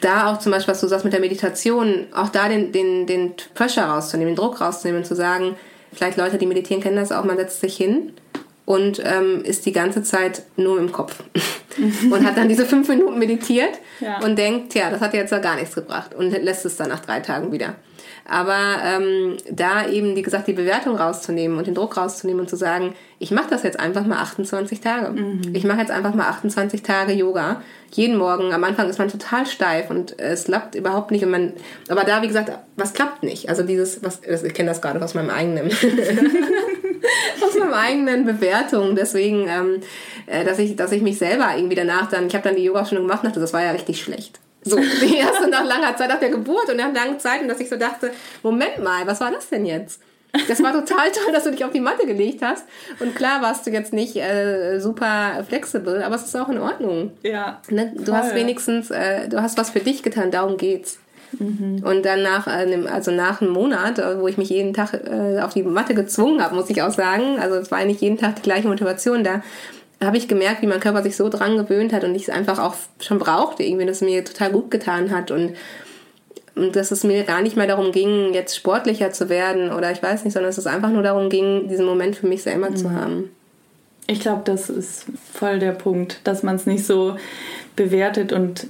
da 0.00 0.32
auch 0.32 0.38
zum 0.38 0.52
Beispiel, 0.52 0.72
was 0.72 0.80
du 0.80 0.88
sagst 0.88 1.04
mit 1.04 1.12
der 1.12 1.20
Meditation, 1.20 2.06
auch 2.14 2.28
da 2.28 2.48
den, 2.48 2.72
den, 2.72 3.06
den 3.06 3.34
Pressure 3.54 3.84
rauszunehmen, 3.84 4.34
den 4.34 4.36
Druck 4.36 4.60
rauszunehmen 4.60 5.02
und 5.02 5.06
zu 5.06 5.14
sagen, 5.14 5.56
vielleicht 5.92 6.16
Leute, 6.16 6.38
die 6.38 6.46
meditieren, 6.46 6.82
kennen 6.82 6.96
das 6.96 7.12
auch, 7.12 7.24
man 7.24 7.36
setzt 7.36 7.60
sich 7.60 7.76
hin 7.76 8.12
und 8.66 9.02
ähm, 9.04 9.42
ist 9.42 9.66
die 9.66 9.72
ganze 9.72 10.02
Zeit 10.02 10.42
nur 10.56 10.78
im 10.78 10.90
Kopf 10.90 11.22
und 12.10 12.24
hat 12.24 12.36
dann 12.36 12.48
diese 12.48 12.64
fünf 12.64 12.88
Minuten 12.88 13.18
meditiert 13.18 13.78
ja. 14.00 14.20
und 14.20 14.38
denkt, 14.38 14.74
ja, 14.74 14.90
das 14.90 15.00
hat 15.00 15.14
jetzt 15.14 15.32
ja 15.32 15.38
gar 15.38 15.56
nichts 15.56 15.74
gebracht 15.74 16.14
und 16.14 16.30
lässt 16.30 16.64
es 16.64 16.76
dann 16.76 16.88
nach 16.88 17.00
drei 17.00 17.20
Tagen 17.20 17.52
wieder. 17.52 17.74
Aber 18.26 18.78
ähm, 18.82 19.36
da 19.50 19.86
eben, 19.86 20.16
wie 20.16 20.22
gesagt, 20.22 20.48
die 20.48 20.54
Bewertung 20.54 20.96
rauszunehmen 20.96 21.58
und 21.58 21.66
den 21.66 21.74
Druck 21.74 21.98
rauszunehmen 21.98 22.40
und 22.40 22.48
zu 22.48 22.56
sagen, 22.56 22.94
ich 23.18 23.30
mache 23.30 23.50
das 23.50 23.62
jetzt 23.64 23.78
einfach 23.78 24.06
mal 24.06 24.18
28 24.18 24.80
Tage. 24.80 25.10
Mhm. 25.10 25.42
Ich 25.52 25.64
mache 25.64 25.80
jetzt 25.80 25.90
einfach 25.90 26.14
mal 26.14 26.28
28 26.28 26.82
Tage 26.82 27.12
Yoga. 27.12 27.62
Jeden 27.92 28.16
Morgen. 28.16 28.52
Am 28.54 28.64
Anfang 28.64 28.88
ist 28.88 28.98
man 28.98 29.08
total 29.08 29.44
steif 29.44 29.90
und 29.90 30.18
es 30.18 30.44
klappt 30.44 30.74
überhaupt 30.74 31.10
nicht. 31.10 31.22
Und 31.22 31.30
man, 31.30 31.52
aber 31.88 32.04
da, 32.04 32.22
wie 32.22 32.28
gesagt, 32.28 32.50
was 32.76 32.94
klappt 32.94 33.22
nicht? 33.22 33.50
Also 33.50 33.62
dieses, 33.62 34.02
was, 34.02 34.20
ich 34.22 34.54
kenne 34.54 34.70
das 34.70 34.80
gerade 34.80 35.02
aus 35.02 35.12
meinem 35.12 35.30
eigenen. 35.30 35.70
aus 37.44 37.58
meiner 37.58 37.76
eigenen 37.76 38.24
Bewertung. 38.24 38.96
Deswegen, 38.96 39.48
ähm, 39.48 39.80
äh, 40.26 40.44
dass, 40.44 40.58
ich, 40.58 40.76
dass 40.76 40.92
ich 40.92 41.02
mich 41.02 41.18
selber 41.18 41.54
irgendwie 41.56 41.76
danach 41.76 42.08
dann, 42.08 42.26
ich 42.26 42.34
habe 42.34 42.44
dann 42.44 42.56
die 42.56 42.64
Yoga-Stunde 42.64 43.02
gemacht 43.02 43.22
und 43.22 43.28
dachte, 43.28 43.40
das 43.40 43.52
war 43.52 43.62
ja 43.62 43.70
richtig 43.72 44.02
schlecht. 44.02 44.40
So, 44.62 44.76
die 45.02 45.16
erste 45.16 45.48
nach 45.48 45.64
langer 45.64 45.96
Zeit 45.96 46.08
nach 46.08 46.20
der 46.20 46.30
Geburt 46.30 46.70
und 46.70 46.76
nach 46.76 46.92
langen 46.92 47.18
Zeiten, 47.18 47.48
dass 47.48 47.60
ich 47.60 47.68
so 47.68 47.76
dachte, 47.76 48.10
Moment 48.42 48.82
mal, 48.82 49.06
was 49.06 49.20
war 49.20 49.30
das 49.30 49.48
denn 49.48 49.66
jetzt? 49.66 50.00
Das 50.48 50.62
war 50.62 50.72
total 50.72 51.12
toll, 51.12 51.32
dass 51.32 51.44
du 51.44 51.52
dich 51.52 51.64
auf 51.64 51.70
die 51.70 51.80
Matte 51.80 52.06
gelegt 52.06 52.42
hast. 52.42 52.64
Und 52.98 53.14
klar 53.14 53.40
warst 53.40 53.66
du 53.66 53.70
jetzt 53.70 53.92
nicht 53.92 54.16
äh, 54.16 54.80
super 54.80 55.44
flexibel, 55.48 56.02
aber 56.02 56.16
es 56.16 56.24
ist 56.24 56.36
auch 56.36 56.48
in 56.48 56.58
Ordnung. 56.58 57.12
Ja. 57.22 57.60
Ne? 57.70 57.92
Du 57.96 58.06
voll. 58.06 58.14
hast 58.14 58.34
wenigstens, 58.34 58.90
äh, 58.90 59.28
du 59.28 59.40
hast 59.40 59.58
was 59.58 59.70
für 59.70 59.80
dich 59.80 60.02
getan, 60.02 60.30
darum 60.32 60.56
geht's. 60.56 60.98
Mhm. 61.38 61.82
Und 61.84 62.04
dann 62.04 62.22
nach 62.22 62.46
einem, 62.46 62.86
also 62.86 63.10
nach 63.10 63.40
einem 63.40 63.52
Monat, 63.52 63.98
äh, 63.98 64.20
wo 64.20 64.28
ich 64.28 64.38
mich 64.38 64.50
jeden 64.50 64.72
Tag 64.72 64.94
äh, 64.94 65.40
auf 65.40 65.54
die 65.54 65.62
Matte 65.62 65.94
gezwungen 65.94 66.42
habe, 66.42 66.54
muss 66.54 66.70
ich 66.70 66.82
auch 66.82 66.92
sagen, 66.92 67.38
also 67.40 67.56
es 67.56 67.70
war 67.70 67.78
eigentlich 67.78 68.00
jeden 68.00 68.18
Tag 68.18 68.36
die 68.36 68.42
gleiche 68.42 68.68
Motivation 68.68 69.24
da, 69.24 69.42
habe 70.02 70.16
ich 70.16 70.28
gemerkt, 70.28 70.62
wie 70.62 70.66
mein 70.66 70.80
Körper 70.80 71.02
sich 71.02 71.16
so 71.16 71.28
dran 71.28 71.56
gewöhnt 71.56 71.92
hat 71.92 72.04
und 72.04 72.14
ich 72.14 72.22
es 72.22 72.30
einfach 72.30 72.58
auch 72.58 72.74
schon 73.00 73.18
brauchte, 73.18 73.62
irgendwie, 73.62 73.86
dass 73.86 73.96
es 73.96 74.02
mir 74.02 74.24
total 74.24 74.50
gut 74.50 74.70
getan 74.70 75.10
hat 75.10 75.30
und, 75.30 75.54
und 76.54 76.76
dass 76.76 76.90
es 76.90 77.04
mir 77.04 77.24
gar 77.24 77.42
nicht 77.42 77.56
mehr 77.56 77.66
darum 77.66 77.92
ging, 77.92 78.34
jetzt 78.34 78.56
sportlicher 78.56 79.12
zu 79.12 79.28
werden 79.28 79.72
oder 79.72 79.90
ich 79.92 80.02
weiß 80.02 80.24
nicht, 80.24 80.34
sondern 80.34 80.50
dass 80.50 80.58
es 80.58 80.66
einfach 80.66 80.90
nur 80.90 81.02
darum 81.02 81.28
ging, 81.28 81.68
diesen 81.68 81.86
Moment 81.86 82.16
für 82.16 82.26
mich 82.26 82.42
selber 82.42 82.70
mhm. 82.70 82.76
zu 82.76 82.90
haben. 82.90 83.30
Ich 84.06 84.20
glaube, 84.20 84.42
das 84.44 84.68
ist 84.68 85.06
voll 85.32 85.58
der 85.58 85.72
Punkt, 85.72 86.20
dass 86.24 86.42
man 86.42 86.56
es 86.56 86.66
nicht 86.66 86.84
so 86.84 87.16
bewertet 87.74 88.32
und 88.32 88.66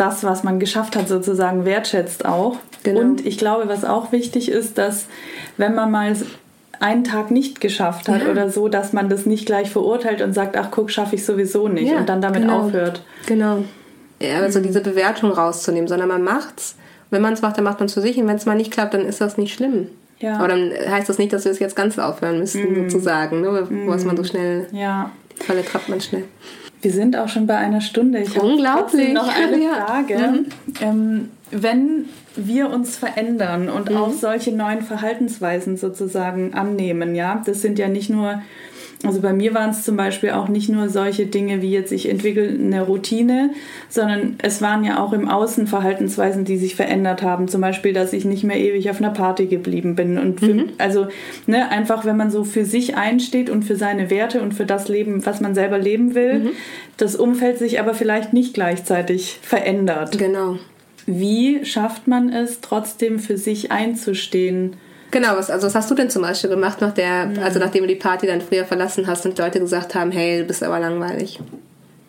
das, 0.00 0.24
was 0.24 0.42
man 0.42 0.58
geschafft 0.58 0.96
hat, 0.96 1.08
sozusagen 1.08 1.64
wertschätzt 1.64 2.24
auch. 2.24 2.56
Genau. 2.82 3.00
Und 3.00 3.26
ich 3.26 3.36
glaube, 3.36 3.68
was 3.68 3.84
auch 3.84 4.12
wichtig 4.12 4.50
ist, 4.50 4.78
dass 4.78 5.06
wenn 5.56 5.74
man 5.74 5.90
mal 5.90 6.16
einen 6.80 7.04
Tag 7.04 7.30
nicht 7.30 7.60
geschafft 7.60 8.08
hat 8.08 8.22
ja. 8.22 8.30
oder 8.30 8.50
so, 8.50 8.68
dass 8.68 8.94
man 8.94 9.10
das 9.10 9.26
nicht 9.26 9.44
gleich 9.44 9.70
verurteilt 9.70 10.22
und 10.22 10.32
sagt, 10.32 10.56
ach 10.56 10.68
guck, 10.70 10.90
schaffe 10.90 11.16
ich 11.16 11.26
sowieso 11.26 11.68
nicht 11.68 11.90
ja, 11.90 11.98
und 11.98 12.08
dann 12.08 12.22
damit 12.22 12.42
genau. 12.42 12.60
aufhört. 12.60 13.02
Genau. 13.26 13.64
Ja, 14.20 14.38
also 14.38 14.60
diese 14.60 14.80
Bewertung 14.80 15.30
rauszunehmen, 15.30 15.88
sondern 15.88 16.08
man 16.08 16.22
macht's. 16.22 16.76
Wenn 17.10 17.22
man 17.22 17.34
es 17.34 17.42
macht, 17.42 17.58
dann 17.58 17.64
macht 17.64 17.80
man 17.80 17.86
es 17.86 17.94
für 17.94 18.00
sich 18.00 18.16
und 18.18 18.26
wenn 18.28 18.36
es 18.36 18.46
mal 18.46 18.54
nicht 18.54 18.70
klappt, 18.70 18.94
dann 18.94 19.04
ist 19.04 19.20
das 19.20 19.36
nicht 19.36 19.54
schlimm. 19.54 19.88
Ja. 20.20 20.38
Aber 20.38 20.48
dann 20.48 20.70
heißt 20.70 21.08
das 21.08 21.18
nicht, 21.18 21.32
dass 21.32 21.44
wir 21.44 21.52
es 21.52 21.58
jetzt 21.58 21.76
ganz 21.76 21.98
aufhören 21.98 22.38
müssen, 22.38 22.62
mm. 22.62 22.90
sozusagen, 22.90 23.40
ne? 23.40 23.68
was 23.86 24.04
man 24.04 24.16
so 24.16 24.24
schnell, 24.24 24.68
ja. 24.70 25.10
die 25.38 25.44
Falle 25.44 25.64
trappt 25.64 25.88
man 25.88 26.00
schnell. 26.00 26.24
Wir 26.82 26.92
sind 26.92 27.16
auch 27.16 27.28
schon 27.28 27.46
bei 27.46 27.56
einer 27.56 27.80
Stunde. 27.80 28.20
Ich 28.20 28.40
Unglaublich. 28.40 29.12
noch 29.12 29.28
eine 29.28 29.58
Frage. 29.58 30.16
Mhm. 30.16 30.46
Ähm, 30.80 31.28
wenn 31.50 32.06
wir 32.36 32.70
uns 32.70 32.96
verändern 32.96 33.68
und 33.68 33.90
mhm. 33.90 33.96
auch 33.96 34.12
solche 34.12 34.52
neuen 34.52 34.82
Verhaltensweisen 34.82 35.76
sozusagen 35.76 36.54
annehmen, 36.54 37.14
ja, 37.14 37.42
das 37.44 37.60
sind 37.60 37.78
ja 37.78 37.88
nicht 37.88 38.08
nur 38.08 38.42
also 39.02 39.22
bei 39.22 39.32
mir 39.32 39.54
waren 39.54 39.70
es 39.70 39.82
zum 39.82 39.96
Beispiel 39.96 40.30
auch 40.30 40.48
nicht 40.48 40.68
nur 40.68 40.90
solche 40.90 41.24
Dinge 41.24 41.62
wie 41.62 41.70
jetzt, 41.70 41.90
ich 41.90 42.08
entwickle 42.08 42.48
eine 42.48 42.82
Routine, 42.82 43.50
sondern 43.88 44.36
es 44.42 44.60
waren 44.60 44.84
ja 44.84 45.02
auch 45.02 45.14
im 45.14 45.26
Außen 45.26 45.66
Verhaltensweisen, 45.66 46.44
die 46.44 46.58
sich 46.58 46.74
verändert 46.74 47.22
haben. 47.22 47.48
Zum 47.48 47.62
Beispiel, 47.62 47.94
dass 47.94 48.12
ich 48.12 48.26
nicht 48.26 48.44
mehr 48.44 48.58
ewig 48.58 48.90
auf 48.90 48.98
einer 48.98 49.10
Party 49.10 49.46
geblieben 49.46 49.94
bin. 49.94 50.18
Und 50.18 50.40
für, 50.40 50.54
mhm. 50.54 50.68
also 50.76 51.06
ne, 51.46 51.70
einfach, 51.70 52.04
wenn 52.04 52.18
man 52.18 52.30
so 52.30 52.44
für 52.44 52.66
sich 52.66 52.96
einsteht 52.96 53.48
und 53.48 53.62
für 53.62 53.76
seine 53.76 54.10
Werte 54.10 54.42
und 54.42 54.52
für 54.52 54.66
das 54.66 54.88
Leben, 54.88 55.24
was 55.24 55.40
man 55.40 55.54
selber 55.54 55.78
leben 55.78 56.14
will, 56.14 56.38
mhm. 56.40 56.50
das 56.98 57.16
Umfeld 57.16 57.58
sich 57.58 57.80
aber 57.80 57.94
vielleicht 57.94 58.34
nicht 58.34 58.52
gleichzeitig 58.52 59.38
verändert. 59.40 60.18
Genau. 60.18 60.58
Wie 61.06 61.64
schafft 61.64 62.06
man 62.06 62.30
es, 62.30 62.60
trotzdem 62.60 63.18
für 63.18 63.38
sich 63.38 63.72
einzustehen? 63.72 64.76
Genau, 65.10 65.36
was, 65.36 65.50
also 65.50 65.66
was 65.66 65.74
hast 65.74 65.90
du 65.90 65.94
denn 65.94 66.10
zum 66.10 66.22
Beispiel 66.22 66.50
gemacht, 66.50 66.80
nach 66.80 66.92
der, 66.92 67.26
mhm. 67.26 67.38
also 67.40 67.58
nachdem 67.58 67.82
du 67.82 67.88
die 67.88 67.96
Party 67.96 68.26
dann 68.26 68.40
früher 68.40 68.64
verlassen 68.64 69.06
hast 69.06 69.26
und 69.26 69.38
Leute 69.38 69.60
gesagt 69.60 69.94
haben, 69.94 70.12
hey, 70.12 70.40
du 70.40 70.44
bist 70.44 70.62
aber 70.62 70.78
langweilig? 70.78 71.40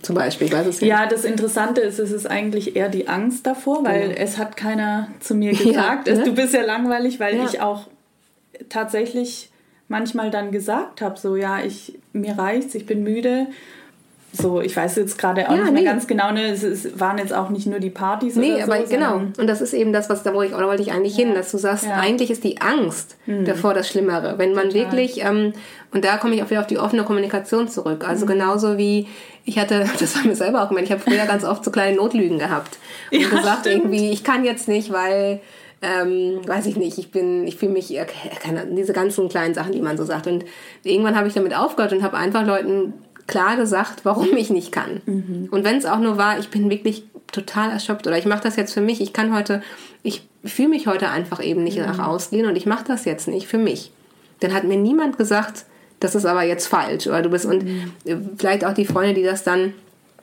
Zum 0.01 0.15
Beispiel, 0.15 0.47
ich 0.47 0.53
weiß 0.53 0.65
es 0.65 0.81
nicht. 0.81 0.89
Ja, 0.89 1.05
das 1.05 1.25
Interessante 1.25 1.81
ist, 1.81 1.99
es 1.99 2.11
ist 2.11 2.25
eigentlich 2.25 2.75
eher 2.75 2.89
die 2.89 3.07
Angst 3.07 3.45
davor, 3.45 3.83
weil 3.83 4.09
genau. 4.09 4.15
es 4.19 4.37
hat 4.37 4.57
keiner 4.57 5.07
zu 5.19 5.35
mir 5.35 5.51
gesagt, 5.55 6.07
ja, 6.07 6.15
ne? 6.15 6.23
du 6.23 6.33
bist 6.33 6.53
ja 6.53 6.63
langweilig, 6.63 7.19
weil 7.19 7.37
ja. 7.37 7.45
ich 7.45 7.61
auch 7.61 7.87
tatsächlich 8.69 9.49
manchmal 9.87 10.31
dann 10.31 10.51
gesagt 10.51 11.01
habe, 11.01 11.19
so 11.19 11.35
ja, 11.35 11.59
ich 11.59 11.99
mir 12.13 12.37
reicht's, 12.37 12.73
ich 12.75 12.85
bin 12.85 13.03
müde 13.03 13.47
so, 14.33 14.61
ich 14.61 14.75
weiß 14.77 14.95
jetzt 14.95 15.17
gerade 15.17 15.49
auch 15.49 15.55
ja, 15.55 15.63
nicht 15.63 15.73
mehr 15.73 15.83
ganz 15.83 16.07
genau, 16.07 16.31
ne? 16.31 16.51
Es, 16.51 16.63
es, 16.63 16.99
waren 16.99 17.17
jetzt 17.17 17.33
auch 17.33 17.49
nicht 17.49 17.67
nur 17.67 17.79
die 17.79 17.89
Partys 17.89 18.35
nee, 18.35 18.53
oder 18.53 18.65
so. 18.65 18.71
Nee, 18.71 18.77
aber 18.77 18.89
genau. 18.89 19.15
Und 19.37 19.47
das 19.47 19.59
ist 19.59 19.73
eben 19.73 19.91
das, 19.91 20.09
was 20.09 20.23
da 20.23 20.33
wo 20.33 20.41
ich, 20.41 20.53
wollte 20.53 20.81
ich 20.81 20.93
eigentlich 20.93 21.17
ja. 21.17 21.25
hin, 21.25 21.35
dass 21.35 21.51
du 21.51 21.57
sagst, 21.57 21.85
ja. 21.85 21.97
eigentlich 21.97 22.31
ist 22.31 22.43
die 22.45 22.61
Angst 22.61 23.17
mhm. 23.25 23.43
davor 23.43 23.73
das 23.73 23.89
Schlimmere. 23.89 24.37
Wenn 24.37 24.53
man 24.53 24.69
Total. 24.69 24.83
wirklich, 24.85 25.23
ähm, 25.23 25.53
und 25.91 26.05
da 26.05 26.17
komme 26.17 26.35
ich 26.35 26.43
auch 26.43 26.49
wieder 26.49 26.61
auf 26.61 26.67
die 26.67 26.77
offene 26.77 27.03
Kommunikation 27.03 27.67
zurück. 27.67 28.07
Also 28.07 28.25
mhm. 28.25 28.29
genauso 28.29 28.77
wie 28.77 29.07
ich 29.43 29.59
hatte, 29.59 29.85
das 29.99 30.15
war 30.15 30.25
mir 30.25 30.35
selber 30.35 30.63
auch 30.63 30.69
gemeint, 30.69 30.85
ich 30.87 30.93
habe 30.93 31.01
früher 31.01 31.25
ganz 31.25 31.43
oft 31.43 31.65
so 31.65 31.71
kleine 31.71 31.97
Notlügen 31.97 32.39
gehabt. 32.39 32.77
Und 33.11 33.29
gesagt 33.29 33.61
stimmt. 33.61 33.83
irgendwie, 33.83 34.11
ich 34.11 34.23
kann 34.23 34.45
jetzt 34.45 34.69
nicht, 34.69 34.93
weil 34.93 35.41
ähm, 35.81 36.41
weiß 36.45 36.67
ich 36.67 36.77
nicht, 36.77 36.99
ich 36.99 37.11
bin, 37.11 37.47
ich 37.47 37.57
fühle 37.57 37.71
mich, 37.71 37.97
äh, 37.97 38.05
keine, 38.39 38.67
diese 38.67 38.93
ganzen 38.93 39.29
kleinen 39.29 39.55
Sachen, 39.55 39.71
die 39.71 39.81
man 39.81 39.97
so 39.97 40.05
sagt. 40.05 40.27
Und 40.27 40.45
irgendwann 40.83 41.15
habe 41.15 41.27
ich 41.27 41.33
damit 41.33 41.55
aufgehört 41.55 41.91
und 41.91 42.03
habe 42.03 42.17
einfach 42.17 42.45
Leuten 42.45 42.93
klar 43.31 43.55
gesagt, 43.55 44.03
warum 44.03 44.35
ich 44.37 44.51
nicht 44.51 44.71
kann. 44.71 45.01
Mhm. 45.05 45.47
Und 45.49 45.63
wenn 45.63 45.77
es 45.77 45.85
auch 45.85 45.99
nur 45.99 46.17
war, 46.17 46.37
ich 46.37 46.49
bin 46.49 46.69
wirklich 46.69 47.03
total 47.31 47.71
erschöpft 47.71 48.05
oder 48.05 48.17
ich 48.17 48.25
mache 48.25 48.43
das 48.43 48.57
jetzt 48.57 48.73
für 48.73 48.81
mich, 48.81 49.01
ich 49.01 49.13
kann 49.13 49.33
heute, 49.33 49.63
ich 50.03 50.27
fühle 50.43 50.67
mich 50.67 50.85
heute 50.85 51.09
einfach 51.09 51.41
eben 51.41 51.63
nicht 51.63 51.79
mhm. 51.79 51.85
nach 51.85 51.99
ausgehen 51.99 52.45
und 52.45 52.55
ich 52.55 52.65
mache 52.65 52.83
das 52.85 53.05
jetzt 53.05 53.27
nicht 53.27 53.47
für 53.47 53.57
mich. 53.57 53.91
Dann 54.41 54.53
hat 54.53 54.65
mir 54.65 54.77
niemand 54.77 55.17
gesagt, 55.17 55.65
das 55.99 56.13
ist 56.13 56.25
aber 56.25 56.43
jetzt 56.43 56.67
falsch 56.67 57.07
oder 57.07 57.21
du 57.21 57.29
bist 57.29 57.45
mhm. 57.45 57.91
und 58.05 58.29
vielleicht 58.37 58.65
auch 58.65 58.73
die 58.73 58.85
Freunde, 58.85 59.13
die 59.13 59.23
das 59.23 59.43
dann 59.43 59.73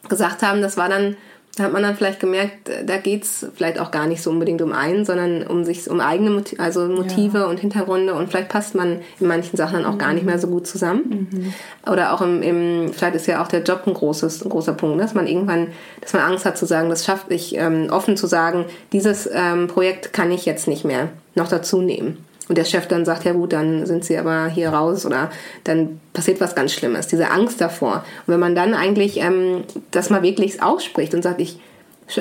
gesagt 0.08 0.42
haben, 0.42 0.60
das 0.60 0.76
war 0.76 0.88
dann 0.88 1.16
Da 1.58 1.64
hat 1.64 1.72
man 1.72 1.82
dann 1.82 1.96
vielleicht 1.96 2.20
gemerkt, 2.20 2.70
da 2.86 2.96
geht 2.98 3.24
es 3.24 3.46
vielleicht 3.54 3.80
auch 3.80 3.90
gar 3.90 4.06
nicht 4.06 4.22
so 4.22 4.30
unbedingt 4.30 4.62
um 4.62 4.72
einen, 4.72 5.04
sondern 5.04 5.44
um 5.46 5.64
sich 5.64 5.90
um 5.90 6.00
eigene 6.00 6.30
Motive, 6.30 6.62
also 6.62 6.86
Motive 6.86 7.38
ja. 7.38 7.44
und 7.46 7.58
Hintergründe 7.58 8.14
und 8.14 8.28
vielleicht 8.28 8.48
passt 8.48 8.76
man 8.76 9.00
in 9.18 9.26
manchen 9.26 9.56
Sachen 9.56 9.74
dann 9.74 9.84
auch 9.84 9.94
mhm. 9.94 9.98
gar 9.98 10.12
nicht 10.12 10.24
mehr 10.24 10.38
so 10.38 10.46
gut 10.46 10.66
zusammen. 10.68 11.28
Mhm. 11.30 11.54
Oder 11.90 12.12
auch 12.12 12.22
im, 12.22 12.42
im, 12.42 12.92
vielleicht 12.92 13.16
ist 13.16 13.26
ja 13.26 13.42
auch 13.42 13.48
der 13.48 13.62
Job 13.62 13.82
ein, 13.86 13.94
großes, 13.94 14.44
ein 14.44 14.50
großer 14.50 14.72
Punkt, 14.72 15.02
dass 15.02 15.14
man 15.14 15.26
irgendwann, 15.26 15.68
dass 16.00 16.12
man 16.12 16.22
Angst 16.22 16.44
hat 16.44 16.56
zu 16.56 16.66
sagen, 16.66 16.88
das 16.90 17.04
schafft 17.04 17.30
ich, 17.30 17.56
ähm, 17.56 17.88
offen 17.90 18.16
zu 18.16 18.28
sagen, 18.28 18.64
dieses 18.92 19.28
ähm, 19.32 19.66
Projekt 19.66 20.12
kann 20.12 20.30
ich 20.30 20.46
jetzt 20.46 20.68
nicht 20.68 20.84
mehr 20.84 21.08
noch 21.34 21.48
dazu 21.48 21.82
nehmen. 21.82 22.24
Und 22.48 22.56
der 22.56 22.64
Chef 22.64 22.86
dann 22.86 23.04
sagt, 23.04 23.24
ja 23.24 23.32
gut, 23.32 23.52
dann 23.52 23.84
sind 23.84 24.04
sie 24.04 24.16
aber 24.16 24.46
hier 24.46 24.70
raus 24.70 25.04
oder 25.04 25.30
dann 25.64 26.00
passiert 26.14 26.40
was 26.40 26.54
ganz 26.54 26.72
Schlimmes. 26.72 27.06
Diese 27.06 27.30
Angst 27.30 27.60
davor. 27.60 28.04
Und 28.26 28.32
wenn 28.32 28.40
man 28.40 28.54
dann 28.54 28.74
eigentlich 28.74 29.20
ähm, 29.20 29.64
das 29.90 30.08
mal 30.08 30.22
wirklich 30.22 30.62
ausspricht 30.62 31.14
und 31.14 31.22
sagt, 31.22 31.40
ich, 31.40 31.60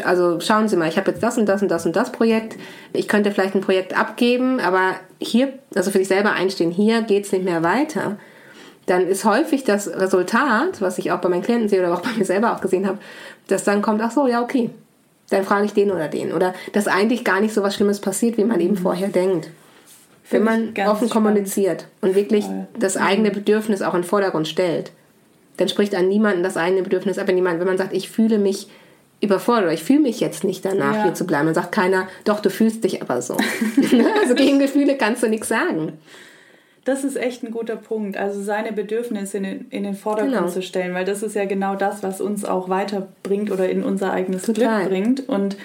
also 0.03 0.41
schauen 0.41 0.67
Sie 0.67 0.75
mal, 0.75 0.89
ich 0.89 0.97
habe 0.97 1.11
jetzt 1.11 1.23
das 1.23 1.37
und 1.37 1.45
das 1.45 1.61
und 1.61 1.69
das 1.69 1.85
und 1.85 1.95
das 1.95 2.11
Projekt. 2.11 2.57
Ich 2.91 3.07
könnte 3.07 3.31
vielleicht 3.31 3.55
ein 3.55 3.61
Projekt 3.61 3.97
abgeben, 3.97 4.59
aber 4.59 4.95
hier, 5.19 5.53
also 5.73 5.91
für 5.91 5.99
sich 5.99 6.09
selber 6.09 6.33
einstehen, 6.33 6.71
hier 6.71 7.03
geht 7.03 7.25
es 7.25 7.31
nicht 7.31 7.45
mehr 7.45 7.63
weiter. 7.63 8.17
Dann 8.85 9.07
ist 9.07 9.23
häufig 9.23 9.63
das 9.63 9.87
Resultat, 9.87 10.81
was 10.81 10.97
ich 10.97 11.11
auch 11.11 11.19
bei 11.19 11.29
meinen 11.29 11.43
Klienten 11.43 11.69
sehe 11.69 11.79
oder 11.79 11.93
auch 11.93 12.01
bei 12.01 12.11
mir 12.17 12.25
selber 12.25 12.53
auch 12.53 12.61
gesehen 12.61 12.85
habe, 12.85 12.97
dass 13.47 13.63
dann 13.63 13.81
kommt, 13.81 14.01
ach 14.01 14.11
so, 14.11 14.27
ja, 14.27 14.41
okay, 14.41 14.71
dann 15.29 15.45
frage 15.45 15.65
ich 15.65 15.73
den 15.73 15.91
oder 15.91 16.09
den. 16.09 16.33
Oder 16.33 16.53
dass 16.73 16.87
eigentlich 16.87 17.23
gar 17.23 17.39
nicht 17.39 17.53
so 17.53 17.63
was 17.63 17.75
Schlimmes 17.75 18.01
passiert, 18.01 18.37
wie 18.37 18.43
man 18.43 18.59
eben 18.59 18.75
vorher 18.75 19.07
denkt 19.07 19.49
wenn 20.29 20.43
man 20.43 20.73
offen 20.87 21.09
kommuniziert 21.09 21.87
und 22.01 22.15
wirklich 22.15 22.45
Voll. 22.45 22.67
das 22.77 22.97
eigene 22.97 23.31
Bedürfnis 23.31 23.81
auch 23.81 23.93
in 23.93 24.01
den 24.01 24.07
Vordergrund 24.07 24.47
stellt, 24.47 24.91
dann 25.57 25.69
spricht 25.69 25.95
an 25.95 26.07
niemanden 26.07 26.43
das 26.43 26.57
eigene 26.57 26.83
Bedürfnis 26.83 27.17
ab. 27.17 27.27
Wenn, 27.27 27.37
jemand, 27.37 27.59
wenn 27.59 27.67
man 27.67 27.77
sagt, 27.77 27.93
ich 27.93 28.09
fühle 28.09 28.37
mich 28.37 28.67
überfordert, 29.21 29.73
ich 29.73 29.83
fühle 29.83 30.01
mich 30.01 30.19
jetzt 30.19 30.43
nicht 30.43 30.63
danach, 30.63 30.95
ja. 30.95 31.03
hier 31.03 31.13
zu 31.13 31.25
bleiben, 31.25 31.45
dann 31.45 31.55
sagt 31.55 31.71
keiner, 31.71 32.07
doch, 32.23 32.39
du 32.39 32.49
fühlst 32.49 32.83
dich 32.83 33.01
aber 33.01 33.21
so. 33.21 33.37
also 34.21 34.35
gegen 34.35 34.59
Gefühle 34.59 34.97
kannst 34.97 35.23
du 35.23 35.27
nichts 35.27 35.47
sagen. 35.47 35.93
Das 36.85 37.03
ist 37.03 37.17
echt 37.17 37.43
ein 37.43 37.51
guter 37.51 37.75
Punkt. 37.75 38.15
Also 38.15 38.41
seine 38.41 38.71
Bedürfnisse 38.71 39.37
in 39.37 39.43
den, 39.43 39.65
in 39.71 39.83
den 39.83 39.95
Vordergrund 39.95 40.37
genau. 40.37 40.47
zu 40.47 40.61
stellen, 40.61 40.93
weil 40.93 41.03
das 41.03 41.21
ist 41.21 41.35
ja 41.35 41.45
genau 41.45 41.75
das, 41.75 42.01
was 42.01 42.21
uns 42.21 42.45
auch 42.45 42.69
weiterbringt 42.69 43.51
oder 43.51 43.69
in 43.69 43.83
unser 43.83 44.13
eigenes 44.13 44.43
Total. 44.43 44.85
Glück 44.85 44.89
bringt. 44.89 45.27
Und 45.27 45.57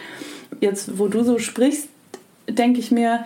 jetzt, 0.60 0.98
wo 0.98 1.06
du 1.06 1.22
so 1.22 1.38
sprichst, 1.38 1.88
denke 2.48 2.80
ich 2.80 2.90
mir, 2.90 3.24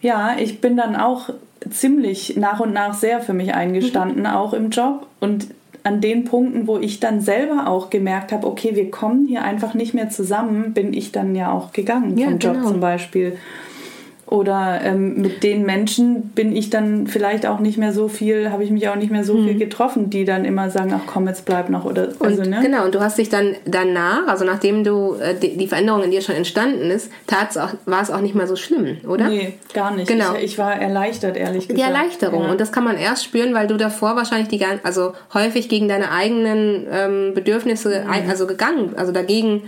ja, 0.00 0.36
ich 0.38 0.60
bin 0.60 0.76
dann 0.76 0.96
auch 0.96 1.30
ziemlich 1.68 2.36
nach 2.36 2.60
und 2.60 2.72
nach 2.72 2.94
sehr 2.94 3.20
für 3.20 3.32
mich 3.32 3.54
eingestanden, 3.54 4.20
mhm. 4.20 4.26
auch 4.26 4.52
im 4.52 4.70
Job. 4.70 5.06
Und 5.20 5.48
an 5.82 6.00
den 6.00 6.24
Punkten, 6.24 6.66
wo 6.66 6.78
ich 6.78 7.00
dann 7.00 7.20
selber 7.20 7.66
auch 7.66 7.90
gemerkt 7.90 8.32
habe, 8.32 8.46
okay, 8.46 8.74
wir 8.74 8.90
kommen 8.90 9.26
hier 9.26 9.42
einfach 9.42 9.74
nicht 9.74 9.94
mehr 9.94 10.10
zusammen, 10.10 10.74
bin 10.74 10.92
ich 10.92 11.12
dann 11.12 11.34
ja 11.34 11.52
auch 11.52 11.72
gegangen 11.72 12.18
ja, 12.18 12.26
vom 12.26 12.38
Job 12.38 12.54
genau. 12.54 12.68
zum 12.68 12.80
Beispiel. 12.80 13.38
Oder 14.30 14.80
ähm, 14.84 15.20
mit 15.20 15.42
den 15.42 15.66
Menschen 15.66 16.30
bin 16.36 16.54
ich 16.54 16.70
dann 16.70 17.08
vielleicht 17.08 17.46
auch 17.46 17.58
nicht 17.58 17.78
mehr 17.78 17.92
so 17.92 18.06
viel, 18.06 18.52
habe 18.52 18.62
ich 18.62 18.70
mich 18.70 18.88
auch 18.88 18.94
nicht 18.94 19.10
mehr 19.10 19.24
so 19.24 19.34
mhm. 19.34 19.48
viel 19.48 19.58
getroffen, 19.58 20.08
die 20.08 20.24
dann 20.24 20.44
immer 20.44 20.70
sagen, 20.70 20.94
ach 20.94 21.00
komm, 21.04 21.26
jetzt 21.26 21.46
bleib 21.46 21.68
noch. 21.68 21.84
Oder, 21.84 22.10
also, 22.20 22.42
ne? 22.42 22.60
Genau, 22.62 22.84
und 22.84 22.94
du 22.94 23.00
hast 23.00 23.18
dich 23.18 23.28
dann 23.28 23.56
danach, 23.64 24.28
also 24.28 24.44
nachdem 24.44 24.84
du 24.84 25.14
äh, 25.14 25.34
die, 25.34 25.56
die, 25.56 25.66
Veränderung 25.66 26.04
in 26.04 26.12
dir 26.12 26.22
schon 26.22 26.36
entstanden 26.36 26.92
ist, 26.92 27.10
tat's 27.26 27.56
auch, 27.56 27.70
war 27.86 28.02
es 28.02 28.12
auch 28.12 28.20
nicht 28.20 28.36
mehr 28.36 28.46
so 28.46 28.54
schlimm, 28.54 28.98
oder? 29.08 29.28
Nee, 29.28 29.54
gar 29.74 29.96
nicht. 29.96 30.06
Genau. 30.06 30.36
Ich, 30.36 30.44
ich 30.44 30.58
war 30.58 30.80
erleichtert, 30.80 31.36
ehrlich 31.36 31.66
gesagt. 31.66 31.78
Die 31.78 31.82
Erleichterung. 31.82 32.44
Ja. 32.44 32.52
Und 32.52 32.60
das 32.60 32.70
kann 32.70 32.84
man 32.84 32.96
erst 32.96 33.24
spüren, 33.24 33.52
weil 33.52 33.66
du 33.66 33.78
davor 33.78 34.14
wahrscheinlich 34.14 34.46
die 34.46 34.64
also 34.84 35.14
häufig 35.34 35.68
gegen 35.68 35.88
deine 35.88 36.12
eigenen 36.12 36.86
ähm, 36.92 37.34
Bedürfnisse, 37.34 38.04
mhm. 38.04 38.30
also 38.30 38.46
gegangen, 38.46 38.92
also 38.96 39.10
dagegen, 39.10 39.62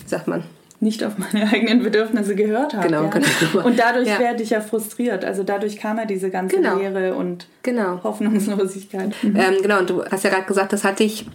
wie 0.00 0.08
sagt 0.08 0.28
man, 0.28 0.42
nicht 0.80 1.02
auf 1.04 1.18
meine 1.18 1.48
eigenen 1.52 1.82
Bedürfnisse 1.82 2.34
gehört 2.34 2.74
habe. 2.74 2.88
Genau, 2.88 3.04
ja. 3.04 3.10
genau. 3.10 3.66
Und 3.66 3.78
dadurch 3.78 4.08
ja. 4.08 4.18
werde 4.18 4.42
ich 4.42 4.50
ja 4.50 4.60
frustriert. 4.60 5.24
Also 5.24 5.42
dadurch 5.42 5.78
kam 5.78 5.98
ja 5.98 6.04
diese 6.04 6.30
ganze 6.30 6.56
genau. 6.56 6.78
Leere 6.78 7.14
und 7.14 7.46
genau. 7.62 8.02
Hoffnungslosigkeit. 8.02 9.14
Mhm. 9.22 9.34
Ähm, 9.44 9.56
genau, 9.62 9.80
und 9.80 9.90
du 9.90 10.04
hast 10.04 10.22
ja 10.24 10.30
gerade 10.30 10.46
gesagt, 10.46 10.72
das 10.72 10.84
hat 10.84 11.00
dich 11.00 11.26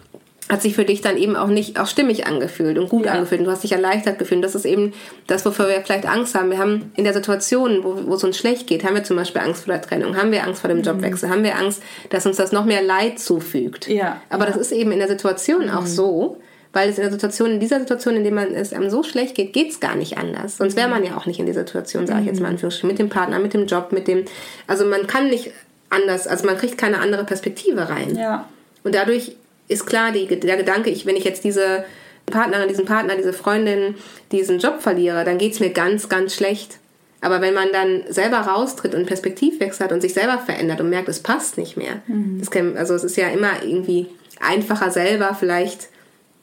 hat 0.50 0.62
sich 0.62 0.74
für 0.74 0.84
dich 0.84 1.00
dann 1.00 1.16
eben 1.16 1.36
auch 1.36 1.46
nicht 1.46 1.78
auch 1.78 1.86
stimmig 1.86 2.26
angefühlt 2.26 2.76
und 2.76 2.88
gut 2.88 3.06
ja. 3.06 3.12
angefühlt. 3.12 3.40
Und 3.40 3.46
du 3.46 3.52
hast 3.52 3.62
dich 3.62 3.72
erleichtert 3.72 4.18
gefühlt. 4.18 4.42
Das 4.42 4.54
ist 4.54 4.64
eben 4.64 4.92
das, 5.28 5.46
wofür 5.46 5.68
wir 5.68 5.80
vielleicht 5.82 6.06
Angst 6.06 6.34
haben. 6.34 6.50
Wir 6.50 6.58
haben 6.58 6.90
in 6.96 7.04
der 7.04 7.14
Situation, 7.14 7.84
wo, 7.84 8.06
wo 8.06 8.14
es 8.14 8.24
uns 8.24 8.36
schlecht 8.36 8.66
geht, 8.66 8.84
haben 8.84 8.94
wir 8.94 9.04
zum 9.04 9.16
Beispiel 9.16 9.42
Angst 9.42 9.64
vor 9.64 9.74
der 9.74 9.82
Trennung, 9.82 10.16
haben 10.16 10.32
wir 10.32 10.44
Angst 10.44 10.60
vor 10.60 10.68
dem 10.68 10.78
mhm. 10.78 10.84
Jobwechsel, 10.84 11.30
haben 11.30 11.44
wir 11.44 11.56
Angst, 11.56 11.82
dass 12.10 12.26
uns 12.26 12.36
das 12.36 12.50
noch 12.50 12.64
mehr 12.64 12.82
Leid 12.82 13.20
zufügt. 13.20 13.86
Ja. 13.88 14.20
Aber 14.28 14.44
ja. 14.44 14.50
das 14.50 14.60
ist 14.60 14.72
eben 14.72 14.90
in 14.90 14.98
der 14.98 15.08
Situation 15.08 15.66
mhm. 15.66 15.70
auch 15.70 15.86
so, 15.86 16.38
weil 16.72 16.88
es 16.88 16.98
in 16.98 17.02
der 17.02 17.12
Situation, 17.12 17.50
in 17.50 17.60
dieser 17.60 17.80
Situation, 17.80 18.16
in 18.16 18.22
der 18.22 18.32
man 18.32 18.54
es 18.54 18.72
einem 18.72 18.90
so 18.90 19.02
schlecht 19.02 19.34
geht, 19.34 19.52
geht 19.52 19.70
es 19.70 19.80
gar 19.80 19.96
nicht 19.96 20.18
anders. 20.18 20.56
Sonst 20.56 20.76
wäre 20.76 20.88
man 20.88 21.04
ja 21.04 21.16
auch 21.16 21.26
nicht 21.26 21.40
in 21.40 21.46
dieser 21.46 21.66
Situation, 21.66 22.06
sage 22.06 22.20
ich 22.20 22.26
jetzt 22.26 22.40
mal 22.40 22.52
mhm. 22.52 22.68
mit 22.84 22.98
dem 22.98 23.08
Partner, 23.08 23.38
mit 23.38 23.54
dem 23.54 23.66
Job, 23.66 23.92
mit 23.92 24.06
dem. 24.06 24.24
Also 24.66 24.84
man 24.84 25.06
kann 25.06 25.28
nicht 25.28 25.52
anders, 25.88 26.26
also 26.26 26.46
man 26.46 26.56
kriegt 26.56 26.78
keine 26.78 27.00
andere 27.00 27.24
Perspektive 27.24 27.88
rein. 27.88 28.16
Ja. 28.16 28.48
Und 28.84 28.94
dadurch 28.94 29.36
ist 29.68 29.86
klar 29.86 30.12
die, 30.12 30.26
der 30.26 30.56
Gedanke, 30.56 30.90
ich, 30.90 31.06
wenn 31.06 31.16
ich 31.16 31.24
jetzt 31.24 31.44
diese 31.44 31.84
Partnerin, 32.26 32.68
diesen 32.68 32.84
Partner, 32.84 33.16
diese 33.16 33.32
Freundin, 33.32 33.96
diesen 34.30 34.58
Job 34.58 34.80
verliere, 34.80 35.24
dann 35.24 35.38
geht 35.38 35.52
es 35.52 35.60
mir 35.60 35.70
ganz, 35.70 36.08
ganz 36.08 36.34
schlecht. 36.34 36.78
Aber 37.20 37.40
wenn 37.40 37.52
man 37.52 37.68
dann 37.72 38.04
selber 38.08 38.38
raustritt 38.38 38.94
und 38.94 39.06
Perspektivwechsel 39.06 39.84
hat 39.84 39.92
und 39.92 40.00
sich 40.00 40.14
selber 40.14 40.38
verändert 40.38 40.80
und 40.80 40.88
merkt, 40.88 41.08
es 41.08 41.20
passt 41.20 41.58
nicht 41.58 41.76
mehr, 41.76 42.00
mhm. 42.06 42.40
kann, 42.50 42.76
also 42.76 42.94
es 42.94 43.04
ist 43.04 43.16
ja 43.16 43.28
immer 43.28 43.62
irgendwie 43.62 44.06
einfacher 44.40 44.90
selber 44.90 45.36
vielleicht 45.38 45.88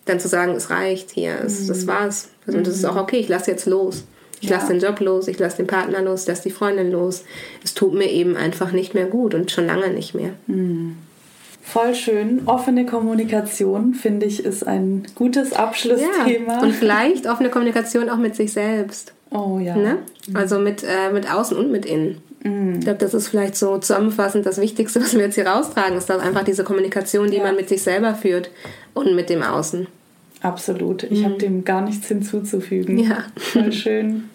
dann 0.07 0.19
zu 0.19 0.27
sagen, 0.27 0.53
es 0.53 0.69
reicht 0.69 1.11
hier, 1.11 1.35
es, 1.45 1.61
mhm. 1.61 1.67
das 1.67 1.87
war's. 1.87 2.29
Also, 2.45 2.57
und 2.57 2.67
das 2.67 2.75
ist 2.75 2.85
auch 2.85 2.95
okay, 2.95 3.17
ich 3.17 3.27
lasse 3.27 3.51
jetzt 3.51 3.65
los. 3.65 4.03
Ich 4.39 4.49
ja. 4.49 4.57
lasse 4.57 4.73
den 4.73 4.79
Job 4.79 4.99
los, 4.99 5.27
ich 5.27 5.39
lasse 5.39 5.57
den 5.57 5.67
Partner 5.67 6.01
los, 6.01 6.21
ich 6.21 6.27
lasse 6.27 6.43
die 6.43 6.51
Freundin 6.51 6.91
los. 6.91 7.23
Es 7.63 7.73
tut 7.73 7.93
mir 7.93 8.09
eben 8.11 8.35
einfach 8.35 8.71
nicht 8.71 8.93
mehr 8.93 9.05
gut 9.05 9.33
und 9.33 9.51
schon 9.51 9.65
lange 9.65 9.89
nicht 9.89 10.13
mehr. 10.13 10.31
Mhm. 10.45 10.97
Voll 11.61 11.95
schön. 11.95 12.43
Offene 12.45 12.85
Kommunikation, 12.85 13.93
finde 13.93 14.25
ich, 14.25 14.45
ist 14.45 14.65
ein 14.65 15.05
gutes 15.15 15.51
Abschlussthema. 15.51 16.53
Ja. 16.53 16.61
Und 16.61 16.71
vielleicht 16.71 17.27
offene 17.27 17.49
Kommunikation 17.49 18.09
auch 18.09 18.17
mit 18.17 18.35
sich 18.35 18.53
selbst. 18.53 19.13
Oh 19.31 19.59
ja. 19.59 19.75
Ne? 19.75 19.97
Also 20.33 20.59
mit, 20.59 20.83
äh, 20.83 21.11
mit 21.11 21.29
außen 21.29 21.57
und 21.57 21.69
mit 21.69 21.85
innen. 21.85 22.21
Mhm. 22.43 22.75
Ich 22.75 22.85
glaube, 22.85 22.99
das 22.99 23.13
ist 23.13 23.27
vielleicht 23.27 23.57
so 23.57 23.77
zusammenfassend 23.79 24.45
das 24.45 24.61
Wichtigste, 24.61 25.01
was 25.01 25.13
wir 25.13 25.21
jetzt 25.21 25.35
hier 25.35 25.47
raustragen, 25.47 25.97
ist 25.97 26.09
dann 26.09 26.21
einfach 26.21 26.43
diese 26.43 26.63
Kommunikation, 26.63 27.29
die 27.29 27.37
ja. 27.37 27.43
man 27.43 27.55
mit 27.55 27.67
sich 27.67 27.81
selber 27.81 28.15
führt 28.15 28.49
und 28.93 29.13
mit 29.15 29.29
dem 29.29 29.43
Außen. 29.43 29.87
Absolut. 30.41 31.03
Ich 31.03 31.21
mhm. 31.21 31.25
habe 31.25 31.37
dem 31.37 31.65
gar 31.65 31.81
nichts 31.81 32.07
hinzuzufügen. 32.07 32.99
Ja. 32.99 33.23
Voll 33.35 33.71
schön. 33.71 34.29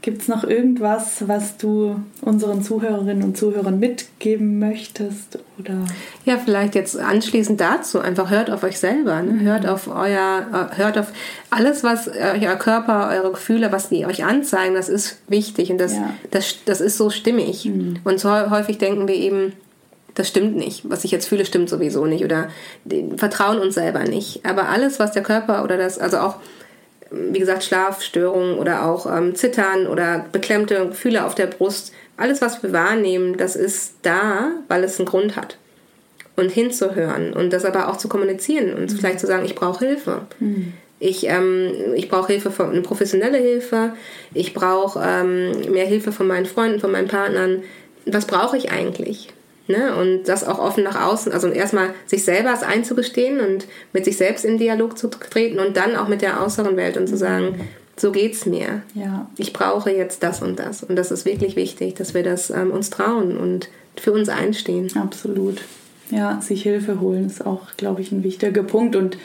Gibt 0.00 0.22
es 0.22 0.28
noch 0.28 0.44
irgendwas, 0.44 1.26
was 1.26 1.56
du 1.56 1.96
unseren 2.22 2.62
Zuhörerinnen 2.62 3.24
und 3.24 3.36
Zuhörern 3.36 3.80
mitgeben 3.80 4.60
möchtest? 4.60 5.40
Oder? 5.58 5.84
Ja, 6.24 6.38
vielleicht 6.38 6.76
jetzt 6.76 6.96
anschließend 6.96 7.60
dazu. 7.60 7.98
Einfach 7.98 8.30
hört 8.30 8.48
auf 8.48 8.62
euch 8.62 8.78
selber. 8.78 9.20
Ne? 9.22 9.32
Mhm. 9.32 9.40
Hört 9.40 9.66
auf 9.66 9.88
euer, 9.88 10.70
äh, 10.72 10.76
hört 10.78 10.98
auf 10.98 11.12
alles, 11.50 11.82
was 11.82 12.08
euer 12.08 12.54
Körper, 12.56 13.10
eure 13.10 13.32
Gefühle, 13.32 13.72
was 13.72 13.88
die 13.88 14.06
euch 14.06 14.24
anzeigen, 14.24 14.74
das 14.74 14.88
ist 14.88 15.18
wichtig 15.26 15.72
und 15.72 15.78
das, 15.78 15.96
ja. 15.96 16.10
das, 16.30 16.58
das 16.64 16.80
ist 16.80 16.96
so 16.96 17.10
stimmig. 17.10 17.64
Mhm. 17.64 17.96
Und 18.04 18.20
so 18.20 18.30
häufig 18.30 18.78
denken 18.78 19.08
wir 19.08 19.16
eben, 19.16 19.52
das 20.18 20.28
stimmt 20.28 20.56
nicht. 20.56 20.82
Was 20.90 21.04
ich 21.04 21.12
jetzt 21.12 21.28
fühle, 21.28 21.44
stimmt 21.44 21.68
sowieso 21.68 22.04
nicht. 22.04 22.24
Oder 22.24 22.48
vertrauen 23.16 23.58
uns 23.58 23.74
selber 23.74 24.00
nicht. 24.00 24.44
Aber 24.44 24.68
alles, 24.68 24.98
was 24.98 25.12
der 25.12 25.22
Körper 25.22 25.62
oder 25.62 25.76
das, 25.76 25.98
also 25.98 26.18
auch, 26.18 26.36
wie 27.10 27.38
gesagt, 27.38 27.62
Schlafstörungen 27.62 28.58
oder 28.58 28.84
auch 28.84 29.06
ähm, 29.06 29.36
Zittern 29.36 29.86
oder 29.86 30.26
beklemmte 30.32 30.88
Gefühle 30.88 31.24
auf 31.24 31.36
der 31.36 31.46
Brust, 31.46 31.92
alles, 32.16 32.42
was 32.42 32.62
wir 32.64 32.72
wahrnehmen, 32.72 33.36
das 33.36 33.54
ist 33.54 33.94
da, 34.02 34.50
weil 34.66 34.82
es 34.82 34.98
einen 34.98 35.06
Grund 35.06 35.36
hat. 35.36 35.56
Und 36.34 36.50
hinzuhören 36.50 37.32
und 37.32 37.52
das 37.52 37.64
aber 37.64 37.88
auch 37.88 37.96
zu 37.96 38.08
kommunizieren 38.08 38.74
und 38.74 38.92
mhm. 38.92 38.96
vielleicht 38.96 39.20
zu 39.20 39.26
sagen, 39.26 39.44
ich 39.44 39.54
brauche 39.54 39.84
Hilfe. 39.84 40.22
Mhm. 40.40 40.72
Ich, 41.00 41.26
ähm, 41.28 41.72
ich 41.94 42.08
brauche 42.08 42.32
Hilfe 42.32 42.50
von 42.50 42.70
eine 42.70 42.80
professionelle 42.80 43.38
Hilfe. 43.38 43.92
Ich 44.34 44.52
brauche 44.52 45.00
ähm, 45.00 45.72
mehr 45.72 45.86
Hilfe 45.86 46.10
von 46.10 46.26
meinen 46.26 46.46
Freunden, 46.46 46.80
von 46.80 46.90
meinen 46.90 47.08
Partnern. 47.08 47.62
Was 48.04 48.26
brauche 48.26 48.56
ich 48.56 48.72
eigentlich? 48.72 49.28
Ne? 49.68 49.94
Und 49.94 50.24
das 50.24 50.44
auch 50.44 50.58
offen 50.58 50.82
nach 50.82 51.08
außen, 51.08 51.30
also 51.30 51.48
erstmal 51.48 51.90
sich 52.06 52.24
selber 52.24 52.52
es 52.54 52.62
einzugestehen 52.62 53.38
und 53.40 53.66
mit 53.92 54.06
sich 54.06 54.16
selbst 54.16 54.44
in 54.46 54.56
Dialog 54.56 54.96
zu 54.96 55.08
treten 55.08 55.60
und 55.60 55.76
dann 55.76 55.94
auch 55.94 56.08
mit 56.08 56.22
der 56.22 56.42
äußeren 56.42 56.76
Welt 56.76 56.96
und 56.96 57.06
zu 57.06 57.18
sagen, 57.18 57.60
so 58.00 58.10
geht's 58.10 58.46
mir. 58.46 58.82
Ja. 58.94 59.28
Ich 59.36 59.52
brauche 59.52 59.90
jetzt 59.90 60.22
das 60.22 60.40
und 60.40 60.58
das. 60.58 60.82
Und 60.82 60.96
das 60.96 61.10
ist 61.10 61.26
wirklich 61.26 61.54
wichtig, 61.54 61.96
dass 61.96 62.14
wir 62.14 62.22
das 62.22 62.48
ähm, 62.48 62.70
uns 62.70 62.88
trauen 62.88 63.36
und 63.36 63.68
für 63.96 64.12
uns 64.12 64.30
einstehen. 64.30 64.90
Absolut. 64.96 65.60
Ja, 66.10 66.40
sich 66.40 66.62
Hilfe 66.62 67.00
holen 67.00 67.26
ist 67.26 67.44
auch, 67.44 67.76
glaube 67.76 68.00
ich, 68.00 68.10
ein 68.10 68.22
wichtiger 68.22 68.62
Punkt 68.62 68.96
und 68.96 69.18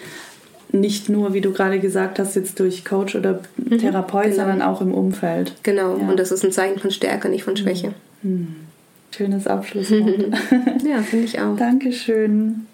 nicht 0.74 1.08
nur, 1.08 1.34
wie 1.34 1.42
du 1.42 1.54
gerade 1.54 1.80
gesagt 1.80 2.20
hast, 2.20 2.36
jetzt 2.36 2.60
durch 2.60 2.84
Coach 2.84 3.16
oder 3.16 3.42
mhm, 3.56 3.78
Therapeut, 3.78 4.24
genau. 4.24 4.36
sondern 4.36 4.62
auch 4.62 4.82
im 4.82 4.94
Umfeld. 4.94 5.54
Genau, 5.64 5.98
ja. 5.98 6.10
und 6.10 6.20
das 6.20 6.32
ist 6.32 6.44
ein 6.44 6.52
Zeichen 6.52 6.80
von 6.80 6.92
Stärke, 6.92 7.30
nicht 7.30 7.44
von 7.44 7.56
Schwäche. 7.56 7.94
Mhm. 8.24 8.56
Schönes 9.16 9.46
Abschlusswort. 9.46 10.02
ja, 10.88 11.04
finde 11.04 11.26
ich 11.26 11.40
auch. 11.40 11.56
Dankeschön. 11.56 12.66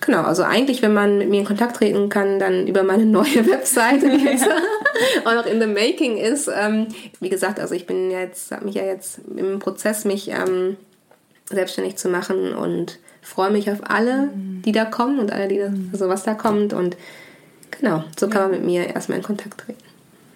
Genau, 0.00 0.22
also 0.22 0.44
eigentlich, 0.44 0.80
wenn 0.82 0.94
man 0.94 1.18
mit 1.18 1.28
mir 1.28 1.40
in 1.40 1.46
Kontakt 1.46 1.76
treten 1.76 2.08
kann, 2.08 2.38
dann 2.38 2.66
über 2.66 2.82
meine 2.82 3.04
neue 3.04 3.46
Webseite, 3.50 4.08
die 4.10 4.24
jetzt 4.24 4.48
auch 5.24 5.34
noch 5.34 5.46
in 5.46 5.60
the 5.60 5.66
making 5.66 6.16
ist. 6.16 6.48
Ähm, 6.54 6.88
wie 7.20 7.28
gesagt, 7.28 7.58
also 7.58 7.74
ich 7.74 7.86
bin 7.86 8.10
jetzt, 8.10 8.52
habe 8.52 8.64
mich 8.64 8.76
ja 8.76 8.84
jetzt 8.84 9.20
im 9.36 9.58
Prozess, 9.58 10.04
mich 10.04 10.30
ähm, 10.30 10.76
selbstständig 11.46 11.96
zu 11.96 12.08
machen 12.08 12.54
und 12.54 12.98
freue 13.22 13.50
mich 13.50 13.70
auf 13.70 13.78
alle, 13.82 14.28
mhm. 14.34 14.62
die 14.64 14.72
da 14.72 14.84
kommen 14.84 15.18
und 15.18 15.32
alle, 15.32 15.48
die 15.48 15.58
da, 15.58 15.72
also 15.92 16.08
was 16.08 16.22
da 16.22 16.34
kommt. 16.34 16.72
Und 16.72 16.96
genau, 17.70 18.04
so 18.18 18.28
kann 18.28 18.42
man 18.42 18.50
mit 18.52 18.64
mir 18.64 18.94
erstmal 18.94 19.18
in 19.18 19.24
Kontakt 19.24 19.60
treten. 19.60 19.87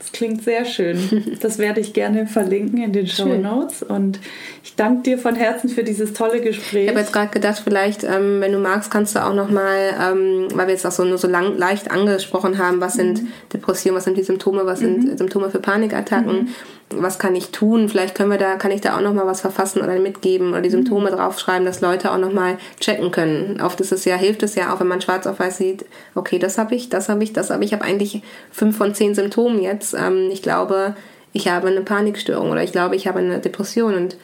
Das 0.03 0.11
klingt 0.11 0.43
sehr 0.43 0.65
schön. 0.65 1.37
Das 1.41 1.59
werde 1.59 1.81
ich 1.81 1.93
gerne 1.93 2.27
verlinken 2.27 2.83
in 2.83 2.93
den 2.93 3.07
Show 3.07 3.37
Notes. 3.37 3.83
Und 3.83 4.19
ich 4.65 4.75
danke 4.75 5.03
dir 5.03 5.19
von 5.19 5.37
Herzen 5.37 5.69
für 5.69 5.85
dieses 5.85 6.13
tolle 6.13 6.41
Gespräch. 6.41 6.85
Ich 6.85 6.89
habe 6.91 7.01
jetzt 7.01 7.13
gerade 7.13 7.31
gedacht, 7.31 7.63
vielleicht, 7.63 8.03
ähm, 8.03 8.41
wenn 8.41 8.53
du 8.53 8.59
magst, 8.59 8.91
kannst 8.91 9.15
du 9.15 9.25
auch 9.25 9.35
nochmal, 9.35 9.95
ähm, 10.01 10.49
weil 10.55 10.67
wir 10.67 10.75
jetzt 10.75 10.87
auch 10.87 10.93
so 10.93 11.05
nur 11.05 11.19
so 11.19 11.29
lang, 11.29 11.57
leicht 11.57 11.91
angesprochen 11.91 12.59
haben, 12.59 12.81
was 12.81 12.95
mhm. 12.95 13.17
sind 13.17 13.23
Depressionen, 13.53 13.97
was 13.97 14.05
sind 14.05 14.17
die 14.17 14.25
Symptome, 14.25 14.67
was 14.67 14.81
mhm. 14.81 15.03
sind 15.03 15.19
Symptome 15.19 15.51
für 15.51 15.61
Panikattacken. 15.61 16.33
Mhm 16.33 16.49
was 16.99 17.19
kann 17.19 17.35
ich 17.35 17.51
tun? 17.51 17.89
Vielleicht 17.89 18.15
können 18.15 18.31
wir 18.31 18.39
da, 18.39 18.57
kann 18.57 18.71
ich 18.71 18.81
da 18.81 18.97
auch 18.97 19.01
nochmal 19.01 19.27
was 19.27 19.41
verfassen 19.41 19.81
oder 19.81 19.99
mitgeben 19.99 20.51
oder 20.51 20.61
die 20.61 20.69
mhm. 20.69 20.85
Symptome 20.85 21.11
draufschreiben, 21.11 21.65
dass 21.65 21.81
Leute 21.81 22.13
auch 22.13 22.19
nochmal 22.19 22.59
checken 22.81 23.11
können. 23.11 23.61
Oft 23.61 23.81
ist 23.81 23.93
es 23.93 24.05
ja, 24.05 24.17
hilft 24.17 24.43
es 24.43 24.55
ja 24.55 24.75
auch, 24.75 24.81
wenn 24.81 24.89
man 24.89 25.01
schwarz 25.01 25.27
auf 25.27 25.39
weiß 25.39 25.59
sieht, 25.59 25.85
okay, 26.15 26.39
das 26.39 26.59
habe 26.59 26.75
ich, 26.75 26.89
das 26.89 27.09
habe 27.09 27.23
ich, 27.23 27.33
das 27.33 27.51
habe 27.51 27.65
ich. 27.65 27.73
Ich 27.73 27.75
habe 27.75 27.85
eigentlich 27.85 28.23
fünf 28.51 28.77
von 28.77 28.95
zehn 28.95 29.15
Symptomen 29.15 29.63
jetzt. 29.63 29.95
Ähm, 29.95 30.29
ich 30.31 30.43
glaube, 30.43 30.95
ich 31.33 31.49
habe 31.49 31.69
eine 31.69 31.81
Panikstörung 31.81 32.51
oder 32.51 32.63
ich 32.63 32.73
glaube, 32.73 32.97
ich 32.97 33.07
habe 33.07 33.21
eine 33.21 33.39
Depression 33.39 33.95
und 33.95 34.17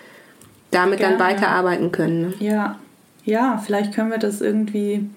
damit 0.71 0.99
Gerne. 0.99 1.17
dann 1.17 1.27
weiterarbeiten 1.27 1.93
können. 1.93 2.21
Ne? 2.21 2.35
Ja, 2.41 2.79
ja, 3.25 3.63
vielleicht 3.65 3.95
können 3.95 4.11
wir 4.11 4.19
das 4.19 4.41
irgendwie 4.41 5.09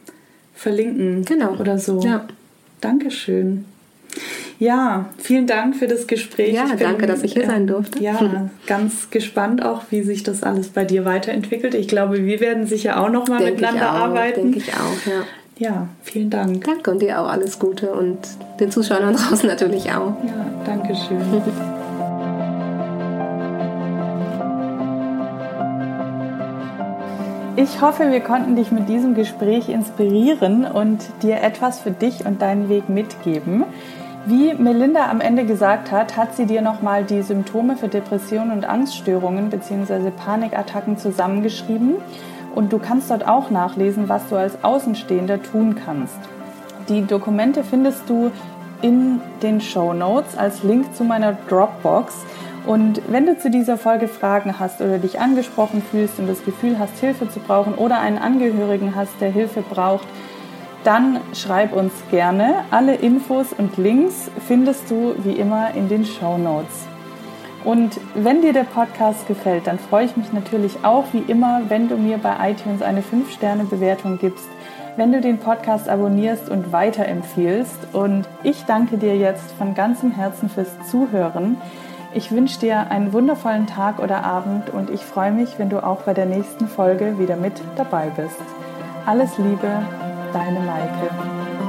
verlinken. 0.53 1.25
Genau. 1.25 1.55
Oder 1.55 1.77
so. 1.77 1.99
Ja. 2.01 2.25
Dankeschön. 2.79 3.65
Ja, 4.59 5.05
vielen 5.17 5.47
Dank 5.47 5.75
für 5.75 5.88
das 5.88 6.05
Gespräch. 6.05 6.53
Ja, 6.53 6.65
bin, 6.65 6.77
danke, 6.77 7.07
dass 7.07 7.23
ich 7.23 7.33
hier 7.33 7.47
sein 7.47 7.65
durfte. 7.65 7.99
Ja, 7.99 8.49
ganz 8.67 9.09
gespannt 9.09 9.65
auch, 9.65 9.81
wie 9.89 10.03
sich 10.03 10.23
das 10.23 10.43
alles 10.43 10.69
bei 10.69 10.85
dir 10.85 11.03
weiterentwickelt. 11.03 11.73
Ich 11.73 11.88
glaube, 11.88 12.25
wir 12.25 12.39
werden 12.39 12.67
sicher 12.67 13.01
auch 13.01 13.09
noch 13.09 13.27
mal 13.27 13.39
denk 13.39 13.55
miteinander 13.55 13.91
auch, 13.91 13.99
arbeiten. 14.01 14.51
Denke 14.51 14.59
ich 14.59 14.73
auch, 14.73 15.07
ja. 15.09 15.23
Ja, 15.57 15.88
vielen 16.01 16.29
Dank. 16.29 16.63
Danke 16.63 16.89
und 16.89 17.01
dir 17.01 17.21
auch 17.21 17.27
alles 17.27 17.59
Gute 17.59 17.91
und 17.91 18.17
den 18.59 18.71
Zuschauern 18.71 19.15
draußen 19.29 19.47
natürlich 19.47 19.91
auch. 19.91 20.15
Ja, 20.23 20.45
danke 20.65 20.95
schön. 20.95 21.21
Ich 27.57 27.81
hoffe, 27.81 28.11
wir 28.11 28.21
konnten 28.21 28.55
dich 28.55 28.71
mit 28.71 28.88
diesem 28.88 29.13
Gespräch 29.13 29.67
inspirieren 29.69 30.65
und 30.65 30.99
dir 31.21 31.43
etwas 31.43 31.79
für 31.79 31.91
dich 31.91 32.25
und 32.25 32.41
deinen 32.41 32.69
Weg 32.69 32.88
mitgeben. 32.89 33.65
Wie 34.26 34.53
Melinda 34.53 35.10
am 35.10 35.19
Ende 35.19 35.45
gesagt 35.45 35.91
hat, 35.91 36.15
hat 36.15 36.35
sie 36.35 36.45
dir 36.45 36.61
nochmal 36.61 37.03
die 37.03 37.23
Symptome 37.23 37.76
für 37.76 37.88
Depressionen 37.88 38.52
und 38.52 38.65
Angststörungen 38.65 39.49
bzw. 39.49 40.11
Panikattacken 40.11 40.95
zusammengeschrieben 40.95 41.95
und 42.53 42.72
du 42.72 42.77
kannst 42.77 43.10
dort 43.10 43.27
auch 43.27 43.49
nachlesen, 43.49 44.10
was 44.10 44.27
du 44.30 44.35
als 44.35 44.64
Außenstehender 44.64 45.41
tun 45.41 45.76
kannst. 45.84 46.19
Die 46.88 47.03
Dokumente 47.03 47.64
findest 47.64 48.07
du 48.07 48.30
in 48.84 49.22
den 49.41 49.60
Show 49.60 49.93
Notes 49.93 50.38
als 50.38 50.61
Link 50.61 50.93
zu 50.93 51.03
meiner 51.03 51.34
Dropbox. 51.49 52.14
Und 52.68 53.02
wenn 53.07 53.26
du 53.26 53.39
zu 53.39 53.49
dieser 53.49 53.77
Folge 53.77 54.07
Fragen 54.07 54.60
hast 54.60 54.81
oder 54.81 54.99
dich 54.99 55.19
angesprochen 55.19 55.81
fühlst 55.81 56.19
und 56.19 56.27
das 56.27 56.45
Gefühl 56.45 56.77
hast, 56.77 56.99
Hilfe 56.99 57.27
zu 57.27 57.39
brauchen 57.39 57.73
oder 57.73 57.99
einen 57.99 58.19
Angehörigen 58.19 58.93
hast, 58.95 59.19
der 59.19 59.31
Hilfe 59.31 59.64
braucht, 59.68 60.07
dann 60.83 61.19
schreib 61.33 61.73
uns 61.73 61.93
gerne. 62.09 62.65
Alle 62.71 62.95
Infos 62.95 63.53
und 63.53 63.77
Links 63.77 64.31
findest 64.47 64.89
du 64.89 65.15
wie 65.23 65.33
immer 65.33 65.73
in 65.75 65.89
den 65.89 66.05
Show 66.05 66.37
Notes. 66.37 66.87
Und 67.63 67.99
wenn 68.15 68.41
dir 68.41 68.53
der 68.53 68.63
Podcast 68.63 69.27
gefällt, 69.27 69.67
dann 69.67 69.77
freue 69.77 70.05
ich 70.05 70.17
mich 70.17 70.33
natürlich 70.33 70.83
auch 70.83 71.05
wie 71.13 71.23
immer, 71.27 71.61
wenn 71.67 71.89
du 71.89 71.97
mir 71.97 72.17
bei 72.17 72.51
iTunes 72.51 72.81
eine 72.81 73.01
5-Sterne-Bewertung 73.01 74.17
gibst, 74.17 74.49
wenn 74.97 75.11
du 75.11 75.21
den 75.21 75.37
Podcast 75.37 75.87
abonnierst 75.87 76.49
und 76.49 76.71
weiterempfiehlst. 76.71 77.93
Und 77.93 78.27
ich 78.41 78.63
danke 78.65 78.97
dir 78.97 79.15
jetzt 79.15 79.51
von 79.51 79.75
ganzem 79.75 80.11
Herzen 80.11 80.49
fürs 80.49 80.71
Zuhören. 80.89 81.57
Ich 82.13 82.31
wünsche 82.31 82.59
dir 82.59 82.89
einen 82.89 83.13
wundervollen 83.13 83.67
Tag 83.67 83.99
oder 83.99 84.25
Abend 84.25 84.69
und 84.71 84.89
ich 84.89 85.01
freue 85.01 85.31
mich, 85.31 85.59
wenn 85.59 85.69
du 85.69 85.85
auch 85.85 86.01
bei 86.01 86.13
der 86.13 86.25
nächsten 86.25 86.67
Folge 86.67 87.19
wieder 87.19 87.37
mit 87.37 87.53
dabei 87.77 88.07
bist. 88.15 88.41
Alles 89.05 89.37
Liebe, 89.37 89.83
deine 90.33 90.59
Maike. 90.59 91.60